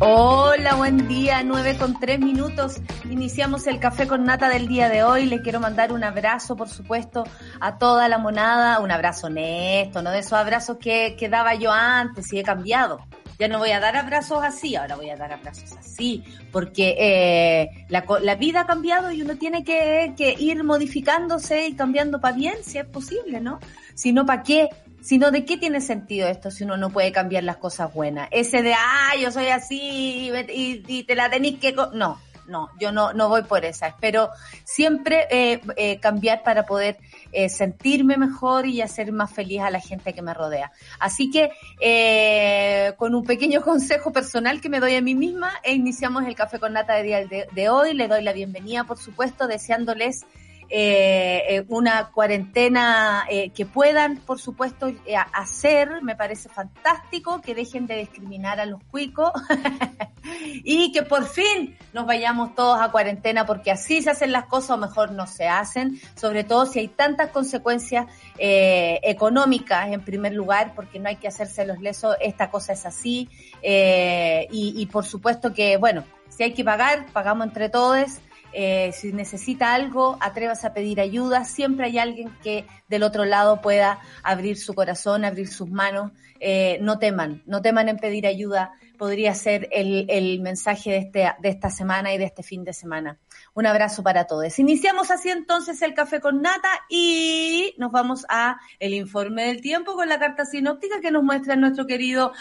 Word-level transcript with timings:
Hola, 0.00 0.74
buen 0.74 1.06
día, 1.06 1.44
9 1.44 1.76
con 1.78 2.00
3 2.00 2.18
minutos. 2.18 2.80
Iniciamos 3.08 3.68
el 3.68 3.78
café 3.78 4.08
con 4.08 4.24
nata 4.24 4.48
del 4.48 4.66
día 4.66 4.88
de 4.88 5.04
hoy. 5.04 5.26
Le 5.26 5.40
quiero 5.40 5.60
mandar 5.60 5.92
un 5.92 6.02
abrazo, 6.02 6.56
por 6.56 6.68
supuesto, 6.68 7.22
a 7.60 7.78
toda 7.78 8.08
la 8.08 8.18
monada. 8.18 8.80
Un 8.80 8.90
abrazo 8.90 9.28
honesto, 9.28 10.02
no 10.02 10.10
de 10.10 10.18
esos 10.18 10.32
abrazos 10.32 10.78
que, 10.78 11.14
que 11.16 11.28
daba 11.28 11.54
yo 11.54 11.70
antes 11.70 12.32
y 12.32 12.40
he 12.40 12.42
cambiado. 12.42 12.98
Ya 13.38 13.46
no 13.46 13.58
voy 13.58 13.70
a 13.70 13.78
dar 13.78 13.96
abrazos 13.96 14.42
así, 14.42 14.74
ahora 14.76 14.96
voy 14.96 15.10
a 15.10 15.16
dar 15.16 15.32
abrazos 15.32 15.72
así, 15.76 16.22
porque 16.52 16.94
eh, 16.98 17.86
la, 17.88 18.04
la, 18.22 18.36
vida 18.36 18.60
ha 18.60 18.66
cambiado 18.66 19.10
y 19.10 19.22
uno 19.22 19.36
tiene 19.36 19.64
que, 19.64 20.14
que 20.16 20.36
ir 20.38 20.62
modificándose 20.62 21.66
y 21.66 21.74
cambiando 21.74 22.20
para 22.20 22.36
bien, 22.36 22.62
si 22.62 22.78
es 22.78 22.86
posible, 22.86 23.40
¿no? 23.40 23.58
Si 23.94 24.12
no, 24.12 24.24
¿para 24.24 24.44
qué? 24.44 24.68
Sino 25.04 25.30
de 25.30 25.44
qué 25.44 25.58
tiene 25.58 25.82
sentido 25.82 26.26
esto 26.26 26.50
si 26.50 26.64
uno 26.64 26.78
no 26.78 26.88
puede 26.88 27.12
cambiar 27.12 27.44
las 27.44 27.58
cosas 27.58 27.92
buenas. 27.92 28.26
Ese 28.30 28.62
de, 28.62 28.72
ah, 28.72 29.12
yo 29.20 29.30
soy 29.30 29.48
así 29.48 30.32
y, 30.48 31.02
te 31.04 31.14
la 31.14 31.28
tenéis 31.28 31.58
que... 31.58 31.72
No, 31.72 32.18
no, 32.46 32.70
yo 32.80 32.90
no, 32.90 33.12
no 33.12 33.28
voy 33.28 33.42
por 33.42 33.66
esa. 33.66 33.86
Espero 33.86 34.30
siempre 34.64 35.26
eh, 35.30 35.60
eh, 35.76 36.00
cambiar 36.00 36.42
para 36.42 36.64
poder 36.64 36.96
eh, 37.32 37.50
sentirme 37.50 38.16
mejor 38.16 38.66
y 38.66 38.80
hacer 38.80 39.12
más 39.12 39.30
feliz 39.30 39.60
a 39.60 39.70
la 39.70 39.80
gente 39.80 40.14
que 40.14 40.22
me 40.22 40.32
rodea. 40.32 40.72
Así 40.98 41.30
que, 41.30 41.50
eh, 41.80 42.94
con 42.96 43.14
un 43.14 43.24
pequeño 43.24 43.60
consejo 43.62 44.10
personal 44.10 44.62
que 44.62 44.70
me 44.70 44.80
doy 44.80 44.94
a 44.94 45.02
mí 45.02 45.14
misma, 45.14 45.52
iniciamos 45.66 46.24
el 46.24 46.34
café 46.34 46.58
con 46.58 46.72
nata 46.72 46.94
de 46.94 47.02
día 47.02 47.26
de 47.26 47.68
hoy. 47.68 47.92
Le 47.92 48.08
doy 48.08 48.22
la 48.22 48.32
bienvenida, 48.32 48.84
por 48.84 48.98
supuesto, 48.98 49.46
deseándoles 49.46 50.24
eh, 50.68 51.64
una 51.68 52.10
cuarentena 52.10 53.24
eh, 53.28 53.50
que 53.50 53.66
puedan, 53.66 54.18
por 54.18 54.40
supuesto, 54.40 54.88
eh, 54.88 55.16
hacer, 55.32 56.02
me 56.02 56.16
parece 56.16 56.48
fantástico, 56.48 57.40
que 57.40 57.54
dejen 57.54 57.86
de 57.86 57.96
discriminar 57.96 58.60
a 58.60 58.66
los 58.66 58.82
cuicos 58.84 59.32
y 60.64 60.92
que 60.92 61.02
por 61.02 61.26
fin 61.26 61.76
nos 61.92 62.06
vayamos 62.06 62.54
todos 62.54 62.80
a 62.80 62.90
cuarentena 62.90 63.46
porque 63.46 63.70
así 63.70 64.02
se 64.02 64.10
hacen 64.10 64.32
las 64.32 64.46
cosas 64.46 64.70
o 64.70 64.76
mejor 64.76 65.12
no 65.12 65.26
se 65.26 65.48
hacen, 65.48 66.00
sobre 66.14 66.44
todo 66.44 66.66
si 66.66 66.80
hay 66.80 66.88
tantas 66.88 67.30
consecuencias 67.30 68.06
eh, 68.38 69.00
económicas 69.02 69.88
en 69.92 70.04
primer 70.04 70.32
lugar, 70.32 70.72
porque 70.74 70.98
no 70.98 71.08
hay 71.08 71.16
que 71.16 71.28
hacerse 71.28 71.66
los 71.66 71.80
lesos, 71.80 72.16
esta 72.20 72.50
cosa 72.50 72.72
es 72.72 72.86
así 72.86 73.28
y, 73.62 74.48
y 74.50 74.86
por 74.86 75.04
supuesto 75.04 75.52
que, 75.52 75.76
bueno, 75.76 76.04
si 76.36 76.42
hay 76.42 76.52
que 76.52 76.64
pagar, 76.64 77.06
pagamos 77.12 77.46
entre 77.46 77.68
todos. 77.68 78.18
Eh, 78.54 78.92
si 78.92 79.12
necesita 79.12 79.74
algo, 79.74 80.16
atrévase 80.20 80.66
a 80.66 80.72
pedir 80.72 81.00
ayuda. 81.00 81.44
Siempre 81.44 81.86
hay 81.86 81.98
alguien 81.98 82.30
que 82.42 82.66
del 82.88 83.02
otro 83.02 83.24
lado 83.24 83.60
pueda 83.60 83.98
abrir 84.22 84.56
su 84.56 84.74
corazón, 84.74 85.24
abrir 85.24 85.48
sus 85.48 85.68
manos. 85.68 86.12
Eh, 86.38 86.78
no 86.80 86.98
teman, 86.98 87.42
no 87.46 87.60
teman 87.62 87.88
en 87.88 87.98
pedir 87.98 88.26
ayuda. 88.26 88.72
Podría 88.96 89.34
ser 89.34 89.68
el, 89.72 90.06
el 90.08 90.40
mensaje 90.40 90.90
de, 90.92 90.98
este, 90.98 91.32
de 91.40 91.48
esta 91.48 91.68
semana 91.68 92.14
y 92.14 92.18
de 92.18 92.24
este 92.24 92.42
fin 92.44 92.62
de 92.62 92.72
semana. 92.72 93.18
Un 93.54 93.66
abrazo 93.66 94.02
para 94.02 94.26
todos. 94.26 94.58
Iniciamos 94.58 95.12
así 95.12 95.30
entonces 95.30 95.80
el 95.82 95.94
café 95.94 96.20
con 96.20 96.42
nata 96.42 96.68
y 96.88 97.72
nos 97.78 97.92
vamos 97.92 98.26
a 98.28 98.58
el 98.80 98.94
informe 98.94 99.46
del 99.46 99.60
tiempo 99.60 99.94
con 99.94 100.08
la 100.08 100.18
carta 100.18 100.44
sinóptica 100.44 101.00
que 101.00 101.12
nos 101.12 101.22
muestra 101.22 101.54
nuestro 101.54 101.86
querido 101.86 102.32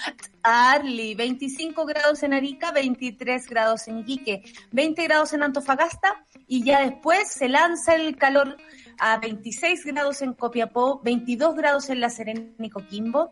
Arli. 0.41 1.13
25 1.13 1.85
grados 1.85 2.23
en 2.23 2.33
Arica, 2.33 2.71
23 2.71 3.47
grados 3.47 3.87
en 3.87 3.99
Iquique, 3.99 4.41
20 4.71 5.03
grados 5.03 5.33
en 5.33 5.43
Antofagasta 5.43 6.25
y 6.47 6.63
ya 6.63 6.81
después 6.81 7.31
se 7.31 7.47
lanza 7.47 7.93
el 7.93 8.17
calor 8.17 8.57
a 8.99 9.17
26 9.17 9.85
grados 9.85 10.21
en 10.21 10.33
Copiapó, 10.33 11.01
22 11.03 11.55
grados 11.55 11.89
en 11.89 11.99
La 11.99 12.09
Serena 12.09 12.41
y 12.59 12.69
Coquimbo, 12.69 13.31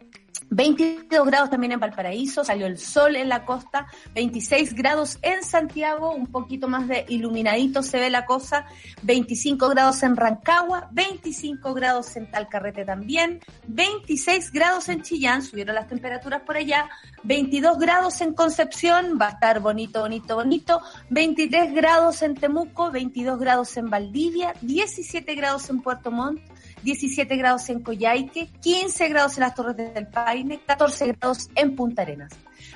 22 0.54 1.26
grados 1.26 1.50
también 1.50 1.72
en 1.72 1.80
Valparaíso, 1.80 2.44
salió 2.44 2.66
el 2.68 2.78
sol 2.78 3.16
en 3.16 3.30
la 3.30 3.46
costa, 3.46 3.88
26 4.16 4.76
grados 4.76 5.18
en 5.22 5.44
Santiago, 5.44 6.12
un 6.12 6.28
poquito 6.28 6.68
más 6.68 6.90
de 6.90 7.06
iluminadito 7.08 7.82
se 7.84 8.00
ve 8.00 8.10
la 8.10 8.26
cosa, 8.26 8.66
25 9.04 9.70
grados 9.70 10.04
en 10.04 10.18
Rancagua, 10.18 10.90
25 10.92 11.74
grados 11.74 12.18
en 12.18 12.30
Talcarrete 12.30 12.84
también, 12.84 13.40
26 13.68 14.52
grados 14.52 14.90
en 14.90 15.04
Chillán, 15.04 15.42
subieron 15.42 15.74
las 15.74 15.88
temperaturas 15.88 16.42
por 16.42 16.58
allá, 16.58 16.90
22 17.24 17.78
grados 17.80 18.20
en 18.20 18.34
Concepción, 18.34 19.18
va 19.22 19.28
a 19.28 19.32
estar 19.32 19.62
bonito, 19.62 20.02
bonito, 20.02 20.36
bonito, 20.36 20.82
23 21.12 21.74
grados 21.74 22.22
en 22.24 22.36
Temuco, 22.36 22.92
22 22.92 23.40
grados 23.40 23.78
en 23.78 23.90
Valdivia, 23.90 24.54
17 24.62 25.34
grados 25.36 25.51
en 25.70 25.82
Puerto 25.82 26.12
Montt, 26.12 26.40
17 26.84 27.36
grados 27.36 27.70
en 27.70 27.82
Coyhaique, 27.82 28.50
15 28.62 29.10
grados 29.10 29.38
en 29.38 29.42
las 29.42 29.56
Torres 29.56 29.76
del 29.76 30.08
Paine, 30.08 30.62
14 30.66 31.08
grados 31.08 31.50
en 31.56 31.76
Punta 31.76 32.04
Arenas. 32.04 32.32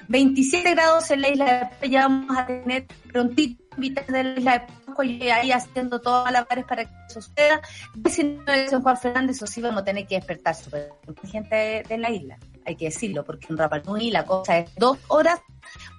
27 0.08 0.72
grados 0.72 1.10
en 1.12 1.22
la 1.22 1.30
isla 1.30 1.72
de 1.82 1.90
ya 1.90 2.04
vamos 2.04 2.38
a 2.38 2.46
tener 2.46 2.86
prontito 3.12 3.64
invitados 3.76 4.12
de 4.12 4.24
la 4.24 4.40
isla 4.40 4.52
de 4.54 4.60
Pascua 4.60 5.06
y 5.06 5.30
ahí 5.30 5.52
haciendo 5.52 6.00
todas 6.02 6.32
las 6.32 6.48
bares 6.48 6.66
para 6.66 6.86
que 6.86 6.92
eso 7.10 7.22
suceda. 7.22 7.62
19 7.96 8.68
en 8.72 8.82
Juan 8.82 8.98
Fernández, 8.98 9.42
o 9.42 9.48
sí 9.48 9.62
vamos 9.62 9.82
a 9.82 9.86
tener 9.86 10.06
que 10.06 10.16
despertar 10.16 10.56
super 10.56 10.92
gente 11.24 11.84
de, 11.88 11.98
la 11.98 12.12
isla, 12.12 12.38
hay 12.66 12.76
que 12.76 12.86
decirlo, 12.86 13.24
porque 13.24 13.48
en 13.50 13.58
Rapa 13.58 13.80
Nui 13.80 14.12
la 14.12 14.26
cosa 14.26 14.60
es 14.60 14.76
dos 14.76 14.98
horas, 15.08 15.40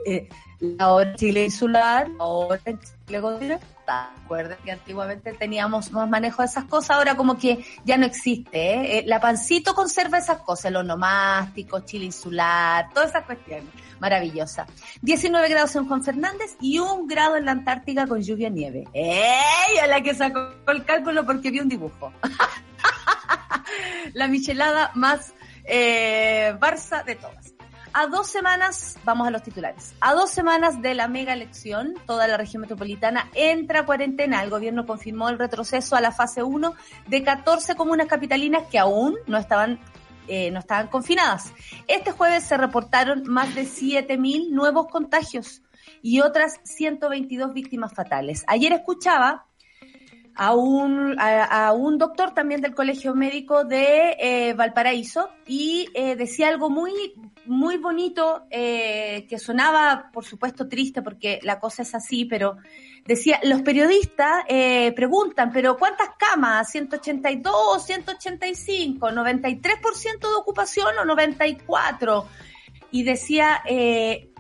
eh, 0.05 0.29
la 0.61 0.93
hora 0.93 1.15
Chile 1.15 1.45
insular, 1.45 2.09
la 2.09 2.25
hora 2.25 2.61
en 2.65 2.79
Chile 3.07 3.21
continental. 3.21 4.11
Recuerden 4.23 4.59
que 4.65 4.73
antiguamente 4.73 5.33
teníamos 5.35 5.93
más 5.93 6.09
manejo 6.09 6.43
de 6.43 6.49
esas 6.49 6.65
cosas, 6.65 6.97
ahora 6.97 7.17
como 7.17 7.39
que 7.39 7.65
ya 7.85 7.97
no 7.97 8.05
existe. 8.05 8.99
¿eh? 8.99 9.05
La 9.07 9.21
pancito 9.21 9.75
conserva 9.75 10.19
esas 10.19 10.39
cosas, 10.39 10.67
el 10.67 10.77
onomástico, 10.77 11.81
Chile 11.81 12.07
insular, 12.07 12.91
todas 12.93 13.11
esas 13.11 13.25
cuestiones. 13.25 13.69
Maravillosa. 14.01 14.67
19 15.03 15.49
grados 15.49 15.77
en 15.77 15.87
Juan 15.87 16.03
Fernández 16.03 16.57
y 16.61 16.79
un 16.79 17.07
grado 17.07 17.37
en 17.37 17.45
la 17.45 17.53
Antártica 17.53 18.07
con 18.07 18.21
lluvia 18.21 18.49
y 18.49 18.51
nieve. 18.51 18.85
¡Ey! 18.93 19.79
A 19.81 19.87
la 19.87 20.03
que 20.03 20.15
sacó 20.15 20.51
el 20.67 20.85
cálculo 20.85 21.25
porque 21.25 21.51
vi 21.51 21.61
un 21.61 21.69
dibujo. 21.69 22.13
la 24.15 24.29
michelada 24.29 24.91
más 24.95 25.33
eh, 25.65 26.55
Barça 26.61 27.05
de 27.05 27.15
todas 27.17 27.56
a 27.99 28.09
dos 28.09 28.27
semanas, 28.27 28.99
vamos 29.05 29.27
a 29.27 29.31
los 29.31 29.43
titulares, 29.43 29.95
a 30.01 30.13
dos 30.13 30.29
semanas 30.29 30.83
de 30.83 30.95
la 30.95 31.09
mega 31.09 31.33
elección, 31.33 31.95
toda 32.07 32.29
la 32.29 32.37
región 32.37 32.61
metropolitana 32.61 33.31
entra 33.33 33.81
a 33.81 33.87
cuarentena. 33.87 34.43
El 34.43 34.51
gobierno 34.51 34.85
confirmó 34.85 35.31
el 35.31 35.39
retroceso 35.39 35.97
a 35.97 36.03
la 36.03 36.13
fase 36.13 36.43
1 36.43 36.75
de 37.07 37.25
14 37.25 37.75
comunas 37.75 38.07
capitalinas 38.07 38.65
que 38.71 38.79
aún 38.79 39.17
no 39.27 39.39
estaban 39.39 39.81
eh, 40.29 40.51
no 40.51 40.59
estaban 40.59 40.89
confinadas. 40.89 41.55
Este 41.87 42.13
jueves 42.13 42.45
se 42.45 42.59
reportaron 42.59 43.23
más 43.29 43.55
de 43.55 43.63
7.000 43.63 44.51
nuevos 44.51 44.89
contagios 44.89 45.63
y 46.03 46.21
otras 46.21 46.61
122 46.65 47.55
víctimas 47.55 47.95
fatales. 47.95 48.45
Ayer 48.47 48.75
escuchaba 48.75 49.47
a 50.37 50.55
un, 50.55 51.19
a, 51.19 51.67
a, 51.67 51.73
un 51.73 51.97
doctor 51.97 52.33
también 52.33 52.61
del 52.61 52.75
Colegio 52.75 53.15
Médico 53.15 53.65
de 53.65 54.17
eh, 54.21 54.53
Valparaíso 54.53 55.31
y 55.47 55.89
eh, 55.95 56.15
decía 56.15 56.49
algo 56.49 56.69
muy, 56.69 56.93
muy 57.47 57.79
bonito 57.79 58.45
eh, 58.51 59.27
que 59.31 59.39
sonaba, 59.39 60.11
por 60.13 60.27
supuesto, 60.27 60.69
triste 60.69 61.01
porque 61.01 61.41
la 61.43 61.59
cosa 61.59 61.83
es 61.83 61.95
así, 61.95 62.27
pero 62.27 62.59
decía, 63.07 63.41
los 63.45 63.63
periodistas 63.63 64.45
eh, 64.47 64.93
preguntan, 64.93 65.51
pero 65.51 65.79
¿cuántas 65.79 66.11
camas? 66.19 66.75
¿182, 66.75 67.81
185, 67.81 69.09
93% 69.09 70.19
de 70.21 70.35
ocupación 70.39 70.99
o 70.99 71.05
94%? 71.05 72.25
Y 72.91 73.05
decía, 73.05 73.63
eh, 73.67 74.33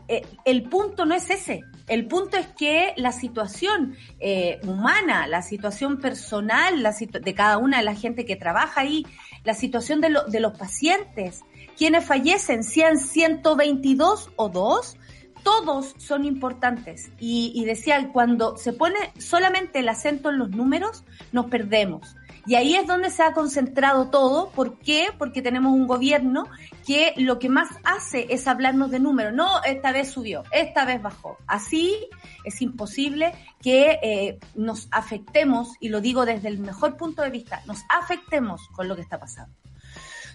el 0.44 0.62
punto 0.64 1.06
no 1.06 1.14
es 1.14 1.30
ese 1.30 1.64
El 1.88 2.06
punto 2.06 2.36
es 2.36 2.48
que 2.48 2.94
la 2.96 3.12
situación 3.12 3.96
eh, 4.18 4.60
humana, 4.64 5.26
la 5.26 5.42
situación 5.42 5.98
personal 5.98 6.82
la 6.82 6.92
de 6.92 7.34
cada 7.34 7.58
una 7.58 7.78
de 7.78 7.84
la 7.84 7.94
gente 7.94 8.24
que 8.24 8.36
trabaja 8.36 8.80
ahí, 8.80 9.06
la 9.44 9.54
situación 9.54 10.00
de, 10.00 10.16
de 10.26 10.40
los 10.40 10.58
pacientes, 10.58 11.42
quienes 11.76 12.04
fallecen, 12.04 12.64
sean 12.64 12.98
122 12.98 14.30
o 14.36 14.48
2, 14.48 14.96
todos 15.44 15.94
son 15.98 16.24
importantes. 16.24 17.12
Y, 17.20 17.52
y 17.54 17.64
decía, 17.64 18.10
cuando 18.12 18.56
se 18.56 18.72
pone 18.72 18.98
solamente 19.18 19.78
el 19.78 19.88
acento 19.88 20.30
en 20.30 20.38
los 20.38 20.50
números, 20.50 21.04
nos 21.30 21.46
perdemos. 21.46 22.16
Y 22.46 22.54
ahí 22.54 22.76
es 22.76 22.86
donde 22.86 23.10
se 23.10 23.22
ha 23.22 23.32
concentrado 23.32 24.08
todo. 24.08 24.50
¿Por 24.50 24.78
qué? 24.78 25.08
Porque 25.18 25.42
tenemos 25.42 25.72
un 25.72 25.86
gobierno 25.86 26.44
que 26.86 27.12
lo 27.16 27.38
que 27.38 27.48
más 27.48 27.68
hace 27.82 28.26
es 28.30 28.46
hablarnos 28.46 28.90
de 28.92 29.00
números. 29.00 29.34
No, 29.34 29.62
esta 29.64 29.90
vez 29.90 30.10
subió, 30.10 30.44
esta 30.52 30.84
vez 30.84 31.02
bajó. 31.02 31.36
Así 31.46 31.96
es 32.44 32.62
imposible 32.62 33.34
que 33.60 33.98
eh, 34.02 34.38
nos 34.54 34.86
afectemos, 34.92 35.74
y 35.80 35.88
lo 35.88 36.00
digo 36.00 36.24
desde 36.24 36.48
el 36.48 36.58
mejor 36.58 36.96
punto 36.96 37.22
de 37.22 37.30
vista, 37.30 37.62
nos 37.66 37.82
afectemos 37.88 38.68
con 38.68 38.86
lo 38.86 38.94
que 38.94 39.02
está 39.02 39.18
pasando. 39.18 39.52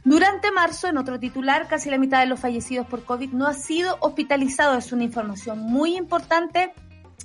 Durante 0.03 0.51
marzo, 0.51 0.87
en 0.87 0.97
otro 0.97 1.19
titular, 1.19 1.67
casi 1.67 1.89
la 1.89 1.99
mitad 1.99 2.19
de 2.19 2.25
los 2.25 2.39
fallecidos 2.39 2.87
por 2.87 3.05
COVID 3.05 3.31
no 3.33 3.47
ha 3.47 3.53
sido 3.53 3.97
hospitalizado. 4.01 4.77
Es 4.77 4.91
una 4.91 5.03
información 5.03 5.59
muy 5.59 5.95
importante 5.95 6.73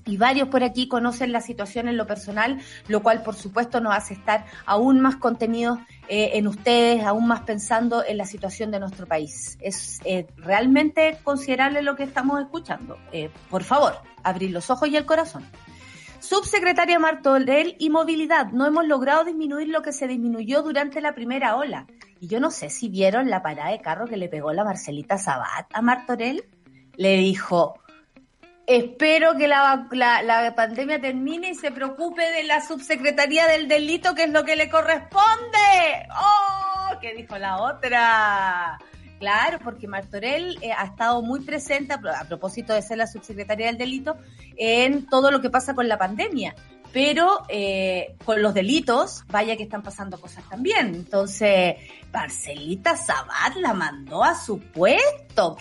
y 0.06 0.16
varios 0.16 0.48
por 0.48 0.62
aquí 0.62 0.88
conocen 0.88 1.32
la 1.32 1.40
situación 1.40 1.88
en 1.88 1.96
lo 1.96 2.06
personal, 2.06 2.58
lo 2.88 3.02
cual 3.02 3.22
por 3.22 3.34
supuesto 3.34 3.80
nos 3.80 3.94
hace 3.94 4.14
estar 4.14 4.46
aún 4.64 5.00
más 5.00 5.16
contenidos 5.16 5.78
eh, 6.08 6.30
en 6.34 6.46
ustedes, 6.46 7.04
aún 7.04 7.26
más 7.26 7.40
pensando 7.42 8.04
en 8.04 8.16
la 8.16 8.24
situación 8.24 8.70
de 8.70 8.80
nuestro 8.80 9.06
país. 9.06 9.58
Es 9.60 9.98
eh, 10.04 10.26
realmente 10.36 11.18
considerable 11.24 11.82
lo 11.82 11.96
que 11.96 12.04
estamos 12.04 12.40
escuchando. 12.40 12.96
Eh, 13.12 13.30
por 13.50 13.64
favor, 13.64 14.00
abrir 14.22 14.52
los 14.52 14.70
ojos 14.70 14.88
y 14.88 14.96
el 14.96 15.04
corazón. 15.04 15.44
Subsecretaria 16.20 16.98
Martorell 16.98 17.76
y 17.78 17.90
Movilidad, 17.90 18.50
no 18.52 18.66
hemos 18.66 18.86
logrado 18.86 19.24
disminuir 19.24 19.68
lo 19.68 19.82
que 19.82 19.92
se 19.92 20.08
disminuyó 20.08 20.62
durante 20.62 21.00
la 21.00 21.14
primera 21.14 21.56
ola. 21.56 21.86
Y 22.20 22.28
yo 22.28 22.40
no 22.40 22.50
sé 22.50 22.70
si 22.70 22.88
vieron 22.88 23.28
la 23.28 23.42
parada 23.42 23.70
de 23.70 23.80
carro 23.80 24.06
que 24.06 24.16
le 24.16 24.28
pegó 24.28 24.52
la 24.52 24.64
Marcelita 24.64 25.18
Sabat 25.18 25.66
a 25.72 25.82
Martorell. 25.82 26.44
Le 26.96 27.16
dijo, 27.18 27.78
Espero 28.66 29.36
que 29.36 29.46
la, 29.46 29.86
la, 29.92 30.54
pandemia 30.56 31.00
termine 31.00 31.50
y 31.50 31.54
se 31.54 31.70
preocupe 31.70 32.22
de 32.32 32.42
la 32.42 32.60
subsecretaría 32.66 33.46
del 33.46 33.68
delito, 33.68 34.14
que 34.16 34.24
es 34.24 34.30
lo 34.30 34.44
que 34.44 34.56
le 34.56 34.68
corresponde. 34.68 36.08
¡Oh! 36.10 36.98
¿Qué 37.00 37.14
dijo 37.14 37.38
la 37.38 37.62
otra? 37.62 38.78
Claro, 39.20 39.60
porque 39.62 39.86
Martorell 39.86 40.58
eh, 40.60 40.72
ha 40.72 40.84
estado 40.84 41.22
muy 41.22 41.40
presente, 41.40 41.94
a, 41.94 42.24
propósito 42.26 42.74
de 42.74 42.82
ser 42.82 42.98
la 42.98 43.06
subsecretaría 43.06 43.66
del 43.66 43.78
delito, 43.78 44.16
en 44.56 45.06
todo 45.06 45.30
lo 45.30 45.40
que 45.40 45.48
pasa 45.48 45.74
con 45.74 45.86
la 45.86 45.96
pandemia. 45.96 46.56
Pero 46.92 47.44
eh, 47.48 48.16
con 48.24 48.42
los 48.42 48.52
delitos, 48.52 49.24
vaya 49.28 49.56
que 49.56 49.64
están 49.64 49.82
pasando 49.82 50.20
cosas 50.20 50.42
también. 50.48 50.94
Entonces, 50.94 51.76
Marcelita 52.12 52.96
Sabat 52.96 53.56
la 53.56 53.74
mandó 53.74 54.24
a 54.24 54.34
su 54.34 54.58
puesto. 54.58 55.56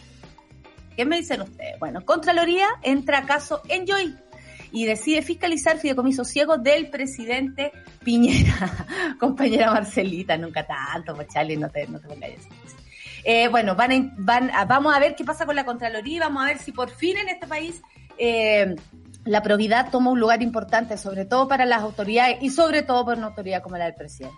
¿Qué 0.96 1.06
me 1.06 1.18
dicen 1.18 1.42
ustedes? 1.42 1.78
Bueno, 1.80 2.06
Contraloría 2.06 2.68
entra 2.82 3.20
a 3.20 3.26
caso 3.26 3.62
Enjoy 3.68 4.16
y 4.72 4.86
decide 4.86 5.22
fiscalizar 5.22 5.78
fideicomiso 5.78 6.26
ciego 6.26 6.58
del 6.58 6.90
presidente 6.90 7.72
Piñera. 8.04 8.88
Compañera 9.20 9.72
Marcelita, 9.72 10.38
nunca 10.38 10.66
tanto, 10.66 11.16
pues 11.16 11.28
Charlie, 11.30 11.58
no 11.58 11.70
te, 11.70 11.88
no 11.88 12.00
te 12.00 12.08
pongas 12.08 12.32
eh, 13.28 13.48
bueno, 13.48 13.76
van, 13.76 14.14
van 14.18 14.52
vamos 14.68 14.96
a 14.96 15.00
ver 15.00 15.16
qué 15.16 15.26
pasa 15.26 15.48
con 15.48 15.56
la 15.56 15.66
Contraloría, 15.66 16.20
vamos 16.20 16.44
a 16.44 16.46
ver 16.46 16.60
si 16.60 16.72
por 16.72 16.92
fin 16.92 17.18
en 17.18 17.30
este 17.30 17.48
país 17.48 17.82
eh, 18.20 18.76
la 19.24 19.42
probidad 19.42 19.90
toma 19.90 20.12
un 20.12 20.20
lugar 20.20 20.44
importante, 20.44 20.96
sobre 20.96 21.26
todo 21.26 21.48
para 21.48 21.66
las 21.66 21.82
autoridades 21.82 22.38
y 22.42 22.52
sobre 22.52 22.84
todo 22.84 23.04
por 23.04 23.18
una 23.18 23.28
autoridad 23.28 23.64
como 23.64 23.78
la 23.78 23.86
del 23.86 23.96
presidente. 23.96 24.38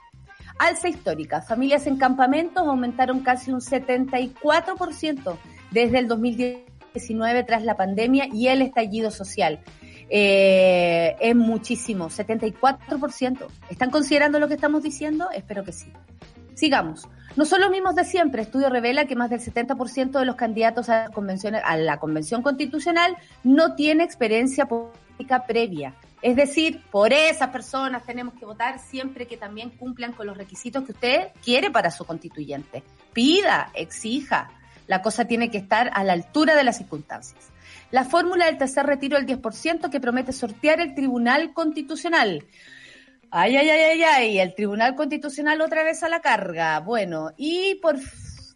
Alza 0.58 0.88
histórica. 0.88 1.42
Familias 1.42 1.86
en 1.86 1.98
campamentos 1.98 2.66
aumentaron 2.66 3.20
casi 3.20 3.52
un 3.52 3.60
74% 3.60 5.38
desde 5.72 6.00
el 6.00 6.08
2019 6.08 7.44
tras 7.44 7.64
la 7.64 7.76
pandemia 7.76 8.28
y 8.32 8.48
el 8.48 8.62
estallido 8.62 9.12
social. 9.12 9.60
Eh, 10.10 11.16
es 11.20 11.36
muchísimo, 11.36 12.10
74%. 12.10 13.48
¿Están 13.70 13.90
considerando 13.90 14.40
lo 14.40 14.48
que 14.48 14.54
estamos 14.54 14.84
diciendo? 14.84 15.30
Espero 15.32 15.64
que 15.64 15.74
sí. 15.74 15.92
Sigamos. 16.54 17.08
No 17.36 17.46
son 17.46 17.62
los 17.62 17.70
mismos 17.70 17.94
de 17.96 18.04
siempre. 18.04 18.42
Estudio 18.42 18.70
revela 18.70 19.06
que 19.06 19.16
más 19.16 19.30
del 19.30 19.42
70% 19.42 20.20
de 20.20 20.26
los 20.26 20.36
candidatos 20.36 20.90
a, 20.90 21.06
a 21.06 21.78
la 21.78 21.98
Convención 22.00 22.42
Constitucional 22.42 23.16
no 23.44 23.76
tiene 23.76 24.04
experiencia 24.04 24.66
política 24.66 25.46
previa. 25.46 25.94
Es 26.22 26.36
decir, 26.36 26.82
por 26.90 27.14
esas 27.14 27.50
personas 27.50 28.04
tenemos 28.04 28.34
que 28.34 28.46
votar 28.46 28.80
siempre 28.80 29.28
que 29.28 29.38
también 29.38 29.70
cumplan 29.70 30.14
con 30.14 30.26
los 30.26 30.36
requisitos 30.36 30.84
que 30.84 30.94
usted 30.94 31.28
quiere 31.44 31.70
para 31.70 31.92
su 31.92 32.06
constituyente. 32.06 32.84
Pida, 33.14 33.70
exija, 33.76 34.50
la 34.88 35.02
cosa 35.02 35.26
tiene 35.26 35.52
que 35.52 35.58
estar 35.58 35.92
a 35.94 36.04
la 36.04 36.14
altura 36.14 36.56
de 36.56 36.64
las 36.64 36.78
circunstancias. 36.78 37.52
La 37.92 38.04
fórmula 38.04 38.46
del 38.46 38.58
tercer 38.58 38.86
retiro 38.86 39.18
del 39.18 39.28
10% 39.28 39.90
que 39.90 40.00
promete 40.00 40.34
sortear 40.34 40.82
el 40.82 40.96
Tribunal 40.96 41.54
Constitucional. 41.54 42.46
Ay, 43.30 43.58
ay, 43.58 43.70
ay, 43.70 43.82
ay, 43.82 44.04
ay, 44.04 44.40
el 44.40 44.56
Tribunal 44.56 44.96
Constitucional 44.96 45.62
otra 45.62 45.84
vez 45.84 46.04
a 46.04 46.10
la 46.10 46.22
carga. 46.22 46.80
Bueno, 46.80 47.32
y 47.38 47.76
por 47.76 47.98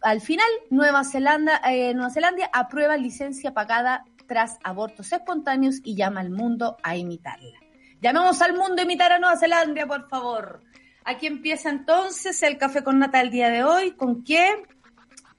al 0.02 0.20
final 0.20 0.46
Nueva 0.70 1.04
Zelanda, 1.04 1.60
eh, 1.64 1.94
Nueva 1.94 2.10
Zelanda 2.10 2.50
aprueba 2.52 2.96
licencia 2.96 3.54
pagada 3.54 4.04
tras 4.26 4.58
abortos 4.64 5.12
espontáneos 5.12 5.76
y 5.84 5.94
llama 5.94 6.20
al 6.20 6.30
mundo 6.30 6.76
a 6.82 6.96
imitarla. 6.96 7.58
Llamemos 8.00 8.42
al 8.42 8.54
mundo 8.54 8.82
a 8.82 8.84
imitar 8.84 9.12
a 9.12 9.18
Nueva 9.18 9.36
Zelanda, 9.36 9.86
por 9.86 10.08
favor. 10.08 10.60
Aquí 11.04 11.26
empieza 11.26 11.70
entonces 11.70 12.42
el 12.42 12.58
café 12.58 12.82
con 12.82 12.98
nata 12.98 13.18
del 13.18 13.30
día 13.30 13.48
de 13.48 13.64
hoy. 13.64 13.92
¿Con 13.92 14.24
qué? 14.24 14.62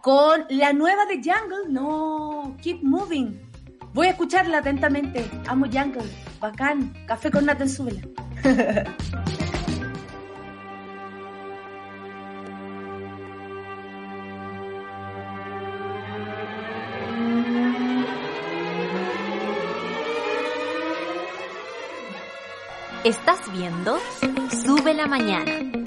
Con 0.03 0.45
la 0.49 0.73
nueva 0.73 1.05
de 1.05 1.15
Jungle. 1.15 1.69
No, 1.69 2.57
Keep 2.61 2.83
Moving. 2.83 3.39
Voy 3.93 4.07
a 4.07 4.09
escucharla 4.09 4.57
atentamente. 4.57 5.25
Amo 5.47 5.65
Jungle. 5.71 6.03
Bacán. 6.41 6.93
Café 7.07 7.31
con 7.31 7.45
nata 7.45 7.63
en 7.63 7.69
Estás 23.05 23.51
viendo 23.53 23.99
Sube 24.63 24.93
la 24.93 25.07
Mañana 25.07 25.82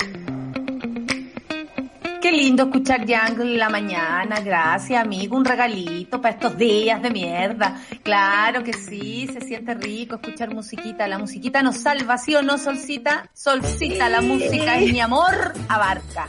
Qué 2.26 2.32
lindo 2.32 2.64
escuchar 2.64 3.02
Jungle 3.02 3.52
en 3.52 3.58
la 3.58 3.68
mañana. 3.68 4.40
Gracias, 4.40 5.00
amigo. 5.00 5.36
Un 5.36 5.44
regalito 5.44 6.20
para 6.20 6.34
estos 6.34 6.58
días 6.58 7.00
de 7.00 7.08
mierda. 7.10 7.80
Claro 8.02 8.64
que 8.64 8.72
sí, 8.72 9.28
se 9.32 9.42
siente 9.42 9.74
rico 9.74 10.16
escuchar 10.16 10.52
musiquita. 10.52 11.06
La 11.06 11.20
musiquita 11.20 11.62
nos 11.62 11.76
salva, 11.76 12.18
¿sí 12.18 12.34
o 12.34 12.42
no, 12.42 12.58
Solcita? 12.58 13.30
Solcita, 13.32 14.08
la 14.08 14.22
música 14.22 14.76
es 14.76 14.92
mi 14.92 14.98
amor, 14.98 15.52
abarca. 15.68 16.28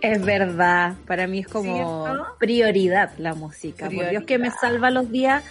Es 0.00 0.24
verdad, 0.24 0.94
para 1.08 1.26
mí 1.26 1.40
es 1.40 1.48
como 1.48 2.14
prioridad 2.38 3.10
la 3.18 3.34
música. 3.34 3.90
Por 3.90 4.10
Dios 4.10 4.22
que 4.22 4.38
me 4.38 4.52
salva 4.52 4.92
los 4.92 5.10
días 5.10 5.42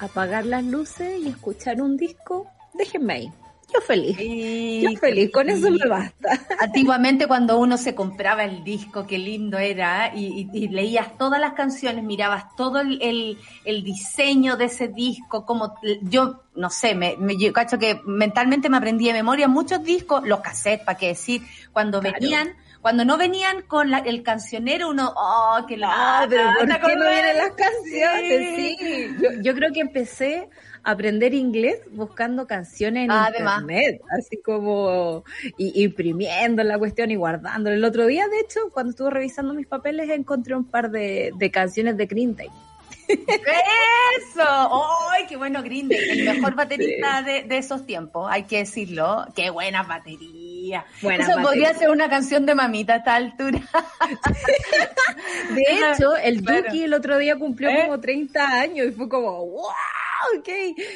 apagar 0.00 0.44
las 0.44 0.64
luces 0.64 1.20
y 1.24 1.28
escuchar 1.28 1.80
un 1.80 1.96
disco. 1.96 2.50
Déjenme 2.74 3.14
ahí. 3.14 3.32
Yo 3.74 3.80
feliz. 3.80 4.16
yo 4.82 4.98
feliz, 4.98 5.30
con 5.32 5.50
eso 5.50 5.70
me 5.70 5.86
basta. 5.88 6.28
Antiguamente 6.60 7.26
cuando 7.26 7.58
uno 7.58 7.76
se 7.76 7.94
compraba 7.94 8.44
el 8.44 8.62
disco, 8.62 9.06
qué 9.06 9.18
lindo 9.18 9.58
era, 9.58 10.14
y, 10.14 10.68
leías 10.68 11.18
todas 11.18 11.40
las 11.40 11.54
canciones, 11.54 12.04
mirabas 12.04 12.54
todo 12.56 12.80
el, 12.80 13.36
diseño 13.64 14.56
de 14.56 14.66
ese 14.66 14.88
disco, 14.88 15.44
como 15.44 15.74
yo, 16.02 16.42
no 16.54 16.70
sé, 16.70 16.94
me, 16.94 17.16
yo 17.38 17.52
cacho 17.52 17.78
que 17.78 18.00
mentalmente 18.06 18.68
me 18.68 18.76
aprendí 18.76 19.06
de 19.06 19.12
memoria 19.12 19.48
muchos 19.48 19.82
discos, 19.82 20.26
los 20.26 20.40
cassettes, 20.40 20.84
para 20.84 20.98
qué 20.98 21.08
decir, 21.08 21.42
cuando 21.72 22.00
venían 22.00 22.54
cuando 22.80 23.06
no 23.06 23.16
venían 23.16 23.62
con 23.62 23.94
el 23.94 24.22
cancionero, 24.22 24.90
uno, 24.90 25.10
oh, 25.16 25.64
qué 25.66 25.78
la. 25.78 26.26
pero 26.28 26.50
¿por 26.58 26.68
qué 26.68 26.96
no 26.96 27.08
vienen 27.08 27.38
las 27.38 27.52
canciones? 27.52 28.56
Sí. 28.56 29.16
Yo, 29.22 29.30
yo, 29.40 29.54
creo 29.54 29.72
que 29.72 29.80
empecé 29.80 30.50
aprender 30.84 31.34
inglés 31.34 31.80
buscando 31.92 32.46
canciones 32.46 33.08
en 33.08 33.16
internet, 33.16 34.02
así 34.10 34.36
como 34.42 35.24
imprimiendo 35.56 36.62
la 36.62 36.78
cuestión 36.78 37.10
y 37.10 37.16
guardando. 37.16 37.70
El 37.70 37.84
otro 37.84 38.06
día, 38.06 38.28
de 38.28 38.40
hecho, 38.40 38.60
cuando 38.72 38.90
estuve 38.90 39.10
revisando 39.10 39.54
mis 39.54 39.66
papeles, 39.66 40.10
encontré 40.10 40.54
un 40.54 40.64
par 40.64 40.90
de, 40.90 41.32
canciones 41.52 41.96
de 41.96 42.06
Green 42.06 42.36
Day. 42.36 42.50
¡Eso! 43.06 44.42
¡Ay, 45.10 45.26
qué 45.28 45.36
bueno 45.36 45.62
Green 45.62 45.88
Day! 45.88 45.98
El 46.10 46.24
mejor 46.24 46.54
baterista 46.56 47.22
de, 47.22 47.46
esos 47.56 47.86
tiempos, 47.86 48.28
hay 48.30 48.44
que 48.44 48.58
decirlo. 48.58 49.26
¡Qué 49.34 49.50
buena 49.50 49.82
batería! 49.82 50.84
Buena 51.02 51.24
Eso 51.24 51.40
podría 51.42 51.74
ser 51.74 51.90
una 51.90 52.08
canción 52.08 52.46
de 52.46 52.54
mamita 52.54 52.94
a 52.94 52.96
esta 52.96 53.14
altura. 53.14 53.60
de 55.54 55.62
hecho, 55.62 56.16
el 56.16 56.42
Duki 56.42 56.84
el 56.84 56.94
otro 56.94 57.18
día 57.18 57.36
cumplió 57.36 57.68
¿Eh? 57.68 57.82
como 57.84 58.00
30 58.00 58.60
años 58.60 58.86
y 58.88 58.92
fue 58.92 59.08
como 59.08 59.46
¡wow! 59.46 59.64
Ok, 60.38 60.48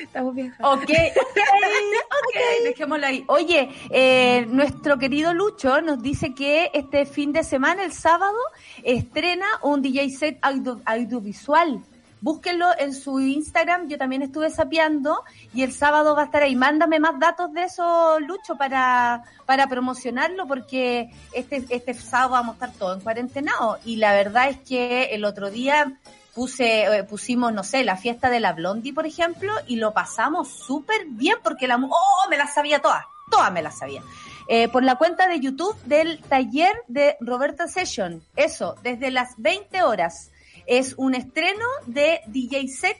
estamos 0.02 0.35
bien. 0.35 0.54
Ok, 0.61 0.82
ok, 0.82 0.90
ok, 0.90 2.64
dejémoslo 2.64 3.06
ahí. 3.06 3.25
Oye, 3.28 3.70
eh, 3.90 4.47
nuestro 4.49 4.99
querido 4.99 5.35
Lucho 5.35 5.80
nos 5.80 6.02
dice 6.02 6.35
que 6.35 6.70
este 6.75 7.06
fin 7.06 7.32
de 7.32 7.44
semana, 7.44 7.85
el 7.85 7.92
sábado, 7.92 8.38
estrena 8.82 9.47
un 9.62 9.82
DJ 9.82 10.11
set 10.11 10.38
audiovisual 10.42 11.82
búsquenlo 12.20 12.66
en 12.78 12.94
su 12.94 13.20
Instagram, 13.20 13.88
yo 13.88 13.99
también 13.99 14.23
estuve 14.23 14.50
sapeando 14.50 15.23
y 15.54 15.62
el 15.62 15.73
sábado 15.73 16.14
va 16.14 16.23
a 16.23 16.25
estar 16.26 16.42
ahí. 16.42 16.56
Mándame 16.56 16.99
más 17.00 17.18
datos 17.18 17.52
de 17.52 17.64
eso, 17.64 18.18
Lucho, 18.20 18.56
para, 18.56 19.23
para 19.47 19.68
promocionarlo, 19.68 20.47
porque 20.47 21.11
este, 21.32 21.64
este 21.68 21.94
sábado 21.94 22.30
vamos 22.30 22.50
a 22.52 22.54
estar 22.54 22.73
todos 22.73 22.97
en 22.97 23.02
cuarentena 23.02 23.52
y 23.85 23.97
la 23.97 24.12
verdad 24.12 24.49
es 24.49 24.58
que 24.58 25.04
el 25.14 25.25
otro 25.25 25.50
día 25.50 25.99
puse, 26.38 26.85
eh, 26.85 27.02
pusimos, 27.02 27.52
no 27.52 27.64
sé, 27.64 27.83
la 27.83 27.97
fiesta 27.97 28.30
de 28.30 28.38
la 28.38 28.52
Blondie, 28.52 28.95
por 28.95 29.07
ejemplo, 29.07 29.52
y 29.66 29.75
lo 29.75 29.92
pasamos 29.92 30.47
súper 30.47 31.07
bien 31.09 31.35
porque 31.42 31.66
la, 31.66 31.75
oh, 31.75 32.30
me 32.30 32.37
la 32.37 32.47
sabía 32.47 32.78
todas, 32.78 33.04
todas 33.28 33.52
me 33.52 33.61
la 33.61 33.73
sabía. 33.73 34.02
Eh, 34.47 34.68
por 34.68 34.85
la 34.85 34.95
cuenta 34.95 35.26
de 35.26 35.40
YouTube 35.40 35.76
del 35.85 36.21
taller 36.21 36.73
de 36.87 37.16
Roberta 37.18 37.66
Session. 37.66 38.23
Eso, 38.37 38.76
desde 38.85 39.11
las 39.11 39.30
20 39.38 39.83
horas. 39.83 40.30
Es 40.64 40.95
un 40.97 41.14
estreno 41.14 41.64
de 41.87 42.21
DJ 42.26 42.68
set 42.68 42.99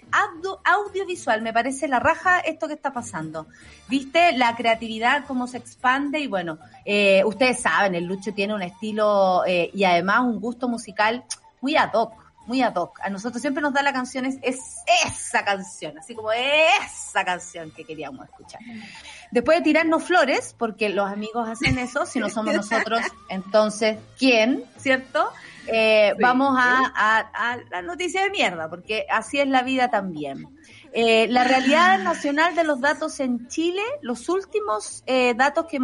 audiovisual. 0.65 1.41
Me 1.41 1.53
parece 1.53 1.87
la 1.87 2.01
raja 2.01 2.41
esto 2.41 2.67
que 2.67 2.75
está 2.75 2.93
pasando. 2.93 3.47
¿Viste? 3.89 4.33
La 4.33 4.57
creatividad, 4.57 5.27
cómo 5.27 5.47
se 5.47 5.59
expande 5.59 6.19
y 6.19 6.27
bueno, 6.27 6.59
eh, 6.85 7.23
ustedes 7.25 7.61
saben, 7.61 7.95
el 7.95 8.05
Lucho 8.05 8.33
tiene 8.33 8.55
un 8.55 8.63
estilo 8.63 9.45
eh, 9.47 9.71
y 9.73 9.85
además 9.85 10.23
un 10.23 10.41
gusto 10.41 10.67
musical 10.67 11.25
muy 11.61 11.77
ad 11.77 11.93
hoc 11.93 12.28
muy 12.49 12.63
ad 12.63 12.75
hoc. 12.75 12.99
A 13.03 13.11
nosotros 13.11 13.41
siempre 13.41 13.63
nos 13.63 13.73
da 13.73 13.83
la 13.83 13.93
canción, 13.93 14.25
es, 14.25 14.39
esa 14.43 15.45
canción, 15.45 15.97
así 15.99 16.15
como 16.15 16.33
esa 16.33 17.25
canción 17.25 17.71
que 17.71 17.85
queríamos 17.85 18.25
escuchar. 18.25 18.61
Después 19.31 19.59
de 19.59 19.65
tirarnos 19.65 20.03
flores, 20.03 20.55
porque 20.59 20.89
los 20.89 21.09
amigos 21.09 21.49
hacen 21.49 21.79
eso, 21.79 22.07
si 22.07 22.19
no 22.19 22.31
somos 22.31 22.55
nosotros, 22.55 23.01
entonces, 23.29 23.99
¿quién? 24.19 24.65
¿Cierto? 24.79 25.31
Eh, 25.71 26.15
vamos 26.19 26.57
a, 26.59 27.31
a, 27.35 27.59
la 27.71 27.83
noticia 27.83 28.23
de 28.23 28.31
mierda, 28.31 28.71
porque 28.71 29.07
así 29.11 29.39
es 29.39 29.47
la 29.47 29.63
vida 29.63 29.91
también. 29.91 30.49
Eh, 30.93 31.29
la 31.29 31.45
realidad 31.45 31.99
nacional 32.03 32.55
de 32.55 32.65
los 32.65 32.81
datos 32.81 33.21
en 33.21 33.49
Chile, 33.49 33.83
los 34.01 34.29
últimos 34.29 35.03
eh, 35.07 35.35
datos 35.37 35.67
que 35.67 35.79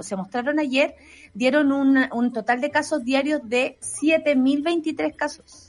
se 0.00 0.16
mostraron 0.16 0.60
ayer, 0.60 0.94
dieron 1.34 1.72
un, 1.72 2.08
un 2.12 2.32
total 2.32 2.60
de 2.60 2.70
casos 2.70 3.04
diarios 3.04 3.40
de 3.44 3.78
7.023 3.80 5.16
casos. 5.16 5.65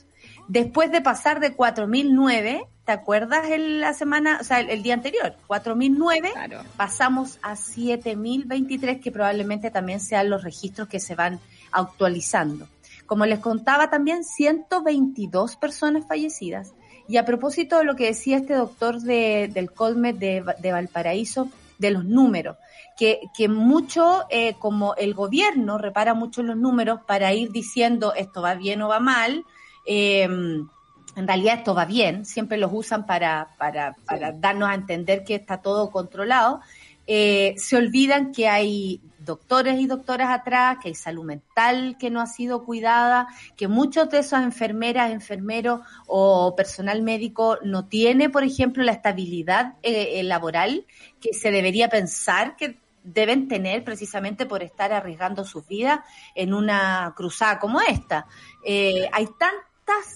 Después 0.48 0.90
de 0.90 1.02
pasar 1.02 1.40
de 1.40 1.54
4.009, 1.54 2.66
¿te 2.86 2.92
acuerdas 2.92 3.50
el, 3.50 3.80
la 3.80 3.92
semana, 3.92 4.38
o 4.40 4.44
sea, 4.44 4.60
el, 4.60 4.82
día 4.82 4.94
anterior? 4.94 5.36
4.009, 5.46 6.32
claro. 6.32 6.62
pasamos 6.78 7.38
a 7.42 7.52
7.023, 7.52 9.00
que 9.02 9.12
probablemente 9.12 9.70
también 9.70 10.00
sean 10.00 10.30
los 10.30 10.42
registros 10.42 10.88
que 10.88 11.00
se 11.00 11.14
van 11.14 11.38
actualizando. 11.70 12.66
Como 13.04 13.26
les 13.26 13.40
contaba 13.40 13.90
también, 13.90 14.24
122 14.24 15.56
personas 15.56 16.06
fallecidas. 16.06 16.72
Y 17.06 17.18
a 17.18 17.26
propósito 17.26 17.78
de 17.78 17.84
lo 17.84 17.94
que 17.94 18.06
decía 18.06 18.38
este 18.38 18.54
doctor 18.54 19.00
de, 19.00 19.50
del 19.52 19.70
Colme 19.70 20.14
de, 20.14 20.42
Valparaíso, 20.72 21.50
de 21.78 21.90
los 21.90 22.06
números, 22.06 22.56
que, 22.96 23.20
que 23.36 23.48
mucho, 23.48 24.24
eh, 24.30 24.54
como 24.58 24.94
el 24.94 25.12
gobierno 25.12 25.76
repara 25.76 26.14
mucho 26.14 26.42
los 26.42 26.56
números 26.56 27.00
para 27.06 27.32
ir 27.34 27.52
diciendo 27.52 28.14
esto 28.14 28.42
va 28.42 28.54
bien 28.54 28.82
o 28.82 28.88
va 28.88 28.98
mal, 28.98 29.44
eh, 29.88 30.22
en 30.24 31.26
realidad 31.26 31.58
esto 31.58 31.74
va 31.74 31.86
bien, 31.86 32.26
siempre 32.26 32.58
los 32.58 32.70
usan 32.72 33.06
para, 33.06 33.48
para, 33.58 33.96
para 34.06 34.32
darnos 34.32 34.68
a 34.68 34.74
entender 34.74 35.24
que 35.24 35.34
está 35.34 35.62
todo 35.62 35.90
controlado, 35.90 36.60
eh, 37.06 37.54
se 37.56 37.76
olvidan 37.76 38.32
que 38.32 38.48
hay 38.48 39.00
doctores 39.18 39.80
y 39.80 39.86
doctoras 39.86 40.30
atrás, 40.30 40.76
que 40.80 40.88
hay 40.88 40.94
salud 40.94 41.24
mental 41.24 41.96
que 41.98 42.10
no 42.10 42.20
ha 42.20 42.26
sido 42.26 42.64
cuidada, 42.64 43.28
que 43.56 43.66
muchos 43.66 44.10
de 44.10 44.18
esas 44.18 44.44
enfermeras, 44.44 45.10
enfermeros 45.10 45.80
o 46.06 46.54
personal 46.54 47.02
médico 47.02 47.58
no 47.62 47.86
tiene, 47.86 48.28
por 48.28 48.44
ejemplo, 48.44 48.82
la 48.82 48.92
estabilidad 48.92 49.74
eh, 49.82 50.20
eh, 50.20 50.22
laboral 50.22 50.84
que 51.20 51.32
se 51.32 51.50
debería 51.50 51.88
pensar 51.88 52.56
que 52.56 52.76
deben 53.02 53.48
tener 53.48 53.84
precisamente 53.84 54.44
por 54.44 54.62
estar 54.62 54.92
arriesgando 54.92 55.44
sus 55.44 55.66
vidas 55.66 56.00
en 56.34 56.52
una 56.52 57.14
cruzada 57.16 57.58
como 57.58 57.80
esta. 57.80 58.26
Eh, 58.62 59.08
hay 59.12 59.26
tantas 59.38 59.67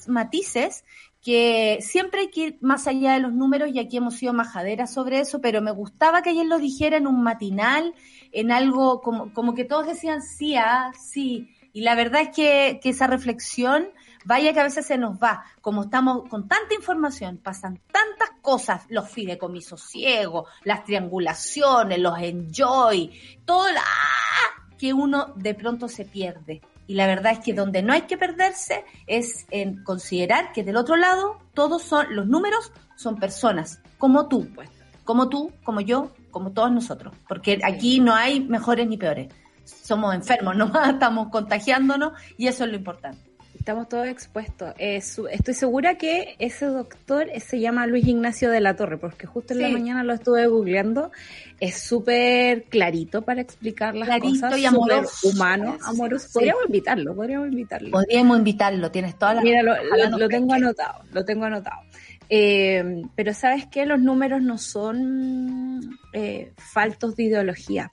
matices 0.08 0.84
que 1.22 1.78
siempre 1.80 2.22
hay 2.22 2.30
que 2.30 2.40
ir 2.40 2.58
más 2.60 2.86
allá 2.88 3.12
de 3.12 3.20
los 3.20 3.32
números 3.32 3.70
y 3.72 3.78
aquí 3.78 3.96
hemos 3.96 4.16
sido 4.16 4.32
majaderas 4.32 4.92
sobre 4.92 5.20
eso, 5.20 5.40
pero 5.40 5.62
me 5.62 5.70
gustaba 5.70 6.20
que 6.20 6.30
ayer 6.30 6.46
lo 6.46 6.58
dijera 6.58 6.96
en 6.96 7.06
un 7.06 7.22
matinal 7.22 7.94
en 8.32 8.50
algo 8.50 9.00
como, 9.00 9.32
como 9.32 9.54
que 9.54 9.64
todos 9.64 9.86
decían 9.86 10.20
sí, 10.22 10.56
ah, 10.56 10.92
sí. 10.98 11.48
Y 11.72 11.82
la 11.82 11.94
verdad 11.94 12.22
es 12.22 12.30
que, 12.30 12.80
que 12.82 12.90
esa 12.90 13.06
reflexión, 13.06 13.88
vaya 14.24 14.52
que 14.52 14.60
a 14.60 14.64
veces 14.64 14.84
se 14.84 14.98
nos 14.98 15.16
va. 15.16 15.44
Como 15.60 15.82
estamos 15.84 16.28
con 16.28 16.48
tanta 16.48 16.74
información, 16.74 17.38
pasan 17.38 17.80
tantas 17.92 18.30
cosas, 18.42 18.84
los 18.88 19.08
fideicomisos 19.08 19.80
ciegos, 19.80 20.48
las 20.64 20.84
triangulaciones, 20.84 21.98
los 21.98 22.18
enjoy, 22.18 23.10
todo, 23.44 23.68
¡ah! 23.78 24.61
Que 24.82 24.92
uno 24.92 25.32
de 25.36 25.54
pronto 25.54 25.86
se 25.86 26.04
pierde. 26.04 26.60
Y 26.88 26.94
la 26.94 27.06
verdad 27.06 27.34
es 27.34 27.38
que 27.38 27.52
donde 27.52 27.84
no 27.84 27.92
hay 27.92 28.02
que 28.02 28.16
perderse 28.16 28.84
es 29.06 29.46
en 29.52 29.84
considerar 29.84 30.52
que 30.52 30.64
del 30.64 30.76
otro 30.76 30.96
lado 30.96 31.38
todos 31.54 31.84
son, 31.84 32.06
los 32.16 32.26
números 32.26 32.72
son 32.96 33.14
personas, 33.14 33.80
como 33.96 34.26
tú, 34.26 34.48
pues, 34.52 34.68
como 35.04 35.28
tú, 35.28 35.52
como 35.62 35.80
yo, 35.80 36.10
como 36.32 36.50
todos 36.50 36.72
nosotros, 36.72 37.14
porque 37.28 37.60
aquí 37.62 38.00
no 38.00 38.12
hay 38.12 38.40
mejores 38.40 38.88
ni 38.88 38.96
peores. 38.96 39.32
Somos 39.64 40.16
enfermos, 40.16 40.56
nomás 40.56 40.94
estamos 40.94 41.28
contagiándonos 41.28 42.14
y 42.36 42.48
eso 42.48 42.64
es 42.64 42.70
lo 42.70 42.76
importante. 42.76 43.20
Estamos 43.62 43.88
todos 43.88 44.08
expuestos. 44.08 44.74
estoy 44.76 45.54
segura 45.54 45.94
que 45.94 46.34
ese 46.40 46.66
doctor 46.66 47.28
se 47.38 47.60
llama 47.60 47.86
Luis 47.86 48.08
Ignacio 48.08 48.50
de 48.50 48.60
la 48.60 48.74
Torre, 48.74 48.98
porque 48.98 49.28
justo 49.28 49.54
en 49.54 49.62
la 49.62 49.68
mañana 49.68 50.02
lo 50.02 50.14
estuve 50.14 50.48
googleando. 50.48 51.12
Es 51.60 51.78
súper 51.78 52.64
clarito 52.64 53.22
para 53.22 53.40
explicar 53.40 53.94
las 53.94 54.18
cosas. 54.18 54.58
y 54.58 54.66
amoroso. 54.66 55.28
Humano, 55.28 55.78
amoroso. 55.84 56.28
Podríamos 56.32 56.64
invitarlo, 56.66 57.14
podríamos 57.14 57.50
invitarlo. 57.50 57.92
Podríamos 57.92 58.38
invitarlo, 58.38 58.90
tienes 58.90 59.16
toda 59.16 59.34
la... 59.34 59.42
Mira, 59.42 59.62
lo 59.62 60.28
tengo 60.28 60.54
anotado, 60.54 61.04
lo 61.12 61.24
tengo 61.24 61.44
anotado. 61.44 61.82
Eh, 62.28 63.02
pero 63.14 63.32
sabes 63.32 63.66
que 63.66 63.86
los 63.86 64.00
números 64.00 64.42
no 64.42 64.58
son 64.58 65.98
eh, 66.12 66.52
faltos 66.56 67.14
de 67.14 67.22
ideología. 67.22 67.92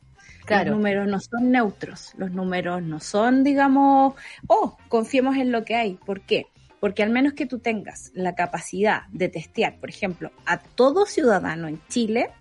Los 0.50 0.66
números 0.66 1.08
no 1.08 1.20
son 1.20 1.52
neutros, 1.52 2.14
los 2.18 2.32
números 2.32 2.82
no 2.82 3.00
son, 3.00 3.44
digamos, 3.44 4.14
oh, 4.48 4.78
confiemos 4.88 5.38
en 5.38 5.52
lo 5.52 5.64
que 5.64 5.76
hay. 5.76 5.96
¿Por 5.96 6.22
qué? 6.22 6.48
Porque 6.80 7.04
al 7.04 7.10
menos 7.10 7.34
que 7.34 7.46
tú 7.46 7.60
tengas 7.60 8.12
la 8.14 8.36
capacidad 8.36 9.04
de 9.12 9.30
testear, 9.30 9.80
por 9.80 9.90
ejemplo, 9.90 10.32
a 10.46 10.60
todo 10.60 11.06
ciudadano 11.06 11.68
en 11.68 11.82
Chile, 11.88 12.32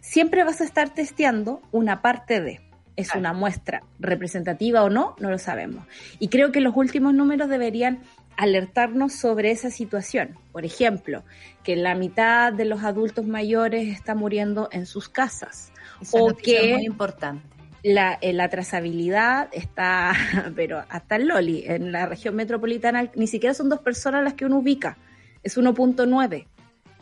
siempre 0.00 0.44
vas 0.44 0.60
a 0.60 0.64
estar 0.64 0.94
testeando 0.94 1.60
una 1.70 2.02
parte 2.02 2.40
de. 2.40 2.60
¿Es 2.96 3.14
una 3.14 3.32
muestra 3.32 3.84
representativa 4.00 4.82
o 4.82 4.90
no? 4.90 5.14
No 5.20 5.30
lo 5.30 5.38
sabemos. 5.38 5.86
Y 6.18 6.28
creo 6.28 6.50
que 6.50 6.60
los 6.60 6.74
últimos 6.74 7.14
números 7.14 7.48
deberían 7.48 8.00
alertarnos 8.36 9.12
sobre 9.12 9.52
esa 9.52 9.70
situación. 9.70 10.36
Por 10.50 10.64
ejemplo, 10.64 11.22
que 11.62 11.76
la 11.76 11.94
mitad 11.94 12.52
de 12.52 12.64
los 12.64 12.82
adultos 12.82 13.26
mayores 13.26 13.86
está 13.88 14.16
muriendo 14.16 14.68
en 14.72 14.86
sus 14.86 15.08
casas. 15.08 15.72
O 16.12 16.34
que 16.34 16.72
es 16.72 16.76
muy 16.76 16.86
importante. 16.86 17.42
La, 17.82 18.18
eh, 18.20 18.32
la 18.32 18.48
trazabilidad 18.48 19.48
está, 19.52 20.12
pero 20.56 20.84
hasta 20.88 21.16
el 21.16 21.28
Loli, 21.28 21.64
en 21.66 21.92
la 21.92 22.06
región 22.06 22.34
metropolitana 22.34 23.10
ni 23.14 23.26
siquiera 23.26 23.54
son 23.54 23.68
dos 23.68 23.80
personas 23.80 24.24
las 24.24 24.34
que 24.34 24.44
uno 24.44 24.58
ubica, 24.58 24.98
es 25.42 25.56
1.9. 25.56 26.46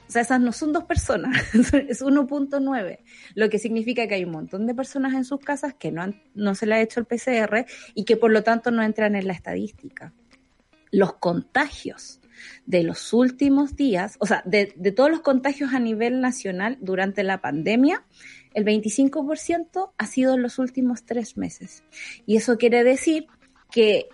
O 0.09 0.13
sea, 0.13 0.23
esas 0.23 0.41
no 0.41 0.53
son 0.53 0.73
dos 0.73 0.85
personas, 0.85 1.37
es 1.55 2.03
1.9, 2.03 2.99
lo 3.35 3.51
que 3.51 3.59
significa 3.59 4.07
que 4.07 4.15
hay 4.15 4.25
un 4.25 4.31
montón 4.31 4.67
de 4.67 4.75
personas 4.75 5.15
en 5.15 5.25
sus 5.25 5.41
casas 5.41 5.75
que 5.75 5.91
no, 5.91 6.03
han, 6.03 6.23
no 6.35 6.55
se 6.55 6.67
le 6.67 6.77
ha 6.77 6.81
hecho 6.81 7.01
el 7.01 7.07
PCR 7.07 7.67
y 7.95 8.05
que 8.05 8.17
por 8.17 8.31
lo 8.31 8.43
tanto 8.43 8.71
no 8.71 8.83
entran 8.83 9.17
en 9.17 9.27
la 9.27 9.33
estadística 9.33 10.13
los 10.93 11.15
contagios 11.15 12.21
de 12.67 12.83
los 12.83 13.13
últimos 13.13 13.77
días, 13.77 14.17
o 14.21 14.27
sea, 14.27 14.43
de, 14.45 14.67
todos 14.95 15.11
los 15.11 15.21
contagios 15.21 15.73
a 15.73 15.79
nivel 15.79 16.21
nacional 16.21 16.79
durante 16.81 17.23
la 17.23 17.41
pandemia, 17.41 18.05
el 18.57 18.65
25% 18.65 19.93
ha 19.99 20.07
sido 20.07 20.35
en 20.35 20.43
los 20.43 20.59
últimos 20.59 21.05
tres 21.05 21.37
meses. 21.37 21.85
Y 22.25 22.37
eso 22.37 22.57
quiere 22.57 22.85
decir 22.85 23.27
que 23.71 24.09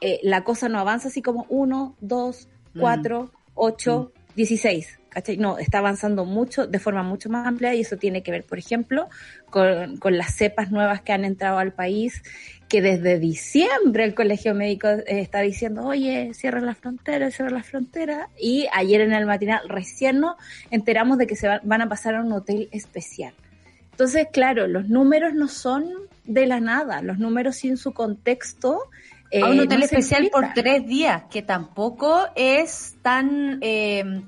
eh, 0.00 0.20
la 0.22 0.44
cosa 0.44 0.68
no 0.68 0.78
avanza 0.78 1.08
así 1.08 1.20
como 1.20 1.46
1, 1.48 1.96
2, 2.00 2.48
4, 2.78 3.32
8, 3.54 4.12
16. 4.36 5.00
¿cachai? 5.08 5.36
No, 5.36 5.58
está 5.58 5.78
avanzando 5.78 6.24
mucho, 6.24 6.68
de 6.68 6.78
forma 6.78 7.02
mucho 7.02 7.28
más 7.28 7.44
amplia 7.44 7.74
y 7.74 7.80
eso 7.80 7.96
tiene 7.96 8.22
que 8.22 8.30
ver, 8.30 8.44
por 8.44 8.60
ejemplo, 8.60 9.08
con, 9.50 9.96
con 9.96 10.16
las 10.16 10.32
cepas 10.32 10.70
nuevas 10.70 11.02
que 11.02 11.12
han 11.12 11.24
entrado 11.24 11.58
al 11.58 11.72
país, 11.72 12.22
que 12.68 12.80
desde 12.80 13.18
diciembre 13.18 14.04
el 14.04 14.14
Colegio 14.14 14.54
Médico 14.54 14.86
eh, 14.86 15.02
está 15.08 15.40
diciendo, 15.40 15.84
oye, 15.84 16.34
cierra 16.34 16.60
la 16.60 16.76
frontera, 16.76 17.32
cierra 17.32 17.50
la 17.50 17.64
frontera, 17.64 18.28
y 18.38 18.68
ayer 18.72 19.00
en 19.00 19.12
el 19.12 19.26
matinal 19.26 19.68
recién 19.68 20.20
nos 20.20 20.36
enteramos 20.70 21.18
de 21.18 21.26
que 21.26 21.34
se 21.34 21.48
van 21.48 21.82
a 21.82 21.88
pasar 21.88 22.14
a 22.14 22.22
un 22.22 22.30
hotel 22.30 22.68
especial. 22.70 23.34
Entonces, 23.98 24.28
claro, 24.32 24.68
los 24.68 24.88
números 24.88 25.34
no 25.34 25.48
son 25.48 25.90
de 26.22 26.46
la 26.46 26.60
nada, 26.60 27.02
los 27.02 27.18
números 27.18 27.56
sin 27.56 27.76
su 27.76 27.92
contexto. 27.92 28.78
Eh, 29.28 29.42
a 29.42 29.46
un 29.46 29.58
hotel 29.58 29.82
especial 29.82 30.28
por 30.30 30.52
tres 30.54 30.86
días, 30.86 31.24
que 31.28 31.42
tampoco 31.42 32.28
es 32.36 32.94
tan, 33.02 33.58
eh, 33.60 34.22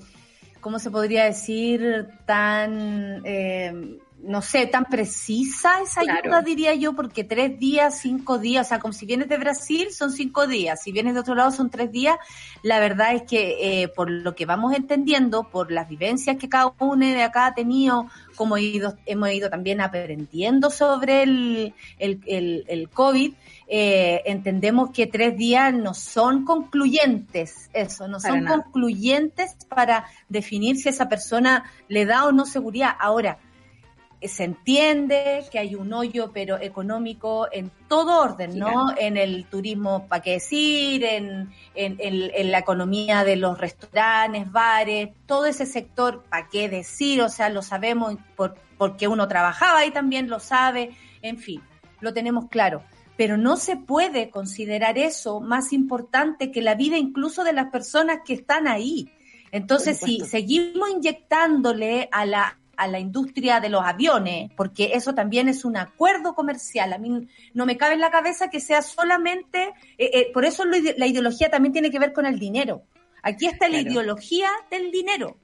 ¿cómo 0.60 0.80
se 0.80 0.90
podría 0.90 1.22
decir? 1.22 2.08
Tan... 2.26 3.22
Eh, 3.24 4.00
no 4.22 4.42
sé, 4.42 4.66
tan 4.66 4.84
precisa 4.84 5.80
esa 5.82 6.02
ayuda, 6.02 6.42
diría 6.42 6.74
yo, 6.74 6.94
porque 6.94 7.24
tres 7.24 7.58
días, 7.58 8.00
cinco 8.00 8.38
días, 8.38 8.66
o 8.66 8.68
sea, 8.68 8.78
como 8.78 8.92
si 8.92 9.06
vienes 9.06 9.28
de 9.28 9.38
Brasil 9.38 9.88
son 9.92 10.12
cinco 10.12 10.46
días, 10.46 10.82
si 10.82 10.92
vienes 10.92 11.14
de 11.14 11.20
otro 11.20 11.34
lado 11.34 11.50
son 11.50 11.70
tres 11.70 11.90
días, 11.90 12.16
la 12.62 12.78
verdad 12.78 13.14
es 13.14 13.22
que 13.22 13.82
eh, 13.82 13.88
por 13.88 14.10
lo 14.10 14.34
que 14.34 14.46
vamos 14.46 14.74
entendiendo, 14.74 15.44
por 15.44 15.72
las 15.72 15.88
vivencias 15.88 16.36
que 16.36 16.48
cada 16.48 16.72
uno 16.78 17.06
de 17.06 17.22
acá 17.22 17.46
ha 17.46 17.54
tenido, 17.54 18.08
como 18.36 18.58
ido, 18.58 18.96
hemos 19.06 19.30
ido 19.30 19.48
también 19.48 19.80
aprendiendo 19.80 20.70
sobre 20.70 21.22
el, 21.22 21.74
el, 21.98 22.64
el, 22.68 22.88
COVID, 22.90 23.34
eh, 23.68 24.22
entendemos 24.26 24.90
que 24.90 25.06
tres 25.06 25.36
días 25.36 25.72
no 25.72 25.94
son 25.94 26.44
concluyentes, 26.44 27.70
eso, 27.72 28.08
no 28.08 28.20
son 28.20 28.44
concluyentes 28.44 29.56
para 29.68 30.04
definir 30.28 30.76
si 30.76 30.88
esa 30.88 31.08
persona 31.08 31.64
le 31.88 32.04
da 32.04 32.26
o 32.26 32.32
no 32.32 32.44
seguridad. 32.44 32.94
Ahora, 32.98 33.38
se 34.28 34.44
entiende 34.44 35.44
que 35.50 35.58
hay 35.58 35.74
un 35.74 35.92
hoyo, 35.92 36.30
pero 36.32 36.60
económico 36.60 37.48
en 37.50 37.70
todo 37.88 38.20
orden, 38.20 38.58
¿no? 38.58 38.94
En 38.98 39.16
el 39.16 39.46
turismo, 39.46 40.06
para 40.08 40.20
qué 40.20 40.32
decir, 40.32 41.04
en, 41.04 41.50
en, 41.74 42.50
la 42.50 42.58
economía 42.58 43.24
de 43.24 43.36
los 43.36 43.58
restaurantes, 43.58 44.50
bares, 44.52 45.10
todo 45.26 45.46
ese 45.46 45.64
sector, 45.64 46.22
para 46.28 46.48
qué 46.48 46.68
decir, 46.68 47.22
o 47.22 47.30
sea, 47.30 47.48
lo 47.48 47.62
sabemos 47.62 48.16
por, 48.36 48.56
porque 48.76 49.08
uno 49.08 49.26
trabajaba 49.26 49.80
ahí 49.80 49.90
también, 49.90 50.28
lo 50.28 50.38
sabe, 50.38 50.90
en 51.22 51.38
fin, 51.38 51.62
lo 52.00 52.12
tenemos 52.12 52.48
claro. 52.50 52.82
Pero 53.16 53.38
no 53.38 53.56
se 53.56 53.76
puede 53.76 54.30
considerar 54.30 54.98
eso 54.98 55.40
más 55.40 55.72
importante 55.72 56.50
que 56.50 56.62
la 56.62 56.74
vida 56.74 56.96
incluso 56.98 57.42
de 57.42 57.52
las 57.52 57.70
personas 57.70 58.20
que 58.24 58.34
están 58.34 58.68
ahí. 58.68 59.10
Entonces, 59.52 59.98
si 59.98 60.20
seguimos 60.20 60.90
inyectándole 60.90 62.08
a 62.12 62.24
la, 62.24 62.59
a 62.80 62.88
la 62.88 62.98
industria 62.98 63.60
de 63.60 63.68
los 63.68 63.82
aviones, 63.84 64.50
porque 64.56 64.92
eso 64.94 65.14
también 65.14 65.48
es 65.48 65.66
un 65.66 65.76
acuerdo 65.76 66.34
comercial. 66.34 66.94
A 66.94 66.98
mí 66.98 67.28
no 67.52 67.66
me 67.66 67.76
cabe 67.76 67.92
en 67.92 68.00
la 68.00 68.10
cabeza 68.10 68.48
que 68.48 68.58
sea 68.58 68.80
solamente, 68.80 69.74
eh, 69.98 70.10
eh, 70.14 70.30
por 70.32 70.46
eso 70.46 70.64
la 70.64 71.06
ideología 71.06 71.50
también 71.50 71.74
tiene 71.74 71.90
que 71.90 71.98
ver 71.98 72.14
con 72.14 72.24
el 72.24 72.38
dinero. 72.38 72.84
Aquí 73.22 73.46
está 73.46 73.68
la 73.68 73.80
ideología 73.80 74.48
del 74.70 74.90
dinero. 74.90 75.36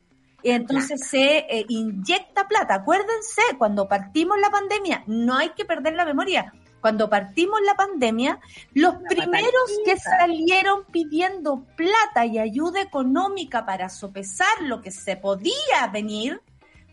Y 0.42 0.50
entonces 0.50 1.06
se 1.06 1.38
eh, 1.40 1.66
inyecta 1.68 2.48
plata. 2.48 2.76
Acuérdense, 2.76 3.42
cuando 3.58 3.86
partimos 3.86 4.38
la 4.40 4.48
pandemia, 4.48 5.04
no 5.06 5.36
hay 5.36 5.50
que 5.50 5.66
perder 5.66 5.94
la 5.94 6.06
memoria. 6.06 6.54
Cuando 6.80 7.10
partimos 7.10 7.60
la 7.66 7.74
pandemia, 7.74 8.40
los 8.72 8.94
primeros 9.10 9.80
que 9.84 9.98
salieron 9.98 10.84
pidiendo 10.90 11.66
plata 11.76 12.24
y 12.24 12.38
ayuda 12.38 12.80
económica 12.80 13.66
para 13.66 13.90
sopesar 13.90 14.62
lo 14.62 14.80
que 14.80 14.90
se 14.90 15.16
podía 15.16 15.86
venir 15.92 16.40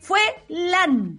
fue 0.04 0.20
LAN. 0.50 1.18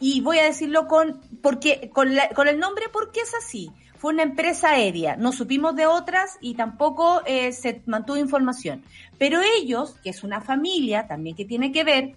Y 0.00 0.20
voy 0.22 0.38
a 0.38 0.44
decirlo 0.44 0.88
con, 0.88 1.20
porque, 1.42 1.90
con, 1.92 2.08
con 2.34 2.48
el 2.48 2.58
nombre 2.58 2.86
porque 2.92 3.20
es 3.20 3.34
así. 3.34 3.70
Fue 3.98 4.12
una 4.12 4.22
empresa 4.22 4.70
aérea, 4.70 5.16
no 5.16 5.32
supimos 5.32 5.74
de 5.74 5.86
otras 5.86 6.36
y 6.40 6.54
tampoco 6.54 7.22
eh, 7.24 7.52
se 7.52 7.82
mantuvo 7.86 8.18
información. 8.18 8.82
Pero 9.18 9.40
ellos, 9.58 9.96
que 10.02 10.10
es 10.10 10.22
una 10.22 10.40
familia 10.40 11.06
también 11.06 11.34
que 11.34 11.46
tiene 11.46 11.72
que 11.72 11.84
ver 11.84 12.16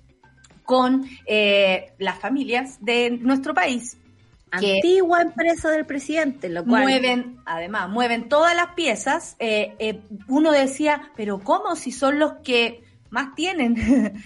con 0.66 1.06
eh, 1.26 1.94
las 1.98 2.20
familias 2.20 2.78
de 2.82 3.12
nuestro 3.12 3.54
país, 3.54 3.98
antigua 4.52 5.22
empresa 5.22 5.70
del 5.70 5.86
presidente, 5.86 6.50
lo 6.50 6.66
cual 6.66 6.84
mueven, 6.84 7.38
además, 7.46 7.90
mueven 7.90 8.28
todas 8.28 8.56
las 8.56 8.74
piezas. 8.74 9.36
Eh, 9.40 10.02
uno 10.28 10.52
decía, 10.52 11.12
pero 11.16 11.40
¿cómo 11.40 11.76
si 11.78 11.92
son 11.92 12.20
los 12.20 12.34
que 12.44 12.84
más 13.10 13.36
tienen. 13.36 13.76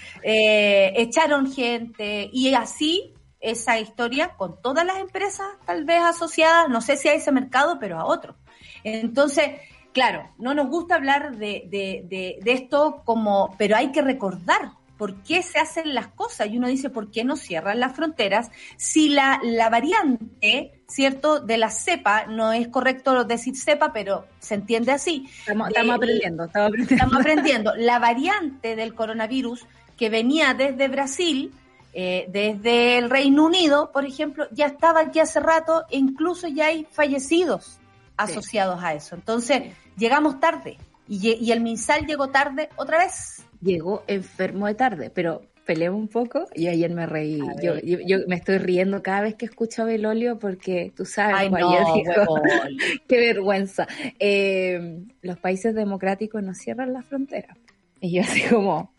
eh, 0.23 0.93
echaron 0.95 1.51
gente 1.51 2.29
y 2.31 2.53
así 2.53 3.13
esa 3.39 3.77
historia 3.77 4.35
con 4.37 4.61
todas 4.61 4.85
las 4.85 4.97
empresas 4.97 5.47
tal 5.65 5.83
vez 5.83 6.01
asociadas, 6.01 6.69
no 6.69 6.79
sé 6.81 6.95
si 6.95 7.09
a 7.09 7.13
ese 7.13 7.31
mercado, 7.31 7.77
pero 7.79 7.99
a 7.99 8.05
otro. 8.05 8.37
Entonces, 8.83 9.59
claro, 9.91 10.29
no 10.37 10.53
nos 10.53 10.67
gusta 10.67 10.95
hablar 10.95 11.37
de, 11.37 11.63
de, 11.69 12.03
de, 12.05 12.39
de 12.41 12.51
esto 12.53 13.01
como, 13.05 13.55
pero 13.57 13.75
hay 13.75 13.91
que 13.91 14.01
recordar 14.01 14.71
por 14.97 15.21
qué 15.23 15.43
se 15.43 15.59
hacen 15.59 15.93
las 15.93 16.07
cosas. 16.07 16.47
Y 16.47 16.57
uno 16.57 16.67
dice, 16.67 16.89
¿por 16.89 17.11
qué 17.11 17.25
no 17.25 17.35
cierran 17.35 17.79
las 17.79 17.95
fronteras? 17.95 18.49
Si 18.77 19.09
la, 19.09 19.39
la 19.43 19.69
variante, 19.69 20.82
¿cierto?, 20.93 21.39
de 21.39 21.57
la 21.57 21.71
cepa, 21.71 22.25
no 22.27 22.53
es 22.53 22.67
correcto 22.67 23.23
decir 23.23 23.57
cepa, 23.57 23.91
pero 23.91 24.27
se 24.39 24.53
entiende 24.53 24.91
así. 24.91 25.27
Estamos, 25.39 25.69
aprendiendo, 25.69 26.43
estamos 26.45 26.67
aprendiendo. 26.67 26.93
Estamos 26.93 27.19
aprendiendo. 27.19 27.73
La 27.77 27.97
variante 27.97 28.75
del 28.75 28.93
coronavirus 28.93 29.65
que 29.97 30.09
venía 30.09 30.53
desde 30.53 30.87
Brasil, 30.89 31.51
eh, 31.93 32.25
desde 32.29 32.99
el 32.99 33.09
Reino 33.09 33.45
Unido, 33.45 33.91
por 33.91 34.05
ejemplo, 34.05 34.45
ya 34.51 34.67
estaba 34.67 35.01
aquí 35.01 35.19
hace 35.19 35.39
rato 35.39 35.83
e 35.89 35.97
incluso 35.97 36.47
ya 36.47 36.67
hay 36.67 36.85
fallecidos 36.91 37.79
asociados 38.15 38.83
a 38.83 38.93
eso. 38.93 39.15
Entonces, 39.15 39.73
llegamos 39.97 40.39
tarde 40.39 40.77
y, 41.07 41.43
y 41.43 41.51
el 41.51 41.61
MinSal 41.61 42.05
llegó 42.05 42.29
tarde 42.29 42.69
otra 42.75 42.99
vez 42.99 43.43
llegó 43.63 44.03
enfermo 44.07 44.67
de 44.67 44.75
tarde, 44.75 45.09
pero 45.09 45.41
peleé 45.65 45.89
un 45.89 46.07
poco 46.07 46.47
y 46.53 46.67
ayer 46.67 46.91
me 46.91 47.05
reí. 47.05 47.39
Yo, 47.61 47.75
yo, 47.79 48.19
me 48.27 48.35
estoy 48.35 48.57
riendo 48.57 49.01
cada 49.01 49.21
vez 49.21 49.35
que 49.35 49.45
escucho 49.45 49.83
a 49.83 49.85
Belolio 49.85 50.39
porque 50.39 50.91
tú 50.95 51.05
sabes, 51.05 51.35
Ay, 51.37 51.49
no, 51.49 51.57
qué 53.07 53.17
vergüenza. 53.17 53.87
Eh, 54.19 55.03
los 55.21 55.37
países 55.39 55.73
democráticos 55.73 56.43
no 56.43 56.53
cierran 56.53 56.93
las 56.93 57.05
fronteras. 57.05 57.57
Y 57.99 58.13
yo 58.15 58.21
así 58.21 58.41
como, 58.43 58.93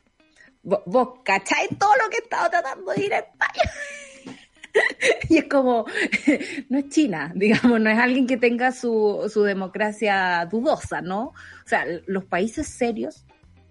vos, 0.62 1.08
cacháis 1.24 1.70
todo 1.78 1.92
lo 2.02 2.10
que 2.10 2.16
he 2.16 2.20
estado 2.20 2.50
tratando 2.50 2.92
de 2.92 3.04
ir 3.04 3.14
a 3.14 3.18
España. 3.18 3.70
y 5.28 5.38
es 5.38 5.44
como, 5.44 5.84
no 6.68 6.78
es 6.78 6.88
China, 6.88 7.32
digamos, 7.34 7.80
no 7.80 7.90
es 7.90 7.98
alguien 7.98 8.26
que 8.26 8.36
tenga 8.36 8.72
su, 8.72 9.30
su 9.32 9.42
democracia 9.42 10.46
dudosa, 10.50 11.00
¿no? 11.00 11.26
O 11.26 11.66
sea, 11.66 11.84
los 12.06 12.24
países 12.24 12.66
serios 12.68 13.24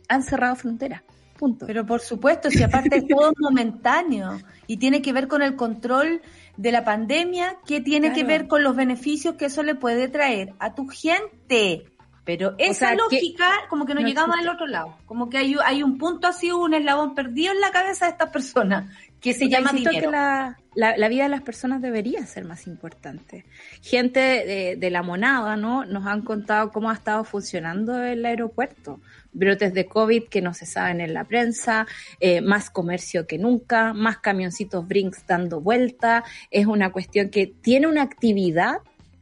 han 0.08 0.24
cerrado 0.24 0.56
fronteras. 0.56 1.02
Punto. 1.38 1.66
Pero 1.66 1.86
por 1.86 2.00
supuesto, 2.02 2.50
si 2.50 2.64
aparte 2.64 2.98
es 2.98 3.08
todo 3.08 3.34
momentáneo 3.40 4.40
y 4.68 4.78
tiene 4.78 5.02
que 5.02 5.14
ver 5.14 5.28
con 5.28 5.42
el 5.42 5.56
control 5.56 6.22
de 6.58 6.72
la 6.72 6.84
pandemia, 6.84 7.58
que 7.66 7.82
tiene 7.82 8.14
que 8.14 8.24
ver 8.24 8.48
con 8.48 8.64
los 8.64 8.76
beneficios 8.76 9.36
que 9.36 9.46
eso 9.46 9.64
le 9.64 9.76
puede 9.76 10.08
traer 10.08 10.54
a 10.60 10.76
tu 10.76 10.88
gente. 10.88 11.86
Pero 12.26 12.56
esa 12.58 12.96
lógica, 12.96 13.52
como 13.70 13.86
que 13.86 13.94
no, 13.94 14.02
llegamos 14.02 14.38
al 14.38 14.48
otro 14.48 14.66
lado. 14.66 14.98
Como 15.06 15.30
que 15.30 15.38
hay, 15.38 15.56
hay 15.66 15.84
un 15.84 15.98
punto 15.98 16.28
así, 16.28 16.52
un 16.52 16.74
eslabón 16.74 17.16
perdido 17.16 17.52
en 17.52 17.60
la 17.60 17.72
cabeza 17.72 18.06
de 18.06 18.12
estas 18.12 18.30
personas, 18.30 18.90
que 19.24 19.34
se 19.34 19.50
llama 19.50 19.72
dinero. 19.72 20.12
Que 20.12 20.12
la, 20.12 20.58
la, 20.76 21.08
vida 21.08 21.24
de 21.24 21.30
las 21.30 21.42
personas 21.42 21.82
debería 21.82 22.24
ser 22.26 22.46
más 22.46 22.68
importante. 22.68 23.46
Gente 23.82 24.20
de, 24.20 24.76
de, 24.78 24.90
la 24.92 25.02
monada, 25.02 25.56
¿no? 25.56 25.86
Nos 25.86 26.06
han 26.06 26.22
contado 26.22 26.72
cómo 26.72 26.92
ha 26.92 26.94
estado 26.94 27.24
funcionando 27.24 28.04
el 28.04 28.26
aeropuerto 28.26 29.00
brotes 29.34 29.74
de 29.74 29.88
COVID 29.88 30.26
que 30.26 30.42
no 30.42 30.54
se 30.54 30.66
saben 30.66 31.02
en 31.02 31.14
la 31.14 31.26
prensa, 31.26 31.88
eh, 32.20 32.42
más 32.42 32.70
comercio 32.70 33.28
que 33.28 33.38
nunca, 33.38 33.94
más 33.94 34.20
camioncitos 34.20 34.88
Brinks 34.88 35.26
dando 35.28 35.60
vuelta. 35.60 36.24
Es 36.52 36.66
una 36.66 36.92
cuestión 36.92 37.30
que 37.30 37.48
tiene 37.48 37.88
una 37.88 38.04
actividad 38.04 38.78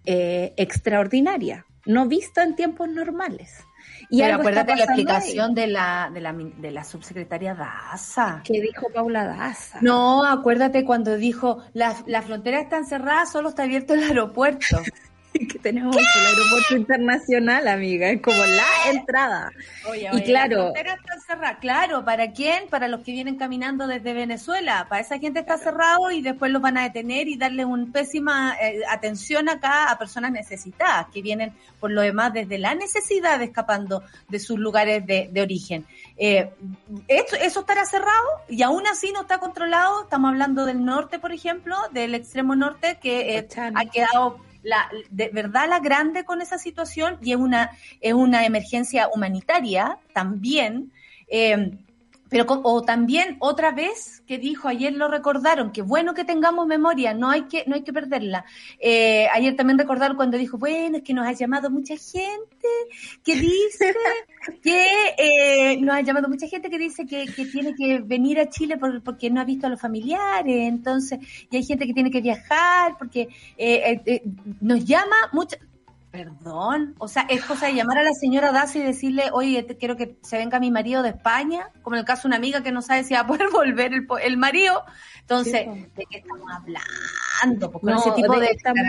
eh, 0.05 0.53
extraordinaria, 0.57 1.65
no 1.85 2.07
vista 2.07 2.43
en 2.43 2.55
tiempos 2.55 2.89
normales. 2.89 3.63
Y 4.11 4.19
Pero 4.19 4.35
acuérdate 4.35 4.75
la 4.75 4.83
explicación 4.83 5.55
de 5.55 5.67
la, 5.67 6.11
de 6.13 6.19
la, 6.19 6.33
de 6.33 6.71
la 6.71 6.83
subsecretaria 6.83 7.55
Daza. 7.55 8.41
¿Qué 8.43 8.59
dijo 8.59 8.87
Paula 8.93 9.23
Daza? 9.23 9.79
No, 9.81 10.25
acuérdate 10.25 10.83
cuando 10.83 11.15
dijo, 11.15 11.63
la, 11.71 11.95
la 12.07 12.21
frontera 12.21 12.59
está 12.59 12.75
encerrada, 12.75 13.25
solo 13.25 13.47
está 13.47 13.63
abierto 13.63 13.93
el 13.93 14.03
aeropuerto. 14.03 14.81
que 15.49 15.59
tenemos 15.59 15.95
el 15.95 16.25
aeropuerto 16.25 16.75
internacional, 16.75 17.67
amiga, 17.67 18.09
es 18.09 18.21
como 18.21 18.37
la 18.37 18.91
entrada. 18.91 19.51
y 20.13 20.21
claro, 20.23 20.73
claro, 21.59 22.03
¿para 22.03 22.31
quién? 22.31 22.67
Para 22.69 22.87
los 22.87 23.01
que 23.01 23.11
vienen 23.11 23.37
caminando 23.37 23.87
desde 23.87 24.13
Venezuela, 24.13 24.87
para 24.89 25.01
esa 25.01 25.19
gente 25.19 25.39
está 25.39 25.57
cerrado 25.57 26.11
y 26.11 26.21
después 26.21 26.51
los 26.51 26.61
van 26.61 26.77
a 26.77 26.83
detener 26.83 27.27
y 27.27 27.37
darle 27.37 27.65
un 27.65 27.91
pésima 27.91 28.55
eh, 28.61 28.81
atención 28.89 29.47
acá 29.49 29.89
a 29.89 29.97
personas 29.97 30.31
necesitadas 30.31 31.07
que 31.13 31.21
vienen 31.21 31.53
por 31.79 31.91
lo 31.91 32.01
demás 32.01 32.33
desde 32.33 32.57
la 32.57 32.75
necesidad 32.75 33.41
escapando 33.41 34.03
de 34.27 34.39
sus 34.39 34.59
lugares 34.59 35.05
de, 35.05 35.41
origen. 35.41 35.85
Eh, 36.17 36.51
esto, 37.07 37.35
eso 37.35 37.61
estará 37.61 37.85
cerrado 37.85 38.27
y 38.47 38.61
aún 38.61 38.85
así 38.85 39.11
no 39.11 39.21
está 39.21 39.39
controlado. 39.39 40.03
Estamos 40.03 40.29
hablando 40.29 40.65
del 40.65 40.83
norte, 40.83 41.19
por 41.19 41.31
ejemplo, 41.31 41.75
del 41.91 42.13
extremo 42.13 42.55
norte 42.55 42.99
que 43.01 43.37
eh, 43.37 43.47
ha 43.73 43.85
quedado 43.85 44.37
la, 44.63 44.89
de 45.09 45.29
verdad 45.29 45.67
la 45.69 45.79
grande 45.79 46.23
con 46.23 46.41
esa 46.41 46.57
situación 46.57 47.17
y 47.21 47.31
es 47.31 47.37
una, 47.37 47.71
es 47.99 48.13
una 48.13 48.45
emergencia 48.45 49.09
humanitaria 49.13 49.97
también. 50.13 50.91
Eh, 51.27 51.77
pero 52.31 52.45
o 52.47 52.81
también 52.81 53.35
otra 53.39 53.73
vez 53.73 54.23
que 54.25 54.37
dijo, 54.37 54.69
ayer 54.69 54.93
lo 54.93 55.09
recordaron, 55.09 55.73
que 55.73 55.81
bueno 55.81 56.13
que 56.13 56.23
tengamos 56.23 56.65
memoria, 56.65 57.13
no 57.13 57.29
hay 57.29 57.41
que, 57.41 57.65
no 57.67 57.75
hay 57.75 57.81
que 57.83 57.91
perderla. 57.91 58.45
Eh, 58.79 59.27
ayer 59.33 59.57
también 59.57 59.77
recordaron 59.77 60.15
cuando 60.15 60.37
dijo, 60.37 60.57
bueno, 60.57 60.95
es 60.95 61.03
que 61.03 61.13
nos 61.13 61.27
ha 61.27 61.33
llamado 61.33 61.69
mucha 61.69 61.97
gente 61.97 62.67
que 63.21 63.35
dice 63.35 63.93
que 64.63 64.85
eh, 65.17 65.77
nos 65.81 65.93
ha 65.93 66.01
llamado 66.01 66.29
mucha 66.29 66.47
gente 66.47 66.69
que 66.69 66.79
dice 66.79 67.05
que, 67.05 67.25
que 67.25 67.47
tiene 67.47 67.75
que 67.75 67.99
venir 67.99 68.39
a 68.39 68.49
Chile 68.49 68.79
porque 69.03 69.29
no 69.29 69.41
ha 69.41 69.43
visto 69.43 69.67
a 69.67 69.69
los 69.69 69.81
familiares, 69.81 70.69
entonces, 70.69 71.19
y 71.51 71.57
hay 71.57 71.63
gente 71.63 71.85
que 71.85 71.93
tiene 71.93 72.11
que 72.11 72.21
viajar 72.21 72.95
porque 72.97 73.27
eh, 73.57 74.01
eh 74.05 74.23
nos 74.61 74.85
llama 74.85 75.17
mucha, 75.33 75.57
Perdón, 76.11 76.95
o 76.97 77.07
sea, 77.07 77.25
es 77.29 77.45
cosa 77.45 77.67
de 77.67 77.75
llamar 77.75 77.99
a 77.99 78.03
la 78.03 78.11
señora 78.11 78.51
Dacia 78.51 78.81
y 78.81 78.85
decirle, 78.85 79.29
oye, 79.31 79.65
quiero 79.79 79.95
que 79.95 80.17
se 80.21 80.37
venga 80.37 80.59
mi 80.59 80.69
marido 80.69 81.03
de 81.03 81.09
España, 81.09 81.69
como 81.83 81.95
en 81.95 82.01
el 82.01 82.05
caso 82.05 82.23
de 82.23 82.27
una 82.27 82.35
amiga 82.35 82.61
que 82.61 82.73
no 82.73 82.81
sabe 82.81 83.05
si 83.05 83.13
va 83.13 83.21
a 83.21 83.27
poder 83.27 83.49
volver 83.53 83.93
el, 83.93 84.05
el 84.21 84.35
marido. 84.35 84.83
Entonces, 85.21 85.67
¿de 85.95 86.05
qué 86.09 86.17
estamos 86.17 86.47
hablando? 86.51 87.71
Porque 87.71 87.93
ese 87.93 88.11
tipo 88.11 88.37
de, 88.37 88.47
estamos, 88.47 88.85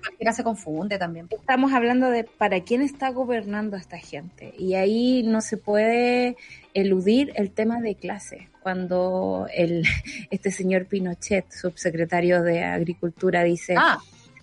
cualquiera 0.00 0.32
se 0.32 0.44
confunde 0.44 0.96
también. 0.96 1.26
Estamos 1.28 1.72
hablando 1.72 2.08
de 2.08 2.22
para 2.22 2.60
quién 2.60 2.82
está 2.82 3.10
gobernando 3.10 3.76
esta 3.76 3.98
gente. 3.98 4.54
Y 4.56 4.74
ahí 4.74 5.24
no 5.24 5.40
se 5.40 5.56
puede 5.56 6.36
eludir 6.72 7.32
el 7.34 7.50
tema 7.50 7.80
de 7.80 7.96
clase. 7.96 8.48
Cuando 8.62 9.48
el, 9.52 9.84
este 10.30 10.52
señor 10.52 10.86
Pinochet, 10.86 11.50
subsecretario 11.50 12.44
de 12.44 12.62
Agricultura, 12.62 13.42
dice... 13.42 13.74
Ah 13.76 13.98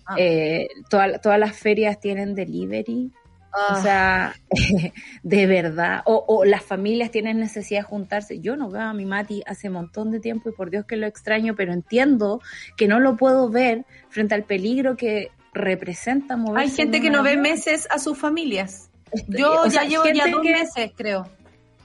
Ah. 0.06 0.14
Eh, 0.18 0.68
todas 0.88 1.38
las 1.38 1.56
ferias 1.56 2.00
tienen 2.00 2.34
delivery. 2.34 3.10
O 3.54 3.56
ah. 3.68 3.82
sea, 3.82 4.34
de 5.22 5.46
verdad. 5.46 6.02
O, 6.06 6.44
las 6.44 6.62
familias 6.62 7.10
tienen 7.10 7.38
necesidad 7.38 7.80
de 7.80 7.84
juntarse. 7.84 8.40
Yo 8.40 8.56
no 8.56 8.70
veo 8.70 8.82
a 8.82 8.94
mi 8.94 9.04
Mati 9.04 9.42
hace 9.46 9.68
un 9.68 9.74
montón 9.74 10.10
de 10.10 10.20
tiempo 10.20 10.48
y 10.48 10.52
por 10.52 10.70
Dios 10.70 10.86
que 10.86 10.96
lo 10.96 11.06
extraño, 11.06 11.54
pero 11.54 11.72
entiendo 11.72 12.40
que 12.76 12.88
no 12.88 12.98
lo 12.98 13.16
puedo 13.16 13.50
ver 13.50 13.84
frente 14.08 14.34
al 14.34 14.44
peligro 14.44 14.96
que 14.96 15.30
representa 15.52 16.36
moverse. 16.36 16.70
Hay 16.70 16.76
gente 16.76 17.00
que 17.00 17.10
no 17.10 17.22
ve 17.22 17.36
meses 17.36 17.86
a 17.90 17.98
sus 17.98 18.16
familias. 18.16 18.90
Yo 19.28 19.66
ya 19.66 19.84
llevo 19.84 20.04
ya 20.06 20.28
dos 20.28 20.42
meses, 20.42 20.92
creo. 20.96 21.28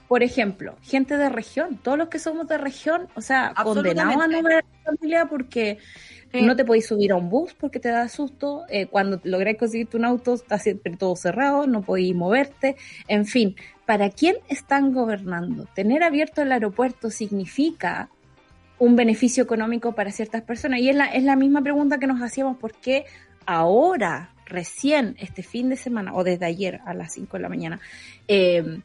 Por 0.08 0.22
ejemplo, 0.22 0.74
gente 0.80 1.18
de 1.18 1.28
región, 1.28 1.76
todos 1.76 1.98
los 1.98 2.08
que 2.08 2.18
somos 2.18 2.48
de 2.48 2.56
región, 2.56 3.08
o 3.14 3.20
sea, 3.20 3.52
condenados 3.62 4.22
a 4.22 4.26
no 4.26 4.42
ver 4.42 4.52
a 4.54 4.56
la 4.56 4.84
familia 4.84 5.26
porque 5.26 5.76
no 6.32 6.56
te 6.56 6.64
podéis 6.64 6.86
subir 6.86 7.12
a 7.12 7.16
un 7.16 7.30
bus 7.30 7.54
porque 7.54 7.80
te 7.80 7.88
da 7.88 8.08
susto. 8.08 8.64
Eh, 8.68 8.86
cuando 8.86 9.20
lográis 9.24 9.58
conseguirte 9.58 9.96
un 9.96 10.04
auto, 10.04 10.34
está 10.34 10.58
siempre 10.58 10.96
todo 10.96 11.16
cerrado, 11.16 11.66
no 11.66 11.82
podéis 11.82 12.14
moverte. 12.14 12.76
En 13.06 13.26
fin, 13.26 13.56
¿para 13.86 14.10
quién 14.10 14.36
están 14.48 14.92
gobernando? 14.92 15.66
Tener 15.74 16.02
abierto 16.02 16.42
el 16.42 16.52
aeropuerto 16.52 17.10
significa 17.10 18.10
un 18.78 18.94
beneficio 18.94 19.42
económico 19.42 19.92
para 19.94 20.12
ciertas 20.12 20.42
personas. 20.42 20.80
Y 20.80 20.90
es 20.90 20.96
la, 20.96 21.06
es 21.06 21.24
la 21.24 21.36
misma 21.36 21.62
pregunta 21.62 21.98
que 21.98 22.06
nos 22.06 22.22
hacíamos, 22.22 22.58
¿por 22.58 22.74
qué 22.74 23.06
ahora, 23.46 24.30
recién, 24.44 25.16
este 25.18 25.42
fin 25.42 25.68
de 25.68 25.76
semana, 25.76 26.14
o 26.14 26.22
desde 26.22 26.46
ayer 26.46 26.80
a 26.84 26.94
las 26.94 27.14
5 27.14 27.38
de 27.38 27.42
la 27.42 27.48
mañana, 27.48 27.80
eh, 28.28 28.80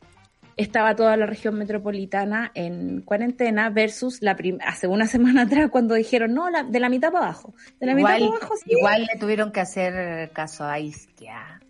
estaba 0.57 0.95
toda 0.95 1.17
la 1.17 1.25
región 1.25 1.55
metropolitana 1.55 2.51
en 2.53 3.01
cuarentena 3.01 3.69
versus 3.69 4.21
la 4.21 4.37
hace 4.65 4.87
una 4.87 5.07
semana 5.07 5.43
atrás 5.43 5.69
cuando 5.71 5.95
dijeron, 5.95 6.33
no, 6.33 6.47
de 6.67 6.79
la 6.79 6.89
mitad 6.89 7.11
para 7.11 7.25
abajo. 7.25 7.53
De 7.79 7.87
la 7.87 7.93
igual, 7.93 8.21
mitad 8.21 8.33
para 8.33 8.45
abajo, 8.45 8.55
Igual 8.65 9.07
le 9.11 9.19
tuvieron 9.19 9.51
que 9.51 9.59
hacer 9.59 10.31
caso 10.31 10.65
a 10.65 10.79
Isquia. 10.79 11.61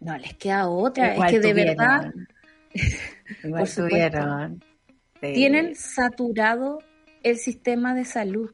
No, 0.00 0.16
les 0.18 0.34
queda 0.34 0.68
otra. 0.68 1.14
es 1.14 1.30
que 1.30 1.40
de 1.40 1.52
verdad... 1.52 2.12
Igual 3.44 3.72
tuvieron. 3.72 4.64
Tienen 5.20 5.74
saturado 5.76 6.80
el 7.22 7.38
sistema 7.38 7.94
de 7.94 8.04
salud. 8.04 8.50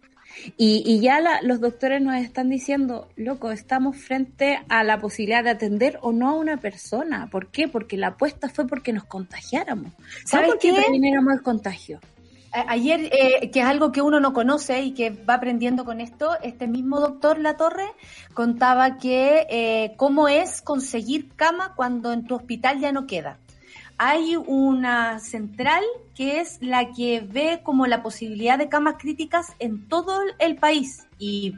Y, 0.56 1.00
ya 1.00 1.20
los 1.42 1.60
doctores 1.60 2.00
nos 2.00 2.16
están 2.16 2.48
diciendo, 2.48 3.08
loco, 3.16 3.50
estamos 3.50 3.96
frente 3.96 4.60
a 4.68 4.84
la 4.84 4.98
posibilidad 4.98 5.44
de 5.44 5.50
atender 5.50 5.98
o 6.02 6.12
no 6.12 6.30
a 6.30 6.34
una 6.34 6.56
persona. 6.56 7.28
¿Por 7.30 7.48
qué? 7.48 7.68
Porque 7.68 7.96
la 7.96 8.08
apuesta 8.08 8.48
fue 8.48 8.66
porque 8.66 8.92
nos 8.92 9.04
contagiáramos. 9.04 9.92
¿Sabes 10.24 10.48
por 10.48 10.58
qué 10.58 10.72
previniéramos 10.72 11.34
el 11.34 11.42
contagio? 11.42 12.00
Ayer, 12.52 13.10
eh, 13.12 13.50
que 13.52 13.60
es 13.60 13.66
algo 13.66 13.92
que 13.92 14.02
uno 14.02 14.18
no 14.18 14.32
conoce 14.32 14.82
y 14.82 14.92
que 14.92 15.10
va 15.10 15.34
aprendiendo 15.34 15.84
con 15.84 16.00
esto, 16.00 16.36
este 16.42 16.66
mismo 16.66 16.98
doctor 16.98 17.38
Latorre 17.38 17.86
contaba 18.34 18.98
que 18.98 19.46
eh, 19.48 19.92
cómo 19.96 20.26
es 20.26 20.60
conseguir 20.60 21.28
cama 21.36 21.74
cuando 21.76 22.12
en 22.12 22.26
tu 22.26 22.34
hospital 22.34 22.80
ya 22.80 22.90
no 22.90 23.06
queda 23.06 23.38
hay 24.02 24.34
una 24.34 25.18
central 25.18 25.84
que 26.14 26.40
es 26.40 26.56
la 26.62 26.90
que 26.90 27.20
ve 27.20 27.60
como 27.62 27.86
la 27.86 28.02
posibilidad 28.02 28.56
de 28.56 28.70
camas 28.70 28.94
críticas 28.98 29.48
en 29.58 29.88
todo 29.88 30.22
el 30.38 30.56
país 30.56 31.06
y, 31.18 31.52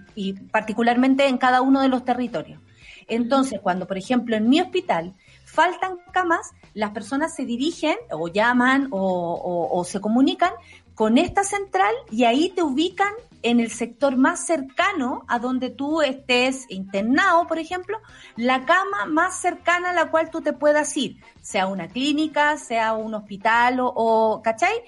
particularmente 0.50 1.28
en 1.28 1.38
cada 1.38 1.62
uno 1.62 1.80
de 1.80 1.88
los 1.88 2.04
territorios. 2.04 2.60
Entonces, 3.06 3.60
cuando, 3.62 3.86
por 3.86 3.96
ejemplo, 3.96 4.34
en 4.34 4.48
mi 4.48 4.60
hospital 4.60 5.14
faltan 5.44 5.98
camas, 6.10 6.50
las 6.74 6.90
personas 6.90 7.32
se 7.32 7.44
dirigen 7.44 7.94
o 8.10 8.26
llaman 8.26 8.88
o 8.90 9.84
se 9.86 10.00
comunican 10.00 10.50
con 10.96 11.18
esta 11.18 11.44
central 11.44 11.94
y 12.10 12.24
ahí 12.24 12.48
te 12.48 12.64
ubican 12.64 13.12
en 13.42 13.60
el 13.60 13.70
sector 13.70 14.16
más 14.16 14.46
cercano 14.46 15.24
a 15.28 15.38
donde 15.38 15.70
tú 15.70 16.02
estés 16.02 16.66
internado, 16.68 17.46
por 17.46 17.58
ejemplo, 17.58 17.98
la 18.36 18.64
cama 18.64 19.06
más 19.06 19.40
cercana 19.40 19.90
a 19.90 19.94
la 19.94 20.10
cual 20.10 20.30
tú 20.30 20.40
te 20.40 20.52
puedas 20.52 20.96
ir, 20.96 21.16
sea 21.40 21.66
una 21.66 21.88
clínica, 21.88 22.56
sea 22.56 22.94
un 22.94 23.14
hospital 23.14 23.78
o, 23.80 24.40
¿cachai? 24.42 24.82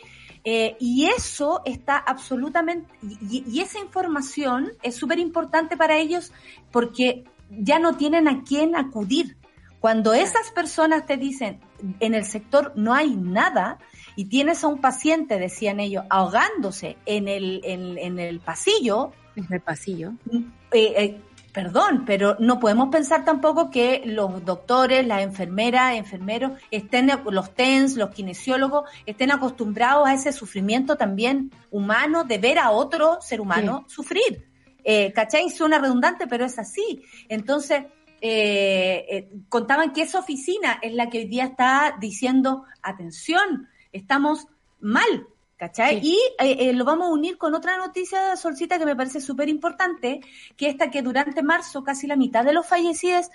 Eh, 0.44 0.76
y 0.78 1.06
eso 1.06 1.62
está 1.64 1.96
absolutamente, 1.96 2.92
y, 3.02 3.60
esa 3.60 3.78
información 3.78 4.72
es 4.82 4.94
súper 4.94 5.18
importante 5.18 5.76
para 5.76 5.96
ellos 5.96 6.32
porque 6.70 7.24
ya 7.50 7.78
no 7.78 7.96
tienen 7.96 8.28
a 8.28 8.42
quién 8.42 8.76
acudir. 8.76 9.36
Cuando 9.80 10.12
esas 10.14 10.50
personas 10.50 11.06
te 11.06 11.16
dicen, 11.16 11.60
en 12.00 12.14
el 12.14 12.24
sector 12.24 12.72
no 12.76 12.94
hay 12.94 13.16
nada, 13.16 13.78
y 14.16 14.26
tienes 14.26 14.62
a 14.64 14.68
un 14.68 14.80
paciente, 14.80 15.38
decían 15.38 15.80
ellos, 15.80 16.04
ahogándose 16.08 16.96
en 17.06 17.28
el, 17.28 17.60
en, 17.64 18.18
el 18.18 18.40
pasillo. 18.40 19.12
En 19.36 19.46
el 19.50 19.60
pasillo. 19.60 20.12
Eh, 20.30 20.42
eh, 20.72 21.20
perdón, 21.52 22.04
pero 22.06 22.36
no 22.38 22.60
podemos 22.60 22.88
pensar 22.90 23.24
tampoco 23.24 23.70
que 23.70 24.02
los 24.04 24.44
doctores, 24.44 25.06
las 25.06 25.22
enfermeras, 25.22 25.94
enfermeros, 25.94 26.52
estén, 26.70 27.10
los 27.26 27.54
TENS, 27.54 27.96
los 27.96 28.10
kinesiólogos, 28.10 28.88
estén 29.06 29.32
acostumbrados 29.32 30.06
a 30.06 30.14
ese 30.14 30.32
sufrimiento 30.32 30.96
también 30.96 31.50
humano 31.70 32.24
de 32.24 32.38
ver 32.38 32.58
a 32.58 32.70
otro 32.70 33.18
ser 33.20 33.40
humano 33.40 33.84
sufrir. 33.88 34.48
Eh, 34.84 35.12
¿Cachai? 35.12 35.48
Suena 35.48 35.78
redundante, 35.78 36.26
pero 36.26 36.44
es 36.44 36.58
así. 36.58 37.02
Entonces, 37.28 37.84
eh, 38.20 39.06
eh, 39.08 39.30
contaban 39.48 39.92
que 39.92 40.02
esa 40.02 40.18
oficina 40.18 40.78
es 40.82 40.94
la 40.94 41.10
que 41.10 41.18
hoy 41.18 41.24
día 41.26 41.44
está 41.44 41.96
diciendo, 42.00 42.64
atención, 42.82 43.68
estamos 43.92 44.46
mal, 44.80 45.26
¿cachai? 45.56 46.00
Y 46.02 46.18
eh, 46.38 46.72
lo 46.72 46.84
vamos 46.84 47.08
a 47.08 47.12
unir 47.12 47.38
con 47.38 47.54
otra 47.54 47.76
noticia, 47.76 48.36
Solcita, 48.36 48.78
que 48.78 48.86
me 48.86 48.96
parece 48.96 49.20
súper 49.20 49.48
importante, 49.48 50.20
que 50.56 50.68
esta 50.68 50.90
que 50.90 51.02
durante 51.02 51.42
marzo 51.42 51.84
casi 51.84 52.06
la 52.06 52.16
mitad 52.16 52.44
de 52.44 52.52
los 52.52 52.66
fallecidos 52.66 53.30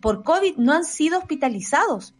por 0.00 0.22
COVID 0.22 0.56
no 0.56 0.72
han 0.72 0.84
sido 0.84 1.18
hospitalizados. 1.18 2.14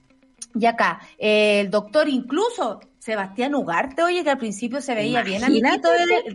Y 0.55 0.67
acá, 0.67 1.01
el 1.19 1.71
doctor 1.71 2.09
incluso 2.09 2.81
Sebastián 3.01 3.55
Ugarte, 3.55 4.03
oye, 4.03 4.23
que 4.23 4.29
al 4.29 4.37
principio 4.37 4.83
se 4.83 4.95
veía 4.95 5.23
bien 5.23 5.43
amiguito, 5.43 5.89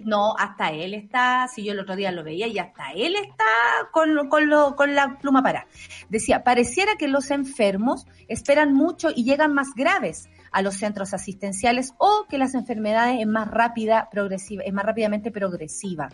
no, 0.04 0.36
hasta 0.36 0.72
él 0.72 0.96
está, 0.96 1.48
si 1.48 1.64
yo 1.64 1.74
el 1.74 1.80
otro 1.80 1.96
día 1.96 2.12
lo 2.12 2.24
veía, 2.24 2.48
y 2.48 2.58
hasta 2.58 2.92
él 2.96 3.16
está 3.16 3.46
con, 3.92 4.30
con, 4.30 4.50
lo, 4.50 4.76
con 4.76 4.96
la 4.96 5.20
pluma 5.20 5.44
para. 5.44 5.68
Decía, 6.10 6.44
pareciera 6.44 6.96
que 6.98 7.08
los 7.08 7.30
enfermos 7.30 8.08
esperan 8.28 8.74
mucho 8.74 9.10
y 9.16 9.24
llegan 9.24 9.54
más 9.54 9.76
graves 9.76 10.28
a 10.52 10.64
los 10.64 10.74
centros 10.74 11.14
asistenciales 11.14 11.94
o 12.00 12.26
que 12.28 12.40
las 12.40 12.56
enfermedades 12.56 13.20
es 13.20 13.28
más 13.28 13.48
rápida, 13.48 14.10
progresiva, 14.10 14.64
es 14.64 14.74
más 14.74 14.86
rápidamente 14.86 15.30
progresiva. 15.30 16.10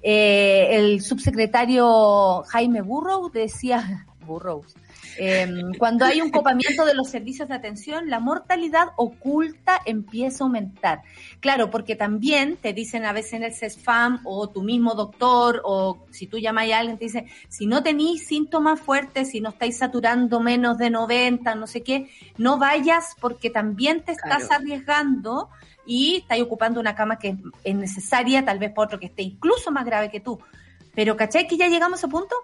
Eh, 0.00 0.76
el 0.76 1.00
subsecretario 1.00 2.44
Jaime 2.44 2.82
Burrow 2.82 3.30
decía, 3.32 4.06
Burroughs. 4.28 4.74
Em, 5.16 5.74
cuando 5.76 6.04
hay 6.04 6.20
un 6.20 6.30
copamiento 6.30 6.84
de 6.84 6.94
los 6.94 7.08
servicios 7.08 7.48
de 7.48 7.56
atención, 7.56 8.08
la 8.08 8.20
mortalidad 8.20 8.90
oculta 8.96 9.80
empieza 9.84 10.44
a 10.44 10.46
aumentar. 10.46 11.02
Claro, 11.40 11.70
porque 11.70 11.96
también 11.96 12.56
te 12.56 12.72
dicen 12.72 13.04
a 13.04 13.12
veces 13.12 13.32
en 13.32 13.42
el 13.42 13.54
CESFAM 13.54 14.20
o 14.24 14.48
tu 14.48 14.62
mismo 14.62 14.94
doctor 14.94 15.60
o 15.64 16.06
si 16.12 16.26
tú 16.26 16.38
llamas 16.38 16.70
a 16.70 16.78
alguien 16.78 16.98
te 16.98 17.06
dice, 17.06 17.26
si 17.48 17.66
no 17.66 17.82
tenéis 17.82 18.26
síntomas 18.26 18.80
fuertes, 18.80 19.30
si 19.30 19.40
no 19.40 19.48
estáis 19.50 19.76
saturando 19.78 20.40
menos 20.40 20.78
de 20.78 20.90
90, 20.90 21.54
no 21.54 21.66
sé 21.66 21.82
qué, 21.82 22.10
no 22.36 22.58
vayas 22.58 23.16
porque 23.20 23.50
también 23.50 24.02
te 24.02 24.12
estás 24.12 24.50
arriesgando 24.50 25.48
y 25.86 26.16
estáis 26.16 26.42
ocupando 26.42 26.80
una 26.80 26.94
cama 26.94 27.18
que 27.18 27.36
es 27.64 27.74
necesaria, 27.74 28.44
tal 28.44 28.58
vez 28.58 28.70
por 28.72 28.86
otro 28.86 29.00
que 29.00 29.06
esté 29.06 29.22
incluso 29.22 29.70
más 29.72 29.86
grave 29.86 30.10
que 30.10 30.20
tú. 30.20 30.38
Pero 30.94 31.16
¿cachai 31.16 31.46
que 31.46 31.56
ya 31.56 31.68
llegamos 31.68 31.98
a 31.98 32.06
ese 32.06 32.08
punto? 32.08 32.34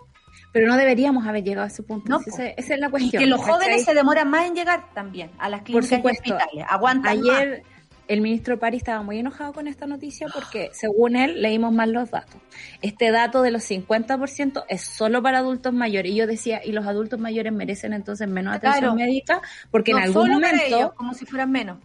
Pero 0.55 0.69
no 0.69 0.77
deberíamos 0.77 1.27
haber 1.27 1.43
llegado 1.43 1.64
a 1.64 1.67
ese 1.67 1.83
punto. 1.83 2.09
No, 2.09 2.21
esa, 2.25 2.47
es 2.47 2.79
la 2.79 2.88
cuestión. 2.88 3.21
Y 3.21 3.25
que 3.25 3.29
los 3.29 3.40
jóvenes 3.40 3.85
se 3.85 3.93
demoran 3.93 4.31
más 4.31 4.47
en 4.47 4.55
llegar 4.55 4.95
también 4.95 5.33
a 5.37 5.49
las 5.49 5.62
clínicas 5.62 5.90
y 5.90 6.07
hospitales. 6.07 6.64
Aguantan 6.69 7.19
Ayer 7.19 7.64
el 8.07 8.21
ministro 8.21 8.57
París 8.61 8.83
estaba 8.83 9.03
muy 9.03 9.19
enojado 9.19 9.53
con 9.53 9.67
esta 9.67 9.87
noticia 9.87 10.29
porque, 10.33 10.71
según 10.73 11.17
él, 11.17 11.43
leímos 11.43 11.73
mal 11.73 11.90
los 11.90 12.09
datos. 12.12 12.40
Este 12.83 13.11
dato 13.11 13.43
de 13.43 13.51
los 13.51 13.69
50% 13.69 14.64
es 14.69 14.83
solo 14.83 15.23
para 15.23 15.38
adultos 15.38 15.73
mayores. 15.73 16.12
Y 16.12 16.14
yo 16.14 16.29
decía, 16.29 16.61
¿y 16.64 16.71
los 16.71 16.87
adultos 16.87 17.19
mayores 17.19 17.53
merecen 17.53 17.93
entonces 17.93 18.29
menos 18.29 18.55
atención 18.55 18.95
médica? 18.95 19.43
Porque 19.73 19.90
en 19.90 19.99
algún 19.99 20.31
momento... 20.31 20.95
como 20.97 21.14
si 21.14 21.27
fueran 21.27 21.51
menos. 21.51 21.79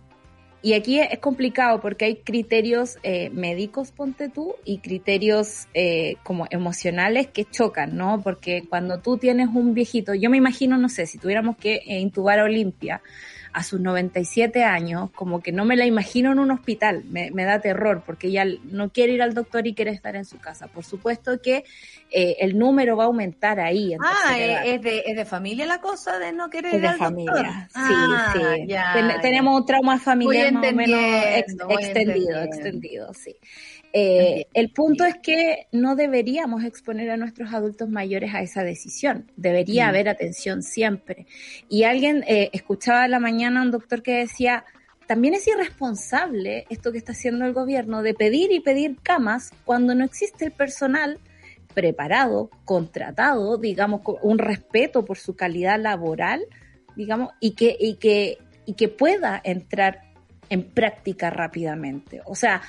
Y 0.62 0.74
aquí 0.74 1.00
es 1.00 1.19
complicado 1.19 1.80
porque 1.80 2.06
hay 2.06 2.15
criterios 2.17 2.98
eh, 3.04 3.30
médicos, 3.30 3.91
ponte 3.91 4.28
tú, 4.28 4.56
y 4.65 4.80
criterios 4.80 5.67
eh, 5.74 6.17
como 6.24 6.48
emocionales 6.50 7.28
que 7.28 7.45
chocan, 7.45 7.95
¿no? 7.95 8.22
Porque 8.22 8.65
cuando 8.67 9.00
tú 9.00 9.17
tienes 9.17 9.48
un 9.48 9.74
viejito, 9.74 10.13
yo 10.13 10.30
me 10.30 10.38
imagino, 10.38 10.78
no 10.78 10.89
sé, 10.89 11.06
si 11.06 11.17
tuviéramos 11.17 11.56
que 11.56 11.76
eh, 11.76 12.00
intubar 12.00 12.39
a 12.39 12.43
Olimpia, 12.43 13.02
a 13.53 13.63
sus 13.63 13.79
97 13.79 14.63
años, 14.63 15.09
como 15.15 15.41
que 15.41 15.51
no 15.51 15.65
me 15.65 15.75
la 15.75 15.85
imagino 15.85 16.31
en 16.31 16.39
un 16.39 16.51
hospital, 16.51 17.03
me, 17.05 17.31
da 17.31 17.59
terror 17.59 18.03
porque 18.05 18.27
ella 18.27 18.45
no 18.63 18.89
quiere 18.89 19.13
ir 19.13 19.21
al 19.21 19.33
doctor 19.33 19.65
y 19.67 19.73
quiere 19.73 19.91
estar 19.91 20.15
en 20.15 20.25
su 20.25 20.39
casa. 20.39 20.67
Por 20.67 20.83
supuesto 20.83 21.41
que 21.41 21.63
eh, 22.12 22.38
el 22.39 22.57
número 22.57 22.95
va 22.95 23.03
a 23.03 23.07
aumentar 23.07 23.59
ahí. 23.59 23.95
ah, 23.99 24.38
¿es 24.38 24.81
de, 24.81 25.03
¿es 25.05 25.15
de 25.15 25.25
familia 25.25 25.65
la 25.65 25.81
cosa 25.81 26.19
de 26.19 26.31
no 26.31 26.49
querer 26.49 26.75
ir 26.75 26.88
al 26.88 26.97
familia. 26.97 27.67
Sí, 27.73 27.79
ah, 27.79 28.33
sí. 28.33 29.21
tenemos 29.21 29.59
un 29.59 29.65
trauma 29.65 29.99
familiar 29.99 30.53
más 30.53 30.71
o 30.71 30.75
menos 30.75 30.99
extendido, 31.69 32.41
extendido, 32.41 33.13
sí. 33.13 33.35
Eh, 33.91 34.45
el 34.54 34.69
punto 34.71 35.04
es 35.04 35.15
que 35.17 35.67
no 35.71 35.95
deberíamos 35.95 36.63
exponer 36.63 37.10
a 37.10 37.17
nuestros 37.17 37.54
adultos 37.54 37.89
mayores 37.89 38.34
a 38.34 38.41
esa 38.41 38.63
decisión. 38.63 39.32
Debería 39.36 39.86
mm. 39.86 39.89
haber 39.89 40.10
atención 40.10 40.62
siempre. 40.62 41.25
Y 41.69 41.84
alguien 41.84 42.23
eh, 42.28 42.49
escuchaba 42.54 43.06
en 43.06 43.12
la 43.12 43.19
mañana 43.19 43.62
a 43.62 43.63
un 43.63 43.71
doctor 43.71 44.04
que 44.04 44.13
decía, 44.13 44.63
también 45.08 45.34
es 45.34 45.47
irresponsable 45.47 46.67
esto 46.69 46.91
que 46.91 46.99
está 46.99 47.13
haciendo 47.13 47.45
el 47.45 47.54
gobierno 47.54 48.04
de 48.04 48.13
pedir 48.13 48.52
y 48.52 48.60
pedir 48.60 48.97
camas 49.02 49.52
cuando 49.65 49.95
no 49.95 50.06
existe 50.06 50.45
el 50.45 50.52
personal 50.52 51.17
preparado, 51.73 52.49
contratado, 52.65 53.58
digamos, 53.58 54.02
con 54.02 54.17
un 54.21 54.38
respeto 54.38 55.06
por 55.06 55.17
su 55.17 55.36
calidad 55.36 55.80
laboral, 55.80 56.41
digamos, 56.95 57.32
y 57.39 57.52
que, 57.52 57.75
y 57.80 57.95
que, 57.95 58.38
y 58.65 58.73
que 58.73 58.88
pueda 58.88 59.41
entrar 59.43 60.02
en 60.49 60.63
práctica 60.63 61.30
rápidamente. 61.30 62.21
O 62.25 62.36
sea, 62.36 62.62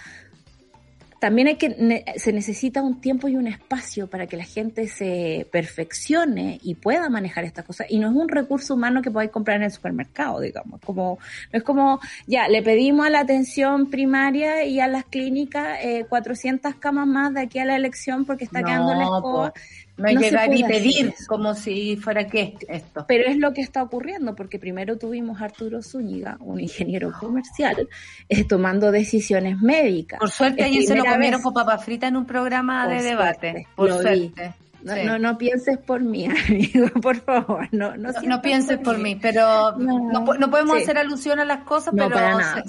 también 1.21 1.49
hay 1.49 1.57
que 1.57 2.05
se 2.17 2.33
necesita 2.33 2.83
un 2.83 3.01
tiempo 3.01 3.29
y 3.29 3.37
un 3.37 3.47
espacio 3.47 4.09
para 4.09 4.27
que 4.27 4.39
la 4.39 4.45
gente 4.45 4.89
se 4.89 5.47
perfeccione 5.53 6.59
y 6.63 6.77
pueda 6.77 7.11
manejar 7.11 7.45
estas 7.45 7.67
cosas. 7.67 7.87
Y 7.91 7.99
no 7.99 8.09
es 8.09 8.17
un 8.17 8.29
recurso 8.29 8.75
humano 8.75 9.03
que 9.03 9.11
podáis 9.11 9.31
comprar 9.31 9.59
en 9.59 9.65
el 9.65 9.71
supermercado 9.71 10.41
digamos. 10.41 10.81
Como 10.81 11.19
no 11.53 11.59
es 11.59 11.63
como 11.63 12.01
ya 12.27 12.49
le 12.49 12.63
pedimos 12.63 13.07
a 13.07 13.11
la 13.11 13.21
atención 13.21 13.91
primaria 13.91 14.65
y 14.65 14.81
a 14.81 14.89
las 14.89 15.05
clínicas 15.05 15.79
eh, 15.83 16.07
400 16.09 16.75
camas 16.77 17.07
más 17.07 17.35
de 17.35 17.43
aquí 17.43 17.59
a 17.59 17.67
la 17.67 17.77
elección 17.77 18.25
porque 18.25 18.45
está 18.45 18.63
quedando 18.63 18.95
la 18.95 19.05
escoba 19.05 19.53
no, 20.01 20.09
hay 20.09 20.17
llegar 20.17 20.55
y 20.55 20.65
pedir 20.65 21.15
como 21.27 21.55
si 21.55 21.97
fuera 21.97 22.27
que 22.27 22.55
esto. 22.69 23.05
Pero 23.07 23.29
es 23.29 23.37
lo 23.37 23.53
que 23.53 23.61
está 23.61 23.83
ocurriendo, 23.83 24.35
porque 24.35 24.59
primero 24.59 24.99
tuvimos 24.99 25.41
a 25.41 25.47
Arturo 25.47 25.83
Zúñiga, 25.83 26.37
un 26.41 26.61
ingeniero 26.61 27.13
comercial, 27.19 27.89
eh, 28.29 28.45
tomando 28.45 28.91
decisiones 28.91 29.61
médicas. 29.61 30.19
Por 30.19 30.31
suerte 30.31 30.65
ayer 30.65 30.83
se 30.83 30.97
lo 30.97 31.05
comieron 31.05 31.43
con 31.43 31.55
papa 31.55 31.79
frita 31.79 32.09
en 32.09 32.17
un 32.17 32.27
programa 32.27 32.89
de 32.89 33.03
debate. 33.03 33.67
por 33.77 33.93
suerte. 33.93 34.55
No, 34.83 35.19
no, 35.19 35.37
pienses 35.37 35.79
por 35.79 36.01
mí, 36.01 36.27
amigo, 36.49 36.89
por 37.03 37.17
favor. 37.21 37.69
No, 37.73 37.97
no, 37.97 38.11
no, 38.23 38.43
pienses 38.43 38.79
por 38.79 38.99
mí, 38.99 39.17
pero 39.17 39.73
no, 39.77 40.25
podemos 40.51 40.77
hacer 40.79 40.99
alusión 40.99 41.39
a 41.39 41.45
las 41.45 41.65
cosas, 41.65 41.95
pero 41.97 42.17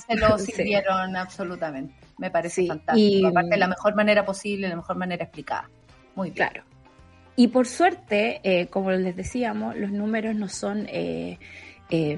se, 0.08 0.16
lo 0.16 0.38
sirvieron 0.38 1.16
absolutamente. 1.16 1.94
Me 2.18 2.30
parece 2.30 2.68
fantástico. 2.68 2.98
Y, 2.98 3.26
Aparte, 3.26 3.52
de 3.52 3.58
la 3.58 3.68
mejor 3.68 3.96
manera 3.96 4.26
posible, 4.26 4.68
la 4.68 4.76
mejor 4.76 4.98
manera 4.98 5.24
explicada. 5.24 5.70
Muy 6.16 6.32
Claro. 6.32 6.64
Y 7.36 7.48
por 7.48 7.68
suerte, 7.68 8.42
eh, 8.44 8.68
como 8.68 8.92
les 8.92 9.16
decíamos, 9.16 9.76
los 9.78 9.92
números 9.92 10.36
no 10.36 10.50
son, 10.50 10.88
eh, 10.90 11.40
eh, 11.90 12.18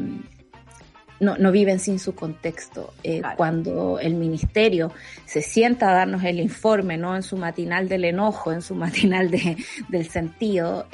no, 1.20 1.38
no, 1.38 1.52
viven 1.52 1.80
sin 1.80 2.00
su 2.00 2.16
contexto. 2.16 2.94
Cuando 3.38 4.00
el 4.00 4.16
ministerio 4.16 4.92
se 5.26 5.42
sienta 5.42 5.92
a 5.92 5.94
darnos 5.94 6.24
el 6.24 6.40
informe, 6.40 6.98
no 6.98 7.16
en 7.16 7.24
su 7.24 7.38
matinal 7.38 7.88
del 7.88 8.06
enojo, 8.06 8.52
en 8.52 8.62
su 8.62 8.76
matinal 8.84 9.30
de, 9.30 9.58
del 9.90 10.10
sentido, 10.10 10.88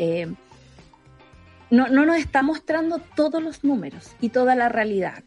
no, 1.71 1.87
no 1.87 2.05
nos 2.05 2.17
está 2.17 2.41
mostrando 2.41 2.99
todos 3.15 3.41
los 3.41 3.63
números 3.63 4.15
y 4.19 4.29
toda 4.29 4.55
la 4.55 4.69
realidad 4.69 5.23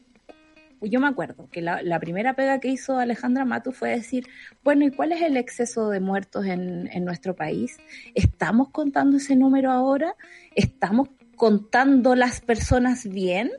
yo 0.83 1.01
me 1.01 1.09
acuerdo 1.09 1.49
que 1.51 1.61
la, 1.61 2.01
primera 2.01 2.35
pega 2.35 2.61
que 2.61 2.69
hizo 2.69 2.99
Alejandra 2.99 3.45
Matu 3.45 3.73
fue 3.73 3.91
decir, 3.91 4.27
bueno, 4.65 4.85
¿y 4.85 4.91
cuál 4.91 5.13
es 5.13 5.23
el 5.23 5.37
exceso 5.37 5.89
de 5.91 6.01
muertos 6.01 6.47
en, 6.47 6.89
en 6.93 7.05
nuestro 7.05 7.35
país? 7.37 7.79
¿Estamos 8.15 8.71
contando 8.71 9.17
ese 9.17 9.37
número 9.37 9.71
ahora? 9.71 10.15
¿Estamos 10.55 11.09
contando 11.37 12.15
las 12.15 12.41
personas 12.41 13.07
bien? 13.07 13.51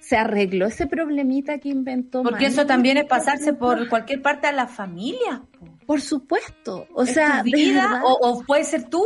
¿Se 0.00 0.16
arregló 0.16 0.66
ese 0.66 0.86
problemita 0.86 1.58
que 1.58 1.68
inventó? 1.68 2.22
Porque 2.22 2.46
eso 2.46 2.66
también 2.66 2.96
es 2.96 3.04
pasarse 3.04 3.52
por 3.52 3.88
cualquier 3.88 4.22
parte 4.22 4.46
a 4.46 4.52
la 4.52 4.66
familia. 4.66 5.42
Por 5.86 6.00
supuesto. 6.00 6.88
O 6.94 7.04
sea, 7.04 7.42
vida, 7.42 8.02
o, 8.04 8.42
puede 8.46 8.64
ser 8.64 8.88
tú. 8.88 9.04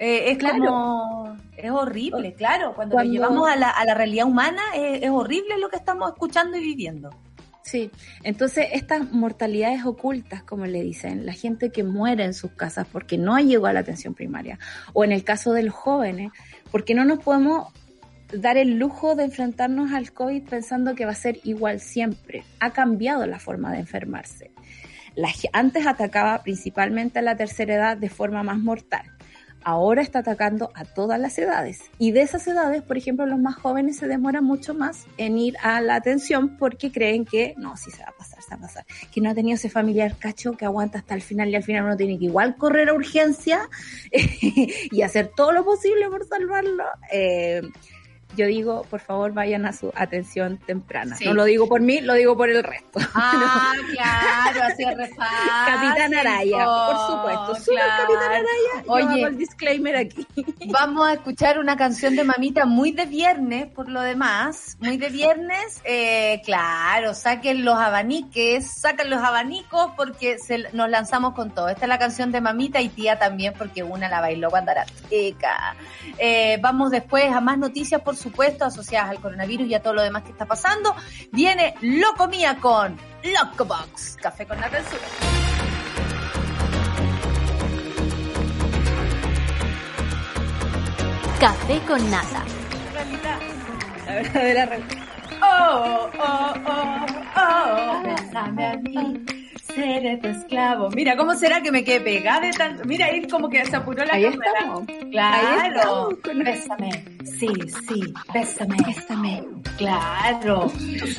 Eh, 0.00 0.30
es 0.30 0.38
claro. 0.38 1.36
es 1.58 1.70
horrible, 1.70 2.32
claro. 2.32 2.72
Cuando, 2.74 2.96
lo 2.96 3.04
llevamos 3.04 3.46
a 3.46 3.56
la, 3.56 3.68
a 3.68 3.84
la 3.84 3.92
realidad 3.92 4.26
humana, 4.26 4.62
es, 4.74 5.10
horrible 5.10 5.58
lo 5.58 5.68
que 5.68 5.76
estamos 5.76 6.10
escuchando 6.10 6.56
y 6.56 6.62
viviendo. 6.62 7.10
Sí, 7.62 7.90
entonces 8.22 8.68
estas 8.72 9.12
mortalidades 9.12 9.84
ocultas, 9.84 10.42
como 10.42 10.64
le 10.64 10.82
dicen, 10.82 11.26
la 11.26 11.34
gente 11.34 11.70
que 11.70 11.84
muere 11.84 12.24
en 12.24 12.32
sus 12.32 12.52
casas 12.52 12.86
porque 12.90 13.18
no 13.18 13.38
llegó 13.38 13.66
a 13.66 13.74
la 13.74 13.80
atención 13.80 14.14
primaria, 14.14 14.58
o 14.94 15.04
en 15.04 15.12
el 15.12 15.22
caso 15.22 15.52
de 15.52 15.64
los 15.64 15.74
jóvenes, 15.74 16.32
porque 16.70 16.94
no 16.94 17.04
nos 17.04 17.18
podemos 17.18 17.68
dar 18.32 18.56
el 18.56 18.78
lujo 18.78 19.16
de 19.16 19.24
enfrentarnos 19.24 19.92
al 19.92 20.12
COVID 20.12 20.48
pensando 20.48 20.94
que 20.94 21.04
va 21.04 21.12
a 21.12 21.14
ser 21.14 21.40
igual 21.44 21.78
siempre. 21.78 22.42
Ha 22.58 22.70
cambiado 22.70 23.26
la 23.26 23.38
forma 23.38 23.70
de 23.70 23.80
enfermarse. 23.80 24.50
antes 25.52 25.86
atacaba 25.86 26.42
principalmente 26.42 27.18
a 27.18 27.22
la 27.22 27.36
tercera 27.36 27.74
edad 27.74 27.96
de 27.98 28.08
forma 28.08 28.42
más 28.42 28.58
mortal 28.58 29.04
ahora 29.64 30.02
está 30.02 30.20
atacando 30.20 30.70
a 30.74 30.84
todas 30.84 31.20
las 31.20 31.38
edades. 31.38 31.82
Y 31.98 32.12
de 32.12 32.22
esas 32.22 32.46
edades, 32.46 32.82
por 32.82 32.96
ejemplo, 32.96 33.26
los 33.26 33.38
más 33.38 33.56
jóvenes 33.56 33.96
se 33.96 34.08
demoran 34.08 34.44
mucho 34.44 34.74
más 34.74 35.06
en 35.16 35.38
ir 35.38 35.56
a 35.62 35.80
la 35.80 35.96
atención 35.96 36.56
porque 36.56 36.90
creen 36.92 37.24
que 37.24 37.54
no, 37.56 37.76
sí 37.76 37.90
se 37.90 38.02
va 38.02 38.10
a 38.10 38.16
pasar, 38.16 38.42
se 38.42 38.50
va 38.50 38.56
a 38.56 38.60
pasar. 38.60 38.86
Que 39.12 39.20
no 39.20 39.30
ha 39.30 39.34
tenido 39.34 39.54
ese 39.54 39.70
familiar 39.70 40.16
cacho 40.18 40.52
que 40.52 40.64
aguanta 40.64 40.98
hasta 40.98 41.14
el 41.14 41.22
final 41.22 41.48
y 41.48 41.56
al 41.56 41.62
final 41.62 41.84
uno 41.84 41.96
tiene 41.96 42.18
que 42.18 42.26
igual 42.26 42.56
correr 42.56 42.88
a 42.88 42.94
urgencia 42.94 43.68
y 44.10 45.02
hacer 45.02 45.30
todo 45.34 45.52
lo 45.52 45.64
posible 45.64 46.08
por 46.08 46.26
salvarlo. 46.26 46.84
Eh, 47.12 47.62
yo 48.36 48.46
digo, 48.46 48.86
por 48.88 49.00
favor, 49.00 49.32
vayan 49.32 49.66
a 49.66 49.72
su 49.72 49.92
atención 49.94 50.58
temprana. 50.58 51.16
No 51.24 51.34
lo 51.34 51.44
digo 51.44 51.68
por 51.68 51.80
mí, 51.80 52.00
lo 52.00 52.14
digo 52.14 52.36
por 52.36 52.50
el 52.50 52.62
resto. 52.62 53.00
Ah, 53.22 53.74
claro, 53.92 54.62
así 54.62 54.84
Capitán 55.66 56.14
Araya, 56.14 56.64
por 56.64 56.96
supuesto. 57.06 57.72
Capitán 57.76 58.32
Araya. 58.32 58.84
Oye, 58.86 59.22
el 59.22 59.36
disclaimer 59.36 59.96
aquí. 59.96 60.26
Vamos 60.66 61.08
a 61.08 61.14
escuchar 61.14 61.58
una 61.58 61.76
canción 61.76 62.16
de 62.16 62.24
mamita 62.24 62.66
muy 62.66 62.92
de 62.92 63.06
viernes, 63.06 63.66
por 63.66 63.88
lo 63.88 64.00
demás. 64.00 64.76
Muy 64.80 64.96
de 64.96 65.08
viernes. 65.10 65.80
Eh, 65.84 66.40
claro, 66.44 67.14
saquen 67.14 67.64
los 67.64 67.76
abaniques, 67.76 68.70
saquen 68.70 69.10
los 69.10 69.22
abanicos 69.22 69.92
porque 69.96 70.38
se, 70.38 70.70
nos 70.72 70.88
lanzamos 70.88 71.34
con 71.34 71.50
todo. 71.50 71.68
Esta 71.68 71.84
es 71.84 71.88
la 71.88 71.98
canción 71.98 72.32
de 72.32 72.40
mamita 72.40 72.80
y 72.80 72.88
tía 72.88 73.18
también 73.18 73.54
porque 73.56 73.82
una 73.82 74.08
la 74.08 74.20
bailó 74.20 74.50
cuando 74.50 74.72
era 74.72 74.86
chica. 75.08 75.76
Eh, 76.18 76.58
vamos 76.60 76.90
después 76.90 77.30
a 77.30 77.40
más 77.40 77.58
noticias, 77.58 78.00
por 78.02 78.16
supuesto, 78.20 78.64
asociadas 78.64 79.10
al 79.10 79.20
coronavirus 79.20 79.68
y 79.68 79.74
a 79.74 79.82
todo 79.82 79.94
lo 79.94 80.02
demás 80.02 80.22
que 80.22 80.30
está 80.30 80.46
pasando. 80.46 80.94
Viene 81.32 81.74
Locomía 81.80 82.56
con 82.56 82.96
Locobox, 83.22 84.16
café 84.16 84.46
con 84.46 84.60
la 84.60 84.70
Café 91.40 91.80
con 91.86 92.10
nata. 92.10 92.44
La 94.06 94.14
verdadera 94.14 94.78
Oh, 95.42 96.10
oh, 96.18 96.54
oh, 96.66 97.06
oh, 97.36 98.02
bésame 98.02 98.66
a 98.66 98.76
mí 98.76 99.49
seré 99.74 100.16
tu 100.18 100.28
esclavo. 100.28 100.90
Mira, 100.90 101.16
¿cómo 101.16 101.34
será 101.34 101.60
que 101.62 101.70
me 101.72 101.84
quedé 101.84 102.00
pegada 102.00 102.40
de 102.40 102.50
tanto? 102.52 102.84
Mira, 102.84 103.06
ahí 103.06 103.26
como 103.28 103.48
que 103.48 103.64
se 103.64 103.76
apuró 103.76 104.04
la 104.04 104.14
Ahí 104.14 104.24
cámara. 104.24 104.50
estamos. 104.58 104.82
Claro. 105.10 105.48
Ahí 105.48 105.68
estamos. 105.74 106.14
Bésame. 106.44 107.04
Sí, 107.24 107.48
sí, 107.88 108.14
bésame. 108.34 108.76
Bésame. 108.86 109.44
Claro. 109.76 110.70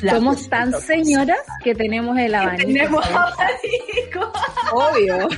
Somos 0.08 0.48
tan 0.48 0.72
señoras 0.80 1.38
que 1.64 1.74
tenemos 1.74 2.16
el 2.18 2.34
abanico. 2.34 2.66
Tenemos 2.66 3.06
abanico. 3.06 4.32
Obvio. 4.72 5.28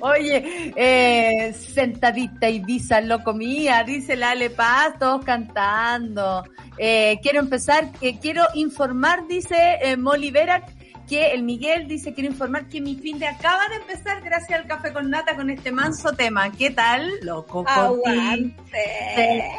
Oye, 0.00 0.72
eh, 0.76 1.52
sentadita 1.54 2.48
Ibiza 2.48 3.00
lo 3.00 3.24
comía, 3.24 3.82
dice 3.82 4.14
la 4.16 4.30
Ale 4.30 4.50
Paz, 4.50 4.94
todos 4.98 5.24
cantando. 5.24 6.44
Eh, 6.76 7.18
quiero 7.22 7.40
empezar, 7.40 7.88
eh, 8.00 8.18
quiero 8.20 8.44
informar, 8.54 9.26
dice 9.26 9.56
eh, 9.82 9.96
Molly 9.96 10.30
Vera, 10.30 10.64
que 11.08 11.32
el 11.32 11.42
Miguel 11.42 11.88
dice, 11.88 12.12
quiero 12.12 12.30
informar 12.30 12.68
que 12.68 12.80
mi 12.80 12.94
fin 12.94 13.18
de 13.18 13.26
acaba 13.26 13.66
de 13.68 13.76
empezar 13.76 14.20
gracias 14.20 14.60
al 14.60 14.66
café 14.66 14.92
con 14.92 15.10
nata 15.10 15.34
con 15.34 15.48
este 15.48 15.72
manso 15.72 16.12
tema. 16.12 16.52
¿Qué 16.52 16.70
tal? 16.70 17.10
Loco. 17.22 17.64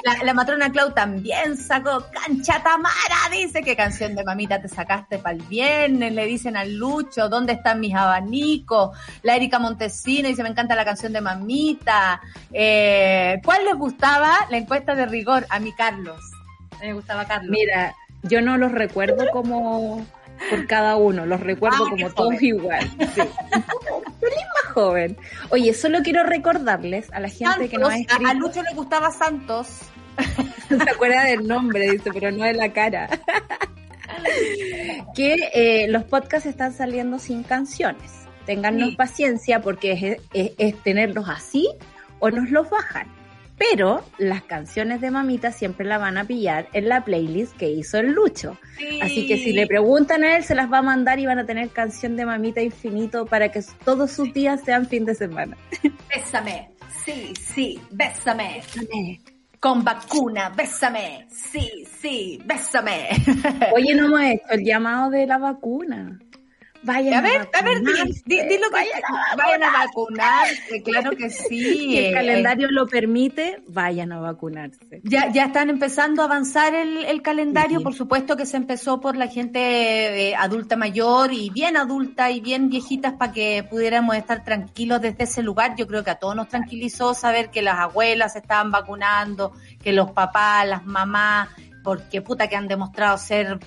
La, 0.03 0.23
la 0.23 0.33
matrona 0.33 0.71
Clau 0.71 0.93
también 0.93 1.57
sacó 1.57 2.05
Cancha 2.11 2.61
Tamara, 2.61 3.29
dice 3.31 3.63
que 3.63 3.75
canción 3.75 4.15
de 4.15 4.23
mamita 4.23 4.61
te 4.61 4.67
sacaste 4.67 5.17
para 5.17 5.35
el 5.35 5.41
viernes, 5.43 6.13
le 6.13 6.25
dicen 6.25 6.55
al 6.55 6.75
Lucho, 6.75 7.29
¿dónde 7.29 7.53
están 7.53 7.79
mis 7.79 7.95
abanicos? 7.95 8.95
La 9.23 9.35
Erika 9.35 9.57
Montesino 9.57 10.27
dice, 10.27 10.43
me 10.43 10.49
encanta 10.49 10.75
la 10.75 10.85
canción 10.85 11.11
de 11.13 11.21
mamita. 11.21 12.21
Eh, 12.53 13.41
¿Cuál 13.43 13.65
les 13.65 13.75
gustaba 13.75 14.47
la 14.49 14.57
encuesta 14.57 14.93
de 14.93 15.07
rigor? 15.07 15.47
A 15.49 15.59
mi 15.59 15.73
Carlos. 15.73 16.21
Me 16.79 16.93
gustaba 16.93 17.25
Carlos. 17.25 17.49
Mira, 17.51 17.95
yo 18.23 18.41
no 18.41 18.57
los 18.57 18.71
recuerdo 18.71 19.29
como 19.31 20.05
por 20.49 20.67
cada 20.67 20.95
uno, 20.95 21.25
los 21.25 21.39
recuerdo 21.39 21.85
Ah, 21.85 21.89
como 21.89 22.09
todos 22.11 22.41
igual. 22.41 22.89
Sí. 22.99 23.21
Feliz 24.19 24.45
más 24.63 24.73
joven. 24.73 25.17
Oye, 25.49 25.73
solo 25.73 25.99
quiero 26.03 26.23
recordarles 26.23 27.11
a 27.13 27.19
la 27.19 27.29
gente 27.29 27.69
que 27.69 27.77
nos 27.77 27.91
ha 27.91 28.29
a, 28.29 28.33
Lucho 28.33 28.61
le 28.63 28.73
gustaba 28.75 29.11
Santos. 29.11 29.67
se 30.67 30.89
acuerda 30.89 31.23
del 31.23 31.47
nombre, 31.47 31.89
dice, 31.91 32.11
pero 32.13 32.31
no 32.31 32.43
de 32.43 32.53
la 32.53 32.71
cara. 32.73 33.09
que 35.15 35.35
eh, 35.53 35.87
los 35.87 36.03
podcasts 36.03 36.47
están 36.47 36.73
saliendo 36.73 37.19
sin 37.19 37.43
canciones. 37.43 38.11
Téngannos 38.45 38.89
Sí. 38.89 38.95
paciencia 38.95 39.61
porque 39.61 39.91
es, 39.93 40.17
es- 40.33 40.51
es 40.57 40.83
tenerlos 40.83 41.29
así 41.29 41.69
o 42.19 42.29
nos 42.31 42.49
los 42.49 42.69
bajan. 42.69 43.07
Pero 43.59 44.03
las 44.17 44.41
canciones 44.43 45.01
de 45.01 45.11
mamita 45.11 45.51
siempre 45.51 45.85
la 45.85 45.97
van 45.97 46.17
a 46.17 46.23
pillar 46.23 46.69
en 46.71 46.87
la 46.87 47.03
playlist 47.03 47.55
que 47.57 47.69
hizo 47.69 47.97
el 47.99 48.13
Lucho. 48.13 48.57
Así 49.01 49.27
que 49.27 49.37
si 49.37 49.51
le 49.51 49.67
preguntan 49.67 50.23
a 50.23 50.37
él, 50.37 50.43
se 50.45 50.55
las 50.55 50.71
va 50.71 50.77
a 50.77 50.81
mandar 50.81 51.19
y 51.19 51.25
van 51.25 51.39
a 51.39 51.45
tener 51.45 51.69
canción 51.69 52.15
de 52.15 52.25
mamita 52.25 52.61
infinito 52.61 53.25
para 53.25 53.51
que 53.51 53.61
todos 53.83 54.11
sus 54.11 54.33
días 54.33 54.61
sean 54.63 54.87
fin 54.87 55.03
de 55.03 55.13
semana. 55.13 55.57
Bésame. 56.15 56.69
Sí, 57.03 57.33
sí, 57.35 57.79
bésame. 57.91 58.61
Con 59.59 59.83
vacuna, 59.83 60.49
bésame. 60.49 61.27
Sí, 61.29 61.85
sí, 61.99 62.39
bésame. 62.45 63.09
Oye, 63.73 63.93
no 63.93 64.05
hemos 64.05 64.21
hecho 64.21 64.49
el 64.51 64.63
llamado 64.63 65.09
de 65.09 65.27
la 65.27 65.37
vacuna. 65.37 66.17
Vayan 66.81 67.13
A 67.13 67.21
ver, 67.21 67.49
a 67.53 67.61
ver, 67.61 67.79
di, 67.79 67.85
vacunarse. 67.85 68.21
di- 68.25 68.41
di 68.47 68.57
lo 68.57 68.69
que 68.69 68.75
Vayan 68.75 69.01
a 69.03 69.35
vayan 69.35 69.63
a 69.63 69.71
vacunarse, 69.85 70.81
claro 70.83 71.11
que 71.11 71.29
sí. 71.29 71.59
Si 71.59 71.97
el 71.97 72.05
Eh, 72.05 72.11
calendario 72.13 72.71
lo 72.71 72.87
permite, 72.87 73.61
vayan 73.67 74.13
a 74.13 74.19
vacunarse. 74.21 75.01
Ya, 75.03 75.29
ya 75.31 75.45
están 75.45 75.69
empezando 75.69 76.21
a 76.21 76.25
avanzar 76.25 76.73
el, 76.75 77.03
el 77.03 77.21
calendario, 77.21 77.79
Sí. 77.79 77.83
por 77.83 77.93
supuesto 77.95 78.37
que 78.37 78.45
se 78.45 78.55
empezó 78.57 79.01
por 79.01 79.17
la 79.17 79.27
gente 79.27 80.29
eh, 80.29 80.35
adulta 80.35 80.77
mayor 80.77 81.33
y 81.33 81.49
bien 81.49 81.75
adulta 81.75 82.31
y 82.31 82.39
bien 82.39 82.69
viejitas 82.69 83.13
para 83.13 83.33
que 83.33 83.65
pudiéramos 83.69 84.15
estar 84.15 84.43
tranquilos 84.45 85.01
desde 85.01 85.25
ese 85.25 85.43
lugar. 85.43 85.75
Yo 85.75 85.85
creo 85.85 86.03
que 86.05 86.11
a 86.11 86.15
todos 86.15 86.35
nos 86.35 86.47
tranquilizó 86.47 87.13
saber 87.13 87.49
que 87.49 87.61
las 87.61 87.77
abuelas 87.77 88.33
se 88.33 88.39
estaban 88.39 88.71
vacunando, 88.71 89.51
que 89.83 89.91
los 89.91 90.11
papás, 90.11 90.65
las 90.65 90.85
mamás, 90.85 91.49
porque 91.83 92.21
puta 92.21 92.47
que 92.47 92.55
han 92.55 92.67
demostrado 92.67 93.17
ser 93.17 93.59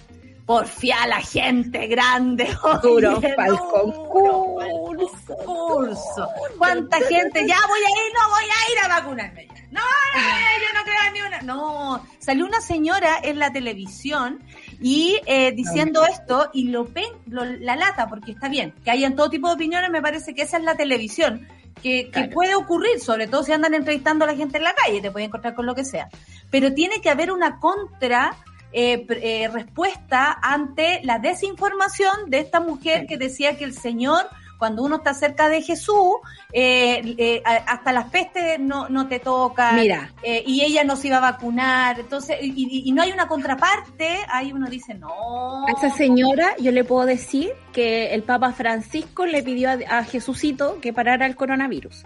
porfía 0.46 1.06
la 1.06 1.20
gente 1.20 1.86
grande. 1.86 2.48
Duro 2.82 3.20
pa'l 3.36 3.58
concurso. 3.58 5.36
concurso. 5.44 6.28
¿Cuánta 6.58 6.98
gente? 6.98 7.46
Ya 7.46 7.56
voy 7.68 7.80
a 7.80 7.90
ir, 7.90 8.12
no 8.14 8.28
voy 8.30 8.44
a 8.44 8.72
ir 8.72 8.78
a 8.84 8.88
vacunarme. 9.00 9.48
No, 9.70 9.80
no, 9.80 10.20
no, 10.20 10.28
yo 10.60 10.78
no 10.78 10.84
creo 10.84 11.12
ni 11.14 11.20
una. 11.22 11.40
No, 11.42 12.06
salió 12.18 12.44
una 12.44 12.60
señora 12.60 13.18
en 13.22 13.38
la 13.38 13.50
televisión 13.52 14.42
y 14.80 15.18
eh, 15.26 15.52
diciendo 15.52 16.04
esto 16.04 16.50
y 16.52 16.68
lo 16.68 16.84
ven, 16.84 17.10
lo- 17.26 17.44
la 17.44 17.76
lata, 17.76 18.06
porque 18.08 18.32
está 18.32 18.48
bien, 18.48 18.74
que 18.84 18.90
hayan 18.90 19.16
todo 19.16 19.30
tipo 19.30 19.48
de 19.48 19.54
opiniones, 19.54 19.90
me 19.90 20.02
parece 20.02 20.34
que 20.34 20.42
esa 20.42 20.58
es 20.58 20.64
la 20.64 20.76
televisión. 20.76 21.48
Que, 21.82 22.04
que 22.04 22.10
Claro. 22.10 22.30
puede 22.32 22.54
ocurrir, 22.54 23.00
sobre 23.00 23.26
todo 23.28 23.42
si 23.42 23.50
andan 23.52 23.72
entrevistando 23.74 24.24
a 24.24 24.28
la 24.28 24.36
gente 24.36 24.58
en 24.58 24.64
la 24.64 24.74
calle, 24.74 25.00
te 25.00 25.10
puede 25.10 25.24
encontrar 25.24 25.54
con 25.54 25.64
lo 25.64 25.74
que 25.74 25.84
sea. 25.86 26.10
Pero 26.50 26.74
tiene 26.74 27.00
que 27.00 27.08
haber 27.08 27.32
una 27.32 27.58
contra 27.58 28.36
eh, 28.72 29.06
eh, 29.08 29.48
respuesta 29.52 30.38
ante 30.42 31.00
la 31.04 31.18
desinformación 31.18 32.28
de 32.28 32.38
esta 32.38 32.60
mujer 32.60 33.06
que 33.06 33.16
decía 33.16 33.56
que 33.56 33.64
el 33.64 33.74
Señor, 33.74 34.26
cuando 34.58 34.82
uno 34.84 34.96
está 34.96 35.12
cerca 35.12 35.48
de 35.48 35.60
Jesús, 35.60 36.16
eh, 36.52 37.16
eh, 37.18 37.42
hasta 37.44 37.92
las 37.92 38.10
pestes 38.10 38.60
no, 38.60 38.88
no 38.88 39.08
te 39.08 39.18
tocan. 39.18 39.76
Mira. 39.76 40.12
eh, 40.22 40.44
y 40.46 40.62
ella 40.62 40.84
no 40.84 40.96
se 40.96 41.08
iba 41.08 41.16
a 41.16 41.32
vacunar. 41.32 41.98
Entonces, 41.98 42.36
y, 42.40 42.92
no 42.92 43.02
hay 43.02 43.10
una 43.10 43.26
contraparte, 43.26 44.18
ahí 44.28 44.52
uno 44.52 44.68
dice, 44.70 44.94
no. 44.94 45.66
A 45.66 45.72
esa 45.72 45.90
señora 45.90 46.54
yo 46.60 46.70
le 46.70 46.84
puedo 46.84 47.06
decir 47.06 47.50
que 47.72 48.14
el 48.14 48.22
Papa 48.22 48.52
Francisco 48.52 49.26
le 49.26 49.42
pidió 49.42 49.70
a, 49.70 49.98
a 49.98 50.04
Jesucito 50.04 50.78
que 50.80 50.92
parara 50.92 51.26
el 51.26 51.34
coronavirus. 51.34 52.04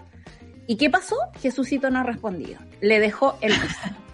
¿Y 0.65 0.77
qué 0.77 0.89
pasó? 0.89 1.15
Jesucito 1.39 1.89
no 1.91 1.99
ha 1.99 2.03
respondido. 2.03 2.59
Le 2.81 2.99
dejó 2.99 3.37
el 3.41 3.53
visto. 3.53 3.87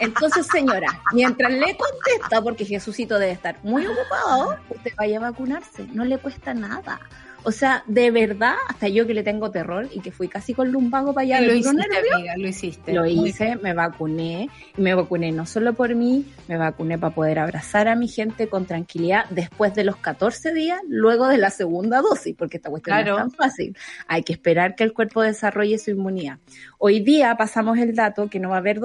Entonces, 0.00 0.46
señora, 0.46 0.88
mientras 1.12 1.52
le 1.52 1.76
contesta, 1.76 2.40
porque 2.42 2.64
Jesucito 2.64 3.18
debe 3.18 3.32
estar 3.32 3.58
muy 3.62 3.86
ocupado, 3.86 4.56
usted 4.70 4.92
vaya 4.96 5.18
a 5.18 5.20
vacunarse. 5.20 5.86
No 5.92 6.04
le 6.04 6.18
cuesta 6.18 6.54
nada. 6.54 7.00
O 7.48 7.52
sea, 7.52 7.84
de 7.86 8.10
verdad, 8.10 8.54
hasta 8.68 8.88
yo 8.88 9.06
que 9.06 9.14
le 9.14 9.22
tengo 9.22 9.52
terror 9.52 9.88
y 9.94 10.00
que 10.00 10.10
fui 10.10 10.26
casi 10.26 10.52
con 10.52 10.72
lumbago 10.72 11.14
para 11.14 11.22
allá. 11.22 11.40
lo 11.42 11.54
hiciste, 11.54 11.80
amiga, 12.16 12.36
lo 12.36 12.48
hiciste. 12.48 12.92
Lo 12.92 13.06
hice, 13.06 13.54
me 13.62 13.72
vacuné, 13.72 14.50
y 14.76 14.80
me 14.80 14.94
vacuné 14.96 15.30
no 15.30 15.46
solo 15.46 15.72
por 15.72 15.94
mí, 15.94 16.26
me 16.48 16.56
vacuné 16.56 16.98
para 16.98 17.14
poder 17.14 17.38
abrazar 17.38 17.86
a 17.86 17.94
mi 17.94 18.08
gente 18.08 18.48
con 18.48 18.66
tranquilidad 18.66 19.26
después 19.30 19.76
de 19.76 19.84
los 19.84 19.94
14 19.94 20.52
días, 20.54 20.80
luego 20.88 21.28
de 21.28 21.38
la 21.38 21.50
segunda 21.50 22.00
dosis, 22.00 22.34
porque 22.36 22.56
esta 22.56 22.68
cuestión 22.68 22.96
Claro. 22.96 23.12
no 23.12 23.26
es 23.26 23.30
tan 23.30 23.30
fácil. 23.30 23.76
Hay 24.08 24.24
que 24.24 24.32
esperar 24.32 24.74
que 24.74 24.82
el 24.82 24.92
cuerpo 24.92 25.22
desarrolle 25.22 25.78
su 25.78 25.92
inmunidad. 25.92 26.38
Hoy 26.78 26.98
día 26.98 27.36
pasamos 27.36 27.78
el 27.78 27.94
dato 27.94 28.28
que 28.28 28.40
no 28.40 28.48
va 28.48 28.56
a 28.56 28.58
haber 28.58 28.80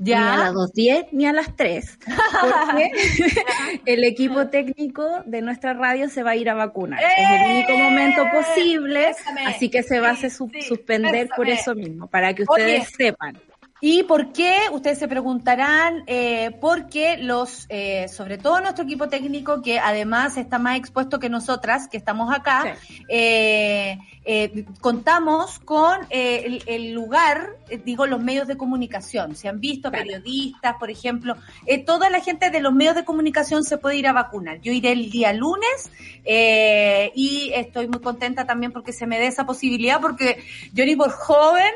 210. 0.00 0.08
Ni 0.08 0.14
a 0.14 0.36
las 0.36 0.52
2.10 0.54 1.06
ni 1.12 1.26
a 1.26 1.32
las 1.32 1.56
3. 1.56 1.98
Porque 2.40 2.90
el 3.86 4.04
equipo 4.04 4.48
técnico 4.48 5.22
de 5.26 5.42
nuestra 5.42 5.74
radio 5.74 6.08
se 6.08 6.22
va 6.22 6.32
a 6.32 6.36
ir 6.36 6.48
a 6.48 6.54
vacunar. 6.54 7.00
Es 7.00 7.40
el 7.40 7.50
único 7.50 7.76
momento 7.76 8.24
posible, 8.32 9.12
así 9.46 9.68
que 9.68 9.82
se 9.82 10.00
va 10.00 10.10
a 10.10 10.16
su- 10.16 10.48
Sí, 10.52 10.62
suspender 10.62 11.28
por 11.36 11.48
eso 11.48 11.74
mismo, 11.74 12.06
para 12.06 12.34
que 12.34 12.42
ustedes 12.44 12.80
Oye. 12.80 12.96
sepan. 12.96 13.38
¿Y 13.80 14.02
por 14.02 14.32
qué? 14.32 14.54
Ustedes 14.72 14.98
se 14.98 15.08
preguntarán, 15.08 16.02
eh, 16.06 16.50
porque 16.60 17.16
los, 17.16 17.66
eh, 17.70 18.08
sobre 18.08 18.36
todo 18.36 18.60
nuestro 18.60 18.84
equipo 18.84 19.08
técnico, 19.08 19.62
que 19.62 19.78
además 19.78 20.36
está 20.36 20.58
más 20.58 20.76
expuesto 20.76 21.18
que 21.18 21.28
nosotras, 21.30 21.88
que 21.88 21.96
estamos 21.96 22.30
acá, 22.34 22.76
eh, 23.08 23.98
eh, 24.26 24.64
contamos 24.80 25.58
con 25.60 25.98
eh, 26.10 26.42
el, 26.44 26.62
el 26.66 26.92
lugar, 26.92 27.56
eh, 27.70 27.80
digo, 27.82 28.06
los 28.06 28.20
medios 28.22 28.46
de 28.46 28.56
comunicación. 28.56 29.34
Se 29.34 29.48
han 29.48 29.60
visto 29.60 29.90
Claro. 29.90 30.04
periodistas, 30.04 30.76
por 30.78 30.90
ejemplo, 30.90 31.36
eh, 31.64 31.78
toda 31.78 32.10
la 32.10 32.20
gente 32.20 32.50
de 32.50 32.60
los 32.60 32.72
medios 32.74 32.94
de 32.96 33.04
comunicación 33.04 33.64
se 33.64 33.78
puede 33.78 33.96
ir 33.96 34.06
a 34.06 34.12
vacunar. 34.12 34.60
Yo 34.60 34.72
iré 34.72 34.92
el 34.92 35.10
día 35.10 35.32
lunes 35.32 35.90
eh, 36.24 37.10
y 37.14 37.50
estoy 37.54 37.88
muy 37.88 38.00
contenta 38.00 38.44
también 38.44 38.72
porque 38.72 38.92
se 38.92 39.06
me 39.06 39.18
dé 39.18 39.26
esa 39.26 39.46
posibilidad, 39.46 40.00
porque 40.02 40.44
yo 40.74 40.84
ni 40.84 40.96
por 40.96 41.10
joven 41.12 41.72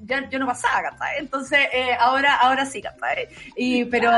ya, 0.00 0.28
yo 0.28 0.38
no 0.38 0.46
pasaba, 0.46 0.90
¿cachai? 0.90 1.18
Entonces, 1.18 1.58
eh, 1.72 1.90
ahora, 1.98 2.36
ahora 2.36 2.66
sí, 2.66 2.80
¿cachai? 2.80 3.28
Y, 3.56 3.84
pero 3.84 4.10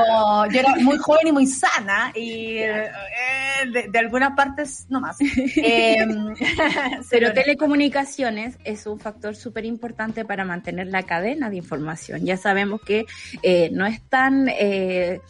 yo 0.51 0.61
era 0.61 0.75
muy 0.77 0.99
joven 0.99 1.29
y 1.29 1.33
muy 1.33 1.47
sana, 1.47 2.13
y 2.15 2.59
eh, 2.59 2.91
de, 3.73 3.89
de 3.89 3.99
algunas 3.99 4.33
partes 4.33 4.87
no 4.89 5.01
más. 5.01 5.19
Eh, 5.21 6.07
Pero 7.11 7.33
telecomunicaciones 7.33 8.59
es 8.65 8.87
un 8.87 8.99
factor 8.99 9.37
súper 9.37 9.65
importante 9.65 10.25
para 10.25 10.45
mantener 10.45 10.87
la 10.87 11.03
cadena 11.03 11.51
de 11.51 11.57
información. 11.57 12.25
Ya 12.25 12.37
sabemos 12.37 12.81
que 12.81 13.07
eh, 13.43 13.71
no 13.73 13.87
es 13.87 14.01
tan 14.03 14.49
eh, 14.49 15.21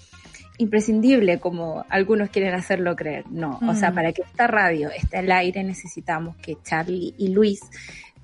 imprescindible 0.58 1.40
como 1.40 1.84
algunos 1.88 2.30
quieren 2.30 2.54
hacerlo 2.54 2.94
creer. 2.96 3.24
No, 3.30 3.58
o 3.66 3.74
sea, 3.74 3.92
para 3.92 4.12
que 4.12 4.22
esta 4.22 4.46
radio 4.46 4.90
esté 4.90 5.18
al 5.18 5.32
aire 5.32 5.64
necesitamos 5.64 6.36
que 6.36 6.56
Charlie 6.62 7.14
y 7.18 7.28
Luis 7.28 7.60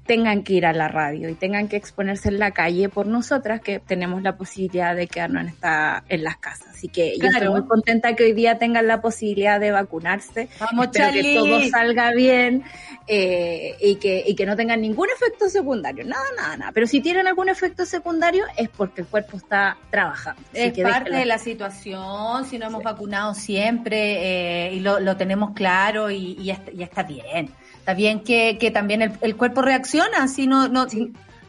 tengan 0.09 0.42
que 0.42 0.54
ir 0.54 0.64
a 0.64 0.72
la 0.72 0.88
radio 0.88 1.28
y 1.28 1.34
tengan 1.34 1.68
que 1.68 1.76
exponerse 1.76 2.30
en 2.30 2.38
la 2.38 2.52
calle 2.52 2.88
por 2.88 3.06
nosotras 3.06 3.61
que 3.61 3.78
tenemos 3.78 4.22
la 4.22 4.38
posibilidad 4.38 4.96
de 4.96 5.06
quedarnos 5.06 5.42
en, 5.42 5.48
esta, 5.50 6.02
en 6.09 6.24
las 6.24 6.38
casas. 6.38 6.68
Así 6.70 6.88
que 6.88 7.18
yo 7.18 7.28
estoy 7.28 7.50
muy 7.50 7.66
contenta 7.66 8.16
que 8.16 8.24
hoy 8.24 8.32
día 8.32 8.59
tengan 8.59 8.86
la 8.86 9.02
posibilidad 9.02 9.61
de 9.61 9.70
vacunarse. 9.70 10.48
Vamos, 10.59 10.86
Espero 10.86 11.12
que 11.12 11.34
todo 11.34 11.62
salga 11.68 12.12
bien 12.12 12.64
eh, 13.06 13.76
y, 13.82 13.96
que, 13.96 14.24
y 14.26 14.34
que 14.34 14.46
no 14.46 14.56
tengan 14.56 14.80
ningún 14.80 15.09
efecto 15.14 15.50
secundario. 15.50 16.04
Nada, 16.06 16.24
nada, 16.36 16.56
nada. 16.56 16.72
Pero 16.72 16.86
si 16.86 17.00
tienen 17.00 17.26
algún 17.26 17.50
efecto 17.50 17.84
secundario 17.84 18.44
es 18.56 18.70
porque 18.70 19.02
el 19.02 19.09
cuerpo 19.09 19.36
está 19.36 19.76
trabajando. 19.90 20.40
es 20.54 20.72
parte 20.80 21.11
de 21.11 21.26
la 21.26 21.38
situación, 21.38 22.46
si 22.46 22.59
no 22.59 22.68
hemos 22.68 22.82
vacunado 22.82 23.34
siempre 23.34 24.68
eh, 24.68 24.74
y 24.74 24.80
lo, 24.80 25.00
lo, 25.00 25.18
tenemos 25.18 25.52
claro 25.52 26.11
y, 26.11 26.34
y, 26.40 26.50
está, 26.50 26.70
y 26.72 26.82
está 26.82 27.02
bien. 27.02 27.50
Está 27.89 27.97
bien 27.97 28.20
que, 28.20 28.59
que 28.61 28.70
también 28.70 29.01
el, 29.01 29.12
el, 29.22 29.34
cuerpo 29.34 29.62
reacciona, 29.62 30.28
si 30.28 30.47
no, 30.47 30.68
no, 30.68 30.86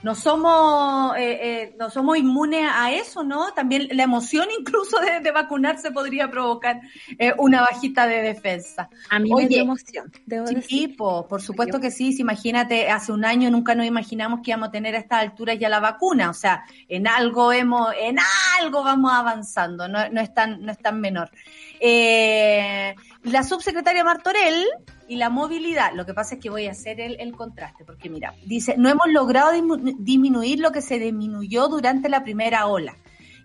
no 0.03 0.15
somos, 0.15 1.17
eh, 1.17 1.39
eh, 1.41 1.75
no 1.77 1.89
somos 1.89 2.17
inmunes 2.17 2.65
a 2.73 2.93
eso, 2.93 3.25
¿no? 3.25 3.51
También 3.51 3.89
la 3.91 4.03
emoción 4.03 4.47
incluso 4.57 5.01
de, 5.01 5.19
de 5.19 5.31
vacunarse 5.33 5.91
podría 5.91 6.31
provocar 6.31 6.79
eh, 7.17 7.33
una 7.37 7.59
bajita 7.59 8.07
de 8.07 8.21
defensa. 8.21 8.89
A 9.09 9.19
mí 9.19 9.29
me 9.35 9.49
dio 9.49 9.63
emoción. 9.63 10.13
sí, 10.65 10.87
por 10.87 11.41
supuesto 11.41 11.81
que 11.81 11.91
sí. 11.91 12.15
Imagínate, 12.17 12.89
hace 12.89 13.11
un 13.11 13.25
año 13.25 13.51
nunca 13.51 13.75
nos 13.75 13.85
imaginamos 13.85 14.39
que 14.41 14.51
íbamos 14.51 14.69
a 14.69 14.71
tener 14.71 14.95
a 14.95 14.99
estas 14.99 15.19
alturas 15.19 15.59
ya 15.59 15.67
la 15.67 15.81
vacuna. 15.81 16.29
O 16.29 16.33
sea, 16.33 16.63
en 16.87 17.05
algo 17.05 17.51
hemos, 17.51 17.89
en 17.99 18.15
algo 18.61 18.81
vamos 18.81 19.11
avanzando, 19.11 19.89
no, 19.89 20.07
no 20.07 20.21
es 20.21 20.33
tan, 20.33 20.61
no 20.61 20.71
es 20.71 20.77
tan 20.77 21.01
menor. 21.01 21.31
Eh, 21.81 22.95
la 23.23 23.43
subsecretaria 23.43 24.05
Martorell 24.05 24.65
y 25.09 25.15
la 25.15 25.29
movilidad, 25.29 25.91
lo 25.95 26.05
que 26.05 26.13
pasa 26.13 26.35
es 26.35 26.41
que 26.41 26.49
voy 26.49 26.67
a 26.67 26.71
hacer 26.71 27.01
el, 27.01 27.19
el 27.19 27.35
contraste, 27.35 27.83
porque 27.83 28.09
mira, 28.09 28.35
dice, 28.45 28.75
no 28.77 28.89
hemos 28.89 29.07
logrado 29.09 29.51
disminuir 29.97 30.59
lo 30.59 30.71
que 30.71 30.81
se 30.81 30.99
disminuyó 30.99 31.67
durante 31.67 32.09
la 32.09 32.23
primera 32.23 32.67
ola. 32.67 32.95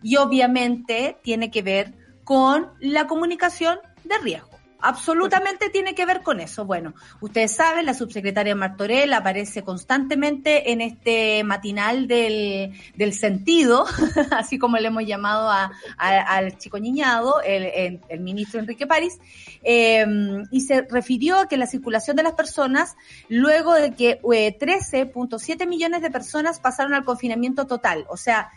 Y 0.03 0.17
obviamente 0.17 1.17
tiene 1.23 1.51
que 1.51 1.63
ver 1.63 1.95
con 2.23 2.69
la 2.81 3.07
comunicación 3.07 3.79
de 4.05 4.19
riesgo. 4.19 4.54
Absolutamente 4.87 5.71
tiene 5.71 5.95
que 5.95 6.05
ver 6.05 6.21
con 6.21 6.41
eso. 6.41 6.67
Bueno, 6.67 6.93
ustedes 7.23 7.53
saben, 7.53 7.87
la 7.87 7.95
subsecretaria 7.95 8.55
Martorell 8.55 9.15
aparece 9.15 9.63
constantemente 9.63 10.73
en 10.73 10.83
este 10.83 11.43
matinal 11.43 12.07
del, 12.07 12.79
del 12.95 13.15
sentido, 13.15 13.87
así 14.31 14.59
como 14.59 14.77
le 14.77 14.89
hemos 14.89 15.07
llamado 15.07 15.49
a, 15.51 15.73
al 15.97 16.59
chico 16.59 16.79
niñado, 16.79 17.41
el, 17.41 18.03
el, 18.07 18.21
ministro 18.21 18.61
Enrique 18.61 18.87
París, 18.87 19.19
eh, 19.63 20.05
y 20.51 20.61
se 20.61 20.83
refirió 20.83 21.39
a 21.39 21.49
que 21.49 21.57
la 21.57 21.67
circulación 21.67 22.17
de 22.17 22.23
las 22.23 22.35
personas, 22.35 22.95
luego 23.31 23.73
de 23.73 23.95
que 23.95 24.21
eh, 24.35 24.59
13.7 24.59 25.67
millones 25.67 26.03
de 26.03 26.11
personas 26.11 26.61
pasaron 26.61 26.93
al 26.93 27.05
confinamiento 27.05 27.67
total, 27.67 28.05
o 28.11 28.19
sea, 28.19 28.51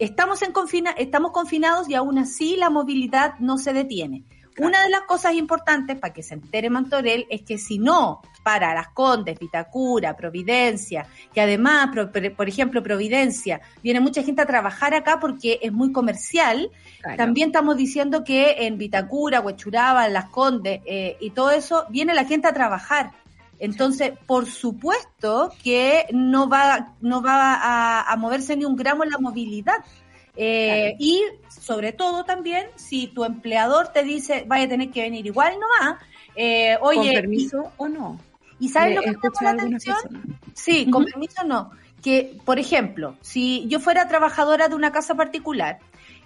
estamos, 0.00 0.42
en 0.42 0.50
confina, 0.50 0.90
estamos 0.90 1.30
confinados 1.30 1.88
y 1.88 1.94
aún 1.94 2.18
así 2.18 2.56
la 2.56 2.68
movilidad 2.68 3.38
no 3.38 3.58
se 3.58 3.72
detiene. 3.72 4.24
Una 4.58 4.82
de 4.82 4.90
las 4.90 5.02
cosas 5.02 5.34
importantes 5.34 5.98
para 5.98 6.12
que 6.12 6.22
se 6.22 6.34
entere 6.34 6.70
Mantorel 6.70 7.26
es 7.30 7.42
que 7.42 7.58
si 7.58 7.78
no 7.78 8.20
para 8.42 8.74
Las 8.74 8.88
Condes, 8.88 9.38
Vitacura, 9.38 10.16
Providencia, 10.16 11.06
que 11.32 11.40
además, 11.40 11.90
por, 12.36 12.48
ejemplo, 12.48 12.82
Providencia, 12.82 13.60
viene 13.82 14.00
mucha 14.00 14.22
gente 14.22 14.42
a 14.42 14.46
trabajar 14.46 14.94
acá 14.94 15.20
porque 15.20 15.58
es 15.62 15.72
muy 15.72 15.92
comercial, 15.92 16.70
también 17.16 17.48
estamos 17.48 17.76
diciendo 17.76 18.24
que 18.24 18.66
en 18.66 18.78
Vitacura, 18.78 19.40
Huechuraba, 19.40 20.08
Las 20.08 20.30
Condes 20.30 20.80
eh, 20.86 21.16
y 21.20 21.30
todo 21.30 21.50
eso, 21.50 21.84
viene 21.90 22.14
la 22.14 22.24
gente 22.24 22.48
a 22.48 22.52
trabajar. 22.52 23.12
Entonces, 23.60 24.12
por 24.26 24.46
supuesto 24.46 25.52
que 25.62 26.06
no 26.12 26.48
va, 26.48 26.94
no 27.00 27.22
va 27.22 27.54
a, 27.54 28.12
a 28.12 28.16
moverse 28.16 28.56
ni 28.56 28.64
un 28.64 28.76
gramo 28.76 29.04
en 29.04 29.10
la 29.10 29.18
movilidad. 29.18 29.84
Eh, 30.40 30.94
y 31.00 31.20
sobre 31.48 31.92
todo 31.92 32.24
también, 32.24 32.68
si 32.76 33.08
tu 33.08 33.24
empleador 33.24 33.88
te 33.88 34.04
dice, 34.04 34.44
vaya 34.46 34.66
a 34.66 34.68
tener 34.68 34.90
que 34.90 35.02
venir 35.02 35.26
igual 35.26 35.54
nomás, 35.58 36.00
eh, 36.36 36.78
oye... 36.80 37.12
¿Con 37.12 37.14
permiso 37.14 37.72
o 37.76 37.88
no? 37.88 38.20
¿Y 38.60 38.68
sabes 38.68 38.94
lo 38.94 39.02
que 39.02 39.10
me 39.10 39.16
llama 39.16 39.52
la 39.54 39.62
atención? 39.62 39.96
Sí, 40.54 40.88
con 40.90 41.04
permiso 41.04 41.42
no. 41.44 41.70
Que, 42.02 42.38
por 42.44 42.60
ejemplo, 42.60 43.16
si 43.20 43.66
yo 43.66 43.80
fuera 43.80 44.06
trabajadora 44.06 44.68
de 44.68 44.76
una 44.76 44.92
casa 44.92 45.16
particular 45.16 45.80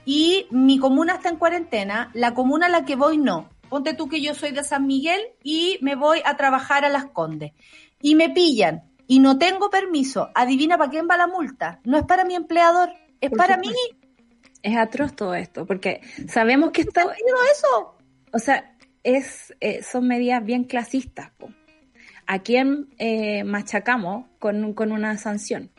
y 0.05 0.47
mi 0.51 0.79
comuna 0.79 1.15
está 1.15 1.31
en 1.31 1.37
cuarentena, 1.37 2.11
la 2.13 2.35
comuna 2.35 2.67
a 2.67 2.69
la 2.71 2.85
que 2.85 2.97
voy 2.97 3.17
no. 3.17 3.49
Ponte 3.71 3.95
tú 3.95 4.11
que 4.11 4.21
yo 4.21 4.35
soy 4.35 4.53
de 4.53 4.63
San 4.63 4.87
Miguel 4.87 5.23
y 5.43 5.79
me 5.81 5.95
voy 5.95 6.21
a 6.27 6.37
trabajar 6.37 6.85
a 6.85 6.91
Las 6.91 7.07
Condes. 7.07 7.53
Y 8.03 8.15
me 8.15 8.29
pillan 8.29 8.83
y 9.07 9.21
no 9.21 9.39
tengo 9.39 9.71
permiso. 9.71 10.29
Adivina 10.35 10.77
para 10.77 10.91
quién 10.91 11.09
va 11.11 11.17
la 11.17 11.27
multa. 11.27 11.81
No 11.85 11.97
es 11.97 12.05
para 12.05 12.27
mi 12.27 12.35
empleador, 12.35 12.91
es 13.23 13.31
para 13.31 13.57
mí 13.57 13.73
es 14.63 14.77
atroz 14.77 15.15
todo 15.15 15.35
esto, 15.35 15.67
porque 15.67 16.01
sabemos 16.29 16.71
que 16.71 16.83
está... 16.83 17.03
eso? 17.03 17.97
O 18.33 18.39
sea, 18.39 18.75
es, 19.03 19.55
eh, 19.61 19.83
son 19.83 20.07
medidas 20.07 20.45
bien 20.45 20.65
clasistas. 20.65 21.31
¿A 22.27 22.39
quién 22.39 22.89
eh, 22.99 23.45
machacamos 23.45 24.27
con, 24.39 24.75
con 24.75 24.93
una 24.93 25.19
sanción? 25.19 25.71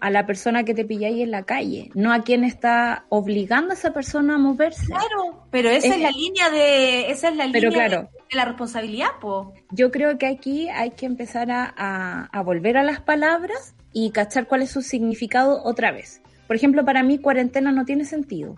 a 0.00 0.10
la 0.10 0.26
persona 0.26 0.64
que 0.64 0.74
te 0.74 0.84
pilláis 0.84 1.22
en 1.22 1.30
la 1.30 1.42
calle, 1.42 1.90
no 1.94 2.12
a 2.12 2.22
quien 2.22 2.42
está 2.42 3.04
obligando 3.10 3.72
a 3.72 3.74
esa 3.74 3.92
persona 3.92 4.36
a 4.36 4.38
moverse. 4.38 4.86
Claro, 4.86 5.46
pero 5.50 5.68
esa 5.68 5.94
es, 5.94 6.00
la 6.00 6.10
línea 6.10 6.50
de, 6.50 7.10
esa 7.10 7.28
es 7.28 7.36
la 7.36 7.46
línea 7.46 7.88
de, 7.88 8.08
la 8.32 8.44
responsabilidad, 8.46 9.08
po. 9.20 9.52
Yo 9.70 9.90
creo 9.90 10.16
que 10.16 10.26
aquí 10.26 10.68
hay 10.70 10.92
que 10.92 11.06
empezar 11.06 11.50
a, 11.50 11.72
a, 11.76 12.28
a, 12.32 12.42
volver 12.42 12.78
a 12.78 12.82
las 12.82 13.00
palabras 13.00 13.74
y 13.92 14.10
cachar 14.10 14.46
cuál 14.46 14.62
es 14.62 14.70
su 14.70 14.82
significado 14.82 15.62
otra 15.64 15.92
vez. 15.92 16.22
Por 16.50 16.56
ejemplo, 16.56 16.84
para 16.84 17.04
mí 17.04 17.18
cuarentena 17.18 17.70
no 17.70 17.84
tiene 17.84 18.04
sentido. 18.04 18.56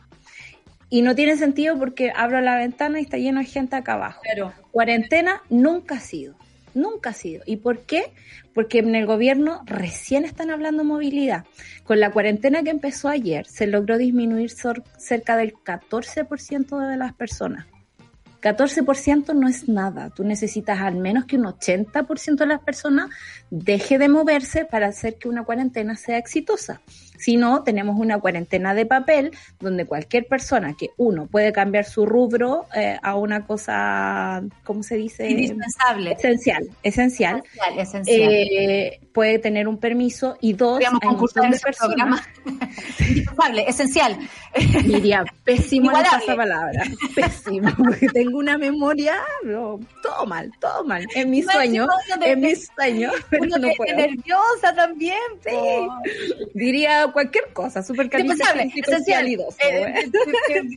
Y 0.89 1.03
no 1.03 1.15
tiene 1.15 1.37
sentido 1.37 1.79
porque 1.79 2.11
abro 2.17 2.41
la 2.41 2.57
ventana 2.57 2.99
y 2.99 3.03
está 3.03 3.19
lleno 3.19 3.41
de 3.41 3.45
gente 3.45 3.77
acá 3.77 3.93
abajo. 3.93 4.23
Pero 4.25 4.55
cuarentena 4.71 5.43
nunca 5.51 5.97
ha 5.97 6.01
sido. 6.01 6.35
Nunca 6.73 7.11
ha 7.11 7.13
sido. 7.13 7.43
¿Y 7.45 7.59
por 7.59 7.81
qué? 7.81 8.15
Porque 8.55 8.79
en 8.79 8.95
el 8.95 9.05
gobierno 9.05 9.61
recién 9.67 10.25
están 10.25 10.51
hablando 10.51 10.85
movilidad. 10.85 11.45
Con 11.85 12.01
la 12.01 12.11
cuarentena 12.11 12.63
que 12.63 12.71
empezó 12.71 13.11
ayer, 13.11 13.47
se 13.47 13.67
logró 13.67 13.99
disminuir 13.99 14.51
cerca 14.97 15.37
del 15.37 15.53
14% 15.53 16.89
de 16.89 16.97
las 16.97 17.13
personas. 17.13 17.67
14% 18.41 19.35
no 19.35 19.49
es 19.49 19.69
nada. 19.69 20.09
Tú 20.09 20.25
necesitas 20.25 20.81
al 20.81 20.97
menos 20.97 21.27
que 21.27 21.37
un 21.37 21.45
80% 21.45 22.37
de 22.37 22.47
las 22.47 22.61
personas 22.61 23.11
deje 23.51 23.99
de 23.99 24.09
moverse 24.09 24.65
para 24.65 24.89
hacer 24.89 25.17
que 25.19 25.29
una 25.29 25.45
cuarentena 25.45 25.95
sea 25.95 26.17
exitosa. 26.17 26.81
Si 27.23 27.37
no, 27.37 27.63
tenemos 27.63 28.01
una 28.01 28.19
cuarentena 28.19 28.75
de 28.75 28.85
papel 28.85 29.31
donde 29.61 29.87
cualquier 29.87 30.27
persona 30.27 30.75
que 30.77 30.91
uno 30.97 31.27
puede 31.27 31.53
cambiar 31.53 31.85
su 31.85 32.05
rubro 32.05 32.67
eh, 32.75 32.99
a 33.01 33.15
una 33.15 33.47
cosa, 33.47 34.43
¿cómo 34.65 34.83
se 34.83 34.97
dice? 34.97 35.31
Indispensable. 35.31 36.13
Esencial, 36.13 36.69
esencial. 36.83 37.43
Esencial, 37.45 37.79
esencial. 37.79 38.33
Eh, 38.33 39.01
puede 39.15 39.39
tener 39.39 39.69
un 39.69 39.79
permiso 39.79 40.37
y 40.41 40.55
dos, 40.55 40.81
hay 40.81 41.09
un 41.09 41.51
de 41.51 41.59
personas. 41.61 42.29
Indispensable, 42.99 43.69
esencial. 43.69 44.19
Diría, 44.85 45.25
pésimo 45.45 45.93
en 45.93 46.05
esa 46.05 46.37
palabra. 46.37 46.83
Pésimo, 47.15 47.71
porque 47.77 48.09
tengo 48.09 48.39
una 48.39 48.59
memoria, 48.59 49.15
todo 50.03 50.27
mal, 50.27 50.51
todo 50.61 50.85
mal. 50.85 51.07
En 51.15 51.31
mis 51.31 51.47
sueños, 51.47 51.89
en 52.21 52.41
mis 52.41 52.69
sueños, 52.75 53.15
pero 53.31 53.45
no 53.47 53.69
puedo. 53.77 53.95
nerviosa 53.95 54.75
también, 54.75 55.17
sí. 55.45 55.53
Diría 56.55 57.12
cualquier 57.13 57.53
cosa, 57.53 57.83
súper 57.83 58.11
esencial 58.13 59.29
y 59.29 59.37
dos. 59.37 59.57
Eh, 59.61 60.11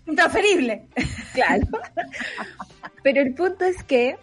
intransferible. 0.06 0.84
Claro. 1.34 1.68
Pero 3.04 3.22
el 3.22 3.34
punto 3.34 3.66
es 3.66 3.84
que 3.84 4.16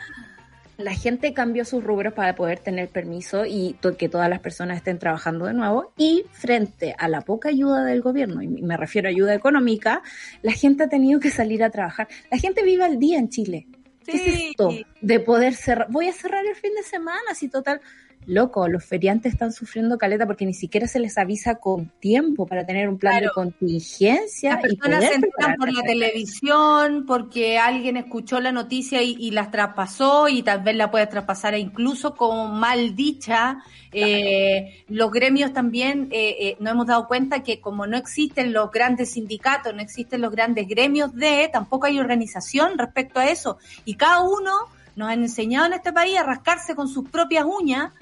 la 0.79 0.95
gente 0.95 1.33
cambió 1.35 1.65
sus 1.65 1.85
rubros 1.85 2.15
para 2.15 2.35
poder 2.35 2.59
tener 2.59 2.89
permiso 2.89 3.45
y 3.47 3.77
que 3.99 4.09
todas 4.09 4.29
las 4.29 4.41
personas 4.41 4.79
estén 4.79 4.99
trabajando 4.99 5.45
de 5.47 5.55
nuevo. 5.55 5.93
Y 5.97 6.25
frente 6.33 6.95
a 6.99 7.09
la 7.09 7.21
poca 7.21 7.51
ayuda 7.51 7.85
del 7.85 8.01
gobierno, 8.01 8.43
y 8.43 8.49
me 8.49 8.77
refiero 8.77 9.09
a 9.09 9.11
ayuda 9.11 9.35
económica, 9.35 10.03
la 10.43 10.53
gente 10.53 10.85
ha 10.85 10.89
tenido 10.89 11.21
que 11.21 11.31
salir 11.31 11.63
a 11.63 11.71
trabajar. 11.71 12.09
La 12.31 12.39
gente 12.39 12.63
vive 12.63 12.85
al 12.85 12.99
día 12.99 13.19
en 13.19 13.29
Chile. 13.29 13.67
¿Qué 14.05 14.13
es 14.13 14.51
esto? 14.51 14.71
De 15.01 15.21
poder 15.21 15.55
cerrar. 15.55 15.87
Voy 15.91 16.09
a 16.09 16.13
cerrar 16.13 16.45
el 16.45 16.57
fin 16.57 16.75
de 16.75 16.83
semana, 16.83 17.23
así 17.31 17.49
total 17.49 17.81
loco, 18.27 18.68
los 18.68 18.85
feriantes 18.85 19.33
están 19.33 19.53
sufriendo 19.53 19.99
caleta 19.99 20.27
porque 20.27 20.47
ni 20.47 20.55
siquiera 20.55 20.87
se 20.87 21.01
les 21.01 21.18
avisa 21.18 21.57
con 21.57 21.89
tiempo 22.01 22.47
para 22.47 22.64
tener 22.64 22.89
un 22.89 22.99
plan 22.99 23.20
de 23.20 23.31
contingencia. 23.31 24.55
Las 24.55 24.62
personas 24.62 25.05
se 25.05 25.14
enteran 25.14 25.57
por 25.57 25.73
la 25.73 25.83
televisión, 25.83 27.05
porque 27.07 27.59
alguien 27.59 27.97
escuchó 27.97 28.41
la 28.41 28.53
noticia 28.53 29.03
y, 29.03 29.31
las 29.33 29.51
traspasó 29.51 30.29
y 30.29 30.43
tal 30.43 30.62
vez 30.62 30.77
la 30.77 30.91
puede 30.91 31.07
traspasar 31.07 31.57
incluso 31.57 32.14
con 32.14 32.59
mal 32.59 32.95
dicha. 32.95 33.59
Eh, 33.93 34.85
los 34.89 35.11
gremios 35.11 35.53
también 35.53 36.09
eh, 36.12 36.37
eh, 36.39 36.57
nos 36.61 36.73
hemos 36.73 36.87
dado 36.87 37.07
cuenta 37.07 37.43
que 37.43 37.61
como 37.61 37.87
no 37.87 37.97
existen 37.97 38.53
los 38.53 38.70
grandes 38.70 39.12
sindicatos, 39.12 39.75
no 39.75 39.81
existen 39.81 40.20
los 40.20 40.31
grandes 40.31 40.68
gremios 40.68 41.14
de, 41.14 41.49
tampoco 41.53 41.87
hay 41.87 41.99
organización 41.99 42.79
respecto 42.79 43.20
a 43.20 43.29
eso. 43.29 43.59
Y 43.85 43.95
cada 43.95 44.23
uno 44.23 44.53
nos 44.97 45.09
han 45.09 45.23
enseñado 45.23 45.66
en 45.66 45.73
este 45.73 45.93
país 45.93 46.18
a 46.18 46.23
rascarse 46.23 46.75
con 46.75 46.89
sus 46.89 47.09
propias 47.09 47.45
uñas 47.45 47.93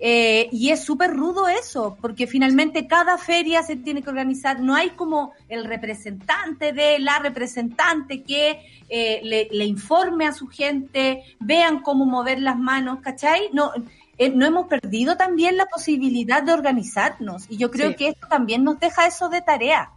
Eh, 0.00 0.48
y 0.50 0.70
es 0.70 0.84
súper 0.84 1.12
rudo 1.12 1.48
eso, 1.48 1.96
porque 2.00 2.26
finalmente 2.26 2.86
cada 2.86 3.16
feria 3.16 3.62
se 3.62 3.76
tiene 3.76 4.02
que 4.02 4.10
organizar, 4.10 4.60
no 4.60 4.74
hay 4.74 4.90
como 4.90 5.32
el 5.48 5.64
representante 5.64 6.72
de 6.72 6.98
la 6.98 7.20
representante 7.20 8.22
que 8.22 8.60
eh, 8.88 9.48
le, 9.50 9.64
informe 9.64 10.26
a 10.26 10.32
su 10.32 10.48
gente, 10.48 11.24
vean 11.40 11.80
cómo 11.80 12.06
mover 12.06 12.40
las 12.40 12.58
manos, 12.58 13.00
¿cachai? 13.00 13.48
No, 13.52 13.72
eh, 14.18 14.30
no 14.30 14.44
hemos 14.44 14.66
perdido 14.66 15.16
también 15.16 15.56
la 15.56 15.66
posibilidad 15.66 16.42
de 16.42 16.52
organizarnos 16.52 17.46
y 17.48 17.56
yo 17.56 17.70
creo 17.70 17.96
que 17.96 18.08
esto 18.08 18.26
también 18.28 18.64
nos 18.64 18.78
deja 18.80 19.06
eso 19.06 19.28
de 19.28 19.42
tarea. 19.42 19.90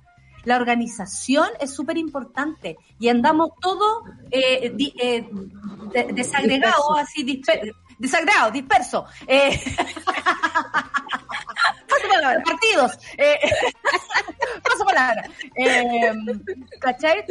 La 0.46 0.56
organización 0.56 1.50
es 1.60 1.74
súper 1.74 1.98
importante 1.98 2.78
y 3.00 3.10
andamos 3.10 3.50
todos 3.60 4.04
eh, 4.32 4.72
desagregados, 6.14 6.98
así 6.98 7.24
dispersos 7.24 7.76
desagrado, 7.98 8.52
disperso. 8.52 9.06
Eh, 9.28 9.60
paso 11.88 12.08
palabra, 12.10 12.44
partidos. 12.44 12.98
Eh, 13.18 13.40
paso 14.64 14.86
palabra. 14.86 15.30
Eh, 15.56 15.84
¿Cachai? 16.80 17.26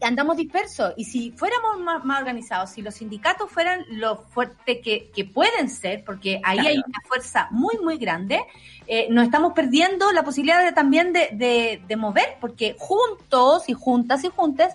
andamos 0.00 0.36
dispersos 0.36 0.92
y 0.96 1.04
si 1.04 1.32
fuéramos 1.32 2.04
más, 2.04 2.20
organizados, 2.20 2.70
si 2.70 2.82
los 2.82 2.94
sindicatos 2.94 3.50
fueran 3.50 3.84
lo 3.90 4.16
fuerte 4.16 4.80
que, 4.80 5.10
que 5.14 5.24
pueden 5.24 5.68
ser, 5.68 6.04
porque 6.04 6.40
ahí 6.44 6.58
hay 6.58 6.76
una 6.76 7.00
fuerza 7.06 7.48
muy, 7.50 7.78
muy 7.78 7.98
grande, 7.98 8.40
eh, 8.86 9.08
nos 9.10 9.24
estamos 9.24 9.52
perdiendo 9.52 10.12
la 10.12 10.24
posibilidad 10.24 10.64
de, 10.64 10.72
también 10.72 11.12
de, 11.12 11.30
de, 11.32 11.82
de 11.86 11.96
mover, 11.96 12.36
porque 12.40 12.76
juntos 12.78 13.68
y 13.68 13.74
juntas 13.74 14.24
y 14.24 14.28
juntas 14.28 14.74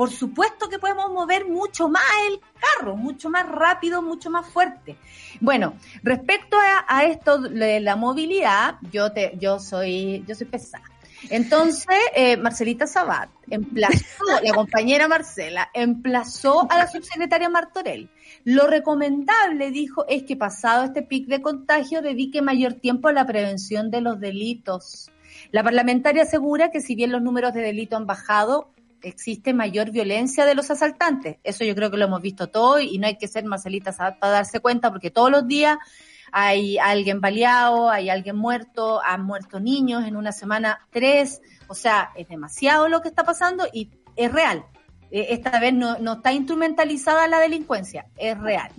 por 0.00 0.10
supuesto 0.10 0.70
que 0.70 0.78
podemos 0.78 1.10
mover 1.10 1.46
mucho 1.46 1.90
más 1.90 2.02
el 2.30 2.40
carro, 2.58 2.96
mucho 2.96 3.28
más 3.28 3.46
rápido, 3.46 4.00
mucho 4.00 4.30
más 4.30 4.46
fuerte. 4.46 4.96
Bueno, 5.42 5.74
respecto 6.02 6.56
a, 6.88 7.04
esto 7.04 7.36
de 7.36 7.80
la 7.80 7.96
movilidad, 7.96 8.76
yo 8.90 9.12
te, 9.12 9.36
yo 9.38 9.58
soy, 9.58 10.24
yo 10.26 10.34
soy 10.34 10.46
pesada. 10.46 10.84
Entonces, 11.28 11.98
eh, 12.16 12.38
Marcelita 12.38 12.86
Sabat 12.86 13.28
emplazó, 13.50 14.24
la 14.42 14.54
compañera 14.54 15.06
Marcela, 15.06 15.68
emplazó 15.74 16.66
a 16.72 16.78
la 16.78 16.86
subsecretaria 16.86 17.50
Martorell. 17.50 18.08
Lo 18.44 18.68
recomendable, 18.68 19.70
dijo, 19.70 20.06
es 20.08 20.22
que 20.22 20.34
pasado 20.34 20.84
este 20.84 21.02
pic 21.02 21.26
de 21.26 21.42
contagio 21.42 22.00
dedique 22.00 22.40
mayor 22.40 22.72
tiempo 22.72 23.08
a 23.08 23.12
la 23.12 23.26
prevención 23.26 23.90
de 23.90 24.00
los 24.00 24.18
delitos. 24.18 25.10
La 25.50 25.62
parlamentaria 25.62 26.22
asegura 26.22 26.70
que 26.70 26.80
si 26.80 26.94
bien 26.94 27.12
los 27.12 27.20
números 27.20 27.52
de 27.52 27.60
delito 27.60 27.98
han 27.98 28.06
bajado, 28.06 28.70
existe 29.02 29.54
mayor 29.54 29.90
violencia 29.90 30.44
de 30.44 30.54
los 30.54 30.70
asaltantes. 30.70 31.38
Eso 31.44 31.64
yo 31.64 31.74
creo 31.74 31.90
que 31.90 31.96
lo 31.96 32.06
hemos 32.06 32.22
visto 32.22 32.48
todo 32.48 32.80
y 32.80 32.98
no 32.98 33.06
hay 33.06 33.16
que 33.16 33.28
ser 33.28 33.44
Marcelita 33.44 33.92
para 33.92 34.32
darse 34.32 34.60
cuenta 34.60 34.90
porque 34.90 35.10
todos 35.10 35.30
los 35.30 35.46
días 35.46 35.78
hay 36.32 36.78
alguien 36.78 37.20
baleado, 37.20 37.90
hay 37.90 38.08
alguien 38.08 38.36
muerto, 38.36 39.02
han 39.02 39.24
muerto 39.24 39.58
niños 39.60 40.04
en 40.06 40.16
una 40.16 40.32
semana, 40.32 40.86
tres. 40.90 41.40
O 41.68 41.74
sea, 41.74 42.10
es 42.16 42.28
demasiado 42.28 42.88
lo 42.88 43.00
que 43.02 43.08
está 43.08 43.24
pasando 43.24 43.66
y 43.72 43.90
es 44.16 44.32
real. 44.32 44.64
E, 45.10 45.34
esta 45.34 45.58
vez 45.58 45.74
no, 45.74 45.98
no 45.98 46.14
está 46.14 46.32
instrumentalizada 46.32 47.26
la 47.26 47.40
delincuencia, 47.40 48.06
es 48.16 48.38
real 48.38 48.70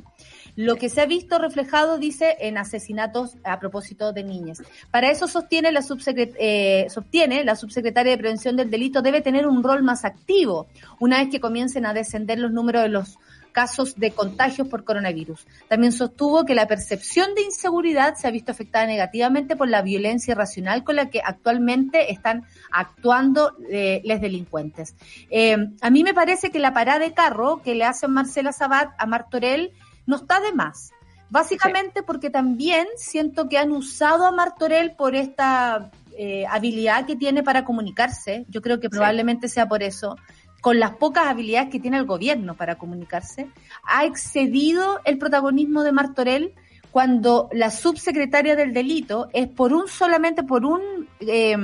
lo 0.55 0.75
que 0.75 0.89
se 0.89 1.01
ha 1.01 1.05
visto 1.05 1.39
reflejado, 1.39 1.97
dice, 1.97 2.37
en 2.39 2.57
asesinatos 2.57 3.37
a 3.43 3.59
propósito 3.59 4.13
de 4.13 4.23
niñas. 4.23 4.61
Para 4.91 5.11
eso 5.11 5.27
sostiene 5.27 5.71
la, 5.71 5.83
eh, 6.17 6.87
sostiene 6.89 7.43
la 7.43 7.55
subsecretaria 7.55 8.11
de 8.11 8.17
Prevención 8.17 8.55
del 8.55 8.69
Delito 8.69 9.01
debe 9.01 9.21
tener 9.21 9.47
un 9.47 9.63
rol 9.63 9.83
más 9.83 10.05
activo 10.05 10.67
una 10.99 11.19
vez 11.19 11.29
que 11.29 11.39
comiencen 11.39 11.85
a 11.85 11.93
descender 11.93 12.39
los 12.39 12.51
números 12.51 12.83
de 12.83 12.89
los 12.89 13.17
casos 13.51 13.95
de 13.95 14.11
contagios 14.11 14.67
por 14.67 14.83
coronavirus. 14.83 15.45
También 15.67 15.91
sostuvo 15.91 16.45
que 16.45 16.55
la 16.55 16.67
percepción 16.67 17.35
de 17.35 17.43
inseguridad 17.43 18.15
se 18.15 18.27
ha 18.27 18.31
visto 18.31 18.51
afectada 18.51 18.85
negativamente 18.85 19.55
por 19.55 19.67
la 19.67 19.81
violencia 19.81 20.31
irracional 20.31 20.83
con 20.83 20.95
la 20.95 21.09
que 21.09 21.21
actualmente 21.23 22.11
están 22.11 22.45
actuando 22.71 23.53
eh, 23.69 24.01
los 24.05 24.21
delincuentes. 24.21 24.95
Eh, 25.29 25.57
a 25.81 25.89
mí 25.89 26.03
me 26.03 26.13
parece 26.13 26.49
que 26.49 26.59
la 26.59 26.73
parada 26.73 26.99
de 26.99 27.13
carro 27.13 27.61
que 27.61 27.75
le 27.75 27.83
hace 27.83 28.07
Marcela 28.07 28.51
Sabat 28.51 28.93
a 28.97 29.05
Martorell 29.05 29.71
no 30.05 30.17
está 30.17 30.39
de 30.39 30.53
más. 30.53 30.91
Básicamente 31.29 32.03
porque 32.03 32.29
también 32.29 32.87
siento 32.97 33.47
que 33.47 33.57
han 33.57 33.71
usado 33.71 34.25
a 34.25 34.31
Martorell 34.31 34.91
por 34.95 35.15
esta 35.15 35.89
eh, 36.17 36.45
habilidad 36.49 37.05
que 37.05 37.15
tiene 37.15 37.41
para 37.41 37.63
comunicarse. 37.63 38.45
Yo 38.49 38.61
creo 38.61 38.81
que 38.81 38.89
probablemente 38.89 39.47
sea 39.47 39.67
por 39.67 39.81
eso. 39.81 40.17
Con 40.59 40.79
las 40.79 40.91
pocas 40.91 41.27
habilidades 41.27 41.69
que 41.69 41.79
tiene 41.79 41.97
el 41.97 42.05
gobierno 42.05 42.55
para 42.55 42.75
comunicarse, 42.75 43.49
ha 43.85 44.05
excedido 44.05 44.99
el 45.05 45.17
protagonismo 45.17 45.83
de 45.83 45.93
Martorell 45.93 46.53
cuando 46.91 47.49
la 47.53 47.71
subsecretaria 47.71 48.57
del 48.57 48.73
delito 48.73 49.29
es 49.31 49.47
por 49.47 49.73
un 49.73 49.87
solamente 49.87 50.43
por 50.43 50.65
un 50.65 51.07
eh, 51.21 51.55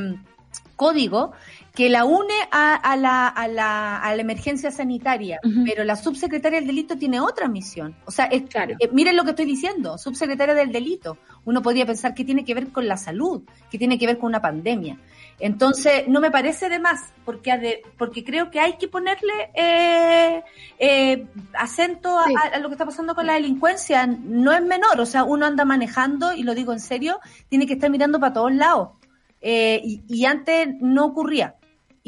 código 0.78 1.34
que 1.78 1.90
la 1.90 2.06
une 2.06 2.34
a, 2.50 2.96
la, 2.98 3.28
a, 3.28 3.48
la, 3.48 4.00
a 4.00 4.16
la, 4.16 4.20
emergencia 4.24 4.72
sanitaria, 4.72 5.40
pero 5.64 5.84
la 5.84 5.96
subsecretaria 5.96 6.58
del 6.58 6.66
delito 6.66 6.98
tiene 6.98 7.20
otra 7.20 7.48
misión. 7.48 7.96
O 8.06 8.10
sea, 8.10 8.26
es, 8.26 8.50
claro. 8.50 8.74
Eh, 8.80 8.90
miren 8.94 9.16
lo 9.16 9.24
que 9.24 9.30
estoy 9.30 9.46
diciendo, 9.46 9.96
subsecretaria 10.00 10.56
del 10.56 10.72
delito. 10.72 11.20
Uno 11.46 11.62
podría 11.62 11.86
pensar 11.86 12.16
que 12.16 12.26
tiene 12.26 12.44
que 12.44 12.56
ver 12.56 12.70
con 12.70 12.88
la 12.88 12.98
salud, 12.98 13.44
que 13.70 13.78
tiene 13.78 14.00
que 14.00 14.08
ver 14.08 14.18
con 14.18 14.30
una 14.30 14.42
pandemia. 14.42 14.98
Entonces, 15.40 16.08
no 16.08 16.20
me 16.20 16.32
parece 16.32 16.68
de 16.68 16.80
más, 16.80 17.14
porque, 17.24 17.84
porque 17.96 18.24
creo 18.24 18.50
que 18.50 18.60
hay 18.60 18.78
que 18.80 18.88
ponerle 18.88 19.52
eh, 19.54 20.42
eh, 20.80 21.28
acento 21.54 22.18
a, 22.18 22.58
lo 22.58 22.70
que 22.70 22.74
está 22.74 22.86
pasando 22.86 23.14
con 23.14 23.28
la 23.28 23.34
delincuencia. 23.34 24.08
No 24.08 24.52
es 24.52 24.64
menor, 24.64 25.00
o 25.00 25.06
sea, 25.06 25.24
uno 25.26 25.46
anda 25.46 25.64
manejando, 25.64 26.34
y 26.34 26.42
lo 26.42 26.56
digo 26.56 26.74
en 26.74 26.80
serio, 26.80 27.20
tiene 27.50 27.68
que 27.68 27.74
estar 27.74 27.92
mirando 27.92 28.20
para 28.20 28.34
todos 28.34 28.52
lados. 28.52 28.94
y, 29.40 30.02
y, 30.08 30.26
antes 30.26 30.70
no 30.82 31.06
ocurría 31.06 31.54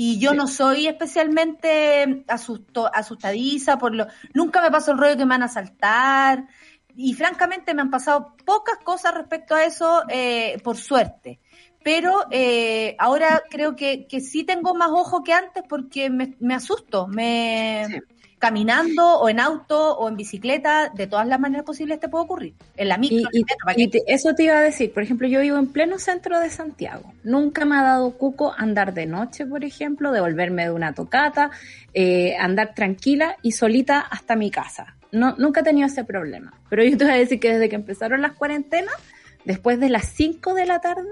y 0.02 0.18
yo 0.18 0.34
no 0.34 0.47
soy 0.47 0.88
especialmente 0.88 2.24
asusto, 2.30 2.89
asustadiza 2.93 3.78
por 3.78 3.93
lo 3.93 4.08
nunca 4.34 4.62
me 4.62 4.72
pasó 4.72 4.93
el 4.93 4.97
rollo 4.97 5.18
que 5.18 5.26
me 5.26 5.32
van 5.32 5.43
a 5.43 5.50
saltar 5.50 6.47
y 6.95 7.16
francamente 7.16 7.74
me 7.74 7.82
han 7.82 7.89
pasado 7.89 8.34
pocas 8.45 8.78
cosas 8.78 9.14
respecto 9.14 9.56
a 9.56 9.66
eso 9.66 10.04
eh, 10.08 10.58
por 10.64 10.78
suerte. 10.78 11.41
Pero 11.84 12.28
eh, 12.32 12.95
ahora 12.97 13.43
creo 13.50 13.76
que, 13.76 14.08
que 14.08 14.22
sí 14.22 14.45
tengo 14.45 14.74
más 14.74 14.89
ojo 14.89 15.22
que 15.22 15.34
antes 15.34 15.64
porque 15.68 16.10
me, 16.10 16.34
me 16.39 16.56
asusto 16.56 17.06
me 17.06 18.02
caminando 18.39 19.19
o 19.19 19.29
en 19.29 19.39
auto 19.39 19.97
o 19.97 20.07
en 20.07 20.15
bicicleta, 20.15 20.89
de 20.89 21.07
todas 21.07 21.27
las 21.27 21.39
maneras 21.39 21.65
posibles 21.65 21.99
te 21.99 22.07
puede 22.07 22.23
ocurrir. 22.23 22.53
En 22.77 22.87
la 22.87 22.97
micro. 22.97 23.29
Y, 23.75 23.91
eso 24.07 24.33
te 24.33 24.43
iba 24.43 24.57
a 24.57 24.61
decir, 24.61 24.93
por 24.93 25.03
ejemplo, 25.03 25.27
yo 25.27 25.41
vivo 25.41 25.57
en 25.57 25.67
pleno 25.67 25.99
centro 25.99 26.39
de 26.39 26.49
Santiago. 26.49 27.13
Nunca 27.23 27.65
me 27.65 27.75
ha 27.75 27.83
dado 27.83 28.11
cuco 28.11 28.53
andar 28.57 28.93
de 28.93 29.05
noche, 29.05 29.45
por 29.45 29.65
ejemplo, 29.65 30.11
devolverme 30.11 30.63
de 30.63 30.71
una 30.71 30.93
tocata, 30.93 31.51
eh, 31.93 32.37
andar 32.37 32.73
tranquila 32.73 33.35
y 33.41 33.51
solita 33.51 33.99
hasta 33.99 34.37
mi 34.37 34.49
casa. 34.49 34.95
No, 35.11 35.35
nunca 35.37 35.59
he 35.59 35.63
tenido 35.63 35.87
ese 35.87 36.05
problema. 36.05 36.53
Pero 36.69 36.83
yo 36.83 36.97
te 36.97 37.03
voy 37.03 37.13
a 37.13 37.17
decir 37.17 37.39
que 37.39 37.51
desde 37.51 37.67
que 37.67 37.75
empezaron 37.75 38.21
las 38.21 38.33
cuarentenas, 38.33 38.95
después 39.43 39.79
de 39.79 39.89
las 39.89 40.05
5 40.05 40.53
de 40.53 40.65
la 40.65 40.79
tarde, 40.79 41.03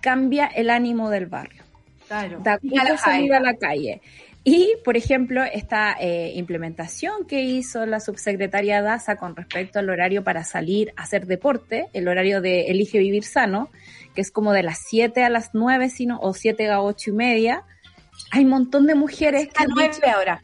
cambia 0.00 0.46
el 0.46 0.70
ánimo 0.70 1.10
del 1.10 1.26
barrio. 1.26 1.62
Claro. 2.06 2.38
Da 2.42 2.58
cuco 2.58 2.96
salir 2.96 3.34
a 3.34 3.40
la 3.40 3.54
calle. 3.54 4.00
Y, 4.46 4.74
por 4.84 4.98
ejemplo, 4.98 5.42
esta 5.42 5.96
eh, 5.98 6.32
implementación 6.34 7.26
que 7.26 7.42
hizo 7.42 7.86
la 7.86 7.98
subsecretaria 7.98 8.82
Daza 8.82 9.16
con 9.16 9.34
respecto 9.34 9.78
al 9.78 9.88
horario 9.88 10.22
para 10.22 10.44
salir 10.44 10.92
a 10.96 11.04
hacer 11.04 11.26
deporte, 11.26 11.88
el 11.94 12.08
horario 12.08 12.42
de 12.42 12.66
Elige 12.66 12.98
Vivir 12.98 13.24
Sano, 13.24 13.70
que 14.14 14.20
es 14.20 14.30
como 14.30 14.52
de 14.52 14.62
las 14.62 14.80
7 14.86 15.24
a 15.24 15.30
las 15.30 15.50
9, 15.54 15.88
sino, 15.88 16.18
o 16.20 16.34
7 16.34 16.70
a 16.70 16.82
8 16.82 17.10
y 17.10 17.12
media, 17.14 17.64
hay 18.30 18.44
un 18.44 18.50
montón 18.50 18.86
de 18.86 18.94
mujeres 18.94 19.48
que... 19.48 19.64
A 19.64 19.66
9 19.66 19.92
ahora. 20.14 20.42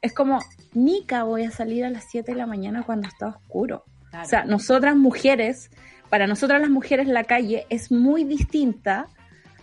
Es 0.00 0.14
como, 0.14 0.40
Nica, 0.72 1.24
voy 1.24 1.44
a 1.44 1.50
salir 1.50 1.84
a 1.84 1.90
las 1.90 2.04
7 2.10 2.32
de 2.32 2.38
la 2.38 2.46
mañana 2.46 2.82
cuando 2.82 3.08
está 3.08 3.28
oscuro. 3.28 3.84
O 4.22 4.24
sea, 4.24 4.46
nosotras 4.46 4.96
mujeres, 4.96 5.70
para 6.08 6.26
nosotras 6.26 6.62
las 6.62 6.70
mujeres 6.70 7.08
la 7.08 7.24
calle 7.24 7.66
es 7.68 7.92
muy 7.92 8.24
distinta 8.24 9.08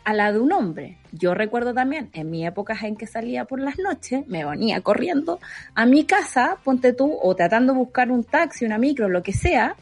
a 0.04 0.14
la 0.14 0.32
de 0.32 0.40
un 0.40 0.52
hombre. 0.52 0.98
Yo 1.12 1.34
recuerdo 1.34 1.74
también, 1.74 2.10
en 2.14 2.30
mi 2.30 2.46
época 2.46 2.78
en 2.82 2.96
que 2.96 3.08
salía 3.08 3.46
por 3.46 3.60
las 3.60 3.78
noches, 3.80 4.28
me 4.28 4.46
venía 4.46 4.82
corriendo 4.82 5.40
a 5.76 5.86
mi 5.86 6.06
casa, 6.06 6.58
ponte 6.64 6.94
tú, 6.94 7.18
o 7.22 7.36
tratando 7.36 7.74
de 7.74 7.80
buscar 7.80 8.12
un 8.12 8.24
taxi, 8.24 8.66
una 8.66 8.78
micro, 8.78 9.10
lo 9.10 9.24
que 9.24 9.34
sea, 9.34 9.76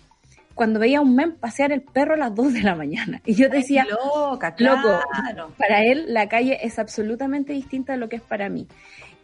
cuando 0.54 0.80
veía 0.80 1.00
a 1.00 1.02
un 1.02 1.16
men 1.16 1.34
pasear 1.34 1.72
el 1.72 1.82
perro 1.82 2.14
a 2.14 2.18
las 2.18 2.36
2 2.36 2.54
de 2.54 2.62
la 2.62 2.76
mañana. 2.76 3.22
Y 3.26 3.36
yo 3.36 3.50
decía, 3.50 3.86
loca, 3.86 4.54
claro. 4.56 5.00
loco, 5.36 5.54
para 5.58 5.84
él 5.84 6.06
la 6.10 6.28
calle 6.28 6.60
es 6.62 6.78
absolutamente 6.78 7.54
distinta 7.54 7.94
de 7.94 8.00
lo 8.00 8.10
que 8.10 8.18
es 8.18 8.22
para 8.22 8.50
mí. 8.50 8.68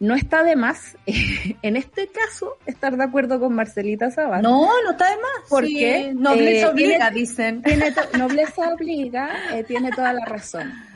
No 0.00 0.14
está 0.14 0.44
de 0.44 0.54
más, 0.54 0.96
en 1.06 1.76
este 1.76 2.08
caso, 2.08 2.56
estar 2.66 2.96
de 2.96 3.04
acuerdo 3.04 3.40
con 3.40 3.54
Marcelita 3.54 4.10
Zavala. 4.10 4.42
No, 4.42 4.68
no 4.84 4.92
está 4.92 5.10
de 5.10 5.16
más. 5.16 5.48
Porque 5.48 6.12
nobleza 6.14 6.66
eh, 6.66 6.70
obliga, 6.70 7.10
dicen. 7.10 7.62
nobleza 8.18 8.72
obliga, 8.72 9.28
eh, 9.52 9.64
tiene 9.64 9.90
toda 9.90 10.12
la 10.12 10.24
razón 10.24 10.87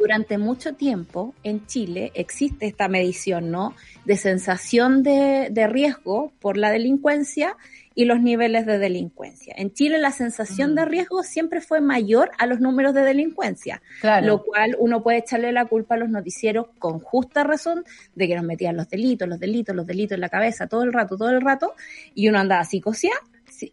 durante 0.00 0.38
mucho 0.38 0.74
tiempo 0.74 1.34
en 1.42 1.66
Chile 1.66 2.10
existe 2.14 2.66
esta 2.66 2.88
medición, 2.88 3.50
¿no? 3.50 3.74
De 4.06 4.16
sensación 4.16 5.02
de, 5.02 5.48
de 5.50 5.66
riesgo 5.66 6.32
por 6.40 6.56
la 6.56 6.70
delincuencia 6.70 7.56
y 7.94 8.06
los 8.06 8.20
niveles 8.20 8.64
de 8.64 8.78
delincuencia. 8.78 9.54
En 9.58 9.72
Chile 9.74 9.98
la 9.98 10.10
sensación 10.10 10.74
de 10.74 10.86
riesgo 10.86 11.22
siempre 11.22 11.60
fue 11.60 11.82
mayor 11.82 12.30
a 12.38 12.46
los 12.46 12.60
números 12.60 12.94
de 12.94 13.02
delincuencia, 13.02 13.82
lo 14.22 14.42
cual 14.42 14.74
uno 14.78 15.02
puede 15.02 15.18
echarle 15.18 15.52
la 15.52 15.66
culpa 15.66 15.96
a 15.96 15.98
los 15.98 16.08
noticieros 16.08 16.68
con 16.78 17.00
justa 17.00 17.44
razón 17.44 17.84
de 18.14 18.26
que 18.26 18.36
nos 18.36 18.44
metían 18.44 18.76
los 18.76 18.88
delitos, 18.88 19.28
los 19.28 19.38
delitos, 19.38 19.76
los 19.76 19.86
delitos 19.86 20.14
en 20.14 20.22
la 20.22 20.30
cabeza 20.30 20.66
todo 20.66 20.82
el 20.82 20.94
rato, 20.94 21.18
todo 21.18 21.28
el 21.30 21.42
rato, 21.42 21.74
y 22.14 22.28
uno 22.28 22.38
andaba 22.38 22.64
psicoseado 22.64 23.20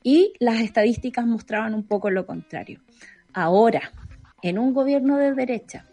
y 0.03 0.33
las 0.39 0.59
estadísticas 0.59 1.25
mostraban 1.25 1.73
un 1.73 1.83
poco 1.83 2.09
lo 2.09 2.25
contrario. 2.25 2.81
Ahora, 3.31 3.91
en 4.41 4.59
un 4.59 4.73
gobierno 4.73 5.17
de 5.17 5.33
derecha, 5.33 5.85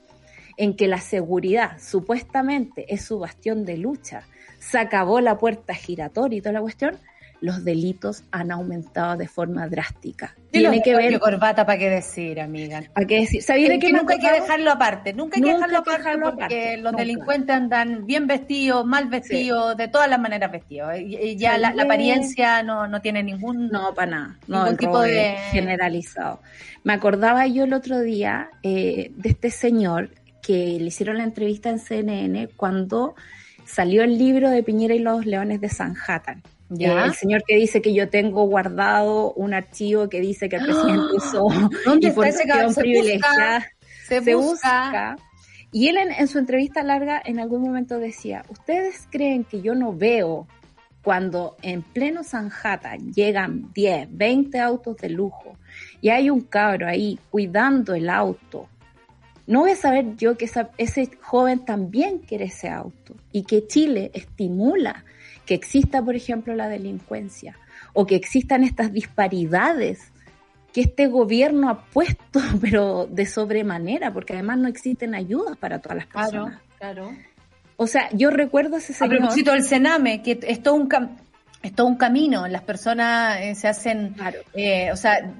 en 0.57 0.77
que 0.77 0.89
la 0.89 1.01
seguridad 1.01 1.79
supuestamente 1.81 2.93
es 2.93 3.05
su 3.05 3.19
bastión 3.19 3.65
de 3.65 3.77
lucha, 3.77 4.25
se 4.59 4.79
acabó 4.79 5.21
la 5.21 5.39
puerta 5.39 5.75
giratoria 5.75 6.39
y 6.39 6.41
toda 6.41 6.55
la 6.55 6.61
cuestión, 6.61 6.99
los 7.45 7.63
delitos 7.63 8.25
han 8.31 8.51
aumentado 8.51 9.19
de 9.19 9.29
forma 9.29 9.69
drástica. 9.69 10.35
Tiene 10.51 10.81
que 10.83 10.97
ver. 10.97 11.19
corbata 11.19 11.67
para 11.67 11.79
qué 11.79 11.91
decir, 11.91 12.41
amiga. 12.41 12.83
¿Para 12.95 13.07
qué 13.07 13.21
decir? 13.21 13.43
¿Sabía 13.43 13.79
que, 13.79 13.93
nunca 13.93 14.15
hay 14.15 14.21
que 14.21 14.33
dejarlo 14.33 14.71
aparte? 14.71 15.13
Nunca 15.13 15.37
hay 15.37 15.43
que 15.43 15.53
dejarlo 15.53 15.79
aparte 15.79 16.19
porque 16.23 16.77
los 16.79 16.95
delincuentes 16.95 17.55
andan 17.55 18.07
bien 18.07 18.27
vestidos, 18.27 18.87
mal 18.87 19.09
vestidos, 19.09 19.77
de 19.77 19.89
todas 19.89 20.09
las 20.09 20.19
maneras 20.19 20.51
vestidos. 20.51 20.99
Y, 20.99 21.37
ya 21.37 21.59
la, 21.59 21.75
apariencia 21.83 22.63
no, 22.63 22.87
no 22.87 23.03
tiene 23.03 23.23
ningún. 23.23 23.69
No, 23.69 23.93
para 23.93 24.11
nada. 24.11 24.39
ningún 24.47 24.79
tipo 24.79 25.01
de. 25.03 25.37
Generalizado. 25.51 26.41
Me 26.83 26.95
acordaba 26.95 27.47
yo 27.47 27.65
el 27.65 27.75
otro 27.75 28.01
día 28.01 28.49
eh, 28.63 29.11
de 29.17 29.29
este 29.29 29.51
señor 29.51 30.09
que 30.45 30.79
le 30.79 30.85
hicieron 30.85 31.19
la 31.19 31.25
entrevista 31.25 31.71
en 31.71 31.79
CNN 31.79 32.49
cuando 32.57 33.15
salió 33.65 34.03
el 34.03 34.19
libro 34.19 34.51
de 34.51 34.63
Piñera 34.63 34.95
y 34.95 34.99
los 34.99 35.25
Leones 35.27 35.61
de 35.61 35.69
Sanhattan. 35.69 36.43
¿Ya? 36.71 37.05
el 37.05 37.15
señor 37.15 37.43
que 37.47 37.57
dice 37.57 37.83
que 37.83 37.93
yo 37.95 38.09
tengo 38.09 38.47
guardado 38.47 39.33
un 39.35 39.53
archivo 39.53 40.09
que 40.09 40.21
dice 40.21 40.49
que 40.49 40.57
el 40.57 40.65
presidente 40.65 41.15
usó 41.15 41.47
¿Dónde 41.85 42.09
está 42.09 42.29
ese 42.29 42.81
privilegiada. 42.81 43.67
Se, 44.09 44.23
se 44.23 44.35
busca. 44.35 45.17
Y 45.71 45.89
él 45.89 45.99
en, 45.99 46.29
su 46.29 46.39
entrevista 46.39 46.83
larga 46.83 47.21
en 47.25 47.39
algún 47.39 47.63
momento 47.63 47.99
decía, 47.99 48.45
¿ustedes 48.49 49.09
creen 49.11 49.45
que 49.45 49.61
yo 49.61 49.75
no 49.75 49.93
veo 49.93 50.47
cuando 51.03 51.57
en 51.63 51.83
pleno 51.83 52.25
Sanjata 52.25 52.97
llegan 52.97 53.73
10, 53.75 54.09
20 54.11 54.61
autos 54.61 54.97
de 54.99 55.11
lujo 55.11 55.57
y 56.01 56.11
hay 56.11 56.31
un 56.31 56.43
cabro 56.43 56.87
ahí 56.87 57.19
cuidando 57.31 57.95
el 57.95 58.09
auto? 58.09 58.69
No 59.47 59.61
voy 59.61 59.73
a 59.73 59.77
saber 59.77 60.17
yo 60.17 60.37
que 60.37 60.49
ese 60.79 61.11
joven 61.21 61.65
también 61.65 62.19
quiere 62.19 62.47
ese 62.47 62.69
auto 62.69 63.15
y 63.31 63.43
que 63.45 63.67
Chile 63.67 64.11
estimula 64.15 65.05
que 65.45 65.55
exista, 65.55 66.03
por 66.03 66.17
ejemplo, 66.17 66.55
la 66.55 66.69
delincuencia 66.69 67.57
o 67.93 68.07
que 68.07 68.17
existan 68.17 68.65
estas 68.65 68.93
disparidades 68.93 70.11
que 70.73 70.81
este 70.81 71.07
gobierno 71.07 71.71
ha 71.71 71.85
puesto, 71.85 72.41
pero 72.61 73.07
de 73.07 73.27
sobremanera, 73.27 74.13
porque 74.13 74.33
además 74.33 74.59
no 74.59 74.69
existen 74.69 75.15
ayudas 75.15 75.57
para 75.57 75.79
todas 75.81 75.99
las 75.99 76.07
personas. 76.07 76.61
Claro, 76.79 77.05
claro. 77.07 77.17
O 77.77 77.87
sea, 77.87 78.09
yo 78.13 78.31
recuerdo 78.31 78.77
ese 78.77 78.93
señor... 78.93 79.15
A 79.15 79.19
propósito 79.19 79.53
del 79.53 79.63
Sename, 79.63 80.23
que 80.23 80.39
es 80.43 80.63
todo 80.63 80.75
un, 80.75 80.89
es 81.63 81.75
todo 81.75 81.87
un 81.87 81.97
camino, 81.97 82.47
las 82.49 82.63
personas 82.63 83.41
eh, 83.41 83.55
se 83.55 83.69
hacen... 83.69 84.17
Eh, 84.55 84.91
o 84.93 84.97
sea, 84.97 85.33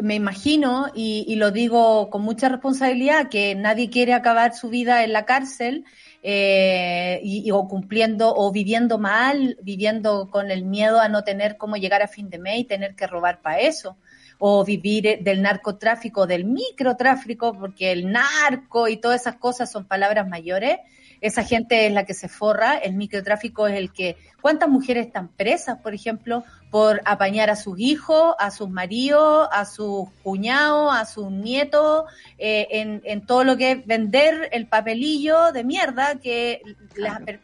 me 0.00 0.14
imagino, 0.14 0.86
y, 0.94 1.24
y, 1.28 1.36
lo 1.36 1.50
digo 1.50 2.10
con 2.10 2.22
mucha 2.22 2.48
responsabilidad, 2.48 3.28
que 3.28 3.54
nadie 3.54 3.90
quiere 3.90 4.14
acabar 4.14 4.54
su 4.54 4.68
vida 4.68 5.04
en 5.04 5.12
la 5.12 5.24
cárcel 5.24 5.84
eh, 6.22 7.20
y, 7.22 7.48
o 7.52 7.68
cumpliendo 7.68 8.34
o 8.34 8.50
viviendo 8.50 8.98
mal, 8.98 9.56
viviendo 9.62 10.28
con 10.30 10.50
el 10.50 10.64
miedo 10.64 11.00
a 11.00 11.08
no 11.08 11.22
tener 11.22 11.56
cómo 11.56 11.76
llegar 11.76 12.02
a 12.02 12.08
fin 12.08 12.28
de 12.28 12.38
mes 12.38 12.60
y 12.60 12.64
tener 12.64 12.96
que 12.96 13.06
robar 13.06 13.40
para 13.40 13.60
eso. 13.60 13.96
O 14.38 14.64
vivir 14.64 15.06
eh, 15.06 15.18
del 15.22 15.42
narcotráfico, 15.42 16.26
del 16.26 16.44
microtráfico, 16.44 17.56
porque 17.56 17.92
el 17.92 18.10
narco 18.10 18.88
y 18.88 18.96
todas 18.96 19.20
esas 19.20 19.36
cosas 19.36 19.70
son 19.70 19.86
palabras 19.86 20.28
mayores, 20.28 20.78
esa 21.20 21.42
gente 21.44 21.86
es 21.86 21.92
la 21.92 22.04
que 22.04 22.14
se 22.14 22.28
forra, 22.28 22.78
el 22.78 22.94
microtráfico 22.94 23.66
es 23.66 23.76
el 23.76 23.92
que... 23.92 24.16
¿Cuántas 24.40 24.68
mujeres 24.68 25.06
están 25.06 25.28
presas, 25.28 25.78
por 25.78 25.94
ejemplo, 25.94 26.44
por 26.70 27.00
apañar 27.04 27.50
a 27.50 27.56
sus 27.56 27.78
hijos, 27.80 28.36
a 28.38 28.50
sus 28.50 28.70
maridos, 28.70 29.48
a 29.50 29.64
sus 29.64 30.08
cuñados, 30.22 30.94
a 30.94 31.04
sus 31.06 31.30
nietos, 31.30 32.04
eh, 32.38 32.68
en, 32.70 33.02
en, 33.04 33.26
todo 33.26 33.42
lo 33.42 33.56
que 33.56 33.72
es 33.72 33.86
vender 33.86 34.48
el 34.52 34.68
papelillo 34.68 35.50
de 35.50 35.64
mierda 35.64 36.20
que 36.20 36.62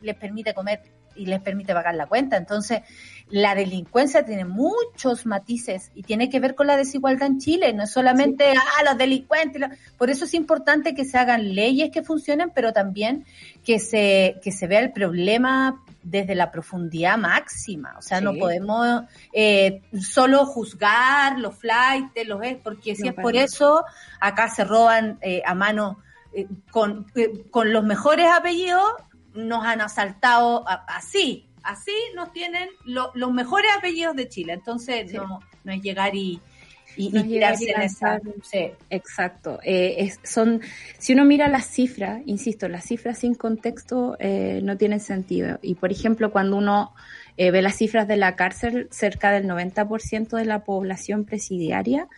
les 0.01 0.15
permite 0.15 0.55
comer 0.55 0.83
y 1.17 1.27
les 1.27 1.41
permite 1.41 1.75
pagar 1.75 1.97
la 1.97 2.07
cuenta? 2.07 2.37
Entonces, 2.37 2.83
la 3.31 3.55
delincuencia 3.55 4.25
tiene 4.25 4.45
muchos 4.45 5.25
matices 5.27 5.91
y 5.95 6.03
tiene 6.03 6.29
que 6.29 6.41
ver 6.41 6.55
con 6.55 6.67
la 6.67 6.77
desigualdad 6.77 7.29
en 7.29 7.39
Chile, 7.39 7.73
no 7.73 7.85
es 7.85 7.91
solamente, 7.91 8.53
ah, 8.53 8.85
los 8.85 8.99
delincuentes. 8.99 9.63
Por 9.97 10.11
eso 10.11 10.27
es 10.27 10.35
importante 10.35 10.95
que 10.95 11.05
se 11.05 11.19
hagan 11.19 11.55
leyes 11.55 11.91
que 11.91 12.03
funcionen, 12.03 12.51
pero 12.55 12.73
también 12.73 13.25
que 13.65 13.79
se, 13.79 14.37
que 14.43 14.53
se 14.53 14.67
vea 14.67 14.81
el 14.81 14.93
problema 14.93 15.83
desde 16.03 16.35
la 16.35 16.53
profundidad 16.53 17.17
máxima. 17.17 17.95
O 17.99 18.03
sea, 18.03 18.21
no 18.21 18.35
podemos 18.35 19.05
eh, 19.33 19.83
solo 19.99 20.45
juzgar 20.45 21.39
los 21.39 21.57
flights, 21.57 22.13
los 22.27 22.41
porque 22.63 22.95
si 22.95 23.09
es 23.09 23.15
por 23.15 23.37
eso, 23.37 23.85
acá 24.21 24.51
se 24.51 24.65
roban 24.65 25.19
eh, 25.23 25.43
a 25.47 25.55
mano 25.55 25.99
eh, 26.35 26.47
con, 26.71 27.07
con 27.51 27.73
los 27.73 27.85
mejores 27.85 28.27
apellidos, 28.31 28.85
nos 29.33 29.65
han 29.65 29.81
asaltado 29.81 30.65
así, 30.87 31.49
así 31.65 31.93
nos 32.15 32.33
tienen 32.33 32.69
los 32.85 33.33
mejores 33.33 33.71
apellidos 33.77 34.15
de 34.17 34.29
Chile. 34.29 34.53
Entonces, 34.53 35.13
no, 35.13 35.41
no 35.65 35.73
es 35.73 35.83
llegar 35.83 36.15
y, 36.15 36.41
y, 36.97 37.23
tirarse 37.23 37.71
en 37.71 37.83
esa. 37.83 38.21
Exacto. 38.91 39.59
Eh, 39.65 40.13
son, 40.23 40.61
si 40.99 41.13
uno 41.13 41.25
mira 41.25 41.49
las 41.49 41.67
cifras, 41.67 42.23
insisto, 42.27 42.69
las 42.69 42.85
cifras 42.85 43.19
sin 43.19 43.35
contexto 43.35 44.17
eh, 44.19 44.61
no 44.63 44.77
tienen 44.77 45.01
sentido. 45.01 45.59
Y 45.63 45.75
por 45.75 45.91
ejemplo, 45.91 46.31
cuando 46.31 46.57
uno 46.57 46.95
eh, 47.37 47.51
ve 47.51 47.63
las 47.63 47.77
cifras 47.77 48.07
de 48.09 48.17
la 48.17 48.37
cárcel, 48.37 48.89
cerca 48.91 49.33
del 49.33 49.47
90% 49.47 50.37
de 50.37 50.45
la 50.45 50.65
población 50.65 51.25
presidiaria 51.25 52.09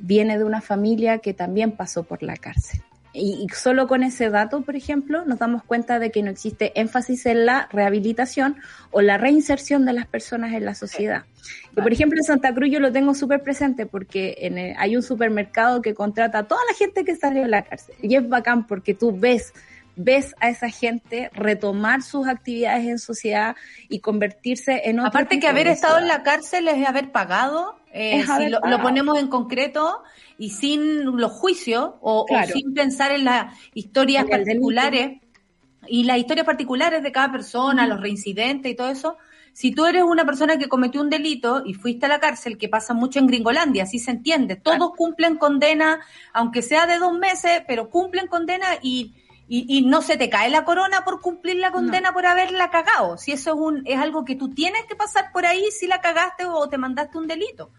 viene 0.00 0.38
de 0.38 0.44
una 0.44 0.62
familia 0.62 1.18
que 1.18 1.34
también 1.34 1.72
pasó 1.72 2.04
por 2.04 2.22
la 2.22 2.36
cárcel. 2.38 2.80
Y, 3.14 3.46
solo 3.54 3.86
con 3.86 4.02
ese 4.02 4.30
dato, 4.30 4.62
por 4.62 4.74
ejemplo, 4.74 5.24
nos 5.26 5.38
damos 5.38 5.62
cuenta 5.64 5.98
de 5.98 6.10
que 6.10 6.22
no 6.22 6.30
existe 6.30 6.72
énfasis 6.80 7.26
en 7.26 7.44
la 7.44 7.68
rehabilitación 7.70 8.56
o 8.90 9.02
la 9.02 9.18
reinserción 9.18 9.84
de 9.84 9.92
las 9.92 10.06
personas 10.06 10.54
en 10.54 10.64
la 10.64 10.74
sociedad. 10.74 11.24
Y 11.76 11.80
por 11.80 11.92
ejemplo, 11.92 12.18
en 12.18 12.24
Santa 12.24 12.54
Cruz 12.54 12.70
yo 12.70 12.80
lo 12.80 12.92
tengo 12.92 13.14
súper 13.14 13.42
presente 13.42 13.86
porque 13.86 14.36
en 14.38 14.58
hay 14.78 14.96
un 14.96 15.02
supermercado 15.02 15.82
que 15.82 15.94
contrata 15.94 16.38
a 16.38 16.42
toda 16.44 16.60
la 16.70 16.76
gente 16.76 17.04
que 17.04 17.16
salió 17.16 17.42
de 17.42 17.48
la 17.48 17.62
cárcel. 17.62 17.94
Y 18.00 18.16
es 18.16 18.26
bacán 18.28 18.66
porque 18.66 18.94
tú 18.94 19.16
ves 19.16 19.52
ves 19.96 20.34
a 20.40 20.48
esa 20.48 20.68
gente 20.68 21.30
retomar 21.34 22.02
sus 22.02 22.26
actividades 22.26 22.86
en 22.86 22.98
sociedad 22.98 23.56
y 23.88 24.00
convertirse 24.00 24.82
en 24.84 25.00
otra 25.00 25.08
Aparte 25.08 25.38
que 25.38 25.48
haber 25.48 25.66
estado 25.66 25.98
en 25.98 26.08
la 26.08 26.22
cárcel 26.22 26.68
es 26.68 26.86
haber 26.86 27.12
pagado, 27.12 27.76
eh, 27.92 28.24
si 28.24 28.48
lo, 28.48 28.60
ponemos 28.80 29.18
en 29.18 29.28
concreto, 29.28 30.02
y 30.42 30.50
sin 30.50 31.04
los 31.04 31.30
juicios 31.30 31.92
o, 32.00 32.26
sin 32.52 32.74
pensar 32.74 33.12
en 33.12 33.24
las 33.24 33.56
historias 33.74 34.24
particulares. 34.28 35.20
Y 35.86 36.02
las 36.02 36.18
historias 36.18 36.44
particulares 36.44 37.00
de 37.04 37.12
cada 37.12 37.30
persona, 37.30 37.86
los 37.86 38.00
reincidentes 38.00 38.72
y 38.72 38.74
todo 38.74 38.88
eso. 38.88 39.18
Si 39.52 39.70
tú 39.70 39.86
eres 39.86 40.02
una 40.02 40.24
persona 40.24 40.58
que 40.58 40.66
cometió 40.66 41.00
un 41.00 41.10
delito 41.10 41.62
y 41.64 41.74
fuiste 41.74 42.06
a 42.06 42.08
la 42.08 42.18
cárcel, 42.18 42.58
que 42.58 42.68
pasa 42.68 42.92
mucho 42.92 43.20
en 43.20 43.28
Gringolandia, 43.28 43.84
así 43.84 44.00
se 44.00 44.10
entiende, 44.10 44.56
todos 44.56 44.90
cumplen 44.96 45.36
condena, 45.36 46.00
aunque 46.32 46.60
sea 46.60 46.86
de 46.86 46.98
dos 46.98 47.16
meses, 47.16 47.62
pero 47.68 47.88
cumplen 47.88 48.26
condena 48.26 48.66
y, 48.82 49.14
y, 49.46 49.82
no 49.82 50.02
se 50.02 50.16
te 50.16 50.28
cae 50.28 50.50
la 50.50 50.64
corona 50.64 51.04
por 51.04 51.20
cumplir 51.20 51.58
la 51.58 51.70
condena 51.70 52.12
por 52.12 52.26
haberla 52.26 52.68
cagado. 52.70 53.16
Si 53.16 53.30
eso 53.30 53.52
es, 53.52 53.60
un, 53.60 53.82
es 53.86 54.00
algo 54.00 54.24
que 54.24 54.34
tú 54.34 54.48
tienes 54.48 54.86
que 54.88 54.96
pasar 54.96 55.30
por 55.32 55.46
ahí 55.46 55.66
si 55.70 55.86
la 55.86 56.00
cagaste 56.00 56.46
o 56.46 56.68
te 56.68 56.78
mandaste 56.78 57.16
un 57.16 57.28
delito 57.28 57.70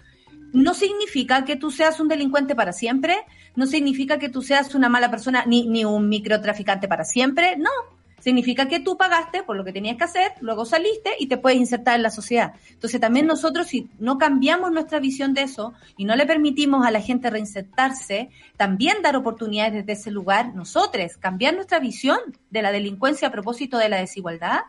no 0.54 0.74
significa 0.76 1.44
que 1.44 1.56
tú 1.56 1.72
seas 1.72 2.00
un 2.00 2.08
delincuente 2.08 2.56
para 2.56 2.72
siempre, 2.72 3.18
no 3.56 3.66
significa 3.66 4.20
que 4.20 4.30
tú 4.30 4.42
seas 4.42 4.74
una 4.76 4.88
mala 4.88 5.10
persona 5.10 5.44
ni, 5.46 5.68
ni 5.68 5.84
un 5.84 6.08
microtraficante 6.08 6.88
para 6.88 7.04
siempre, 7.04 7.58
no. 7.58 7.72
significa 8.20 8.68
que 8.70 8.80
tú 8.80 8.96
pagaste 8.96 9.44
por 9.44 9.58
lo 9.58 9.66
que 9.66 9.74
tenías 9.74 9.98
que 9.98 10.04
hacer, 10.06 10.32
luego 10.40 10.64
saliste 10.64 11.10
y 11.20 11.28
te 11.28 11.38
puedes 11.38 11.60
insertar 11.60 11.96
en 11.96 12.04
la 12.04 12.12
sociedad. 12.12 12.54
Entonces 12.70 13.02
también 13.02 13.26
nosotros 13.26 13.68
si 13.68 13.90
no 14.00 14.18
cambiamos 14.18 14.72
nuestra 14.72 15.00
visión 15.00 15.34
de 15.34 15.42
eso 15.42 15.74
y 15.98 16.06
no 16.06 16.16
le 16.16 16.26
permitimos 16.26 16.86
a 16.86 16.92
la 16.92 17.02
gente 17.02 17.30
reinsertarse, 17.30 18.30
también 18.56 19.02
dar 19.02 19.16
oportunidades 19.18 19.74
desde 19.74 19.94
ese 19.94 20.12
lugar, 20.12 20.56
nosotros 20.56 21.18
cambiar 21.20 21.56
nuestra 21.56 21.80
visión 21.80 22.20
de 22.52 22.62
la 22.62 22.72
delincuencia 22.72 23.28
a 23.28 23.32
propósito 23.32 23.78
de 23.78 23.90
la 23.90 23.98
desigualdad, 23.98 24.62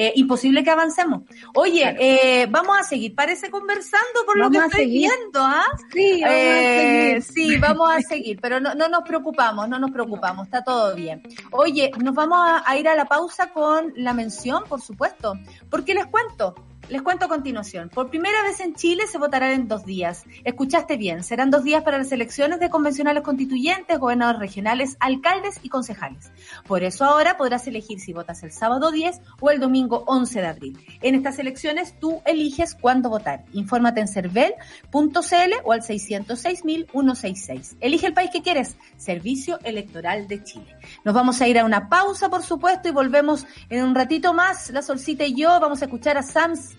eh, 0.00 0.12
imposible 0.14 0.62
que 0.62 0.70
avancemos. 0.70 1.22
Oye, 1.56 1.96
eh, 1.98 2.46
vamos 2.48 2.78
a 2.78 2.84
seguir, 2.84 3.16
parece 3.16 3.50
conversando 3.50 4.24
por 4.24 4.38
lo 4.38 4.48
que 4.48 4.58
estoy 4.58 4.86
viendo, 4.86 5.40
¿ah? 5.40 5.64
Sí, 5.92 6.20
vamos 6.22 6.30
a 6.30 6.38
eh, 6.38 7.20
seguir. 7.20 7.22
sí, 7.22 7.58
vamos 7.58 7.90
a 7.92 8.00
seguir, 8.02 8.38
pero 8.40 8.60
no, 8.60 8.76
no 8.76 8.88
nos 8.88 9.02
preocupamos, 9.02 9.68
no 9.68 9.80
nos 9.80 9.90
preocupamos, 9.90 10.46
está 10.46 10.62
todo 10.62 10.94
bien. 10.94 11.20
Oye, 11.50 11.90
nos 12.00 12.14
vamos 12.14 12.38
a 12.64 12.76
ir 12.78 12.86
a 12.86 12.94
la 12.94 13.06
pausa 13.06 13.48
con 13.48 13.92
la 13.96 14.12
mención, 14.12 14.62
por 14.68 14.80
supuesto, 14.80 15.34
porque 15.68 15.94
les 15.94 16.06
cuento, 16.06 16.54
les 16.88 17.02
cuento 17.02 17.26
a 17.26 17.28
continuación. 17.28 17.88
Por 17.88 18.08
primera 18.10 18.42
vez 18.42 18.60
en 18.60 18.74
Chile 18.74 19.06
se 19.06 19.18
votará 19.18 19.52
en 19.52 19.68
dos 19.68 19.84
días. 19.84 20.24
Escuchaste 20.44 20.96
bien, 20.96 21.22
serán 21.22 21.50
dos 21.50 21.62
días 21.64 21.82
para 21.82 21.98
las 21.98 22.10
elecciones 22.12 22.60
de 22.60 22.70
convencionales 22.70 23.22
constituyentes, 23.22 23.98
gobernadores 23.98 24.40
regionales, 24.40 24.96
alcaldes 25.00 25.60
y 25.62 25.68
concejales. 25.68 26.32
Por 26.66 26.82
eso 26.82 27.04
ahora 27.04 27.36
podrás 27.36 27.66
elegir 27.66 28.00
si 28.00 28.14
votas 28.14 28.42
el 28.42 28.52
sábado 28.52 28.90
10 28.90 29.20
o 29.40 29.50
el 29.50 29.60
domingo 29.60 30.04
11 30.06 30.40
de 30.40 30.46
abril. 30.46 30.78
En 31.02 31.14
estas 31.14 31.38
elecciones 31.38 31.98
tú 32.00 32.22
eliges 32.24 32.74
cuándo 32.74 33.10
votar. 33.10 33.44
Infórmate 33.52 34.00
en 34.00 34.08
cervel.cl 34.08 35.54
o 35.64 35.72
al 35.72 35.82
606.166. 35.82 37.76
Elige 37.80 38.06
el 38.06 38.14
país 38.14 38.30
que 38.32 38.42
quieres. 38.42 38.76
Servicio 38.96 39.58
Electoral 39.62 40.26
de 40.28 40.42
Chile. 40.42 40.76
Nos 41.04 41.14
vamos 41.14 41.40
a 41.40 41.48
ir 41.48 41.58
a 41.58 41.64
una 41.64 41.88
pausa, 41.88 42.30
por 42.30 42.42
supuesto, 42.42 42.88
y 42.88 42.92
volvemos 42.92 43.46
en 43.68 43.84
un 43.84 43.94
ratito 43.94 44.32
más. 44.32 44.70
La 44.70 44.82
Solcita 44.82 45.24
y 45.24 45.34
yo 45.34 45.60
vamos 45.60 45.82
a 45.82 45.84
escuchar 45.86 46.16
a 46.16 46.22
Sams 46.22 46.77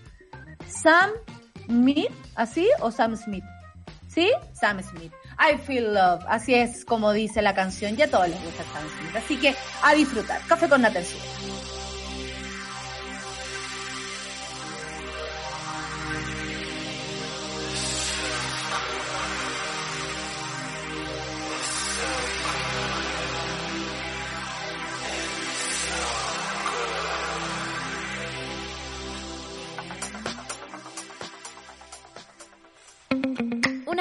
Sam 0.66 1.10
Smith, 1.66 2.12
¿así? 2.34 2.68
¿O 2.80 2.90
Sam 2.90 3.16
Smith? 3.16 3.44
¿Sí? 4.08 4.30
Sam 4.52 4.82
Smith. 4.82 5.12
I 5.38 5.56
feel 5.56 5.94
love. 5.94 6.22
Así 6.28 6.54
es 6.54 6.84
como 6.84 7.12
dice 7.12 7.42
la 7.42 7.54
canción. 7.54 7.96
Ya 7.96 8.08
todos 8.08 8.28
les 8.28 8.42
gusta 8.42 8.64
Sam 8.72 8.82
Smith. 8.98 9.16
Así 9.16 9.36
que 9.36 9.54
a 9.82 9.94
disfrutar. 9.94 10.40
Café 10.46 10.68
con 10.68 10.82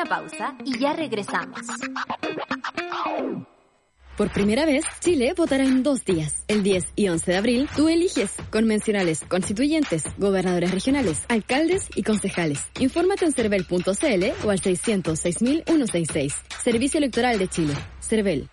Natercio. 0.03 0.09
pausa 0.09 0.55
y 0.65 0.79
ya 0.79 0.93
regresamos. 0.93 1.59
Por 4.17 4.31
primera 4.33 4.65
vez, 4.65 4.83
Chile 4.99 5.33
votará 5.35 5.63
en 5.63 5.81
dos 5.81 6.03
días. 6.03 6.43
El 6.49 6.61
10 6.61 6.91
y 6.97 7.07
11 7.07 7.31
de 7.31 7.37
abril, 7.37 7.69
tú 7.73 7.87
eliges 7.87 8.35
convencionales, 8.51 9.21
constituyentes, 9.29 10.03
gobernadores 10.17 10.71
regionales, 10.71 11.23
alcaldes 11.29 11.87
y 11.95 12.03
concejales. 12.03 12.59
Infórmate 12.79 13.23
en 13.23 13.31
cervel.cl 13.31 14.45
o 14.45 14.49
al 14.49 14.59
606.166. 14.59 16.33
Servicio 16.61 16.97
Electoral 16.97 17.39
de 17.39 17.47
Chile. 17.47 17.73
Cervel. 18.01 18.49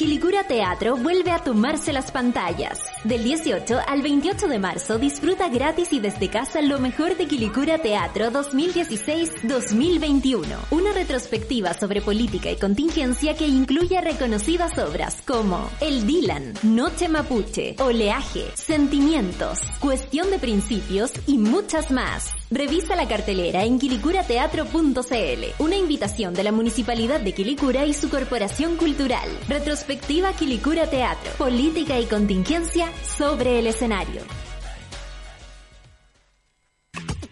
Quilicura 0.00 0.44
Teatro 0.44 0.96
vuelve 0.96 1.30
a 1.30 1.40
tomarse 1.40 1.92
las 1.92 2.10
pantallas. 2.10 2.78
Del 3.04 3.22
18 3.22 3.80
al 3.86 4.00
28 4.00 4.48
de 4.48 4.58
marzo 4.58 4.98
disfruta 4.98 5.50
gratis 5.50 5.92
y 5.92 6.00
desde 6.00 6.30
casa 6.30 6.62
lo 6.62 6.78
mejor 6.78 7.18
de 7.18 7.26
Quilicura 7.26 7.82
Teatro 7.82 8.30
2016-2021. 8.30 10.46
Una 10.70 10.94
retrospectiva 10.94 11.74
sobre 11.74 12.00
política 12.00 12.50
y 12.50 12.56
contingencia 12.56 13.36
que 13.36 13.46
incluye 13.46 14.00
reconocidas 14.00 14.78
obras 14.78 15.20
como 15.26 15.68
El 15.82 16.06
Dylan, 16.06 16.54
Noche 16.62 17.10
Mapuche, 17.10 17.76
Oleaje, 17.78 18.46
Sentimientos, 18.54 19.58
Cuestión 19.80 20.30
de 20.30 20.38
Principios 20.38 21.12
y 21.26 21.36
muchas 21.36 21.90
más. 21.90 22.39
Revisa 22.52 22.96
la 22.96 23.06
cartelera 23.06 23.64
en 23.64 23.78
quilicurateatro.cl. 23.78 25.62
Una 25.62 25.76
invitación 25.76 26.34
de 26.34 26.42
la 26.42 26.50
Municipalidad 26.50 27.20
de 27.20 27.32
Quilicura 27.32 27.86
y 27.86 27.94
su 27.94 28.10
Corporación 28.10 28.76
Cultural. 28.76 29.28
Retrospectiva 29.46 30.32
Quilicura 30.32 30.90
Teatro. 30.90 31.30
Política 31.38 32.00
y 32.00 32.06
contingencia 32.06 32.88
sobre 33.04 33.60
el 33.60 33.68
escenario. 33.68 34.22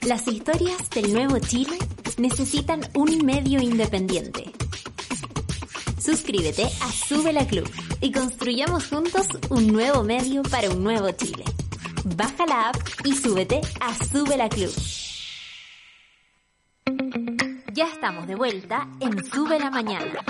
Las 0.07 0.29
historias 0.29 0.89
del 0.91 1.13
nuevo 1.13 1.41
Chile 1.41 1.77
necesitan 2.17 2.81
un 2.95 3.19
medio 3.27 3.61
independiente. 3.61 4.45
Suscríbete 5.99 6.63
a 6.63 6.93
Sube 6.93 7.33
la 7.33 7.45
Club 7.45 7.69
y 8.01 8.13
construyamos 8.13 8.87
juntos 8.87 9.27
un 9.51 9.67
nuevo 9.67 10.05
medio 10.05 10.45
para 10.45 10.71
un 10.71 10.85
nuevo 10.85 11.11
Chile. 11.11 11.43
Baja 12.05 12.47
la 12.47 12.69
app 12.69 12.77
y 13.05 13.15
súbete 13.15 13.61
a 13.81 13.93
Sube 14.07 14.37
la 14.37 14.49
Club. 14.49 14.73
Ya 17.79 17.87
estamos 17.87 18.27
de 18.27 18.35
vuelta 18.35 18.89
en 18.99 19.25
Sube 19.25 19.57
la 19.61 19.71
Mañana. 19.71 20.25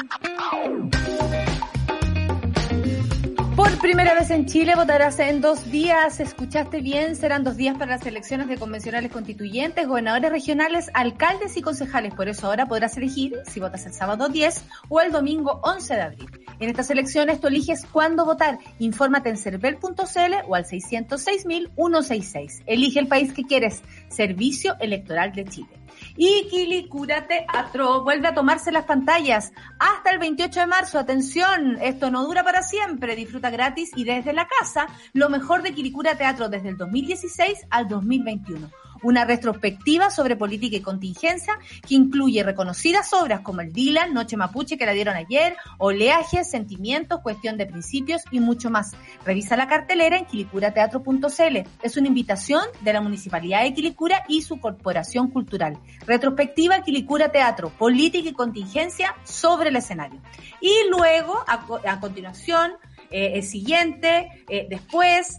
Por 3.57 3.79
primera 3.79 4.13
vez 4.13 4.29
en 4.29 4.45
Chile 4.45 4.75
votarás 4.77 5.19
en 5.19 5.41
dos 5.41 5.71
días. 5.71 6.21
Escuchaste 6.21 6.83
bien, 6.83 7.17
serán 7.17 7.45
dos 7.45 7.57
días 7.57 7.79
para 7.79 7.93
las 7.93 8.05
elecciones 8.05 8.49
de 8.49 8.59
convencionales 8.59 9.11
constituyentes, 9.11 9.89
gobernadores 9.89 10.31
regionales, 10.31 10.91
alcaldes 10.93 11.57
y 11.57 11.63
concejales. 11.63 12.13
Por 12.13 12.29
eso 12.29 12.49
ahora 12.49 12.67
podrás 12.67 12.99
elegir 12.99 13.39
si 13.47 13.61
votas 13.61 13.87
el 13.87 13.95
sábado 13.95 14.29
10 14.29 14.67
o 14.91 15.01
el 15.01 15.11
domingo 15.11 15.63
11 15.65 15.95
de 15.95 16.03
abril. 16.03 16.29
En 16.61 16.69
estas 16.69 16.91
elecciones 16.91 17.41
tú 17.41 17.47
eliges 17.47 17.87
cuándo 17.87 18.27
votar. 18.27 18.59
Infórmate 18.79 19.31
en 19.31 19.39
cervel.cl 19.39 20.35
o 20.47 20.55
al 20.55 20.67
606.166. 20.67 22.63
Elige 22.67 23.01
el 23.01 23.09
país 23.09 23.33
que 23.33 23.45
quieres. 23.45 23.81
Servicio 24.11 24.77
Electoral 24.81 25.33
de 25.33 25.47
Chile. 25.47 25.88
Y 26.21 26.49
Quilicura 26.49 27.29
Teatro 27.29 28.03
vuelve 28.03 28.27
a 28.27 28.35
tomarse 28.35 28.73
las 28.73 28.87
pantallas 28.87 29.53
hasta 29.79 30.11
el 30.11 30.19
28 30.19 30.59
de 30.59 30.66
marzo. 30.66 30.99
Atención, 30.99 31.79
esto 31.81 32.11
no 32.11 32.25
dura 32.27 32.43
para 32.43 32.64
siempre. 32.64 33.14
Disfruta 33.14 33.51
gratis 33.51 33.93
y 33.95 34.03
desde 34.03 34.33
la 34.33 34.49
casa 34.49 34.89
lo 35.12 35.31
mejor 35.31 35.62
de 35.62 35.75
Quilicura 35.75 36.19
Teatro 36.19 36.49
desde 36.49 36.71
el 36.71 36.77
2016 36.77 37.69
al 37.71 37.87
2021 37.87 38.69
una 39.03 39.25
retrospectiva 39.25 40.11
sobre 40.11 40.37
política 40.37 40.77
y 40.77 40.81
contingencia 40.81 41.59
que 41.87 41.95
incluye 41.95 42.43
reconocidas 42.43 43.13
obras 43.13 43.41
como 43.41 43.61
el 43.61 43.73
Dylan, 43.73 44.15
Noche 44.15 44.37
Mapuche 44.37 44.79
que 44.79 44.87
la 44.87 44.93
dieron 44.93 45.17
ayer, 45.17 45.57
Oleaje, 45.79 46.45
Sentimientos, 46.45 47.21
Cuestión 47.21 47.57
de 47.57 47.67
Principios 47.67 48.23
y 48.31 48.41
mucho 48.41 48.71
más. 48.71 48.93
Revisa 49.25 49.57
la 49.57 49.69
cartelera 49.69 50.17
en 50.17 50.27
quilicurateatro.cl. 50.27 51.57
Es 51.83 51.97
una 51.97 52.09
invitación 52.09 52.63
de 52.81 52.93
la 52.93 53.01
Municipalidad 53.01 53.63
de 53.63 53.75
Quilicura 53.75 54.25
y 54.29 54.43
su 54.43 54.61
Corporación 54.61 55.31
Cultural. 55.31 55.79
Retrospectiva 56.07 56.83
Quilicura 56.83 57.31
Teatro, 57.31 57.71
política 57.71 58.29
y 58.29 58.33
contingencia 58.33 59.15
sobre 59.25 59.71
el 59.71 59.77
escenario. 59.77 60.21
Y 60.61 60.75
luego, 60.91 61.45
a, 61.47 61.65
a 61.87 62.01
continuación, 62.01 62.73
eh, 63.11 63.33
el 63.35 63.43
siguiente, 63.43 64.45
eh, 64.49 64.67
después, 64.69 65.39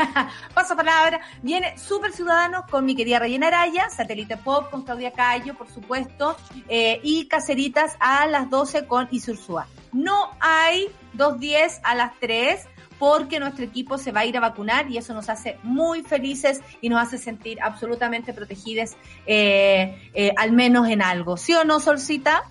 paso 0.54 0.74
palabra, 0.76 1.20
viene 1.42 1.76
Super 1.76 2.12
Ciudadanos 2.12 2.64
con 2.70 2.84
mi 2.84 2.96
querida 2.96 3.18
Reyena 3.18 3.48
Araya, 3.48 3.90
Satélite 3.90 4.36
Pop 4.38 4.70
con 4.70 4.82
Claudia 4.82 5.12
Cayo, 5.12 5.54
por 5.54 5.68
supuesto, 5.70 6.36
eh, 6.68 7.00
y 7.02 7.28
Caceritas 7.28 7.96
a 8.00 8.26
las 8.26 8.48
12 8.48 8.86
con 8.86 9.08
Isursúa. 9.10 9.66
No 9.92 10.30
hay 10.40 10.88
2.10 11.16 11.80
a 11.82 11.94
las 11.94 12.18
3 12.20 12.66
porque 12.98 13.40
nuestro 13.40 13.64
equipo 13.64 13.98
se 13.98 14.12
va 14.12 14.20
a 14.20 14.26
ir 14.26 14.36
a 14.36 14.40
vacunar 14.40 14.90
y 14.90 14.98
eso 14.98 15.14
nos 15.14 15.28
hace 15.28 15.58
muy 15.62 16.02
felices 16.02 16.60
y 16.80 16.88
nos 16.88 17.00
hace 17.00 17.18
sentir 17.18 17.58
absolutamente 17.62 18.34
protegidas, 18.34 18.96
al 19.26 20.52
menos 20.52 20.86
en 20.88 21.00
algo. 21.00 21.38
¿Sí 21.38 21.54
o 21.54 21.64
no, 21.64 21.80
Solcita? 21.80 22.42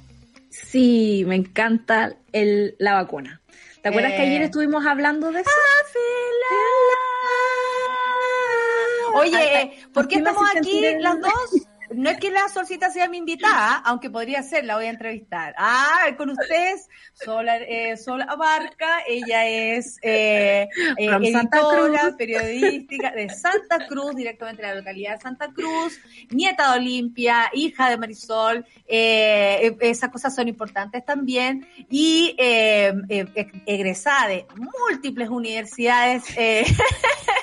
Sí, 0.49 1.23
me 1.27 1.35
encanta 1.35 2.15
el, 2.31 2.75
la 2.79 2.93
vacuna. 2.93 3.38
¿Te 3.81 3.89
acuerdas 3.89 4.11
que 4.13 4.21
ayer 4.21 4.41
eh. 4.41 4.45
estuvimos 4.45 4.85
hablando 4.85 5.31
de 5.31 5.41
eso? 5.41 5.49
Oye, 9.13 9.71
¿por 9.93 10.07
qué 10.07 10.15
estamos 10.15 10.43
aquí 10.55 10.81
las 10.99 11.19
dos? 11.19 11.67
No 11.93 12.09
es 12.09 12.17
que 12.19 12.31
la 12.31 12.47
Solcita 12.49 12.89
sea 12.91 13.09
mi 13.09 13.17
invitada, 13.17 13.81
aunque 13.85 14.09
podría 14.09 14.43
ser, 14.43 14.65
la 14.65 14.75
voy 14.75 14.85
a 14.85 14.89
entrevistar. 14.89 15.55
Ah, 15.57 16.05
con 16.17 16.29
ustedes, 16.29 16.87
Sola, 17.13 17.57
eh, 17.57 17.97
Sola 17.97 18.35
Barca, 18.35 18.99
ella 19.07 19.47
es 19.47 19.97
eh, 20.01 20.67
eh 20.97 21.09
editora, 21.21 22.15
periodística 22.17 23.11
de 23.11 23.29
Santa 23.29 23.87
Cruz, 23.87 24.15
directamente 24.15 24.61
de 24.61 24.67
la 24.69 24.75
localidad 24.75 25.15
de 25.15 25.21
Santa 25.21 25.51
Cruz, 25.51 25.99
nieta 26.29 26.71
de 26.71 26.79
Olimpia, 26.79 27.49
hija 27.53 27.89
de 27.89 27.97
Marisol, 27.97 28.65
eh, 28.87 29.75
esas 29.81 30.09
cosas 30.09 30.35
son 30.35 30.47
importantes 30.47 31.03
también, 31.05 31.67
y 31.89 32.35
egresada 33.65 34.27
de 34.27 34.45
múltiples 34.55 35.29
universidades. 35.29 36.23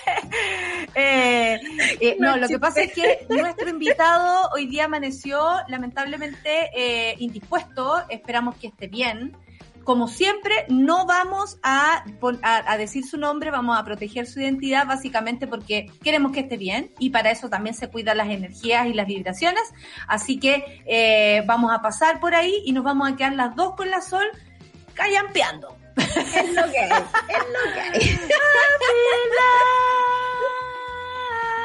no, 2.19 2.37
lo 2.37 2.49
que 2.49 2.59
pasa 2.59 2.83
es 2.83 2.93
que 2.93 3.27
nuestro 3.29 3.69
invitado 3.69 4.51
hoy 4.55 4.67
día 4.67 4.87
amaneció 4.87 5.41
lamentablemente 5.69 6.71
eh, 6.75 7.15
indispuesto, 7.19 8.03
esperamos 8.09 8.57
que 8.57 8.69
esté 8.69 8.89
bien. 8.89 9.37
Como 9.85 10.09
siempre, 10.09 10.65
no 10.69 11.07
vamos 11.07 11.59
a, 11.63 12.05
a, 12.43 12.77
decir 12.77 13.07
su 13.07 13.19
nombre, 13.19 13.53
vamos 13.53 13.79
a 13.79 13.85
proteger 13.85 14.27
su 14.27 14.41
identidad 14.41 14.85
básicamente 14.85 15.47
porque 15.47 15.87
queremos 16.03 16.33
que 16.33 16.41
esté 16.41 16.57
bien 16.57 16.93
y 16.99 17.11
para 17.11 17.31
eso 17.31 17.49
también 17.49 17.77
se 17.77 17.89
cuidan 17.89 18.17
las 18.17 18.29
energías 18.29 18.89
y 18.89 18.95
las 18.95 19.07
vibraciones. 19.07 19.63
Así 20.09 20.41
que 20.41 20.83
eh, 20.87 21.45
vamos 21.47 21.73
a 21.73 21.83
pasar 21.83 22.19
por 22.19 22.35
ahí 22.35 22.63
y 22.65 22.73
nos 22.73 22.83
vamos 22.83 23.09
a 23.09 23.15
quedar 23.15 23.35
las 23.35 23.55
dos 23.55 23.77
con 23.77 23.89
la 23.89 24.01
sol 24.01 24.27
callampeando. 24.95 25.77
Es 25.97 26.53
lo 26.53 26.65
que 26.73 26.81
es, 26.81 26.91
es 26.91 27.47
lo 27.53 27.73
que 27.73 27.81
hay. 27.81 28.01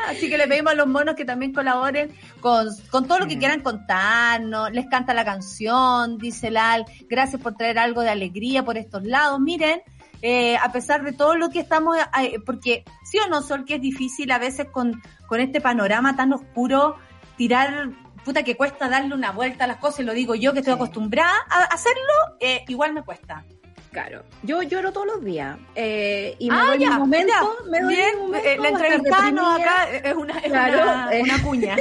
Así 0.08 0.30
que 0.30 0.38
le 0.38 0.48
pedimos 0.48 0.74
a 0.74 0.76
los 0.76 0.88
monos 0.88 1.16
que 1.16 1.26
también 1.26 1.54
colaboren 1.54 2.12
con, 2.40 2.68
todo 2.90 3.20
lo 3.20 3.28
que 3.28 3.38
quieran 3.38 3.62
contarnos. 3.62 4.72
Les 4.72 4.88
canta 4.88 5.14
la 5.14 5.26
canción, 5.26 6.18
dice 6.18 6.52
Lal. 6.52 6.86
Gracias 7.10 7.42
por 7.42 7.56
traer 7.56 7.80
algo 7.80 8.02
de 8.02 8.10
alegría 8.10 8.64
por 8.64 8.78
estos 8.78 9.04
lados. 9.04 9.40
Miren, 9.40 9.82
eh, 10.22 10.58
a 10.58 10.72
pesar 10.72 11.04
de 11.04 11.14
todo 11.14 11.36
lo 11.36 11.50
que 11.50 11.60
estamos, 11.60 11.98
eh, 12.22 12.40
porque 12.46 12.84
sí 13.04 13.18
o 13.26 13.30
no, 13.30 13.42
Sol, 13.42 13.66
que 13.66 13.76
es 13.76 13.82
difícil 13.82 14.32
a 14.32 14.38
veces 14.38 14.68
con, 14.72 15.02
con 15.28 15.40
este 15.40 15.62
panorama 15.62 16.16
tan 16.16 16.32
oscuro, 16.34 16.96
tirar, 17.38 17.90
puta 18.24 18.44
que 18.44 18.56
cuesta 18.56 18.88
darle 18.88 19.16
una 19.16 19.32
vuelta 19.32 19.64
a 19.64 19.68
las 19.68 19.78
cosas, 19.78 20.02
y 20.02 20.04
lo 20.04 20.14
digo 20.14 20.36
yo 20.36 20.54
que 20.54 20.60
estoy 20.60 20.76
acostumbrada 20.76 21.34
a 21.50 21.64
hacerlo, 21.64 22.38
eh, 22.40 22.64
igual 22.68 22.94
me 22.94 23.04
cuesta. 23.04 23.44
Claro, 23.92 24.24
yo 24.44 24.64
lloro 24.64 24.94
todos 24.94 25.06
los 25.06 25.24
días 25.24 25.58
eh, 25.76 26.38
y 26.40 26.50
me 26.50 26.56
ah, 26.56 26.66
doy 26.68 26.80
mi 26.80 26.86
momento, 26.86 27.58
me 27.70 27.82
doy 27.82 27.96
bien, 27.96 28.20
momento 28.20 28.48
eh, 28.48 28.58
la 28.58 28.70
entrevistada 28.70 29.28
acá 29.28 29.90
es 29.92 30.16
una, 30.16 30.40
es 30.40 30.50
una, 30.50 31.10
eh, 31.12 31.22
una, 31.22 31.44
cuña. 31.44 31.76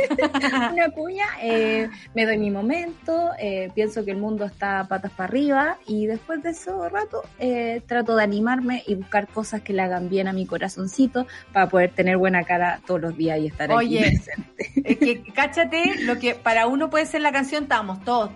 una 0.73 0.91
cuña, 0.91 1.27
eh, 1.41 1.89
me 2.13 2.27
doy 2.27 2.37
mi 2.39 2.51
momento, 2.51 3.31
eh, 3.39 3.71
pienso 3.77 4.05
que 4.05 4.11
el 4.11 4.17
mundo 4.17 4.45
está 4.45 4.89
patas 4.89 5.13
para 5.13 5.29
arriba 5.29 5.77
y 5.87 6.07
después 6.07 6.43
de 6.43 6.51
ese 6.51 6.73
rato 6.91 7.23
eh, 7.39 7.81
trato 7.87 8.17
de 8.17 8.25
animarme 8.25 8.83
y 8.89 8.97
buscar 8.97 9.29
cosas 9.29 9.61
que 9.61 9.73
le 9.73 9.83
hagan 9.83 10.09
bien 10.09 10.27
a 10.27 10.33
mi 10.33 10.47
corazoncito 10.47 11.29
para 11.53 11.69
poder 11.69 11.93
tener 11.93 12.17
buena 12.17 12.43
cara 12.43 12.81
todos 12.89 13.01
los 13.01 13.17
días 13.17 13.39
y 13.39 13.47
estar 13.47 13.71
Oye, 13.71 14.01
aquí 14.01 14.09
presente. 14.09 14.83
Es 14.85 14.99
que 14.99 15.33
cáchate, 15.33 16.03
lo 16.03 16.19
que 16.19 16.35
para 16.35 16.67
uno 16.67 16.91
puede 16.91 17.07
ser 17.07 17.21
la 17.21 17.31
canción, 17.31 17.65
estamos 17.65 18.05
todos 18.05 18.31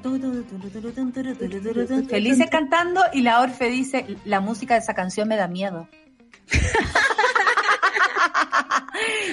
felices 2.08 2.48
cantando 2.50 3.00
y 3.12 3.22
la 3.22 3.40
Orfe 3.40 3.63
dice, 3.68 4.06
la 4.24 4.40
música 4.40 4.74
de 4.74 4.80
esa 4.80 4.94
canción 4.94 5.28
me 5.28 5.36
da 5.36 5.48
miedo. 5.48 5.88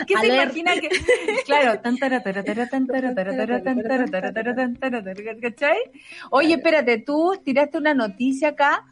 ¿Qué 0.07 0.17
se 0.17 0.27
imagina 0.27 0.73
que.? 0.75 0.89
Claro. 1.45 1.79
Oye, 6.29 6.53
espérate, 6.55 6.97
tú 6.99 7.39
tiraste 7.43 7.77
una 7.77 7.93
noticia 7.93 8.49
acá. 8.49 8.85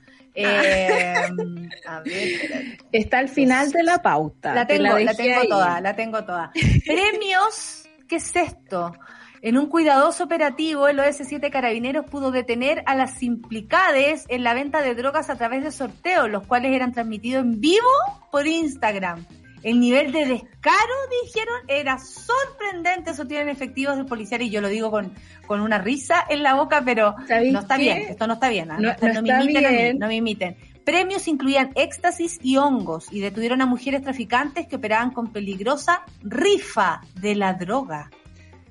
a 1.87 2.01
ver, 2.01 2.77
Está 2.91 3.19
al 3.19 3.29
final 3.29 3.71
de 3.71 3.83
la 3.83 4.01
pauta. 4.01 4.53
La 4.53 4.67
tengo, 4.67 4.97
la, 4.99 5.13
tengo 5.13 5.41
toda, 5.47 5.81
la 5.81 5.95
tengo 5.95 6.23
toda. 6.23 6.51
Premios, 6.85 7.89
¿qué 8.07 8.17
es 8.17 8.35
esto? 8.35 8.93
En 9.41 9.57
un 9.57 9.67
cuidadoso 9.67 10.25
operativo, 10.25 10.87
el 10.87 10.99
OS7 10.99 11.49
Carabineros 11.49 12.05
pudo 12.05 12.31
detener 12.31 12.83
a 12.85 12.95
las 12.95 13.23
implicadas 13.23 14.25
en 14.27 14.43
la 14.43 14.53
venta 14.53 14.81
de 14.81 14.95
drogas 14.95 15.29
a 15.29 15.35
través 15.37 15.63
de 15.63 15.71
sorteos, 15.71 16.29
los 16.29 16.45
cuales 16.45 16.73
eran 16.73 16.91
transmitidos 16.91 17.43
en 17.43 17.61
vivo 17.61 17.87
por 18.31 18.47
Instagram. 18.47 19.25
El 19.63 19.79
nivel 19.79 20.11
de 20.11 20.25
descaro, 20.25 20.93
dijeron, 21.23 21.55
era 21.67 21.97
sorprendente. 21.99 23.11
Eso 23.11 23.25
tienen 23.25 23.49
efectivos 23.49 23.97
de 23.97 24.05
policial 24.05 24.41
y 24.41 24.49
yo 24.49 24.61
lo 24.61 24.69
digo 24.69 24.89
con, 24.89 25.13
con 25.47 25.61
una 25.61 25.77
risa 25.77 26.23
en 26.29 26.43
la 26.43 26.53
boca, 26.55 26.81
pero 26.85 27.15
no 27.51 27.59
está 27.59 27.77
bien. 27.77 28.03
Esto 28.09 28.27
no 28.27 28.33
está 28.35 28.49
bien. 28.49 28.71
¿ah? 28.71 28.77
No, 28.79 29.21
me 29.21 29.43
imiten, 29.43 29.99
no 29.99 30.07
me 30.07 30.15
imiten. 30.15 30.57
Premios 30.85 31.27
incluían 31.27 31.71
éxtasis 31.75 32.39
y 32.41 32.57
hongos 32.57 33.11
y 33.11 33.19
detuvieron 33.19 33.61
a 33.61 33.65
mujeres 33.65 34.01
traficantes 34.01 34.67
que 34.67 34.77
operaban 34.77 35.11
con 35.11 35.31
peligrosa 35.31 36.03
rifa 36.23 37.01
de 37.15 37.35
la 37.35 37.53
droga. 37.53 38.09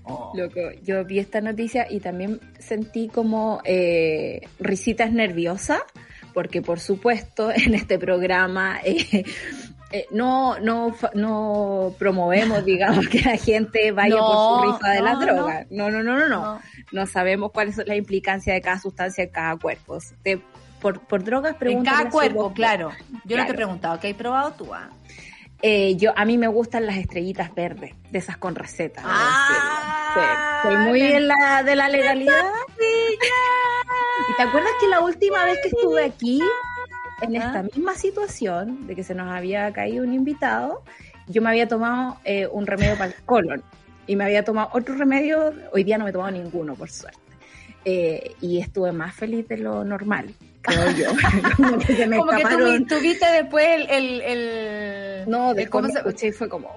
Oh. 0.08 0.32
Loco, 0.34 0.60
yo 0.82 1.04
vi 1.04 1.18
esta 1.18 1.40
noticia 1.40 1.86
y 1.88 2.00
también 2.00 2.40
sentí 2.58 3.08
como 3.08 3.60
eh, 3.64 4.40
risitas 4.58 5.12
nerviosas, 5.12 5.82
porque 6.32 6.62
por 6.62 6.80
supuesto 6.80 7.50
en 7.54 7.74
este 7.74 7.98
programa 7.98 8.80
eh, 8.84 9.24
eh, 9.90 10.06
no, 10.10 10.58
no, 10.60 10.94
no 11.14 11.94
promovemos, 11.98 12.64
digamos, 12.64 13.08
que 13.08 13.20
la 13.20 13.36
gente 13.36 13.92
vaya 13.92 14.18
por 14.18 14.36
su 14.36 14.72
rifa 14.72 14.90
de 14.90 15.02
las 15.02 15.20
drogas. 15.20 15.66
No. 15.70 15.90
no, 15.90 16.02
no, 16.02 16.18
no, 16.18 16.28
no, 16.28 16.60
no. 16.92 17.06
sabemos 17.06 17.52
cuál 17.52 17.68
es 17.68 17.86
la 17.86 17.96
implicancia 17.96 18.54
de 18.54 18.60
cada 18.60 18.78
sustancia 18.78 19.24
en 19.24 19.30
cada 19.30 19.56
cuerpo. 19.56 19.98
por, 20.80 21.00
por 21.06 21.24
drogas 21.24 21.56
pregunto. 21.56 21.90
En 21.90 21.96
cada 21.96 22.10
cuerpo, 22.10 22.52
claro. 22.52 22.92
Yo 23.24 23.36
no 23.36 23.46
te 23.46 23.52
he 23.52 23.54
preguntado, 23.54 23.98
¿qué 24.00 24.08
has 24.08 24.14
probado 24.14 24.52
tú? 24.52 24.74
Ah? 24.74 24.90
Eh, 25.60 25.96
yo 25.96 26.12
a 26.16 26.24
mí 26.24 26.38
me 26.38 26.46
gustan 26.46 26.86
las 26.86 26.96
estrellitas 26.96 27.54
verdes, 27.54 27.94
de 28.10 28.18
esas 28.18 28.36
con 28.36 28.54
receta. 28.54 29.02
Ah, 29.04 30.60
soy 30.62 30.76
muy 30.76 31.02
bien 31.02 31.26
la 31.26 31.62
de 31.64 31.74
la 31.74 31.88
legalidad. 31.88 32.44
¿Y 34.30 34.36
te 34.36 34.42
acuerdas 34.42 34.70
que 34.80 34.86
la 34.86 35.00
última 35.00 35.44
vez 35.44 35.58
que 35.62 35.68
estuve 35.68 36.04
aquí, 36.04 36.40
en 37.22 37.34
esta 37.34 37.62
misma 37.62 37.94
situación, 37.94 38.86
de 38.86 38.94
que 38.94 39.02
se 39.02 39.14
nos 39.14 39.28
había 39.28 39.72
caído 39.72 40.04
un 40.04 40.12
invitado, 40.12 40.82
yo 41.26 41.42
me 41.42 41.50
había 41.50 41.66
tomado 41.66 42.18
eh, 42.24 42.46
un 42.46 42.66
remedio 42.66 42.96
para 42.96 43.10
el 43.10 43.14
colon 43.24 43.62
y 44.06 44.16
me 44.16 44.24
había 44.24 44.44
tomado 44.44 44.70
otro 44.72 44.94
remedio, 44.94 45.52
hoy 45.72 45.84
día 45.84 45.98
no 45.98 46.04
me 46.04 46.10
he 46.10 46.12
tomado 46.12 46.30
ninguno, 46.30 46.74
por 46.74 46.90
suerte. 46.90 47.18
Eh, 47.84 48.34
y 48.40 48.60
estuve 48.60 48.92
más 48.92 49.14
feliz 49.14 49.46
de 49.48 49.58
lo 49.58 49.84
normal, 49.84 50.34
creo 50.62 50.90
yo. 50.92 51.10
como 51.56 51.78
que, 51.78 52.06
me 52.06 52.18
como 52.18 52.32
que 52.32 52.84
tuviste 52.88 53.26
después 53.32 53.66
el... 53.88 54.20
el, 54.20 55.30
no, 55.30 55.54
de 55.54 55.68
cómo 55.68 55.88
se 55.88 55.98
escuché 55.98 56.28
y 56.28 56.32
fue 56.32 56.48
como... 56.48 56.70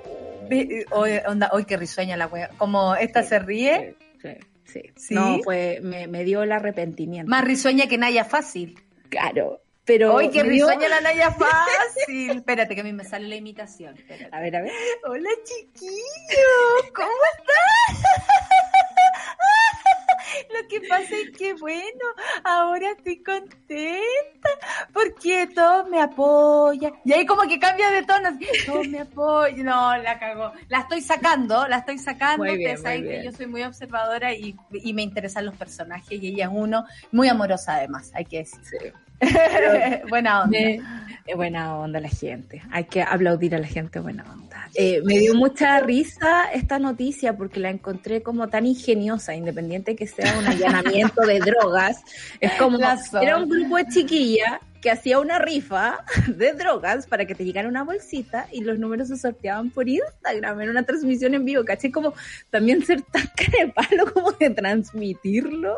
Hoy, 0.92 1.12
onda, 1.28 1.50
hoy 1.54 1.64
qué 1.64 1.78
risueña 1.78 2.18
la 2.18 2.28
wea. 2.28 2.50
Como 2.58 2.96
esta 2.96 3.24
se 3.24 3.40
ríe. 3.40 3.96
Sí, 4.66 4.82
sí. 4.96 5.14
No, 5.14 5.40
fue, 5.44 5.80
me, 5.82 6.08
me, 6.08 6.24
dio 6.24 6.44
el 6.44 6.52
arrepentimiento. 6.52 7.30
Más 7.30 7.44
risueña 7.44 7.88
que 7.88 7.98
Naya 7.98 8.26
Fácil. 8.26 8.78
Claro. 9.10 9.62
Pero 9.86 10.18
¡Ay, 10.18 10.30
qué 10.30 10.44
risueña 10.44 10.88
la 10.88 11.02
Naya 11.02 11.32
Fácil! 11.40 12.38
Espérate, 12.38 12.76
que 12.76 12.82
a 12.82 12.84
mí 12.84 12.94
me 12.94 13.04
sale 13.04 13.28
la 13.28 13.36
imitación. 13.36 13.96
A 14.32 14.40
ver, 14.40 14.56
a 14.56 14.62
ver. 14.62 14.72
Hola, 15.06 15.30
chiquillo. 15.44 16.94
¿Cómo 16.94 17.10
estás? 17.38 18.48
Lo 20.54 20.68
que 20.68 20.82
pasa 20.88 21.16
es 21.16 21.38
que, 21.38 21.54
bueno, 21.54 22.06
ahora 22.44 22.92
estoy 22.92 23.22
contenta 23.24 24.50
porque 24.94 25.48
todo 25.54 25.86
me 25.88 26.02
apoya. 26.02 26.92
Y 27.06 27.14
ahí 27.14 27.26
como 27.26 27.44
que 27.44 27.60
cambia 27.60 27.90
de 27.92 28.04
tono. 28.04 28.30
Todo 28.66 28.84
me 28.84 29.00
apoya. 29.00 29.64
No, 29.64 29.98
la 29.98 30.20
cagó. 30.20 30.52
La 30.70 30.82
estoy 30.82 31.02
sacando, 31.02 31.68
la 31.68 31.78
estoy 31.78 31.98
sacando. 31.98 32.46
Muy 32.46 32.58
bien, 32.58 32.82
que 32.82 33.24
yo 33.24 33.32
soy 33.32 33.48
muy 33.48 33.64
observadora 33.64 34.34
y, 34.34 34.56
y, 34.72 34.94
me 34.94 35.02
interesan 35.02 35.46
los 35.46 35.56
personajes 35.56 36.22
y 36.22 36.28
ella 36.28 36.46
es 36.46 36.52
uno. 36.54 36.86
Muy 37.12 37.28
amorosa 37.28 37.76
además, 37.76 38.12
hay 38.14 38.26
que 38.26 38.40
decir. 38.40 38.94
buena 40.10 40.44
onda. 40.44 40.60
buena 41.36 41.78
onda 41.78 42.00
la 42.00 42.10
gente. 42.10 42.62
Hay 42.72 42.86
que 42.86 43.02
aplaudir 43.02 43.56
a 43.56 43.60
la 43.60 43.68
gente 43.68 44.00
buena 44.00 44.26
onda. 44.32 44.70
Eh, 44.76 45.02
me 45.04 45.20
dio 45.20 45.36
mucha 45.36 45.80
risa 45.80 46.52
esta 46.54 46.80
noticia 46.80 47.36
porque 47.36 47.60
la 47.60 47.70
encontré 47.70 48.22
como 48.22 48.48
tan 48.48 48.66
ingeniosa, 48.66 49.36
independiente 49.36 49.96
que 49.96 50.08
sea 50.08 50.38
un 50.40 50.48
allanamiento 50.48 51.22
de 51.22 51.40
drogas. 51.40 52.02
Es 52.40 52.54
como, 52.54 52.78
era 53.22 53.38
un 53.38 53.50
grupo 53.50 53.78
de 53.78 53.86
chiquillas 53.88 54.60
que 54.82 54.92
hacía 54.92 55.20
una 55.20 55.40
rifa 55.40 56.00
de 56.28 56.54
drogas 56.54 57.08
para 57.08 57.26
que 57.26 57.36
te 57.36 57.46
llegara 57.46 57.70
una 57.70 57.84
bolsita 57.84 58.48
y 58.52 58.62
los 58.62 58.80
números 58.80 59.08
se 59.08 59.18
sorteaban 59.18 59.70
por 59.70 59.88
Instagram 59.88 60.62
en 60.62 60.70
una 60.70 60.84
transmisión 60.84 61.34
en 61.34 61.46
vivo, 61.46 61.64
caché 61.64 61.92
como 61.92 62.14
también 62.50 62.84
ser 62.84 63.02
tan 63.04 63.30
palo 63.76 64.12
como 64.12 64.32
de 64.34 64.50
transmitirlo. 64.50 65.76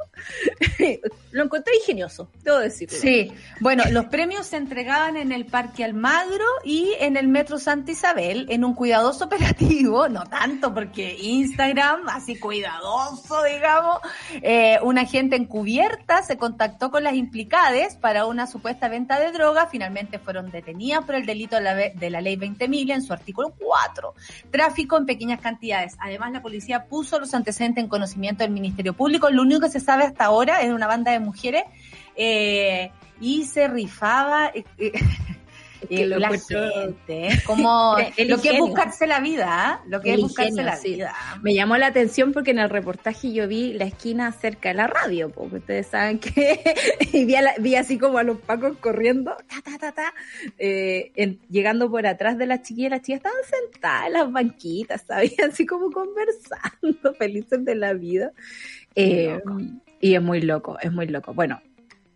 Lo 1.31 1.43
encontré 1.43 1.75
ingenioso, 1.77 2.29
debo 2.43 2.59
decirlo. 2.59 2.97
Sí, 2.97 3.31
bueno, 3.59 3.83
los 3.91 4.05
premios 4.05 4.47
se 4.47 4.57
entregaban 4.57 5.17
en 5.17 5.31
el 5.31 5.45
Parque 5.45 5.83
Almagro 5.83 6.45
y 6.63 6.93
en 6.99 7.17
el 7.17 7.27
Metro 7.27 7.57
Santa 7.57 7.91
Isabel 7.91 8.45
en 8.49 8.63
un 8.63 8.75
cuidadoso 8.75 9.25
operativo, 9.25 10.07
no 10.07 10.25
tanto 10.25 10.73
porque 10.73 11.17
Instagram, 11.19 12.07
así 12.09 12.37
cuidadoso, 12.37 13.43
digamos, 13.43 13.99
eh, 14.41 14.77
un 14.83 14.97
agente 14.97 15.35
encubierta 15.35 16.21
se 16.21 16.37
contactó 16.37 16.91
con 16.91 17.03
las 17.03 17.15
implicadas 17.15 17.95
para 17.95 18.25
una 18.25 18.47
supuesta 18.47 18.89
venta 18.93 19.19
de 19.19 19.31
droga, 19.31 19.65
finalmente 19.65 20.19
fueron 20.19 20.51
detenidas 20.51 21.03
por 21.03 21.15
el 21.15 21.25
delito 21.25 21.55
de 21.55 22.09
la, 22.11 22.21
ley 22.21 22.35
20.000 22.35 22.93
en 22.93 23.01
su 23.01 23.11
artículo 23.11 23.51
4, 23.59 24.13
tráfico 24.51 24.97
en 24.97 25.07
pequeñas 25.07 25.41
cantidades. 25.41 25.95
Además, 25.99 26.31
la 26.31 26.43
policía 26.43 26.85
puso 26.85 27.19
los 27.19 27.33
antecedentes 27.33 27.83
en 27.83 27.89
conocimiento 27.89 28.43
del 28.43 28.51
Ministerio 28.51 28.93
Público. 28.93 29.31
Lo 29.31 29.41
único 29.41 29.61
que 29.61 29.69
se 29.69 29.79
sabe 29.79 30.03
hasta 30.03 30.25
ahora 30.25 30.61
es 30.61 30.71
una 30.71 30.85
banda 30.85 31.11
de 31.11 31.19
mujeres 31.19 31.63
eh, 32.15 32.91
y 33.19 33.45
se 33.45 33.67
rifaba. 33.67 34.51
Eh, 34.53 34.63
eh 34.77 34.91
lo 35.89 36.19
la 36.19 36.29
gente, 36.29 37.29
como 37.45 37.95
lo 38.27 38.41
que 38.41 38.49
es 38.49 38.59
buscarse 38.59 39.07
la 39.07 39.19
vida, 39.19 39.47
¿ah? 39.49 39.81
lo 39.87 40.01
que 40.01 40.13
es 40.13 40.21
buscarse 40.21 40.63
la 40.63 40.79
vida. 40.79 41.13
Me 41.41 41.53
llamó 41.53 41.77
la 41.77 41.87
atención 41.87 42.33
porque 42.33 42.51
en 42.51 42.59
el 42.59 42.69
reportaje 42.69 43.31
yo 43.33 43.47
vi 43.47 43.73
la 43.73 43.85
esquina 43.85 44.31
cerca 44.31 44.69
de 44.69 44.75
la 44.75 44.87
radio, 44.87 45.29
porque 45.29 45.57
ustedes 45.57 45.87
saben 45.87 46.19
que 46.19 46.59
y 47.13 47.25
vi, 47.25 47.35
vi, 47.59 47.75
así 47.75 47.97
como 47.97 48.17
a 48.17 48.23
los 48.23 48.37
pacos 48.39 48.77
corriendo, 48.77 49.35
ta, 49.47 49.77
ta, 49.79 49.91
ta, 49.91 50.13
eh, 50.57 51.37
llegando 51.49 51.89
por 51.89 52.05
atrás 52.05 52.37
de 52.37 52.45
las 52.45 52.61
chiquillas, 52.61 52.91
las 52.91 53.01
chicas 53.01 53.17
estaban 53.17 53.43
sentadas 53.43 54.07
en 54.07 54.13
las 54.13 54.31
banquitas, 54.31 55.03
¿sabían? 55.07 55.51
Así 55.51 55.65
como 55.65 55.91
conversando, 55.91 57.13
felices 57.17 57.63
de 57.65 57.75
la 57.75 57.93
vida. 57.93 58.31
Eh, 58.95 59.39
y 59.99 60.15
es 60.15 60.21
muy 60.21 60.41
loco, 60.41 60.77
es 60.81 60.91
muy 60.91 61.07
loco. 61.07 61.33
Bueno, 61.33 61.61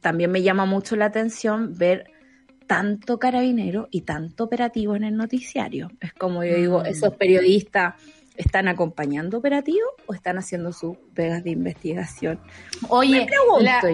también 0.02 0.32
me 0.32 0.42
llama 0.42 0.66
mucho 0.66 0.96
la 0.96 1.06
atención 1.06 1.78
ver 1.78 2.12
tanto 2.68 3.18
carabinero 3.18 3.88
y 3.90 4.02
tanto 4.02 4.44
operativo 4.44 4.96
en 4.96 5.06
el 5.06 5.16
noticiario. 5.16 5.90
Es 6.00 6.14
como 6.14 6.44
yo 6.44 6.56
digo, 6.56 6.82
mm. 6.82 6.86
esos 6.86 7.16
periodistas 7.16 7.96
están 8.36 8.68
acompañando 8.68 9.40
operativos 9.40 9.90
o 10.06 10.14
están 10.14 10.38
haciendo 10.38 10.72
sus 10.72 10.96
pegas 11.16 11.44
de 11.44 11.50
investigación. 11.52 12.40
Oye, 12.88 13.28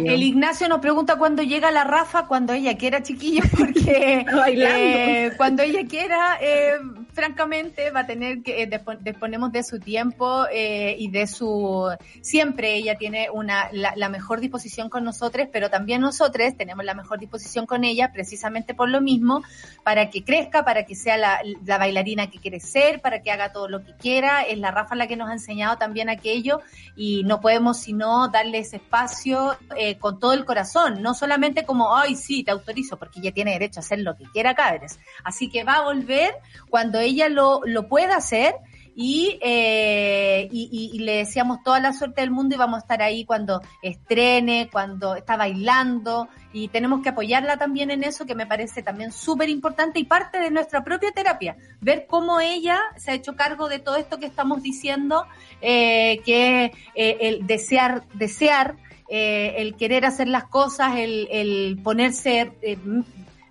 el 0.06 0.22
Ignacio 0.22 0.68
nos 0.68 0.80
pregunta 0.80 1.16
cuándo 1.18 1.44
llega 1.44 1.72
la 1.72 1.86
Rafa, 1.86 2.28
cuando 2.28 2.54
ella 2.54 2.78
quiera, 2.78 3.02
chiquillos, 3.02 3.46
porque 3.58 4.26
eh, 4.28 5.32
cuando 5.38 5.64
ella 5.64 5.88
quiera, 5.88 6.38
eh, 6.42 6.74
francamente, 7.14 7.92
va 7.92 8.02
a 8.02 8.08
tener 8.08 8.42
que, 8.42 8.64
eh, 8.64 8.82
disponemos 9.02 9.52
de 9.52 9.64
su 9.64 9.80
tiempo 9.80 10.46
eh, 10.52 10.96
y 10.98 11.10
de 11.10 11.28
su, 11.28 11.90
siempre 12.22 12.76
ella 12.76 12.98
tiene 12.98 13.30
una, 13.32 13.70
la, 13.72 14.10
mejor 14.10 14.40
disposición 14.40 14.90
con 14.90 15.04
nosotros, 15.04 15.48
pero 15.52 15.70
también 15.70 16.02
nosotros 16.02 16.56
tenemos 16.58 16.86
la 16.86 16.94
mejor 16.94 17.20
disposición 17.20 17.66
con 17.66 17.84
ella, 17.84 18.12
precisamente 18.12 18.74
por 18.74 18.90
lo 18.90 19.02
mismo, 19.02 19.44
para 19.84 20.10
que 20.10 20.24
crezca, 20.24 20.66
para 20.66 20.86
que 20.86 20.96
sea 20.96 21.18
la, 21.18 21.40
la 21.66 21.78
bailarina 21.78 22.30
que 22.30 22.40
quiere 22.40 22.60
ser, 22.60 23.02
para 23.02 23.22
que 23.22 23.32
haga 23.32 23.52
todo 23.52 23.68
lo 23.68 23.84
que 23.84 23.96
quiera. 23.96 24.42
Es 24.42 24.58
la 24.58 24.72
Rafa 24.72 24.96
la 24.96 25.08
que 25.08 25.16
nos 25.16 25.30
ha 25.30 25.34
enseñado 25.34 25.78
también 25.78 26.10
aquello 26.10 26.62
y 26.96 27.24
no 27.24 27.40
podemos 27.40 27.78
sino 27.78 28.28
darle 28.30 28.60
ese 28.60 28.78
espacio 28.78 29.58
eh, 29.76 29.98
con 29.98 30.20
todo 30.20 30.34
el 30.34 30.46
corazón, 30.46 31.02
no 31.02 31.14
solamente 31.14 31.66
como, 31.66 31.96
ay, 31.96 32.16
sí, 32.16 32.44
te 32.44 32.52
autorizo, 32.52 32.98
porque 32.98 33.20
ella 33.20 33.32
tiene 33.32 33.52
derecho 33.52 33.80
a 33.80 33.82
hacer 33.82 34.00
lo 34.00 34.16
que 34.16 34.26
quiera, 34.26 34.56
cabres. 34.56 35.00
Así 35.24 35.50
que 35.50 35.64
va 35.64 35.76
a 35.76 35.82
volver 35.84 36.34
cuando 36.70 37.00
ella 37.04 37.30
lo, 37.30 37.62
lo 37.66 37.88
pueda 37.88 38.18
hacer 38.18 38.56
y, 38.96 39.40
eh, 39.42 40.48
y, 40.52 41.00
le 41.00 41.18
deseamos 41.18 41.64
toda 41.64 41.80
la 41.80 41.94
suerte 41.94 42.22
del 42.22 42.32
mundo 42.32 42.56
y 42.56 42.58
vamos 42.60 42.78
a 42.78 42.80
estar 42.82 43.02
ahí 43.02 43.26
cuando 43.26 43.62
estrene, 43.82 44.70
cuando 44.72 45.16
está 45.16 45.36
bailando 45.36 46.28
y 46.52 46.68
tenemos 46.68 47.02
que 47.02 47.10
apoyarla 47.10 47.58
también 47.58 47.90
en 47.90 48.04
eso 48.04 48.26
que 48.26 48.36
me 48.36 48.46
parece 48.46 48.84
también 48.84 49.12
súper 49.12 49.50
importante 49.50 50.00
y 50.00 50.04
parte 50.04 50.40
de 50.40 50.52
nuestra 50.52 50.84
propia 50.84 51.12
terapia, 51.12 51.58
ver 51.82 52.06
cómo 52.08 52.40
ella 52.40 52.80
se 52.98 53.12
ha 53.12 53.14
hecho 53.16 53.36
cargo 53.36 53.68
de 53.68 53.80
todo 53.80 53.96
esto 53.96 54.20
que 54.20 54.28
estamos 54.28 54.62
diciendo, 54.62 55.26
eh, 55.62 56.22
que 56.24 56.72
eh, 56.94 57.18
el 57.22 57.48
desear, 57.48 58.04
desear, 58.14 58.76
el 59.10 59.76
querer 59.76 60.06
hacer 60.06 60.28
las 60.28 60.46
cosas, 60.46 60.96
el, 60.98 61.28
el 61.30 61.80
ponerse, 61.84 62.52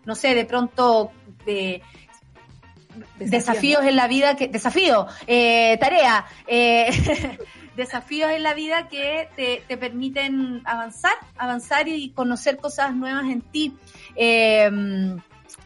no 0.04 0.14
sé, 0.14 0.34
de 0.34 0.44
pronto... 0.44 1.12
desafíos. 3.18 3.84
En 3.84 3.96
la 3.96 4.08
vida 4.08 4.36
que 4.36 4.48
desafío 4.48 5.06
eh, 5.26 5.76
tarea 5.80 6.24
eh, 6.46 6.90
desafíos 7.76 8.30
en 8.32 8.42
la 8.42 8.54
vida 8.54 8.88
que 8.88 9.28
te, 9.36 9.62
te, 9.66 9.76
permiten 9.76 10.62
avanzar 10.64 11.14
avanzar 11.36 11.88
y 11.88 12.10
conocer 12.10 12.58
cosas 12.58 12.94
nuevas 12.94 13.24
en 13.24 13.40
ti. 13.40 13.74
Eh, 14.16 14.70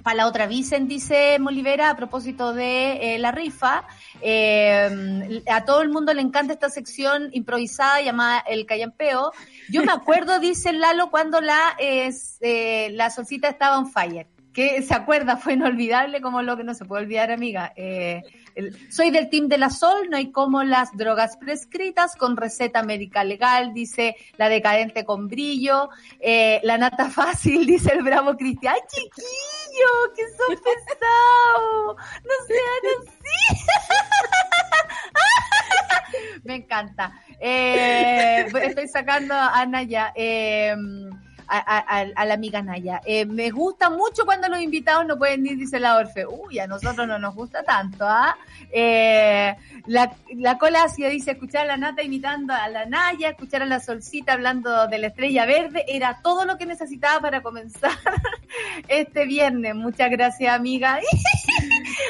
para 0.06 0.18
la 0.18 0.26
otra 0.28 0.46
Vicen 0.46 0.86
dice 0.86 1.38
Molivera 1.40 1.90
a 1.90 1.96
propósito 1.96 2.52
de 2.52 3.14
eh, 3.14 3.18
la 3.18 3.32
rifa 3.32 3.84
eh, 4.20 5.42
a 5.50 5.64
todo 5.64 5.82
el 5.82 5.88
mundo 5.88 6.14
le 6.14 6.22
encanta 6.22 6.52
esta 6.52 6.70
sección 6.70 7.30
improvisada 7.32 8.00
llamada 8.00 8.38
el 8.46 8.66
callampeo. 8.66 9.32
Yo 9.68 9.82
me 9.84 9.90
acuerdo 9.92 10.38
dice 10.38 10.72
Lalo 10.72 11.10
cuando 11.10 11.40
la 11.40 11.76
eh, 11.78 12.88
la 12.92 13.10
solcita 13.10 13.48
estaba 13.48 13.78
on 13.78 13.90
fire 13.90 14.28
que 14.56 14.80
se 14.80 14.94
acuerda, 14.94 15.36
fue 15.36 15.52
inolvidable 15.52 16.22
como 16.22 16.40
lo 16.40 16.56
que 16.56 16.64
no 16.64 16.72
se 16.72 16.86
puede 16.86 17.02
olvidar, 17.02 17.30
amiga. 17.30 17.74
Eh, 17.76 18.22
soy 18.88 19.10
del 19.10 19.28
team 19.28 19.48
de 19.48 19.58
la 19.58 19.68
Sol, 19.68 20.08
no 20.08 20.16
hay 20.16 20.32
como 20.32 20.64
las 20.64 20.96
drogas 20.96 21.36
prescritas 21.36 22.16
con 22.16 22.38
receta 22.38 22.82
médica 22.82 23.22
legal, 23.22 23.74
dice 23.74 24.16
la 24.38 24.48
decadente 24.48 25.04
con 25.04 25.28
brillo, 25.28 25.90
eh, 26.20 26.58
la 26.62 26.78
nata 26.78 27.10
fácil, 27.10 27.66
dice 27.66 27.92
el 27.92 28.02
bravo 28.02 28.34
Cristian. 28.34 28.76
¡Ay, 28.76 28.80
chiquillo! 28.88 30.14
¡Que 30.16 30.22
son 30.38 30.56
pesados! 30.56 31.96
¡No 32.24 32.34
sean 32.46 32.82
así! 32.98 33.62
Me 36.44 36.54
encanta. 36.54 37.12
Eh, 37.38 38.46
estoy 38.62 38.88
sacando 38.88 39.34
a 39.34 39.66
Naya. 39.66 40.14
Eh, 40.16 40.74
a, 41.48 42.24
la 42.24 42.34
amiga 42.34 42.62
Naya. 42.62 43.00
Eh, 43.04 43.24
me 43.26 43.50
gusta 43.50 43.90
mucho 43.90 44.24
cuando 44.24 44.48
los 44.48 44.60
invitados 44.60 45.06
no 45.06 45.16
pueden 45.16 45.46
ir, 45.46 45.56
dice 45.56 45.80
la 45.80 45.96
Orfe. 45.96 46.26
Uy, 46.26 46.58
a 46.58 46.66
nosotros 46.66 47.06
no 47.06 47.18
nos 47.18 47.34
gusta 47.34 47.62
tanto, 47.62 48.04
¿ah? 48.06 48.36
Eh, 48.70 49.54
la, 49.86 50.12
la 50.34 50.58
cola 50.58 50.86
dice, 50.96 51.32
escuchar 51.32 51.62
a 51.62 51.66
la 51.66 51.76
Nata 51.76 52.02
imitando 52.02 52.52
a 52.54 52.68
la 52.68 52.86
Naya, 52.86 53.30
escuchar 53.30 53.62
a 53.62 53.66
la 53.66 53.80
Solcita 53.80 54.32
hablando 54.32 54.86
de 54.88 54.98
la 54.98 55.08
estrella 55.08 55.46
verde, 55.46 55.84
era 55.88 56.20
todo 56.22 56.44
lo 56.44 56.58
que 56.58 56.66
necesitaba 56.66 57.20
para 57.20 57.42
comenzar 57.42 57.92
este 58.88 59.24
viernes. 59.26 59.74
Muchas 59.74 60.10
gracias, 60.10 60.54
amiga. 60.54 61.00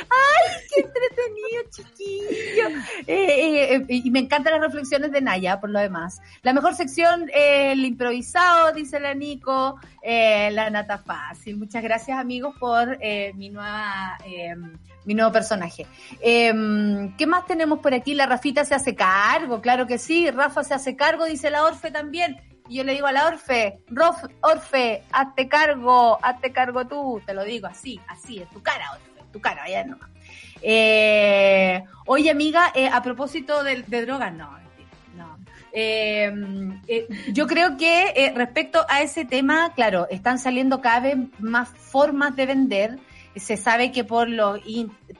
¡Ay, 0.01 0.63
qué 0.75 0.81
entretenido, 0.81 1.63
chiquillo! 1.71 2.69
Eh, 3.07 3.85
y 3.89 4.11
me 4.11 4.21
encantan 4.21 4.55
las 4.55 4.63
reflexiones 4.63 5.13
de 5.13 5.21
Naya, 5.21 5.61
por 5.61 5.71
lo 5.71 5.81
demás. 5.81 6.21
La 6.43 6.53
mejor 6.53 6.75
sección, 6.75 7.31
el 7.33 7.85
improvisado, 7.85 8.73
dice 8.73 9.01
la 9.01 9.15
Nico, 9.15 9.79
eh, 10.03 10.51
la 10.53 10.71
Nata 10.71 10.99
Fácil. 10.99 11.57
Muchas 11.57 11.83
gracias 11.83 12.19
amigos 12.19 12.55
por 12.59 12.99
eh, 13.01 13.33
mi 13.35 13.51
nueva 13.51 14.19
em, 14.25 14.77
mi 15.07 15.15
nuevo 15.15 15.33
personaje. 15.33 15.87
Em, 16.21 17.17
¿Qué 17.17 17.27
más 17.27 17.47
tenemos 17.47 17.79
por 17.79 17.95
aquí? 17.95 18.15
La 18.15 18.27
Rafita 18.27 18.65
se 18.65 18.75
hace 18.75 18.95
cargo, 18.95 19.61
claro 19.61 19.87
que 19.87 19.99
sí. 19.99 20.31
Rafa 20.31 20.65
se 20.65 20.75
hace 20.75 20.97
cargo, 20.97 21.25
dice 21.25 21.49
la 21.49 21.65
Orfe 21.65 21.91
también. 21.91 22.37
Y 22.69 22.77
yo 22.77 22.85
le 22.85 22.93
digo 22.93 23.07
a 23.07 23.13
la 23.13 23.27
Orfe, 23.27 23.79
Rof, 23.89 24.25
Orfe, 24.41 25.05
hazte 25.13 25.49
cargo, 25.49 26.19
hazte 26.21 26.53
cargo 26.53 26.87
tú. 26.87 27.23
Te 27.25 27.33
lo 27.33 27.45
digo 27.45 27.69
así, 27.69 28.01
así, 28.09 28.39
en 28.39 28.49
tu 28.49 28.61
cara, 28.61 28.91
Orfe, 28.93 29.16
tu 29.37 29.41
cara, 29.41 29.64
allá 29.64 29.84
nomás. 29.84 30.11
Eh, 30.62 31.84
oye, 32.07 32.30
amiga, 32.30 32.72
a 32.93 33.03
propósito 33.03 33.62
de, 33.62 33.82
de 33.82 34.07
drogas, 34.07 34.32
no, 34.32 34.57
eh, 35.78 36.32
eh, 36.89 37.07
yo 37.34 37.47
creo 37.47 37.76
que 37.76 38.14
eh, 38.16 38.32
respecto 38.34 38.87
a 38.89 39.03
ese 39.03 39.26
tema, 39.26 39.74
claro, 39.74 40.07
están 40.09 40.39
saliendo 40.39 40.80
cada 40.80 41.01
vez 41.01 41.18
más 41.39 41.68
formas 41.68 42.34
de 42.34 42.47
vender. 42.47 42.99
Se 43.37 43.59
sabe 43.59 43.93
que 43.93 44.03
por 44.03 44.30
los, 44.30 44.59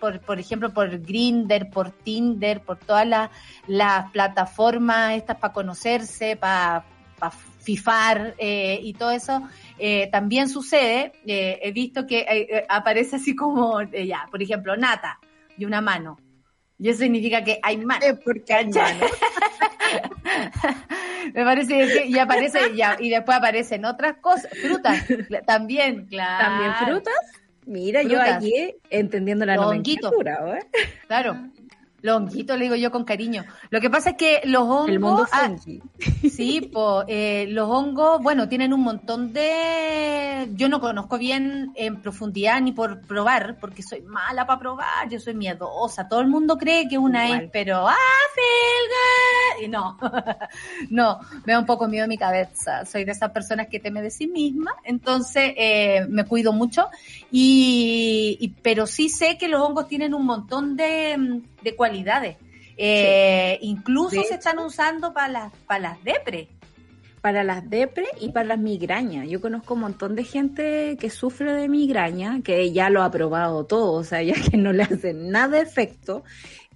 por, 0.01 0.19
por 0.21 0.39
ejemplo, 0.41 0.73
por 0.73 0.99
Grinder, 1.01 1.69
por 1.69 1.91
Tinder, 1.91 2.63
por 2.63 2.79
todas 2.79 3.07
las, 3.67 4.11
plataformas 4.13 5.13
estas 5.13 5.37
para 5.37 5.53
conocerse, 5.53 6.37
para 6.37 6.87
fifar 7.67 8.35
y 8.39 8.93
todo 8.95 9.11
eso, 9.11 9.43
también 10.13 10.49
sucede. 10.49 11.13
he 11.27 11.73
visto 11.73 12.07
que 12.07 12.65
aparece 12.69 13.17
así 13.17 13.35
como, 13.35 13.83
ya, 13.83 14.29
por 14.31 14.41
ejemplo, 14.41 14.77
Nata 14.77 15.19
y 15.59 15.65
una 15.65 15.81
mano. 15.81 16.17
Y 16.79 16.91
eso 16.91 17.01
significa 17.01 17.43
que 17.43 17.59
hay 17.63 17.79
mano. 17.79 18.05
porque 18.25 18.53
hay 18.53 18.69
mano. 18.71 19.07
Me 21.35 21.45
parece 21.45 21.89
que 21.89 22.07
y 22.07 22.19
aparece 22.19 22.77
ya, 22.77 22.97
y 23.01 23.09
después 23.11 23.37
aparecen 23.37 23.85
otras 23.85 24.19
cosas, 24.21 24.51
frutas 24.61 25.05
también, 25.47 26.07
claro. 26.07 26.45
También 26.45 26.75
frutas. 26.85 27.15
Mira, 27.67 28.03
yo 28.03 28.21
allí 28.21 28.77
entendiendo 28.91 29.45
la 29.45 29.57
nomenclatura, 29.57 30.59
¿eh? 30.59 30.67
Claro. 31.09 31.51
Longuito, 32.07 32.57
le 32.57 32.65
digo 32.65 32.77
yo 32.77 32.91
con 32.91 33.05
cariño. 33.05 33.45
Lo 33.71 33.81
que 33.81 33.91
pasa 33.91 34.11
es 34.11 34.17
que 34.17 34.41
los 34.45 34.63
hongos. 34.63 34.89
El 34.89 35.01
mundo 35.01 35.27
ah, 35.33 35.51
Sí, 36.31 36.71
pues, 36.73 37.49
los 37.49 37.69
hongos, 37.69 38.23
bueno, 38.23 38.49
tienen 38.49 38.73
un 38.73 38.81
montón 38.81 39.33
de. 39.33 40.49
Yo 40.55 40.69
no 40.69 40.81
conozco 40.81 41.19
bien 41.19 41.73
en 41.75 42.01
profundidad 42.01 42.61
ni 42.61 42.73
por 42.73 43.01
probar, 43.03 43.59
porque 43.61 43.83
soy 43.83 44.03
mala 44.03 44.47
para 44.47 44.59
probar, 44.59 45.09
yo 45.11 45.21
soy 45.21 45.35
miedosa. 45.35 46.09
Todo 46.09 46.21
el 46.21 46.29
mundo 46.29 46.57
cree 46.57 46.89
que 46.89 46.99
una 46.99 47.29
es, 47.37 47.51
pero. 47.53 47.87
¡Ah, 47.89 47.97
Y 49.63 49.69
no, 49.69 49.99
no, 50.91 51.21
me 51.45 51.53
da 51.53 51.59
un 51.59 51.67
poco 51.67 51.89
miedo 51.89 52.07
mi 52.07 52.19
cabeza. 52.19 52.85
Soy 52.85 53.05
de 53.05 53.13
esas 53.13 53.31
personas 53.31 53.69
que 53.69 53.81
teme 53.81 54.03
de 54.03 54.11
sí 54.11 54.27
misma, 54.27 54.75
entonces 54.85 55.53
eh, 55.57 56.07
me 56.09 56.25
cuido 56.25 56.53
mucho. 56.53 56.89
Y, 57.31 58.55
pero 58.63 58.87
sí 58.87 59.09
sé 59.09 59.39
que 59.39 59.49
los 59.49 59.61
hongos 59.61 59.89
tienen 59.89 60.15
un 60.15 60.27
montón 60.27 60.77
de 60.77 61.43
de 61.67 61.77
cualidades. 61.77 62.37
Eh, 62.77 63.59
incluso 63.63 64.23
se 64.23 64.35
están 64.35 64.59
usando 64.61 65.13
para 65.13 65.29
las, 65.29 65.53
para 65.67 65.81
las 65.81 66.05
depre. 66.05 66.49
Para 67.21 67.43
las 67.43 67.69
depre 67.69 68.07
y 68.21 68.31
para 68.31 68.47
las 68.47 68.59
migrañas. 68.59 69.27
Yo 69.29 69.41
conozco 69.41 69.75
un 69.75 69.81
montón 69.81 70.15
de 70.15 70.23
gente 70.23 70.97
que 71.01 71.11
sufre 71.11 71.53
de 71.55 71.69
migraña, 71.69 72.41
que 72.45 72.71
ya 72.71 72.89
lo 72.89 73.03
ha 73.03 73.11
probado 73.11 73.67
todo, 73.67 73.93
o 73.95 74.05
sea, 74.05 74.23
ya 74.31 74.35
que 74.35 74.57
no 74.57 74.73
le 74.73 74.85
hace 74.85 75.13
nada 75.13 75.57
de 75.57 75.61
efecto 75.61 76.23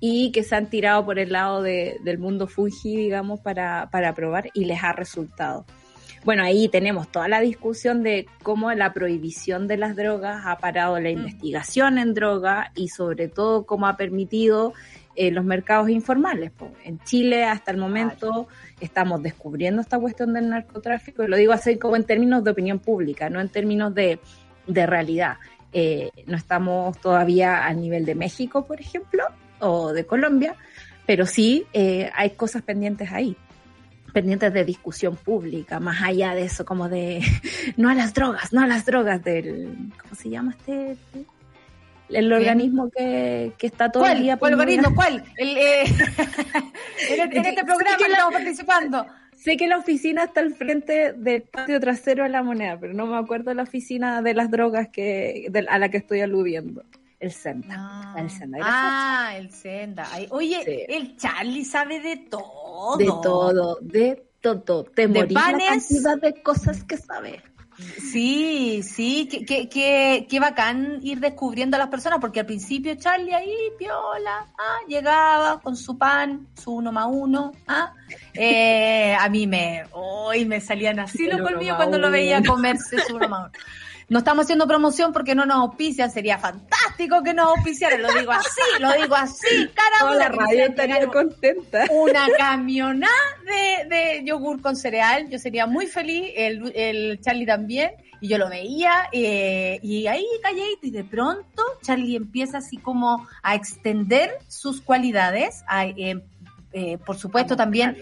y 0.00 0.32
que 0.32 0.42
se 0.42 0.56
han 0.56 0.68
tirado 0.70 1.04
por 1.04 1.18
el 1.20 1.32
lado 1.32 1.62
del 1.62 2.18
mundo 2.18 2.48
Fuji, 2.48 2.96
digamos, 2.96 3.38
para, 3.40 3.90
para 3.92 4.14
probar 4.14 4.50
y 4.54 4.64
les 4.64 4.82
ha 4.82 4.92
resultado. 4.92 5.66
Bueno, 6.22 6.42
ahí 6.42 6.68
tenemos 6.68 7.08
toda 7.08 7.28
la 7.28 7.40
discusión 7.40 8.02
de 8.02 8.26
cómo 8.42 8.70
la 8.72 8.92
prohibición 8.92 9.66
de 9.66 9.78
las 9.78 9.96
drogas 9.96 10.42
ha 10.44 10.58
parado 10.58 11.00
la 11.00 11.08
mm. 11.08 11.12
investigación 11.12 11.96
en 11.96 12.12
droga 12.12 12.72
y 12.74 12.88
sobre 12.88 13.28
todo 13.28 13.64
cómo 13.64 13.86
ha 13.86 13.96
permitido 13.96 14.74
eh, 15.16 15.30
los 15.30 15.46
mercados 15.46 15.88
informales. 15.88 16.52
En 16.84 16.98
Chile 17.00 17.44
hasta 17.44 17.70
el 17.70 17.78
momento 17.78 18.48
estamos 18.80 19.22
descubriendo 19.22 19.80
esta 19.80 19.98
cuestión 19.98 20.34
del 20.34 20.50
narcotráfico 20.50 21.24
y 21.24 21.28
lo 21.28 21.38
digo 21.38 21.54
así 21.54 21.78
como 21.78 21.96
en 21.96 22.04
términos 22.04 22.44
de 22.44 22.50
opinión 22.50 22.80
pública, 22.80 23.30
no 23.30 23.40
en 23.40 23.48
términos 23.48 23.94
de, 23.94 24.20
realidad. 24.66 25.38
Eh, 25.72 26.10
no 26.26 26.36
estamos 26.36 26.98
todavía 27.00 27.64
al 27.64 27.80
nivel 27.80 28.04
de 28.04 28.14
México, 28.14 28.66
por 28.66 28.78
ejemplo, 28.78 29.24
o 29.58 29.92
de 29.92 30.04
Colombia, 30.04 30.54
pero 31.06 31.24
sí 31.24 31.64
eh, 31.72 32.10
hay 32.14 32.30
cosas 32.30 32.62
pendientes 32.62 33.10
ahí 33.10 33.36
pendientes 34.12 34.52
de 34.52 34.64
discusión 34.64 35.16
pública, 35.16 35.80
más 35.80 36.02
allá 36.02 36.34
de 36.34 36.44
eso, 36.44 36.64
como 36.64 36.88
de 36.88 37.22
no 37.76 37.88
a 37.88 37.94
las 37.94 38.14
drogas, 38.14 38.52
no 38.52 38.60
a 38.60 38.66
las 38.66 38.84
drogas 38.86 39.22
del, 39.22 39.92
¿cómo 40.00 40.14
se 40.14 40.30
llama 40.30 40.56
este? 40.58 40.96
El 42.08 42.32
organismo 42.32 42.90
que, 42.90 43.52
que 43.56 43.68
está 43.68 43.92
todo 43.92 44.04
el 44.06 44.22
día... 44.22 44.36
¿Cuál 44.36 44.54
organismo? 44.54 44.92
¿Cuál? 44.94 45.22
El, 45.36 45.56
eh, 45.56 45.84
en, 47.08 47.46
este 47.46 47.64
programa 47.64 47.96
que 47.96 48.04
estamos 48.10 48.32
participando. 48.32 49.06
Sé 49.36 49.56
que 49.56 49.68
la 49.68 49.78
oficina 49.78 50.24
está 50.24 50.40
al 50.40 50.52
frente 50.54 51.12
del 51.12 51.42
patio 51.42 51.78
trasero 51.78 52.24
de 52.24 52.30
la 52.30 52.42
moneda, 52.42 52.78
pero 52.80 52.94
no 52.94 53.06
me 53.06 53.16
acuerdo 53.16 53.54
la 53.54 53.62
oficina 53.62 54.22
de 54.22 54.34
las 54.34 54.50
drogas 54.50 54.88
que 54.88 55.50
a 55.68 55.78
la 55.78 55.88
que 55.88 55.98
estoy 55.98 56.20
aludiendo. 56.20 56.82
El 57.20 57.32
Senda. 57.32 57.76
Ah, 57.78 58.14
el 58.16 58.30
Senda. 58.30 58.58
Ah, 58.62 59.36
el 59.36 59.50
Senda. 59.50 60.08
oye, 60.30 60.86
el 60.88 61.18
Charlie 61.18 61.66
sabe 61.66 62.00
de 62.00 62.16
todo. 62.16 62.96
De 62.96 63.04
todo, 63.04 63.78
de 63.82 64.24
todo. 64.40 64.84
Te 64.84 65.06
de 65.06 65.26
la 65.28 65.52
cantidad 65.52 66.18
de 66.18 66.42
cosas 66.42 66.82
que 66.84 66.96
sabe. 66.96 67.42
Sí, 67.78 68.82
sí, 68.82 69.26
qué, 69.30 69.68
qué, 69.68 70.26
qué, 70.28 70.40
bacán 70.40 71.00
ir 71.02 71.20
descubriendo 71.20 71.76
a 71.76 71.78
las 71.78 71.88
personas, 71.88 72.20
porque 72.20 72.40
al 72.40 72.46
principio 72.46 72.94
Charlie 72.96 73.34
ahí, 73.34 73.54
piola, 73.78 74.46
ah, 74.58 74.78
llegaba 74.86 75.60
con 75.60 75.76
su 75.76 75.96
pan, 75.96 76.48
su 76.54 76.72
uno 76.72 76.92
más 76.92 77.06
uno, 77.10 77.52
ah, 77.68 77.94
eh, 78.34 79.14
a 79.18 79.28
mí 79.28 79.46
me, 79.46 79.84
hoy 79.92 80.44
me 80.44 80.60
salían 80.60 80.98
así 80.98 81.26
los 81.26 81.40
colmillos 81.40 81.76
cuando 81.76 81.98
lo 81.98 82.10
veía 82.10 82.42
comerse 82.42 82.98
su 82.98 83.16
uno 83.16 83.28
más 83.28 83.40
uno. 83.40 83.52
No 84.10 84.18
estamos 84.18 84.44
haciendo 84.44 84.66
promoción 84.66 85.12
porque 85.12 85.36
no 85.36 85.46
nos 85.46 85.58
auspician, 85.58 86.10
sería 86.10 86.36
fantástico 86.36 87.22
que 87.22 87.32
nos 87.32 87.56
auspiciaran, 87.56 88.02
lo 88.02 88.12
digo 88.12 88.32
así, 88.32 88.60
lo 88.80 88.92
digo 88.94 89.14
así, 89.14 89.68
caramba. 89.72 90.16
la 90.16 90.28
radio 90.28 90.64
estaría 90.64 91.06
contenta. 91.06 91.84
Una 91.92 92.26
camionada 92.36 93.12
de, 93.46 93.88
de, 93.88 94.24
yogur 94.24 94.60
con 94.60 94.74
cereal, 94.74 95.30
yo 95.30 95.38
sería 95.38 95.66
muy 95.66 95.86
feliz, 95.86 96.26
el, 96.34 96.72
el 96.74 97.20
Charlie 97.20 97.46
también, 97.46 97.92
y 98.20 98.26
yo 98.26 98.36
lo 98.36 98.48
veía, 98.48 99.08
eh, 99.12 99.78
y 99.80 100.08
ahí 100.08 100.26
calladito, 100.42 100.88
y 100.88 100.90
de 100.90 101.04
pronto 101.04 101.62
Charlie 101.80 102.16
empieza 102.16 102.58
así 102.58 102.78
como 102.78 103.28
a 103.44 103.54
extender 103.54 104.32
sus 104.48 104.80
cualidades, 104.80 105.62
a, 105.68 105.86
eh, 105.86 106.20
eh, 106.72 106.98
por 106.98 107.16
supuesto 107.16 107.54
también 107.56 107.96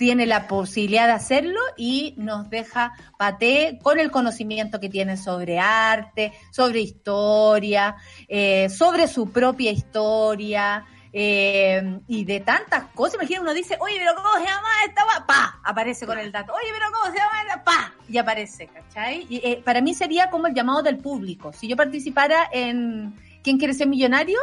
tiene 0.00 0.24
la 0.24 0.48
posibilidad 0.48 1.06
de 1.08 1.12
hacerlo 1.12 1.60
y 1.76 2.14
nos 2.16 2.48
deja 2.48 2.94
paté 3.18 3.78
con 3.82 4.00
el 4.00 4.10
conocimiento 4.10 4.80
que 4.80 4.88
tiene 4.88 5.18
sobre 5.18 5.58
arte, 5.58 6.32
sobre 6.50 6.80
historia, 6.80 7.96
eh, 8.26 8.70
sobre 8.70 9.06
su 9.08 9.30
propia 9.30 9.70
historia. 9.70 10.86
Eh, 11.12 12.00
y 12.08 12.24
de 12.24 12.40
tantas 12.40 12.84
cosas, 12.94 13.16
imagina 13.16 13.42
uno 13.42 13.52
dice, 13.52 13.76
oye, 13.78 13.96
pero 13.98 14.14
¿cómo 14.14 14.32
se 14.38 14.46
llama 14.46 14.68
esta? 14.88 15.26
Pa, 15.26 15.60
aparece 15.64 16.06
con 16.06 16.18
el 16.18 16.32
dato. 16.32 16.54
Oye, 16.54 16.72
pero 16.72 16.86
¿cómo 16.92 17.12
se 17.12 17.18
llama 17.18 17.42
esta? 17.42 17.62
Pa, 17.62 17.94
y 18.08 18.16
aparece, 18.16 18.68
¿cachai? 18.68 19.26
Y, 19.28 19.36
eh, 19.46 19.60
para 19.62 19.82
mí 19.82 19.92
sería 19.92 20.30
como 20.30 20.46
el 20.46 20.54
llamado 20.54 20.82
del 20.82 20.96
público. 20.96 21.52
Si 21.52 21.68
yo 21.68 21.76
participara 21.76 22.48
en 22.50 23.12
¿Quién 23.42 23.58
quiere 23.58 23.74
ser 23.74 23.88
millonario? 23.88 24.38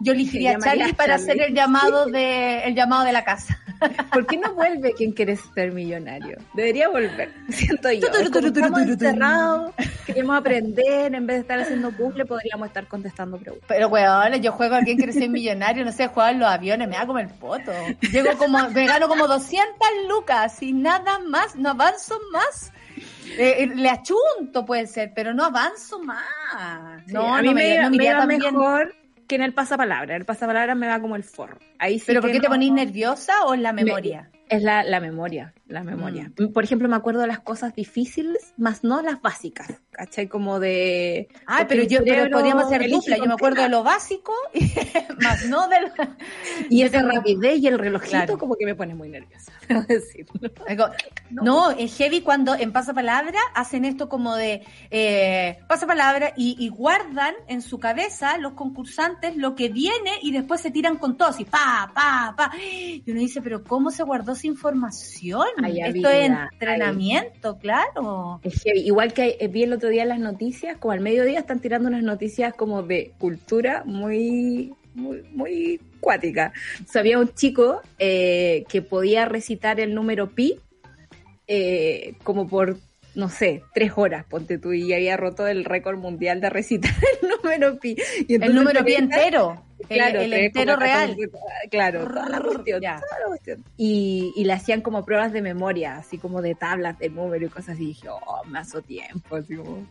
Yo 0.00 0.12
elegiría 0.12 0.56
a 0.56 0.58
Charlie 0.58 0.92
para 0.92 1.16
hacer 1.16 1.40
el 1.40 1.54
llamado 1.54 2.06
de 2.06 2.64
el 2.64 2.74
llamado 2.74 3.04
de 3.04 3.12
la 3.12 3.24
casa. 3.24 3.60
¿Por 4.12 4.26
qué 4.26 4.36
no 4.36 4.54
vuelve 4.54 4.92
quien 4.92 5.12
quiere 5.12 5.36
ser 5.36 5.72
millonario? 5.72 6.38
Debería 6.54 6.88
volver, 6.88 7.32
siento 7.50 7.90
yo. 7.92 8.08
Estamos 8.08 8.80
encerrados, 8.80 9.72
queremos 10.06 10.36
aprender, 10.36 11.14
en 11.14 11.26
vez 11.26 11.36
de 11.36 11.40
estar 11.40 11.60
haciendo 11.60 11.90
puzzle, 11.92 12.24
podríamos 12.24 12.68
estar 12.68 12.86
contestando 12.86 13.38
preguntas. 13.38 13.66
Pero 13.68 13.88
weón, 13.88 14.34
yo 14.40 14.52
juego 14.52 14.76
a 14.76 14.80
quien 14.80 14.96
quiere 14.96 15.12
ser 15.12 15.28
millonario, 15.28 15.84
no 15.84 15.92
sé, 15.92 16.08
juego 16.08 16.30
en 16.30 16.38
los 16.40 16.48
aviones, 16.48 16.88
me 16.88 16.96
hago 16.96 17.18
el 17.18 17.28
foto. 17.28 17.72
Llego 18.12 18.36
como, 18.38 18.68
me 18.70 18.86
gano 18.86 19.08
como 19.08 19.26
200 19.26 19.66
lucas 20.08 20.62
y 20.62 20.72
nada 20.72 21.18
más, 21.20 21.56
no 21.56 21.70
avanzo 21.70 22.18
más. 22.32 22.72
Eh, 23.38 23.70
le 23.74 23.90
achunto 23.90 24.64
puede 24.64 24.86
ser, 24.86 25.12
pero 25.14 25.34
no 25.34 25.44
avanzo 25.44 25.98
más. 26.00 26.22
no, 27.06 27.34
a 27.34 27.42
mí 27.42 27.52
me, 27.52 27.78
no 27.80 27.90
me, 27.90 28.12
va 28.12 28.26
mejor 28.26 28.94
que 29.34 29.36
en 29.36 29.42
el 29.42 29.52
pasapalabra. 29.52 30.14
El 30.14 30.24
pasapalabra 30.24 30.76
me 30.76 30.86
va 30.86 31.00
como 31.00 31.16
el 31.16 31.24
forro. 31.24 31.58
Ahí 31.80 32.00
¿Pero 32.06 32.20
por 32.20 32.30
qué 32.30 32.38
te 32.38 32.48
ponís 32.48 32.72
nerviosa 32.72 33.44
o 33.46 33.54
en 33.54 33.62
la 33.64 33.72
memoria? 33.72 34.30
es 34.48 34.62
la, 34.62 34.84
la 34.84 35.00
memoria, 35.00 35.52
la 35.66 35.82
memoria. 35.82 36.30
Mm. 36.38 36.52
Por 36.52 36.64
ejemplo, 36.64 36.88
me 36.88 36.96
acuerdo 36.96 37.20
de 37.20 37.26
las 37.26 37.40
cosas 37.40 37.74
difíciles, 37.74 38.54
más 38.56 38.84
no 38.84 39.02
las 39.02 39.20
básicas. 39.22 39.80
¿cachai? 39.94 40.28
Como 40.28 40.60
de... 40.60 41.28
Ah, 41.46 41.64
pero 41.68 41.84
yo 41.84 42.00
podríamos 42.00 42.64
hacer 42.64 42.90
dupla, 42.90 43.16
yo 43.16 43.26
me 43.26 43.34
acuerdo 43.34 43.62
de 43.62 43.68
lo 43.68 43.82
básico, 43.82 44.32
más 45.22 45.46
no 45.46 45.68
del... 45.68 45.90
Y 46.68 46.82
esa 46.82 47.02
rapidez 47.02 47.58
y 47.60 47.68
el 47.68 47.78
relojito 47.78 48.38
como 48.38 48.56
que 48.56 48.66
me 48.66 48.74
pone 48.74 48.94
muy 48.94 49.08
nerviosa, 49.08 49.52
No, 51.30 51.70
es 51.70 51.96
heavy 51.96 52.20
cuando 52.20 52.54
en 52.54 52.72
Pasapalabra 52.72 53.38
hacen 53.54 53.84
esto 53.84 54.08
como 54.08 54.34
de 54.36 54.62
eh, 54.90 55.58
Pasapalabra 55.68 56.32
y, 56.36 56.56
y 56.58 56.68
guardan 56.68 57.34
en 57.48 57.62
su 57.62 57.78
cabeza 57.78 58.36
los 58.38 58.52
concursantes 58.54 59.36
lo 59.36 59.54
que 59.54 59.68
viene 59.68 60.10
y 60.22 60.32
después 60.32 60.60
se 60.60 60.70
tiran 60.70 60.96
con 60.96 61.16
todo, 61.16 61.28
así, 61.28 61.44
pa, 61.44 61.90
pa, 61.94 62.34
pa. 62.36 62.52
Y 62.58 63.02
uno 63.06 63.20
dice, 63.20 63.40
pero 63.40 63.62
¿cómo 63.62 63.90
se 63.90 64.02
guardó 64.02 64.32
esa 64.32 64.46
información? 64.46 65.46
Esto 65.68 66.08
es 66.08 66.30
entrenamiento, 66.30 67.58
claro. 67.58 68.40
Es 68.42 68.62
heavy. 68.62 68.80
Igual 68.80 69.12
que 69.12 69.48
vi 69.50 69.62
el 69.64 69.72
otro 69.72 69.88
día 69.88 70.04
las 70.04 70.18
noticias, 70.18 70.76
como 70.78 70.92
al 70.92 71.00
mediodía 71.00 71.38
están 71.38 71.60
tirando 71.60 71.88
unas 71.88 72.02
noticias 72.02 72.54
como 72.54 72.82
de 72.82 73.12
cultura 73.18 73.82
muy, 73.84 74.74
muy, 74.94 75.22
muy 75.32 75.80
cuática. 76.00 76.52
había 76.94 77.18
un 77.18 77.32
chico 77.34 77.80
eh, 77.98 78.64
que 78.68 78.82
podía 78.82 79.24
recitar 79.24 79.80
el 79.80 79.94
número 79.94 80.30
pi 80.34 80.60
eh, 81.46 82.14
como 82.22 82.48
por 82.48 82.78
no 83.14 83.28
sé, 83.28 83.62
tres 83.72 83.92
horas, 83.94 84.24
ponte 84.24 84.58
tú, 84.58 84.72
y 84.72 84.92
había 84.92 85.16
roto 85.16 85.46
el 85.46 85.64
récord 85.64 85.98
mundial 85.98 86.40
de 86.40 86.50
recitar 86.50 86.92
el 87.22 87.28
número 87.28 87.78
pi. 87.78 87.96
Y 88.26 88.34
el 88.34 88.54
número 88.54 88.84
pi 88.84 88.94
entero. 88.94 89.62
Claro, 89.88 90.20
el, 90.20 90.32
entero 90.32 90.76
real. 90.76 91.16
Claro, 91.70 92.04
Y, 93.76 94.32
y 94.36 94.44
le 94.44 94.52
hacían 94.52 94.80
como 94.80 95.04
pruebas 95.04 95.32
de 95.32 95.42
memoria, 95.42 95.96
así 95.96 96.18
como 96.18 96.42
de 96.42 96.54
tablas 96.54 96.98
de 96.98 97.10
número 97.10 97.46
y 97.46 97.48
cosas 97.48 97.70
así. 97.70 97.84
Y 97.84 97.86
dije, 97.88 98.08
oh, 98.08 98.44
me 98.46 98.58
hace 98.58 98.80
tiempo. 98.82 99.36
Así 99.36 99.56
como... 99.56 99.86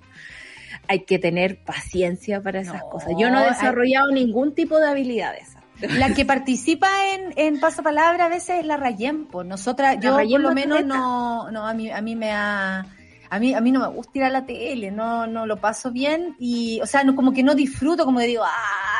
Hay 0.87 1.01
que 1.01 1.19
tener 1.19 1.63
paciencia 1.63 2.41
para 2.41 2.59
esas 2.59 2.81
cosas. 2.83 3.11
Yo 3.17 3.29
no 3.29 3.41
he 3.41 3.45
desarrollado 3.45 4.11
ningún 4.11 4.53
tipo 4.53 4.79
de 4.79 4.87
habilidad 4.87 5.31
de 5.31 5.39
esas. 5.39 5.63
La 5.97 6.13
que 6.13 6.25
participa 6.25 6.87
en, 7.13 7.33
en 7.35 7.59
Pasapalabra 7.59 8.25
a 8.25 8.29
veces 8.29 8.59
es 8.59 8.65
la 8.65 8.77
Rayempo. 8.77 9.43
Nosotras, 9.43 9.97
yo 9.99 10.13
por 10.13 10.39
lo 10.39 10.53
menos 10.53 10.85
no, 10.85 11.51
no, 11.51 11.67
a 11.67 11.73
mí, 11.73 11.91
a 11.91 12.01
mí 12.01 12.15
me 12.15 12.31
ha, 12.31 12.85
a 13.33 13.39
mí, 13.39 13.55
a 13.55 13.61
mí 13.61 13.71
no 13.71 13.79
me 13.79 13.87
gusta 13.87 14.19
ir 14.19 14.23
a 14.25 14.29
la 14.29 14.45
tele, 14.45 14.91
no, 14.91 15.25
no 15.25 15.47
lo 15.47 15.57
paso 15.57 15.89
bien 15.91 16.35
y, 16.37 16.79
o 16.81 16.85
sea, 16.85 17.03
no, 17.03 17.15
como 17.15 17.33
que 17.33 17.41
no 17.41 17.55
disfruto, 17.55 18.05
como 18.05 18.19
que 18.19 18.27
digo, 18.27 18.43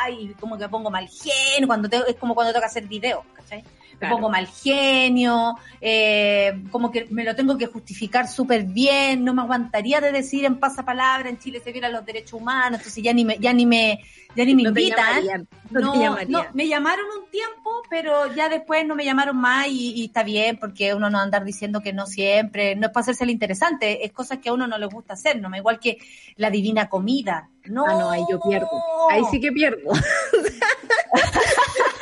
ay, 0.03 0.34
como 0.39 0.57
que 0.57 0.67
pongo 0.67 0.89
mal 0.89 1.07
genio, 1.07 1.67
cuando 1.67 1.88
es 2.07 2.15
como 2.15 2.34
cuando 2.34 2.51
toca 2.51 2.65
hacer 2.65 2.88
video, 2.88 3.23
¿cachai? 3.36 3.63
Me 4.03 4.09
pongo 4.09 4.29
mal 4.29 4.47
genio, 4.47 5.55
eh, 5.79 6.63
como 6.71 6.91
que 6.91 7.07
me 7.09 7.23
lo 7.23 7.35
tengo 7.35 7.57
que 7.57 7.67
justificar 7.67 8.27
súper 8.27 8.63
bien, 8.63 9.23
no 9.23 9.33
me 9.33 9.41
aguantaría 9.41 10.01
de 10.01 10.11
decir 10.11 10.45
en 10.45 10.59
pasapalabra, 10.59 11.29
en 11.29 11.39
Chile 11.39 11.61
se 11.63 11.71
violan 11.71 11.93
los 11.93 12.05
derechos 12.05 12.33
humanos, 12.33 12.79
entonces 12.79 13.03
ya 13.03 13.13
ni 13.13 13.25
me, 13.25 13.37
ya 13.39 13.53
ni 13.53 13.65
me, 13.65 13.99
ya 14.35 14.45
ni 14.45 14.55
me 14.55 14.63
invitan. 14.63 15.47
no, 15.69 16.17
no, 16.27 16.45
me 16.53 16.67
llamaron 16.67 17.05
un 17.19 17.29
tiempo, 17.29 17.83
pero 17.89 18.33
ya 18.33 18.49
después 18.49 18.85
no 18.85 18.95
me 18.95 19.05
llamaron 19.05 19.37
más 19.37 19.67
y, 19.69 20.05
está 20.05 20.23
bien, 20.23 20.57
porque 20.57 20.93
uno 20.93 21.09
no 21.09 21.19
andar 21.19 21.45
diciendo 21.45 21.81
que 21.81 21.93
no 21.93 22.05
siempre, 22.05 22.75
no 22.75 22.87
es 22.87 22.93
para 22.93 23.01
hacerse 23.01 23.23
el 23.23 23.29
interesante, 23.29 24.05
es 24.05 24.11
cosas 24.11 24.39
que 24.39 24.49
a 24.49 24.53
uno 24.53 24.67
no 24.67 24.77
le 24.77 24.87
gusta 24.87 25.13
hacer, 25.13 25.39
no 25.39 25.49
me 25.49 25.57
igual 25.57 25.79
que 25.79 25.97
la 26.35 26.49
divina 26.49 26.89
comida. 26.89 27.49
No, 27.65 27.85
ah, 27.87 27.93
no, 27.93 28.11
ahí 28.11 28.23
yo 28.29 28.39
pierdo. 28.41 28.69
Ahí 29.09 29.23
sí 29.31 29.39
que 29.39 29.51
pierdo. 29.51 29.91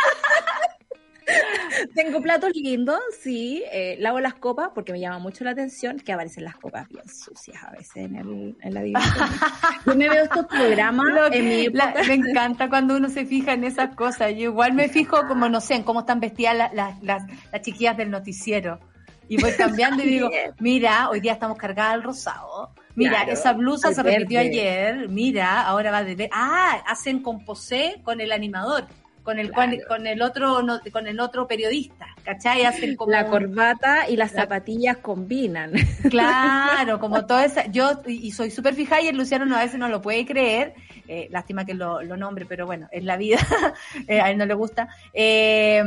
Tengo 1.95 2.21
platos 2.21 2.51
lindos, 2.55 2.99
sí. 3.21 3.63
Eh, 3.71 3.97
lavo 3.99 4.19
las 4.19 4.35
copas 4.35 4.69
porque 4.73 4.91
me 4.91 4.99
llama 4.99 5.19
mucho 5.19 5.43
la 5.43 5.51
atención 5.51 5.99
que 5.99 6.13
aparecen 6.13 6.43
las 6.43 6.55
copas 6.55 6.87
bien 6.89 7.07
sucias 7.07 7.63
a 7.63 7.71
veces 7.71 7.97
en, 7.97 8.15
el, 8.15 8.55
en 8.61 8.73
la 8.73 8.81
división. 8.81 9.29
Yo 9.85 9.95
me 9.95 10.09
veo 10.09 10.23
estos 10.23 10.45
programas 10.45 11.07
en 11.31 11.47
mi 11.47 11.69
Me 11.69 12.13
encanta 12.13 12.69
cuando 12.69 12.95
uno 12.95 13.09
se 13.09 13.25
fija 13.25 13.53
en 13.53 13.63
esas 13.63 13.95
cosas. 13.95 14.31
Yo 14.31 14.43
igual 14.43 14.73
me 14.73 14.89
fijo 14.89 15.27
como, 15.27 15.49
no 15.49 15.61
sé, 15.61 15.75
en 15.75 15.83
cómo 15.83 16.01
están 16.01 16.19
vestidas 16.19 16.71
las, 16.73 17.01
las, 17.03 17.23
las 17.51 17.61
chiquillas 17.61 17.97
del 17.97 18.11
noticiero. 18.11 18.79
Y 19.27 19.41
voy 19.41 19.53
cambiando 19.53 20.03
y 20.03 20.07
digo, 20.07 20.29
mira, 20.59 21.09
hoy 21.09 21.21
día 21.21 21.33
estamos 21.33 21.57
cargadas 21.57 21.93
al 21.93 22.03
rosado. 22.03 22.71
Mira, 22.95 23.23
esa 23.23 23.53
blusa 23.53 23.93
se 23.93 24.03
repitió 24.03 24.39
ayer. 24.39 25.07
Mira, 25.07 25.61
ahora 25.61 25.91
va 25.91 26.03
de 26.03 26.15
ver. 26.15 26.29
Ah, 26.33 26.83
hacen 26.85 27.21
composé 27.21 28.01
con 28.03 28.19
el 28.19 28.33
animador 28.33 28.87
con 29.23 29.39
el 29.39 29.51
con, 29.51 30.07
el 30.07 30.21
otro 30.21 30.63
con 30.91 31.07
el 31.07 31.19
otro 31.19 31.47
periodista, 31.47 32.07
¿cachai? 32.23 32.65
Hacen 32.65 32.95
como 32.95 33.11
la 33.11 33.27
corbata 33.27 34.09
y 34.09 34.15
las 34.15 34.31
zapatillas 34.31 34.97
combinan. 34.97 35.73
Claro, 36.09 36.99
como 36.99 37.25
toda 37.25 37.45
esa, 37.45 37.67
yo 37.67 38.01
y 38.07 38.31
soy 38.31 38.51
súper 38.51 38.73
fija 38.73 39.01
y 39.01 39.07
el 39.07 39.17
Luciano 39.17 39.55
a 39.55 39.59
veces 39.59 39.79
no 39.79 39.89
lo 39.89 40.01
puede 40.01 40.25
creer, 40.25 40.73
eh, 41.07 41.27
lástima 41.31 41.65
que 41.65 41.73
lo, 41.73 42.01
lo 42.01 42.17
nombre, 42.17 42.45
pero 42.47 42.65
bueno, 42.65 42.87
es 42.91 43.03
la 43.03 43.17
vida, 43.17 43.39
eh, 44.07 44.21
a 44.21 44.31
él 44.31 44.37
no 44.37 44.45
le 44.45 44.53
gusta. 44.53 44.87
Eh, 45.13 45.83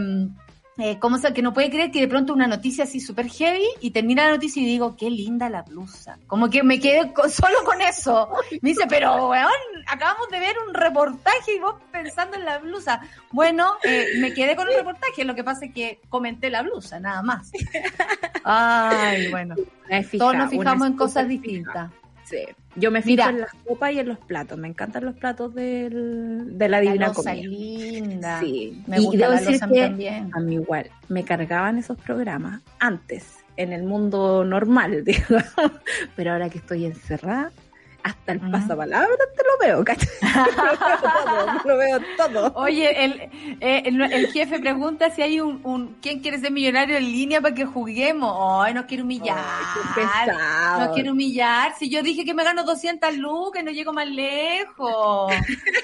eh, 0.77 0.99
¿cómo 0.99 1.19
que 1.21 1.43
no 1.43 1.53
puede 1.53 1.71
creer 1.71 1.91
que 1.91 2.01
de 2.01 2.09
pronto 2.09 2.33
una 2.33 2.47
noticia 2.47 2.85
así 2.85 3.01
súper 3.01 3.29
heavy 3.29 3.67
y 3.81 3.93
termina 3.93 4.25
la 4.25 4.33
noticia 4.33 4.61
y 4.61 4.67
digo, 4.67 4.97
qué 4.97 5.09
linda 5.09 5.49
la 5.49 5.63
blusa. 5.63 6.19
Como 6.27 6.51
que 6.51 6.63
me 6.63 6.81
quedé 6.81 7.13
solo 7.31 7.57
con 7.65 7.81
eso. 7.81 8.29
Me 8.61 8.71
dice, 8.71 8.85
pero 8.89 9.29
weón, 9.29 9.51
acabamos 9.87 10.29
de 10.31 10.41
ver 10.41 10.57
un 10.67 10.75
reportaje 10.75 11.55
y 11.57 11.61
vos 11.61 11.77
pensando 11.93 12.37
en 12.37 12.45
la 12.45 12.59
blusa. 12.59 13.01
Bueno, 13.31 13.75
eh, 13.85 14.07
me 14.19 14.35
quedé 14.35 14.57
con 14.57 14.69
el 14.69 14.77
reportaje, 14.77 15.25
lo 15.25 15.35
que 15.35 15.45
pasa 15.45 15.67
es 15.67 15.73
que 15.73 16.01
comenté 16.09 16.51
la 16.51 16.63
blusa, 16.63 16.99
nada 16.99 17.23
más. 17.23 17.53
Ay, 18.45 19.31
bueno. 19.31 19.55
Todos 20.19 20.35
nos 20.35 20.51
fijamos 20.51 20.87
en 20.87 20.97
cosas 20.97 21.29
distintas. 21.29 21.91
Sí. 22.25 22.45
Yo 22.77 22.91
me 22.91 23.03
fijo 23.03 23.29
en 23.29 23.41
las 23.41 23.53
copas 23.67 23.93
y 23.93 24.01
en 24.01 24.09
los 24.09 24.19
platos. 24.19 24.59
Me 24.59 24.69
encantan 24.69 25.05
los 25.05 25.15
platos 25.15 25.55
del, 25.55 26.59
de 26.59 26.69
la 26.69 26.81
Divina 26.81 27.13
la 27.25 27.35
linda. 27.35 28.41
Sí. 28.41 28.83
Me 28.87 28.99
y 28.99 29.17
debo 29.17 29.33
decir 29.33 29.53
que 29.53 29.59
también. 29.59 30.31
a 30.33 30.41
mí 30.41 30.55
igual 30.55 30.91
me 31.09 31.25
cargaban 31.25 31.79
esos 31.79 31.99
programas 31.99 32.63
antes, 32.81 33.37
en 33.57 33.73
el 33.73 33.85
mundo 33.85 34.45
normal, 34.45 35.05
digamos. 35.05 35.45
Pero 36.17 36.33
ahora 36.33 36.51
que 36.51 36.59
estoy 36.59 36.85
encerrada, 36.87 37.53
hasta 38.05 38.33
el 38.33 38.41
pasapalabra 38.51 39.17
te 39.35 39.43
lo 39.43 39.67
veo, 39.67 39.83
¿cachai? 39.83 40.09
lo 41.65 41.79
veo 41.79 41.99
todo. 42.19 42.53
Oye, 42.55 43.03
el, 43.03 43.13
eh, 43.63 43.83
el, 43.87 44.31
jefe 44.31 44.59
pregunta 44.59 45.09
si 45.09 45.23
hay 45.23 45.41
un, 45.41 45.61
un, 45.65 45.97
¿quién 46.03 46.21
quiere 46.21 46.39
ser 46.39 46.53
millonario 46.53 46.99
en 46.99 47.05
línea 47.05 47.41
para 47.41 47.55
que 47.55 47.65
juguemos? 47.65 48.63
Ay, 48.63 48.75
no 48.75 48.87
quiero 48.87 49.05
humillar. 49.05 49.39
no 50.79 50.93
quiero 50.93 51.13
humillar. 51.13 51.73
Si 51.79 51.89
yo 51.89 52.03
dije 52.03 52.27
que 52.27 52.35
me 52.35 52.45
gano 52.45 52.65
200 52.65 53.17
lucas, 53.17 53.65
no 53.65 53.71
llego 53.71 53.95
más 53.95 54.07
lejos. 54.07 55.33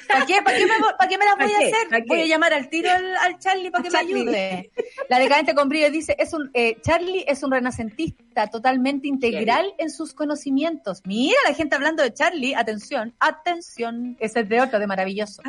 ¿Para 0.07 0.27
qué, 0.27 0.43
para 0.45 0.59
qué, 0.59 0.67
me, 0.67 0.75
para 0.99 1.09
qué 1.09 1.17
me 1.17 1.25
las 1.25 1.37
voy 1.39 1.53
a 1.53 1.57
hacer? 1.57 2.05
Voy 2.07 2.21
a 2.21 2.27
llamar 2.27 2.53
al 2.53 2.69
tiro 2.69 2.91
al, 2.91 3.39
Charlie 3.39 3.71
para 3.71 3.83
que 3.83 3.91
me 3.91 3.99
ayude. 3.99 4.71
La 5.09 5.19
decadente 5.19 5.55
con 5.55 5.71
brillo 5.71 5.91
dice, 5.91 6.15
es 6.19 6.35
un, 6.35 6.51
eh, 6.53 6.77
Charlie 6.83 7.25
es 7.27 7.43
un 7.43 7.51
renacentista 7.51 8.49
totalmente 8.49 9.09
integral 9.09 9.73
en 9.79 9.89
sus 9.89 10.13
conocimientos. 10.13 11.01
Mira 11.07 11.39
la 11.49 11.55
gente 11.55 11.77
hablando 11.77 12.03
de 12.03 12.10
Charlie, 12.13 12.55
atención, 12.55 13.15
atención, 13.21 14.17
ese 14.21 14.41
es 14.41 14.49
de 14.49 14.61
otro, 14.61 14.79
de 14.79 14.87
maravilloso. 14.87 15.43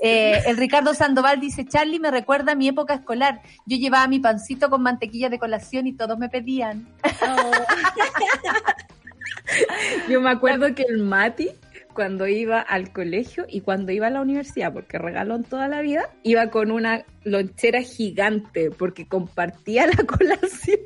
Eh, 0.00 0.42
el 0.46 0.56
Ricardo 0.68 0.94
Sandoval 0.94 1.40
dice, 1.40 1.66
Charlie 1.66 2.00
me 2.00 2.10
recuerda 2.10 2.52
a 2.52 2.54
mi 2.54 2.68
época 2.68 2.94
escolar. 2.94 3.42
Yo 3.66 3.76
llevaba 3.76 4.08
mi 4.08 4.18
pancito 4.18 4.70
con 4.70 4.82
mantequilla 4.82 5.28
de 5.28 5.38
colación 5.38 5.86
y 5.86 5.92
todos 5.92 6.18
me 6.18 6.28
pedían. 6.28 6.88
Oh. 7.22 7.50
Yo 10.08 10.20
me 10.20 10.30
acuerdo 10.30 10.74
que 10.74 10.82
el 10.82 10.98
Mati 10.98 11.50
cuando 11.98 12.28
iba 12.28 12.60
al 12.60 12.92
colegio 12.92 13.44
y 13.48 13.60
cuando 13.60 13.90
iba 13.90 14.06
a 14.06 14.10
la 14.10 14.20
universidad, 14.20 14.72
porque 14.72 14.98
regaló 14.98 15.34
en 15.34 15.42
toda 15.42 15.66
la 15.66 15.80
vida, 15.80 16.08
iba 16.22 16.46
con 16.46 16.70
una 16.70 17.04
lonchera 17.30 17.82
gigante, 17.82 18.70
porque 18.70 19.06
compartía 19.06 19.86
la 19.86 20.04
colación 20.06 20.80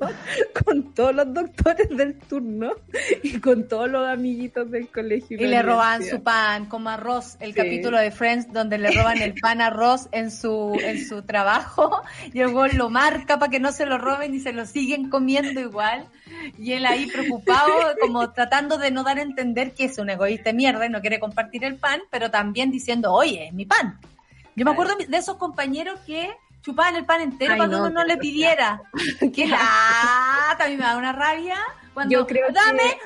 con 0.65 0.95
todos 0.95 1.15
los 1.15 1.33
doctores 1.33 1.89
del 1.91 2.19
turno 2.19 2.73
y 3.23 3.39
con 3.41 3.69
todos 3.69 3.91
los 3.91 4.07
amiguitos 4.07 4.71
del 4.71 4.89
colegio. 4.89 5.39
Y, 5.41 5.47
le 5.47 5.63
roban 5.63 6.03
su 6.05 6.23
pan, 6.23 6.67
como 6.67 6.91
arroz, 6.91 7.37
el 7.41 7.55
capítulo 7.55 7.99
de 7.99 8.11
Friends 8.11 8.53
donde 8.53 8.79
le 8.79 8.91
roban 8.91 9.21
el 9.21 9.35
pan 9.35 9.61
arroz 9.61 10.09
en 10.13 10.31
su, 10.31 10.79
en 10.83 11.07
su 11.07 11.23
trabajo, 11.23 12.03
y 12.33 12.39
luego 12.39 12.67
lo 12.69 12.91
marca 12.91 13.39
para 13.39 13.51
que 13.51 13.61
no 13.61 13.73
se 13.73 13.87
lo 13.87 13.99
roben 13.99 14.35
y 14.35 14.41
se 14.41 14.53
lo 14.53 14.67
siguen 14.67 15.09
comiendo 15.09 15.61
igual. 15.61 16.07
Y 16.59 16.73
él 16.73 16.87
ahí 16.87 17.07
preocupado, 17.07 17.73
como 18.01 18.31
tratando 18.33 18.79
de 18.79 18.91
no 18.91 19.05
dar 19.05 19.19
a 19.19 19.23
entender 19.23 19.73
que 19.73 19.85
es 19.85 19.99
un 19.99 20.11
egoísta 20.11 20.53
mierda 20.53 20.87
y 20.87 20.91
no 20.91 21.01
quiere 21.01 21.21
compartir 21.21 21.65
el 21.65 21.77
pan, 21.77 22.01
pero 22.11 22.31
también 22.31 22.71
diciendo, 22.71 23.13
oye, 23.13 23.47
es 23.47 23.53
mi 23.53 23.67
pan. 23.67 23.99
Yo 24.55 24.65
me 24.65 24.71
acuerdo 24.71 24.97
de 24.97 25.17
esos 25.17 25.37
compañeros 25.37 26.01
que 26.07 26.31
chupaban 26.63 26.97
el 26.97 27.05
pan 27.05 27.21
entero 27.21 27.57
cuando 27.57 27.79
uno 27.79 27.91
no 27.91 28.05
le 28.05 28.17
pidiera. 28.17 28.83
¡Qué 29.35 29.47
lata! 29.47 30.65
A 30.65 30.69
mí 30.69 30.77
me 30.77 30.85
da 30.85 30.97
una 30.97 31.13
rabia. 31.13 31.57
Cuando, 31.95 32.13
Yo 32.13 32.27
creo 32.27 32.49
¡Dame! 32.51 32.99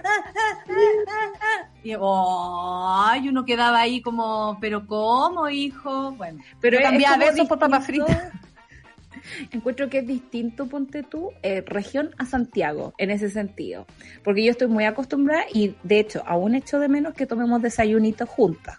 Y 1.82 1.92
ay, 1.92 3.28
uno 3.28 3.44
quedaba 3.44 3.80
ahí 3.80 4.00
como, 4.00 4.58
¿pero 4.60 4.86
cómo, 4.86 5.48
hijo? 5.48 6.12
Bueno, 6.12 6.40
pero 6.60 6.78
cambiaba 6.80 7.16
besos 7.16 7.48
por 7.48 7.58
papas 7.58 7.84
fritas 7.84 8.32
encuentro 9.50 9.88
que 9.88 9.98
es 9.98 10.06
distinto, 10.06 10.66
ponte 10.66 11.02
tú, 11.02 11.32
eh, 11.42 11.64
región 11.66 12.10
a 12.18 12.26
Santiago, 12.26 12.94
en 12.98 13.10
ese 13.10 13.28
sentido. 13.28 13.86
Porque 14.22 14.44
yo 14.44 14.52
estoy 14.52 14.68
muy 14.68 14.84
acostumbrada 14.84 15.44
y 15.52 15.74
de 15.82 15.98
hecho 16.00 16.22
aún 16.26 16.54
echo 16.54 16.78
de 16.78 16.88
menos 16.88 17.14
que 17.14 17.26
tomemos 17.26 17.60
desayunitos 17.62 18.28
juntas 18.28 18.78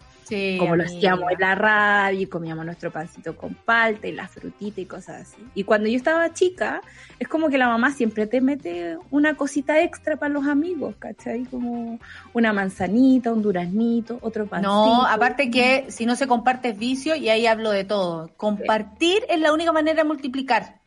como 0.59 0.75
lo 0.75 0.83
hacíamos 0.83 1.31
en 1.31 1.39
la 1.39 1.55
radio 1.55 2.21
y 2.21 2.25
comíamos 2.25 2.65
nuestro 2.65 2.91
pancito 2.91 3.35
con 3.35 3.53
palta 3.53 4.07
y 4.07 4.11
la 4.11 4.27
frutita 4.27 4.81
y 4.81 4.85
cosas 4.85 5.21
así. 5.21 5.37
Y 5.55 5.63
cuando 5.63 5.87
yo 5.87 5.95
estaba 5.95 6.33
chica, 6.33 6.81
es 7.19 7.27
como 7.27 7.49
que 7.49 7.57
la 7.57 7.67
mamá 7.67 7.91
siempre 7.91 8.27
te 8.27 8.41
mete 8.41 8.97
una 9.11 9.35
cosita 9.35 9.81
extra 9.81 10.17
para 10.17 10.33
los 10.33 10.47
amigos, 10.47 10.95
¿cachai? 10.99 11.45
Como 11.45 11.99
una 12.33 12.53
manzanita, 12.53 13.31
un 13.31 13.41
duraznito, 13.41 14.19
otro 14.21 14.47
pancito. 14.47 14.71
No, 14.71 15.05
aparte 15.05 15.49
que 15.49 15.85
si 15.89 16.05
no 16.05 16.15
se 16.15 16.27
comparte 16.27 16.69
es 16.69 16.77
vicio 16.77 17.15
y 17.15 17.29
ahí 17.29 17.47
hablo 17.47 17.71
de 17.71 17.83
todo. 17.83 18.29
Compartir 18.37 19.23
es 19.29 19.39
la 19.39 19.53
única 19.53 19.71
manera 19.71 20.03
de 20.03 20.07
multiplicar. 20.07 20.79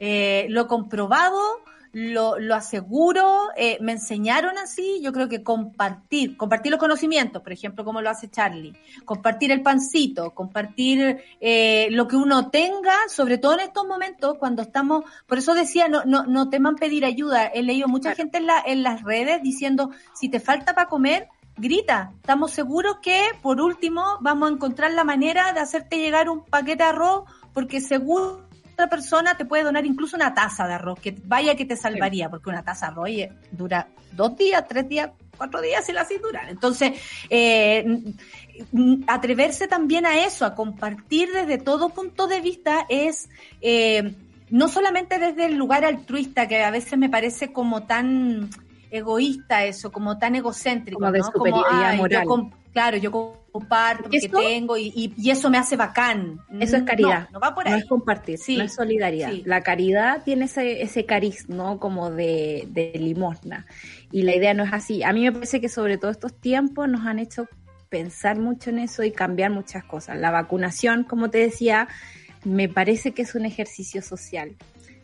Eh, 0.00 0.46
lo 0.50 0.68
comprobado 0.68 1.40
lo, 1.92 2.38
lo 2.38 2.54
aseguro, 2.54 3.48
eh, 3.56 3.78
me 3.80 3.92
enseñaron 3.92 4.58
así, 4.58 5.00
yo 5.02 5.12
creo 5.12 5.28
que 5.28 5.42
compartir, 5.42 6.36
compartir 6.36 6.70
los 6.70 6.80
conocimientos, 6.80 7.42
por 7.42 7.52
ejemplo, 7.52 7.84
como 7.84 8.00
lo 8.00 8.10
hace 8.10 8.28
Charlie, 8.28 8.74
compartir 9.04 9.52
el 9.52 9.62
pancito, 9.62 10.34
compartir 10.34 11.18
eh, 11.40 11.88
lo 11.90 12.08
que 12.08 12.16
uno 12.16 12.50
tenga, 12.50 12.94
sobre 13.08 13.38
todo 13.38 13.54
en 13.54 13.60
estos 13.60 13.86
momentos 13.86 14.36
cuando 14.38 14.62
estamos, 14.62 15.04
por 15.26 15.38
eso 15.38 15.54
decía, 15.54 15.88
no, 15.88 16.04
no, 16.04 16.24
no 16.24 16.50
teman 16.50 16.76
pedir 16.76 17.04
ayuda, 17.04 17.46
he 17.46 17.62
leído 17.62 17.88
mucha 17.88 18.14
gente 18.14 18.38
en, 18.38 18.46
la, 18.46 18.62
en 18.64 18.82
las 18.82 19.02
redes 19.02 19.42
diciendo, 19.42 19.90
si 20.14 20.28
te 20.28 20.40
falta 20.40 20.74
para 20.74 20.88
comer, 20.88 21.28
grita. 21.58 22.12
Estamos 22.16 22.52
seguros 22.52 22.98
que, 23.02 23.20
por 23.42 23.60
último, 23.60 24.18
vamos 24.20 24.48
a 24.48 24.52
encontrar 24.52 24.92
la 24.92 25.04
manera 25.04 25.52
de 25.52 25.60
hacerte 25.60 25.98
llegar 25.98 26.30
un 26.30 26.44
paquete 26.44 26.84
de 26.84 26.90
arroz, 26.90 27.24
porque 27.52 27.80
seguro 27.80 28.47
otra 28.78 28.88
persona 28.88 29.36
te 29.36 29.44
puede 29.44 29.64
donar 29.64 29.84
incluso 29.84 30.14
una 30.14 30.32
taza 30.32 30.68
de 30.68 30.74
arroz, 30.74 31.00
que 31.00 31.12
vaya 31.24 31.56
que 31.56 31.64
te 31.64 31.76
salvaría, 31.76 32.30
porque 32.30 32.48
una 32.48 32.62
taza 32.62 32.86
de 32.86 32.92
arroz 32.92 33.10
dura 33.50 33.88
dos 34.12 34.36
días, 34.36 34.64
tres 34.68 34.88
días, 34.88 35.10
cuatro 35.36 35.60
días 35.60 35.88
y 35.88 35.92
la 35.92 36.02
así 36.02 36.16
durar. 36.18 36.48
Entonces, 36.48 36.92
eh, 37.28 37.84
atreverse 39.08 39.66
también 39.66 40.06
a 40.06 40.24
eso, 40.24 40.46
a 40.46 40.54
compartir 40.54 41.28
desde 41.32 41.58
todo 41.58 41.88
punto 41.88 42.28
de 42.28 42.40
vista 42.40 42.86
es 42.88 43.28
eh, 43.60 44.14
no 44.48 44.68
solamente 44.68 45.18
desde 45.18 45.46
el 45.46 45.56
lugar 45.56 45.84
altruista, 45.84 46.46
que 46.46 46.62
a 46.62 46.70
veces 46.70 46.96
me 46.96 47.08
parece 47.08 47.52
como 47.52 47.82
tan 47.82 48.48
egoísta 48.92 49.64
eso, 49.64 49.90
como 49.90 50.18
tan 50.18 50.36
egocéntrico, 50.36 51.00
como 51.00 51.10
de 51.10 51.22
superioridad 51.24 51.96
moral. 51.96 52.26
Claro, 52.78 52.96
yo 52.96 53.10
comparto 53.50 54.04
lo 54.04 54.10
que 54.10 54.28
tengo 54.28 54.76
y, 54.78 55.12
eso 55.26 55.50
me 55.50 55.58
hace 55.58 55.76
bacán. 55.76 56.40
Eso 56.60 56.76
es 56.76 56.84
caridad. 56.84 57.28
No, 57.30 57.40
va 57.40 57.52
por 57.54 57.66
ahí. 57.66 57.72
No 57.72 57.78
es 57.78 57.86
compartir, 57.86 58.38
no 58.56 58.62
es 58.62 58.74
solidaridad. 58.74 59.32
La 59.44 59.62
caridad 59.62 60.22
tiene 60.24 60.44
ese, 60.44 60.82
ese 60.82 61.04
cariz, 61.04 61.48
¿no? 61.48 61.80
Como 61.80 62.10
de, 62.10 62.68
de 62.68 62.92
limosna. 62.94 63.66
Y 64.12 64.22
la 64.22 64.36
idea 64.36 64.54
no 64.54 64.62
es 64.62 64.72
así. 64.72 65.02
A 65.02 65.12
mí 65.12 65.22
me 65.24 65.32
parece 65.32 65.60
que 65.60 65.68
sobre 65.68 65.98
todo 65.98 66.10
estos 66.12 66.38
tiempos 66.40 66.88
nos 66.88 67.04
han 67.04 67.18
hecho 67.18 67.48
pensar 67.88 68.38
mucho 68.38 68.70
en 68.70 68.78
eso 68.78 69.02
y 69.02 69.10
cambiar 69.10 69.50
muchas 69.50 69.82
cosas. 69.82 70.18
La 70.18 70.30
vacunación, 70.30 71.02
como 71.02 71.30
te 71.30 71.38
decía, 71.38 71.88
me 72.44 72.68
parece 72.68 73.12
que 73.12 73.22
es 73.22 73.34
un 73.34 73.44
ejercicio 73.44 74.02
social. 74.02 74.54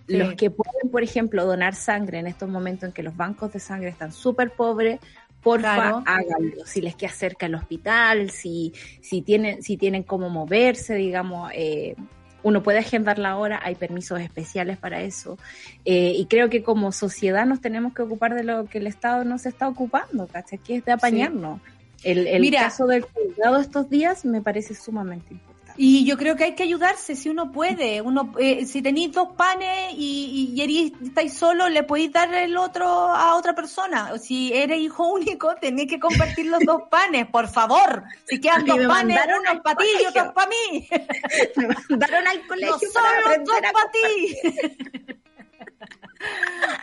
Los 0.06 0.34
que 0.34 0.50
pueden, 0.50 0.90
por 0.90 1.02
ejemplo, 1.02 1.46
donar 1.46 1.74
sangre 1.74 2.18
en 2.18 2.26
estos 2.26 2.48
momentos 2.48 2.88
en 2.88 2.92
que 2.92 3.02
los 3.02 3.16
bancos 3.16 3.52
de 3.54 3.58
sangre 3.58 3.88
están 3.88 4.12
súper 4.12 4.50
pobres, 4.50 5.00
porfa, 5.44 6.02
háganlo. 6.04 6.66
Si 6.66 6.80
les 6.80 6.96
queda 6.96 7.10
cerca 7.10 7.46
el 7.46 7.54
hospital, 7.54 8.30
si, 8.30 8.72
si 9.00 9.22
tienen, 9.22 9.62
si 9.62 9.76
tienen 9.76 10.02
cómo 10.02 10.30
moverse, 10.30 10.94
digamos, 10.94 11.52
eh, 11.54 11.94
uno 12.42 12.62
puede 12.62 12.78
agendar 12.78 13.18
la 13.18 13.36
hora, 13.36 13.60
hay 13.62 13.74
permisos 13.74 14.20
especiales 14.20 14.78
para 14.78 15.02
eso. 15.02 15.38
Eh, 15.84 16.14
y 16.16 16.26
creo 16.26 16.50
que 16.50 16.62
como 16.62 16.90
sociedad 16.90 17.46
nos 17.46 17.60
tenemos 17.60 17.94
que 17.94 18.02
ocupar 18.02 18.34
de 18.34 18.42
lo 18.42 18.66
que 18.66 18.78
el 18.78 18.86
Estado 18.86 19.24
no 19.24 19.38
se 19.38 19.50
está 19.50 19.68
ocupando, 19.68 20.26
¿cachai? 20.26 20.58
Que 20.58 20.76
es 20.76 20.84
de 20.84 20.92
apañarnos. 20.92 21.60
El, 22.02 22.26
el 22.26 22.50
caso 22.50 22.86
del 22.86 23.06
cuidado 23.06 23.58
estos 23.58 23.88
días 23.88 24.24
me 24.24 24.42
parece 24.42 24.74
sumamente 24.74 25.32
importante. 25.32 25.53
Y 25.76 26.04
yo 26.04 26.16
creo 26.16 26.36
que 26.36 26.44
hay 26.44 26.54
que 26.54 26.62
ayudarse 26.62 27.16
si 27.16 27.28
uno 27.28 27.50
puede. 27.50 28.00
Uno, 28.00 28.32
eh, 28.38 28.64
si 28.64 28.80
tenéis 28.80 29.12
dos 29.12 29.30
panes 29.36 29.92
y, 29.96 30.54
y, 30.56 31.06
estáis 31.06 31.34
solo, 31.34 31.68
le 31.68 31.82
podéis 31.82 32.12
dar 32.12 32.32
el 32.32 32.56
otro 32.56 32.86
a 32.86 33.34
otra 33.34 33.54
persona. 33.54 34.12
O 34.12 34.18
si 34.18 34.52
eres 34.52 34.78
hijo 34.78 35.08
único, 35.08 35.54
tenéis 35.56 35.88
que 35.88 35.98
compartir 35.98 36.46
los 36.46 36.60
dos 36.60 36.82
panes, 36.88 37.26
por 37.26 37.48
favor. 37.48 38.04
Si 38.24 38.40
quedan 38.40 38.64
dos 38.64 38.86
panes, 38.86 39.18
unos 39.26 39.62
para 39.62 39.76
ti 39.76 39.86
y 40.00 40.06
otros 40.06 40.32
para 40.32 40.48
mí. 40.48 40.88
Me 41.56 41.68
mandaron 41.88 42.26
al 42.26 42.46
colegio. 42.46 42.76
No 42.76 42.78
solo 42.78 43.44
dos 43.44 43.60
para 43.72 43.90
ti. 43.90 45.14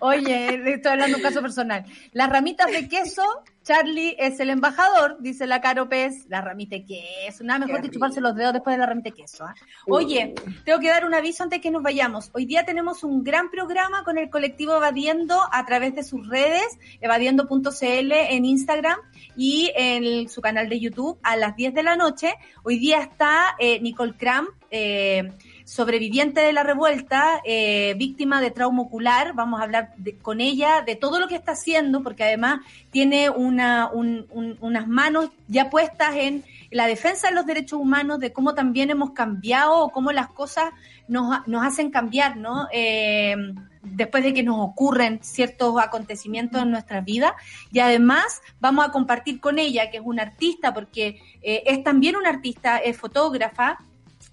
Oye, 0.02 0.74
estoy 0.74 0.92
hablando 0.92 1.18
de 1.18 1.24
un 1.24 1.30
caso 1.30 1.42
personal. 1.42 1.86
Las 2.12 2.30
ramitas 2.30 2.72
de 2.72 2.88
queso, 2.88 3.24
Charlie 3.64 4.16
es 4.18 4.40
el 4.40 4.50
embajador, 4.50 5.18
dice 5.20 5.46
la 5.46 5.62
Caro 5.62 5.90
Pez, 5.90 6.26
la 6.28 6.42
ramita 6.42 6.76
de 6.76 6.86
queso. 6.86 7.44
Nada 7.44 7.66
mejor 7.66 7.82
que 7.82 7.92
chuparse 7.92 8.20
los 8.20 8.36
dedos 8.36 8.54
después 8.54 8.76
de 8.76 8.80
la 8.80 8.88
ramita 8.88 9.12
de 9.12 9.16
queso. 9.16 9.46
¿ah? 9.46 9.54
Oye, 9.88 10.34
tengo 10.66 10.80
que 10.80 10.90
dar 10.90 11.06
un 11.06 11.14
aviso 11.14 11.44
antes 11.44 11.62
que 11.62 11.70
nos 11.70 11.84
vayamos. 11.84 12.32
Hoy 12.34 12.46
día 12.46 12.66
tenemos 12.66 13.04
un 13.04 13.24
gran 13.24 13.52
programa 13.52 14.04
con 14.04 14.18
el 14.18 14.30
colectivo 14.30 14.76
Evadiendo 14.76 15.40
a 15.52 15.66
través 15.66 15.94
de 15.94 16.04
sus 16.04 16.28
redes, 16.28 16.80
evadiendo.cl 17.00 18.12
en 18.12 18.46
Instagram 18.46 18.98
y 19.38 19.72
en 19.76 20.30
su 20.30 20.42
canal 20.42 20.68
de 20.68 20.80
YouTube 20.80 21.20
a 21.22 21.36
las 21.36 21.56
10 21.56 21.76
de 21.76 21.84
la 21.84 21.96
noche. 21.96 22.34
Hoy 22.64 22.80
día 22.80 23.02
está 23.02 23.56
eh, 23.60 23.80
Nicole 23.82 24.14
Cram. 24.18 24.48
Eh, 24.72 25.30
sobreviviente 25.66 26.42
de 26.42 26.54
la 26.54 26.64
revuelta, 26.64 27.42
eh, 27.46 27.96
víctima 27.98 28.42
de 28.42 28.52
trauma 28.52 28.82
ocular. 28.82 29.34
Vamos 29.34 29.60
a 29.60 29.64
hablar 29.64 29.94
con 30.22 30.42
ella 30.42 30.82
de 30.86 30.96
todo 30.96 31.20
lo 31.20 31.28
que 31.28 31.36
está 31.36 31.54
haciendo, 31.54 32.04
porque 32.04 32.24
además 32.24 32.62
tiene 32.92 33.30
una, 33.30 33.90
unas 33.92 34.88
manos 34.88 35.30
ya 35.48 35.70
puestas 35.70 36.16
en 36.16 36.44
la 36.72 36.88
defensa 36.88 37.30
de 37.30 37.36
los 37.36 37.46
derechos 37.46 37.80
humanos, 37.80 38.20
de 38.20 38.32
cómo 38.32 38.54
también 38.54 38.90
hemos 38.90 39.12
cambiado 39.12 39.80
o 39.80 39.90
cómo 39.90 40.12
las 40.12 40.28
cosas 40.28 40.72
nos, 41.08 41.48
nos 41.48 41.66
hacen 41.66 41.92
cambiar, 41.92 42.38
¿no? 42.38 42.68
Eh, 42.72 43.36
después 43.84 44.24
de 44.24 44.34
que 44.34 44.44
nos 44.44 44.60
ocurren 44.60 45.20
ciertos 45.24 45.76
acontecimientos 45.82 46.62
en 46.62 46.72
nuestras 46.72 47.04
vidas. 47.04 47.34
Y 47.72 47.80
además 47.80 48.42
vamos 48.60 48.86
a 48.86 48.92
compartir 48.92 49.40
con 49.40 49.60
ella, 49.60 49.90
que 49.90 49.98
es 49.98 50.04
una 50.06 50.24
artista, 50.24 50.74
porque 50.74 51.20
eh, 51.42 51.64
es 51.66 51.84
también 51.84 52.16
una 52.16 52.30
artista, 52.30 52.78
es 52.78 52.98
fotógrafa, 52.98 53.80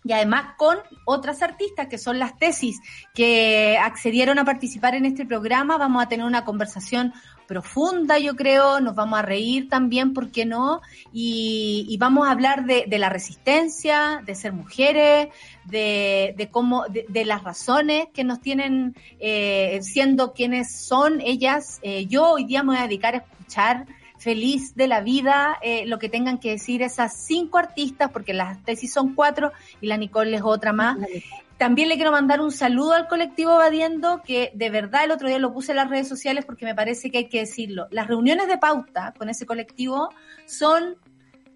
y 0.05 0.13
además 0.13 0.55
con 0.57 0.79
otras 1.05 1.43
artistas 1.43 1.89
que 1.89 1.99
son 1.99 2.19
las 2.19 2.39
tesis 2.39 2.81
que 3.15 3.79
accedieron 3.79 4.39
a 4.39 4.45
participar 4.45 4.95
en 4.95 5.05
este 5.05 5.27
programa. 5.27 5.77
Vamos 5.77 6.03
a 6.03 6.09
tener 6.09 6.25
una 6.25 6.45
conversación 6.45 7.13
profunda, 7.49 8.19
yo 8.19 8.37
creo, 8.37 8.79
nos 8.81 8.95
vamos 8.95 9.19
a 9.19 9.23
reír 9.23 9.69
también, 9.69 10.13
¿por 10.13 10.31
qué 10.31 10.45
no? 10.45 10.83
Y, 11.13 11.97
vamos 11.99 12.29
a 12.29 12.31
hablar 12.31 12.67
de, 12.67 12.87
la 12.99 13.09
resistencia, 13.09 14.23
de 14.25 14.35
ser 14.35 14.53
mujeres, 14.53 15.29
de, 15.65 16.49
cómo, 16.53 16.85
de, 16.89 17.25
las 17.25 17.43
razones 17.43 18.09
que 18.13 18.23
nos 18.23 18.41
tienen 18.41 18.95
eh, 19.19 19.81
siendo 19.83 20.35
quienes 20.35 20.77
son 20.77 21.21
ellas. 21.23 21.81
Eh, 21.83 22.07
yo 22.07 22.33
hoy 22.33 22.45
día 22.45 22.63
me 22.63 22.75
voy 22.75 22.79
a 22.79 22.83
dedicar 22.83 23.15
a 23.15 23.19
escuchar 23.19 23.87
feliz 24.19 24.75
de 24.75 24.89
la 24.89 25.01
vida 25.01 25.59
eh, 25.63 25.87
lo 25.87 25.99
que 25.99 26.09
tengan 26.09 26.39
que 26.39 26.51
decir 26.51 26.83
esas 26.83 27.17
cinco 27.17 27.59
artistas, 27.59 28.11
porque 28.11 28.35
las 28.35 28.63
tesis 28.65 28.93
son 28.93 29.15
cuatro 29.15 29.53
y 29.81 29.87
la 29.87 29.97
Nicole 29.97 30.37
es 30.37 30.43
otra 30.43 30.73
más. 30.73 30.99
También 31.57 31.89
le 31.89 31.97
quiero 31.97 32.13
mandar 32.13 32.41
un 32.41 32.53
saludo 32.53 32.93
al 32.93 33.09
colectivo 33.09 33.57
Badiendo, 33.57 34.23
que 34.23 34.53
de 34.55 34.71
verdad 34.71 35.05
el 35.05 35.11
otro 35.11 35.29
día 35.29 35.39
lo 35.39 35.53
puse 35.53 35.73
en 35.73 35.77
las 35.77 35.91
redes 35.91 36.09
sociales 36.09 36.45
porque 36.45 36.65
me 36.65 36.75
parece 36.75 37.11
que 37.11 37.19
hay 37.19 37.29
que 37.29 37.41
decirlo. 37.41 37.89
Las 37.91 38.07
reuniones 38.07 38.47
de 38.47 38.59
pauta 38.59 39.13
con 39.19 39.29
ese 39.29 39.45
colectivo 39.45 40.11
son 40.47 40.97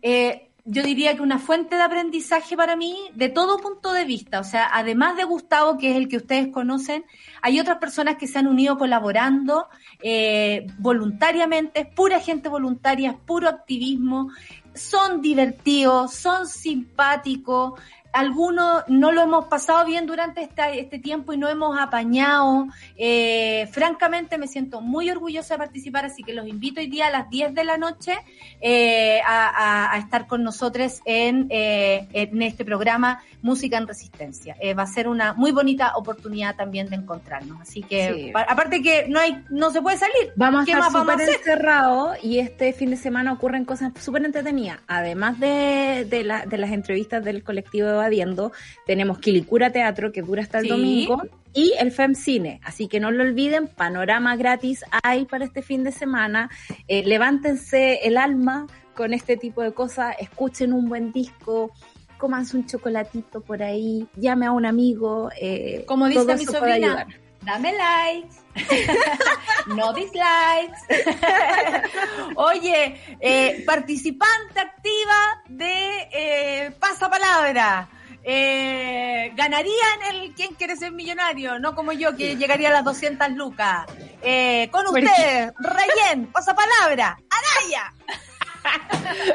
eh, 0.02 0.50
yo 0.64 0.82
diría 0.82 1.16
que 1.16 1.22
una 1.22 1.38
fuente 1.38 1.74
de 1.74 1.82
aprendizaje 1.82 2.56
para 2.56 2.76
mí 2.76 2.96
de 3.14 3.28
todo 3.28 3.58
punto 3.58 3.92
de 3.92 4.04
vista. 4.04 4.40
O 4.40 4.44
sea, 4.44 4.68
además 4.72 5.16
de 5.16 5.24
Gustavo, 5.24 5.76
que 5.76 5.90
es 5.90 5.96
el 5.96 6.08
que 6.08 6.18
ustedes 6.18 6.48
conocen, 6.48 7.04
hay 7.40 7.58
otras 7.58 7.78
personas 7.78 8.16
que 8.16 8.28
se 8.28 8.38
han 8.38 8.46
unido 8.46 8.78
colaborando 8.78 9.66
eh, 10.02 10.66
voluntariamente, 10.78 11.84
pura 11.84 12.20
gente 12.20 12.48
voluntaria, 12.48 13.18
puro 13.26 13.48
activismo, 13.48 14.30
son 14.74 15.20
divertidos, 15.20 16.14
son 16.14 16.46
simpáticos, 16.46 17.80
algunos 18.12 18.84
no 18.88 19.10
lo 19.10 19.22
hemos 19.22 19.46
pasado 19.46 19.86
bien 19.86 20.06
durante 20.06 20.42
este 20.42 20.98
tiempo 20.98 21.32
y 21.32 21.38
no 21.38 21.48
hemos 21.48 21.78
apañado. 21.78 22.66
Eh, 22.96 23.68
francamente 23.72 24.38
me 24.38 24.46
siento 24.46 24.80
muy 24.80 25.10
orgullosa 25.10 25.54
de 25.54 25.58
participar, 25.58 26.04
así 26.04 26.22
que 26.22 26.34
los 26.34 26.46
invito 26.46 26.80
hoy 26.80 26.88
día 26.88 27.06
a 27.06 27.10
las 27.10 27.30
10 27.30 27.54
de 27.54 27.64
la 27.64 27.78
noche 27.78 28.14
eh, 28.60 29.20
a, 29.26 29.96
estar 29.98 30.26
con 30.26 30.42
nosotros 30.42 31.00
en, 31.04 31.46
eh, 31.50 32.06
en 32.12 32.42
este 32.42 32.64
programa 32.64 33.22
Música 33.40 33.78
en 33.78 33.86
Resistencia. 33.86 34.56
va 34.78 34.82
a 34.82 34.86
ser 34.86 35.08
una 35.08 35.32
muy 35.32 35.50
bonita 35.50 35.92
oportunidad 35.96 36.54
también 36.54 36.88
de 36.88 36.96
encontrarnos. 36.96 37.60
Así 37.60 37.82
que, 37.82 38.32
aparte 38.48 38.82
que 38.82 39.06
no 39.08 39.18
hay 39.20 39.42
no 39.48 39.70
se 39.70 39.80
puede 39.80 39.96
salir. 39.96 40.32
Vamos 40.36 40.68
a 40.68 40.72
estar 40.72 40.92
súper 40.92 41.20
encerrados 41.20 42.22
y 42.22 42.38
este 42.38 42.72
fin 42.72 42.90
de 42.90 42.96
semana 42.96 43.32
ocurren 43.32 43.64
cosas 43.64 43.92
súper 44.00 44.24
entretenidas. 44.24 44.78
Además 44.86 45.40
de, 45.40 46.06
de, 46.08 46.42
de 46.46 46.58
las 46.58 46.70
entrevistas 46.70 47.24
del 47.24 47.42
colectivo 47.42 47.88
de 47.88 48.01
viendo, 48.08 48.52
tenemos 48.86 49.18
Quilicura 49.18 49.70
Teatro 49.70 50.12
que 50.12 50.22
dura 50.22 50.42
hasta 50.42 50.58
el 50.58 50.68
domingo 50.68 51.22
y 51.52 51.74
el 51.78 51.92
FEM 51.92 52.14
Cine. 52.14 52.60
Así 52.64 52.88
que 52.88 53.00
no 53.00 53.10
lo 53.10 53.22
olviden, 53.22 53.68
panorama 53.68 54.36
gratis 54.36 54.84
hay 55.02 55.24
para 55.24 55.44
este 55.44 55.62
fin 55.62 55.84
de 55.84 55.92
semana. 55.92 56.50
Eh, 56.88 57.04
levántense 57.04 58.00
el 58.06 58.16
alma 58.16 58.66
con 58.94 59.14
este 59.14 59.36
tipo 59.36 59.62
de 59.62 59.72
cosas, 59.72 60.14
escuchen 60.18 60.72
un 60.72 60.88
buen 60.88 61.12
disco, 61.12 61.72
comanse 62.18 62.56
un 62.56 62.66
chocolatito 62.66 63.40
por 63.40 63.62
ahí, 63.62 64.06
llame 64.16 64.46
a 64.46 64.52
un 64.52 64.66
amigo. 64.66 65.30
Eh, 65.40 65.84
Como 65.86 66.06
dice 66.08 66.36
mi 66.36 66.44
sobrina, 66.44 67.06
dame 67.42 67.72
likes. 67.72 68.36
no 69.68 69.92
dislikes. 69.92 70.80
Oye, 72.36 73.16
eh, 73.20 73.62
participante 73.66 74.60
activa 74.60 75.42
de 75.48 76.08
eh, 76.12 76.70
Pasapalabra 76.78 77.88
eh, 78.24 79.32
ganaría 79.34 79.84
en 79.96 80.16
el 80.16 80.34
¿Quién 80.34 80.54
quiere 80.54 80.76
ser 80.76 80.92
millonario? 80.92 81.58
No 81.58 81.74
como 81.74 81.92
yo 81.92 82.16
que 82.16 82.36
llegaría 82.36 82.68
a 82.68 82.72
las 82.72 82.84
200 82.84 83.30
lucas. 83.30 83.86
Eh, 84.22 84.68
con 84.70 84.86
usted, 84.86 85.52
Rayen, 85.58 86.32
palabra, 86.32 87.18
Araya. 87.30 87.92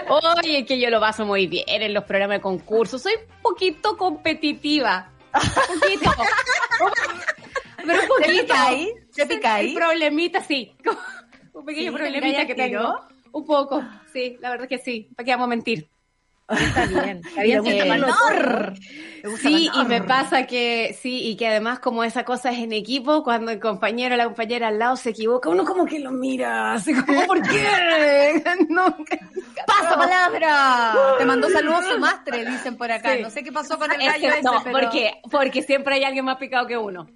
Oye, 0.08 0.66
que 0.66 0.80
yo 0.80 0.90
lo 0.90 1.02
paso 1.02 1.26
muy 1.26 1.48
bien 1.48 1.66
en 1.68 1.94
los 1.94 2.06
programas 2.06 2.38
de 2.38 2.42
concurso. 2.42 2.98
Soy 2.98 3.14
un 3.16 3.42
poquito 3.42 3.98
competitiva. 3.98 5.10
Un 5.34 5.80
poquito. 5.80 6.12
Pero 7.88 8.02
un 8.02 8.08
poquito. 8.08 8.54
¿Se 9.12 9.26
pica 9.26 9.56
ahí? 9.56 9.74
problemita, 9.74 10.44
sí. 10.44 10.74
Un 11.54 11.66
pequeño 11.66 11.94
problemita 11.94 12.46
que 12.46 12.54
tengo. 12.56 13.00
Un 13.32 13.46
poco, 13.46 13.84
sí, 14.14 14.38
la 14.40 14.52
verdad 14.52 14.68
que 14.68 14.78
sí. 14.78 15.10
¿Para 15.16 15.26
qué 15.26 15.32
vamos 15.32 15.46
a 15.46 15.50
mentir? 15.50 15.90
Está 16.50 16.86
bien, 16.86 17.22
está 17.28 17.42
bien. 17.44 17.64
sí, 19.38 19.70
y 19.74 19.86
me 19.86 20.02
pasa 20.02 20.48
que, 20.48 20.98
sí, 21.00 21.28
y 21.28 21.36
que 21.36 21.48
además 21.48 21.80
como 21.80 22.06
esa 22.06 22.24
cosa 22.24 22.52
es 22.52 22.60
en 22.60 22.72
equipo, 22.72 23.22
cuando 23.24 23.52
el 23.52 23.60
compañero 23.60 24.16
o 24.16 24.18
la 24.18 24.26
compañera 24.26 24.70
al 24.70 24.80
lado 24.80 24.96
se 24.96 25.10
equivoca, 25.10 25.50
uno 25.50 25.66
como 25.66 25.86
que 25.86 26.00
lo 26.00 26.12
mira, 26.12 26.74
así 26.74 26.94
como, 26.94 27.26
¿por 27.26 27.42
qué? 27.42 28.42
no, 28.70 28.96
¡Pasa 29.66 29.98
palabra! 29.98 30.96
Te 31.18 31.26
mandó 31.26 31.50
saludos 31.50 31.86
su 31.86 32.00
mastre, 32.00 32.46
dicen 32.46 32.78
por 32.78 32.92
acá. 32.92 33.18
No 33.18 33.30
sé 33.30 33.44
qué 33.44 33.52
pasó 33.52 33.78
con 33.78 33.92
el 33.92 34.00
gallo 34.00 34.30
ese, 34.30 34.42
no, 34.44 34.64
porque, 34.72 35.20
porque 35.30 35.62
siempre 35.64 35.96
hay 35.96 36.06
alguien 36.06 36.24
más 36.24 36.38
picado 36.38 36.66
que 36.66 36.78
uno. 36.78 37.08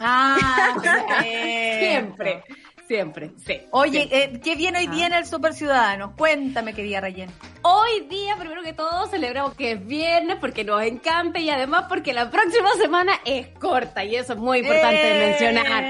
Ah, 0.00 0.76
siempre. 1.22 2.42
Siempre, 2.90 3.30
sí. 3.46 3.60
Oye, 3.70 4.08
eh, 4.10 4.40
¿qué 4.42 4.56
viene 4.56 4.80
hoy 4.80 4.88
día 4.88 5.06
en 5.06 5.12
el 5.12 5.24
Super 5.24 5.54
Ciudadanos? 5.54 6.10
Cuéntame, 6.16 6.74
querida 6.74 7.00
Rayen. 7.00 7.30
Hoy 7.62 8.00
día, 8.08 8.34
primero 8.36 8.64
que 8.64 8.72
todo, 8.72 9.06
celebramos 9.06 9.54
que 9.54 9.72
es 9.72 9.86
viernes 9.86 10.38
porque 10.40 10.64
nos 10.64 10.82
encanta 10.82 11.38
y 11.38 11.50
además 11.50 11.84
porque 11.88 12.12
la 12.12 12.32
próxima 12.32 12.72
semana 12.72 13.12
es 13.24 13.46
corta 13.60 14.02
y 14.02 14.16
eso 14.16 14.32
es 14.32 14.40
muy 14.40 14.58
importante 14.58 15.14
mencionar. 15.20 15.84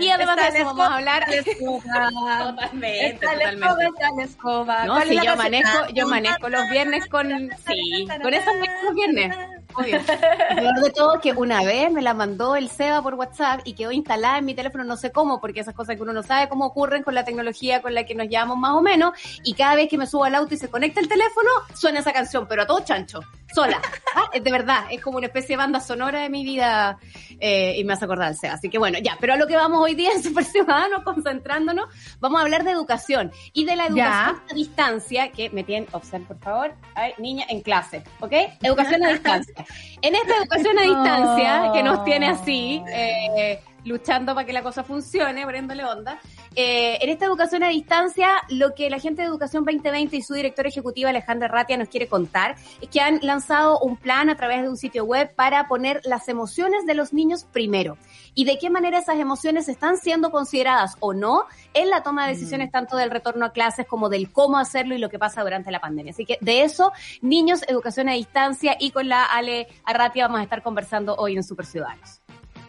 Y 0.00 0.08
además 0.08 0.36
de 0.36 0.58
eso 0.58 0.64
vamos 0.64 0.88
a 0.88 0.94
hablar. 0.96 1.24
totalmente, 1.60 3.26
totalmente. 3.26 4.22
escoba. 4.22 4.84
No, 4.86 5.02
si 5.02 5.20
yo 5.20 5.36
manejo, 5.36 5.88
yo 5.92 6.08
manejo 6.08 6.48
los 6.48 6.70
viernes 6.70 7.06
con. 7.08 7.50
Sí, 7.66 8.08
con 8.22 8.32
esos 8.32 8.54
los 8.84 8.94
viernes. 8.94 9.36
Obvio. 9.74 9.98
Lo 10.62 10.82
de 10.82 10.90
todo 10.90 11.20
que 11.20 11.32
una 11.32 11.62
vez 11.62 11.90
me 11.92 12.02
la 12.02 12.14
mandó 12.14 12.56
el 12.56 12.70
Seba 12.70 13.02
por 13.02 13.14
WhatsApp 13.14 13.60
y 13.64 13.74
quedó 13.74 13.92
instalada 13.92 14.38
en 14.38 14.44
mi 14.44 14.54
teléfono, 14.54 14.84
no 14.84 14.96
sé 14.96 15.12
cómo, 15.12 15.40
porque 15.40 15.60
esas 15.60 15.74
cosas 15.74 15.96
que 15.96 16.02
uno 16.02 16.12
no 16.12 16.22
sabe 16.22 16.48
cómo 16.48 16.66
ocurren 16.66 17.02
con 17.02 17.14
la 17.14 17.24
tecnología 17.24 17.82
con 17.82 17.94
la 17.94 18.04
que 18.04 18.14
nos 18.14 18.28
llevamos 18.28 18.56
más 18.58 18.72
o 18.72 18.82
menos. 18.82 19.12
Y 19.44 19.54
cada 19.54 19.74
vez 19.74 19.88
que 19.88 19.98
me 19.98 20.06
subo 20.06 20.24
al 20.24 20.34
auto 20.34 20.54
y 20.54 20.58
se 20.58 20.68
conecta 20.68 21.00
el 21.00 21.08
teléfono, 21.08 21.48
suena 21.74 22.00
esa 22.00 22.12
canción, 22.12 22.46
pero 22.48 22.62
a 22.62 22.66
todo 22.66 22.80
chancho, 22.80 23.20
sola. 23.54 23.80
¿Ah? 24.14 24.30
De 24.38 24.50
verdad, 24.50 24.84
es 24.90 25.00
como 25.00 25.18
una 25.18 25.26
especie 25.26 25.54
de 25.54 25.58
banda 25.58 25.80
sonora 25.80 26.20
de 26.20 26.28
mi 26.28 26.44
vida 26.44 26.98
eh, 27.40 27.74
y 27.78 27.84
me 27.84 27.92
hace 27.92 28.04
acordar 28.04 28.34
Seba. 28.34 28.54
Así 28.54 28.68
que 28.68 28.78
bueno, 28.78 28.98
ya, 28.98 29.16
pero 29.20 29.34
a 29.34 29.36
lo 29.36 29.46
que 29.46 29.56
vamos 29.56 29.80
hoy 29.80 29.94
día 29.94 30.12
en 30.12 30.22
Super 30.22 30.44
Ciudadanos, 30.44 31.02
concentrándonos, 31.02 31.88
vamos 32.20 32.40
a 32.40 32.44
hablar 32.44 32.64
de 32.64 32.72
educación 32.72 33.32
y 33.52 33.64
de 33.64 33.76
la 33.76 33.86
educación 33.86 34.42
a 34.50 34.54
distancia, 34.54 35.32
que 35.32 35.50
me 35.50 35.64
tienen, 35.64 35.88
observen 35.92 36.26
por 36.26 36.38
favor, 36.38 36.74
hay 36.94 37.12
niña 37.18 37.46
en 37.48 37.60
clase, 37.60 38.02
¿ok? 38.20 38.32
Educación 38.62 39.04
a 39.04 39.10
distancia. 39.10 39.54
En 40.02 40.14
esta 40.14 40.36
educación 40.36 40.78
a 40.78 40.82
distancia, 40.82 41.70
que 41.72 41.82
nos 41.82 42.04
tiene 42.04 42.28
así, 42.28 42.82
eh, 42.88 43.60
luchando 43.84 44.34
para 44.34 44.46
que 44.46 44.52
la 44.52 44.62
cosa 44.62 44.84
funcione, 44.84 45.44
poniéndole 45.44 45.84
onda, 45.84 46.18
eh, 46.54 46.98
en 47.00 47.10
esta 47.10 47.26
educación 47.26 47.62
a 47.62 47.68
distancia, 47.68 48.28
lo 48.48 48.74
que 48.74 48.90
la 48.90 48.98
gente 48.98 49.22
de 49.22 49.28
Educación 49.28 49.64
2020 49.64 50.16
y 50.16 50.22
su 50.22 50.34
directora 50.34 50.68
ejecutiva 50.68 51.10
Alejandra 51.10 51.48
Ratia 51.48 51.76
nos 51.76 51.88
quiere 51.88 52.08
contar 52.08 52.56
es 52.80 52.88
que 52.88 53.00
han 53.00 53.20
lanzado 53.22 53.78
un 53.80 53.96
plan 53.96 54.30
a 54.30 54.36
través 54.36 54.62
de 54.62 54.68
un 54.68 54.76
sitio 54.76 55.04
web 55.04 55.34
para 55.34 55.68
poner 55.68 56.00
las 56.04 56.28
emociones 56.28 56.86
de 56.86 56.94
los 56.94 57.12
niños 57.12 57.44
primero 57.44 57.96
y 58.34 58.44
de 58.44 58.58
qué 58.58 58.70
manera 58.70 58.98
esas 58.98 59.18
emociones 59.18 59.68
están 59.68 59.96
siendo 59.96 60.30
consideradas 60.30 60.96
o 61.00 61.12
no 61.14 61.44
en 61.74 61.90
la 61.90 62.02
toma 62.02 62.26
de 62.26 62.34
decisiones 62.34 62.68
mm. 62.68 62.72
tanto 62.72 62.96
del 62.96 63.10
retorno 63.10 63.46
a 63.46 63.52
clases 63.52 63.86
como 63.86 64.08
del 64.08 64.32
cómo 64.32 64.58
hacerlo 64.58 64.94
y 64.94 64.98
lo 64.98 65.08
que 65.08 65.18
pasa 65.18 65.42
durante 65.42 65.70
la 65.70 65.80
pandemia. 65.80 66.12
Así 66.12 66.24
que 66.24 66.38
de 66.40 66.62
eso, 66.62 66.92
niños, 67.20 67.62
educación 67.68 68.08
a 68.08 68.12
distancia 68.12 68.76
y 68.78 68.90
con 68.90 69.08
la 69.08 69.24
Ale 69.24 69.68
Arratia 69.84 70.26
vamos 70.26 70.40
a 70.40 70.44
estar 70.44 70.62
conversando 70.62 71.14
hoy 71.16 71.36
en 71.36 71.42
Super 71.42 71.66
Ciudadanos. 71.66 72.20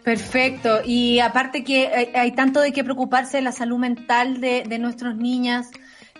Perfecto. 0.04 0.80
Y 0.84 1.20
aparte 1.20 1.62
que 1.64 2.10
hay, 2.14 2.32
tanto 2.32 2.60
de 2.60 2.72
qué 2.72 2.82
preocuparse 2.82 3.38
de 3.38 3.42
la 3.42 3.52
salud 3.52 3.78
mental 3.78 4.40
de, 4.40 4.64
de 4.66 4.78
nuestros 4.78 5.16
niñas, 5.16 5.70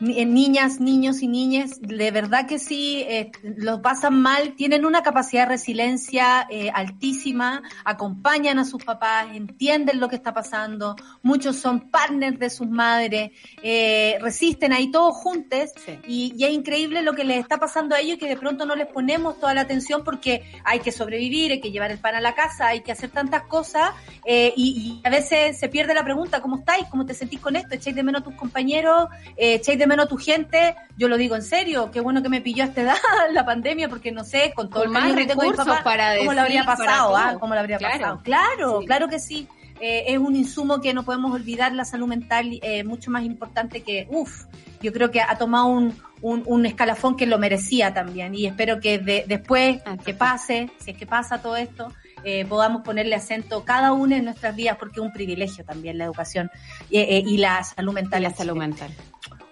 niñas, 0.01 0.81
niños 0.81 1.23
y 1.23 1.29
niñas, 1.29 1.79
de 1.81 2.11
verdad 2.11 2.47
que 2.47 2.59
sí, 2.59 3.05
eh, 3.07 3.31
los 3.43 3.81
pasan 3.81 4.21
mal, 4.21 4.55
tienen 4.55 4.87
una 4.87 5.03
capacidad 5.03 5.43
de 5.43 5.51
resiliencia 5.51 6.47
eh, 6.49 6.71
altísima, 6.73 7.63
acompañan 7.85 8.59
a 8.59 8.65
sus 8.65 8.83
papás, 8.83 9.29
entienden 9.35 10.01
lo 10.01 10.09
que 10.09 10.17
está 10.17 10.33
pasando, 10.33 10.97
muchos 11.23 11.57
son 11.57 11.91
partners 11.91 12.39
de 12.39 12.49
sus 12.49 12.69
madres, 12.69 13.33
eh, 13.63 14.17
resisten 14.23 14.73
ahí 14.73 14.91
todos 14.91 15.15
juntos 15.17 15.71
y, 16.07 16.33
y, 16.37 16.45
es 16.45 16.53
increíble 16.53 17.03
lo 17.03 17.13
que 17.13 17.25
les 17.25 17.39
está 17.39 17.59
pasando 17.59 17.95
a 17.95 18.01
ellos 18.01 18.19
que 18.19 18.29
de 18.29 18.37
pronto 18.37 18.65
no 18.65 18.77
les 18.77 18.87
ponemos 18.87 19.39
toda 19.39 19.53
la 19.53 19.63
atención 19.63 20.03
porque 20.03 20.45
hay 20.65 20.81
que 20.81 20.93
sobrevivir, 20.93 21.53
hay 21.53 21.61
que 21.61 21.71
llevar 21.71 21.91
el 21.91 21.99
pan 21.99 22.15
a 22.15 22.21
la 22.21 22.35
casa, 22.35 22.69
hay 22.69 22.81
que 22.81 22.93
hacer 22.93 23.11
tantas 23.11 23.43
cosas 23.43 23.91
y, 24.25 25.01
y, 25.03 25.07
a 25.07 25.11
veces 25.11 25.59
se 25.59 25.69
pierde 25.69 25.93
la 25.93 26.05
pregunta, 26.05 26.41
¿cómo 26.41 26.59
estáis? 26.59 26.87
¿Cómo 26.91 27.05
te 27.05 27.15
sentís 27.15 27.41
con 27.41 27.57
esto? 27.57 27.75
¿Echáis 27.75 27.97
de 27.97 28.03
menos 28.03 28.23
a 28.23 28.25
tus 28.25 28.35
compañeros? 28.35 29.09
¿Echáis 29.37 29.79
de 29.79 29.90
menos 29.91 30.09
tu 30.09 30.17
gente, 30.17 30.75
yo 30.97 31.09
lo 31.09 31.17
digo 31.17 31.37
en 31.37 31.43
serio, 31.43 31.91
qué 31.91 32.01
bueno 32.01 32.23
que 32.23 32.29
me 32.29 32.41
pilló 32.41 32.65
a 32.65 32.67
esta 32.67 32.83
edad 32.83 32.97
la 33.33 33.45
pandemia, 33.45 33.89
porque 33.89 34.13
no 34.13 34.25
sé, 34.25 34.53
con 34.55 34.71
todo 34.71 34.85
el 34.85 34.91
más 34.91 35.15
recursos 35.15 35.67
para 35.85 36.17
cómo 36.19 36.33
lo 36.33 36.41
habría 36.41 36.65
pasado, 36.65 37.17
ah, 37.17 37.37
cómo 37.39 37.55
lo 37.55 37.61
habría 37.61 37.79
claro. 37.79 37.99
pasado. 37.99 38.21
Claro, 38.23 38.81
claro 38.87 39.09
que 39.09 39.19
sí. 39.19 39.47
Eh, 39.81 40.13
es 40.13 40.19
un 40.19 40.37
insumo 40.37 40.81
que 40.81 40.93
no 40.93 41.05
podemos 41.05 41.33
olvidar, 41.33 41.73
la 41.73 41.85
salud 41.85 42.07
mental 42.07 42.59
eh, 42.63 42.85
mucho 42.85 43.11
más 43.11 43.25
importante 43.25 43.83
que, 43.83 44.07
uff, 44.11 44.45
yo 44.83 44.93
creo 44.93 45.11
que 45.11 45.23
ha 45.23 45.37
tomado 45.39 45.67
un, 45.67 45.95
un, 46.21 46.43
un, 46.47 46.67
escalafón 46.67 47.17
que 47.17 47.27
lo 47.27 47.39
merecía 47.39 47.95
también 47.95 48.35
y 48.35 48.47
espero 48.47 48.79
que 48.79 48.99
de, 48.99 49.25
después 49.27 49.81
que 50.05 50.13
pase, 50.13 50.71
si 50.79 50.91
es 50.91 50.99
que 50.99 51.07
pasa 51.07 51.41
todo 51.41 51.57
esto, 51.57 51.93
eh, 52.25 52.45
podamos 52.45 52.83
ponerle 52.83 53.15
acento 53.15 53.65
cada 53.65 53.93
una 53.93 54.17
en 54.17 54.25
nuestras 54.25 54.55
vidas 54.55 54.77
porque 54.79 55.01
es 55.01 55.07
un 55.07 55.13
privilegio 55.13 55.65
también 55.65 55.97
la 55.97 56.05
educación 56.05 56.51
eh, 56.91 57.01
eh, 57.01 57.23
y 57.27 57.39
la 57.39 57.63
salud 57.65 57.93
mental. 57.93 58.21
Y 58.21 58.25
la 58.25 58.35
salud 58.35 58.57
mental. 58.57 58.91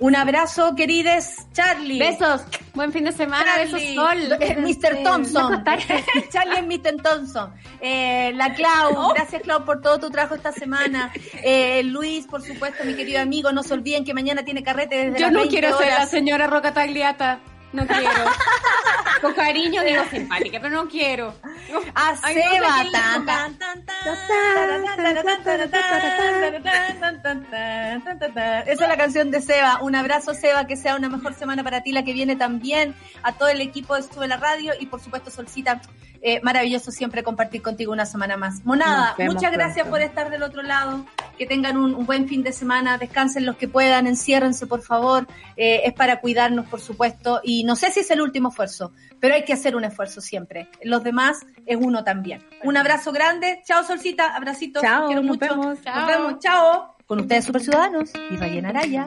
Un 0.00 0.14
abrazo, 0.14 0.74
querides. 0.76 1.46
Charlie. 1.52 1.98
Besos. 1.98 2.42
Buen 2.74 2.92
fin 2.92 3.04
de 3.04 3.12
semana. 3.12 3.56
Besos, 3.56 3.82
Sol. 3.94 4.38
Mr. 4.58 5.02
Thompson. 5.02 5.64
Charlie 6.32 6.58
es 6.58 6.66
Mr. 6.66 7.02
Thompson. 7.02 7.52
Eh, 7.80 8.32
la 8.34 8.54
Clau. 8.54 8.92
Oh. 8.94 9.14
Gracias, 9.14 9.42
Clau, 9.42 9.64
por 9.64 9.80
todo 9.80 9.98
tu 9.98 10.10
trabajo 10.10 10.36
esta 10.36 10.52
semana. 10.52 11.12
Eh, 11.42 11.82
Luis, 11.82 12.26
por 12.26 12.42
supuesto, 12.42 12.84
mi 12.84 12.94
querido 12.94 13.20
amigo. 13.20 13.50
No 13.50 13.64
se 13.64 13.74
olviden 13.74 14.04
que 14.04 14.14
mañana 14.14 14.44
tiene 14.44 14.62
carrete 14.62 15.10
desde 15.10 15.20
Yo 15.20 15.30
no 15.32 15.48
quiero 15.48 15.76
ser 15.76 15.88
la 15.88 16.06
señora 16.06 16.46
Roca 16.46 16.72
Tagliata. 16.72 17.40
No 17.72 17.86
quiero. 17.86 18.24
Con 19.20 19.34
cariño 19.34 19.82
digo 19.82 20.02
simpática, 20.10 20.58
pero 20.60 20.74
no 20.74 20.88
quiero. 20.88 21.34
A 21.94 22.16
Seba. 22.16 23.50
Esa 28.66 28.84
es 28.84 28.88
la 28.88 28.96
canción 28.96 29.30
de 29.30 29.40
Seba. 29.40 29.80
Un 29.82 29.94
abrazo, 29.94 30.34
Seba, 30.34 30.66
que 30.66 30.76
sea 30.76 30.96
una 30.96 31.08
mejor 31.08 31.34
semana 31.34 31.64
para 31.64 31.82
ti, 31.82 31.92
la 31.92 32.04
que 32.04 32.12
viene 32.12 32.36
también. 32.36 32.94
A 33.22 33.32
todo 33.32 33.48
el 33.48 33.60
equipo 33.60 33.94
de 33.94 34.00
Estuve 34.00 34.28
la 34.28 34.36
Radio 34.36 34.72
y 34.78 34.86
por 34.86 35.00
supuesto, 35.00 35.30
Solcita. 35.30 35.80
Eh, 36.20 36.40
maravilloso 36.42 36.90
siempre 36.90 37.22
compartir 37.22 37.62
contigo 37.62 37.92
una 37.92 38.06
semana 38.06 38.36
más. 38.36 38.64
Monada, 38.64 39.14
muchas 39.18 39.52
gracias 39.52 39.86
por 39.86 40.00
estar 40.00 40.30
del 40.30 40.42
otro 40.42 40.62
lado. 40.62 41.06
Que 41.36 41.46
tengan 41.46 41.76
un, 41.76 42.04
buen 42.06 42.26
fin 42.28 42.42
de 42.42 42.52
semana. 42.52 42.98
Descansen 42.98 43.46
los 43.46 43.56
que 43.56 43.68
puedan. 43.68 44.06
Enciérrense, 44.06 44.66
por 44.66 44.82
favor. 44.82 45.26
Eh, 45.56 45.82
es 45.84 45.92
para 45.92 46.20
cuidarnos, 46.20 46.66
por 46.66 46.80
supuesto. 46.80 47.40
Y 47.44 47.64
no 47.64 47.76
sé 47.76 47.90
si 47.92 48.00
es 48.00 48.10
el 48.10 48.20
último 48.20 48.48
esfuerzo, 48.48 48.92
pero 49.20 49.34
hay 49.34 49.44
que 49.44 49.52
hacer 49.52 49.76
un 49.76 49.84
esfuerzo 49.84 50.20
siempre. 50.20 50.68
Los 50.82 51.04
demás 51.04 51.46
es 51.66 51.76
uno 51.80 52.02
también. 52.02 52.44
Un 52.64 52.76
abrazo 52.76 53.12
grande. 53.12 53.62
Chao, 53.64 53.84
Solcita. 53.84 54.34
Abracitos. 54.34 54.82
Chao. 54.82 55.06
Quiero 55.06 55.22
nos 55.22 55.36
mucho. 55.36 55.54
Vemos. 55.54 55.78
Nos 55.84 56.06
vemos. 56.06 56.38
Chao. 56.40 56.96
Con 57.06 57.20
ustedes, 57.20 57.46
Super 57.46 57.62
Ciudadanos 57.62 58.10
y 58.30 58.36
Rayen 58.36 58.66
Araya. 58.66 59.06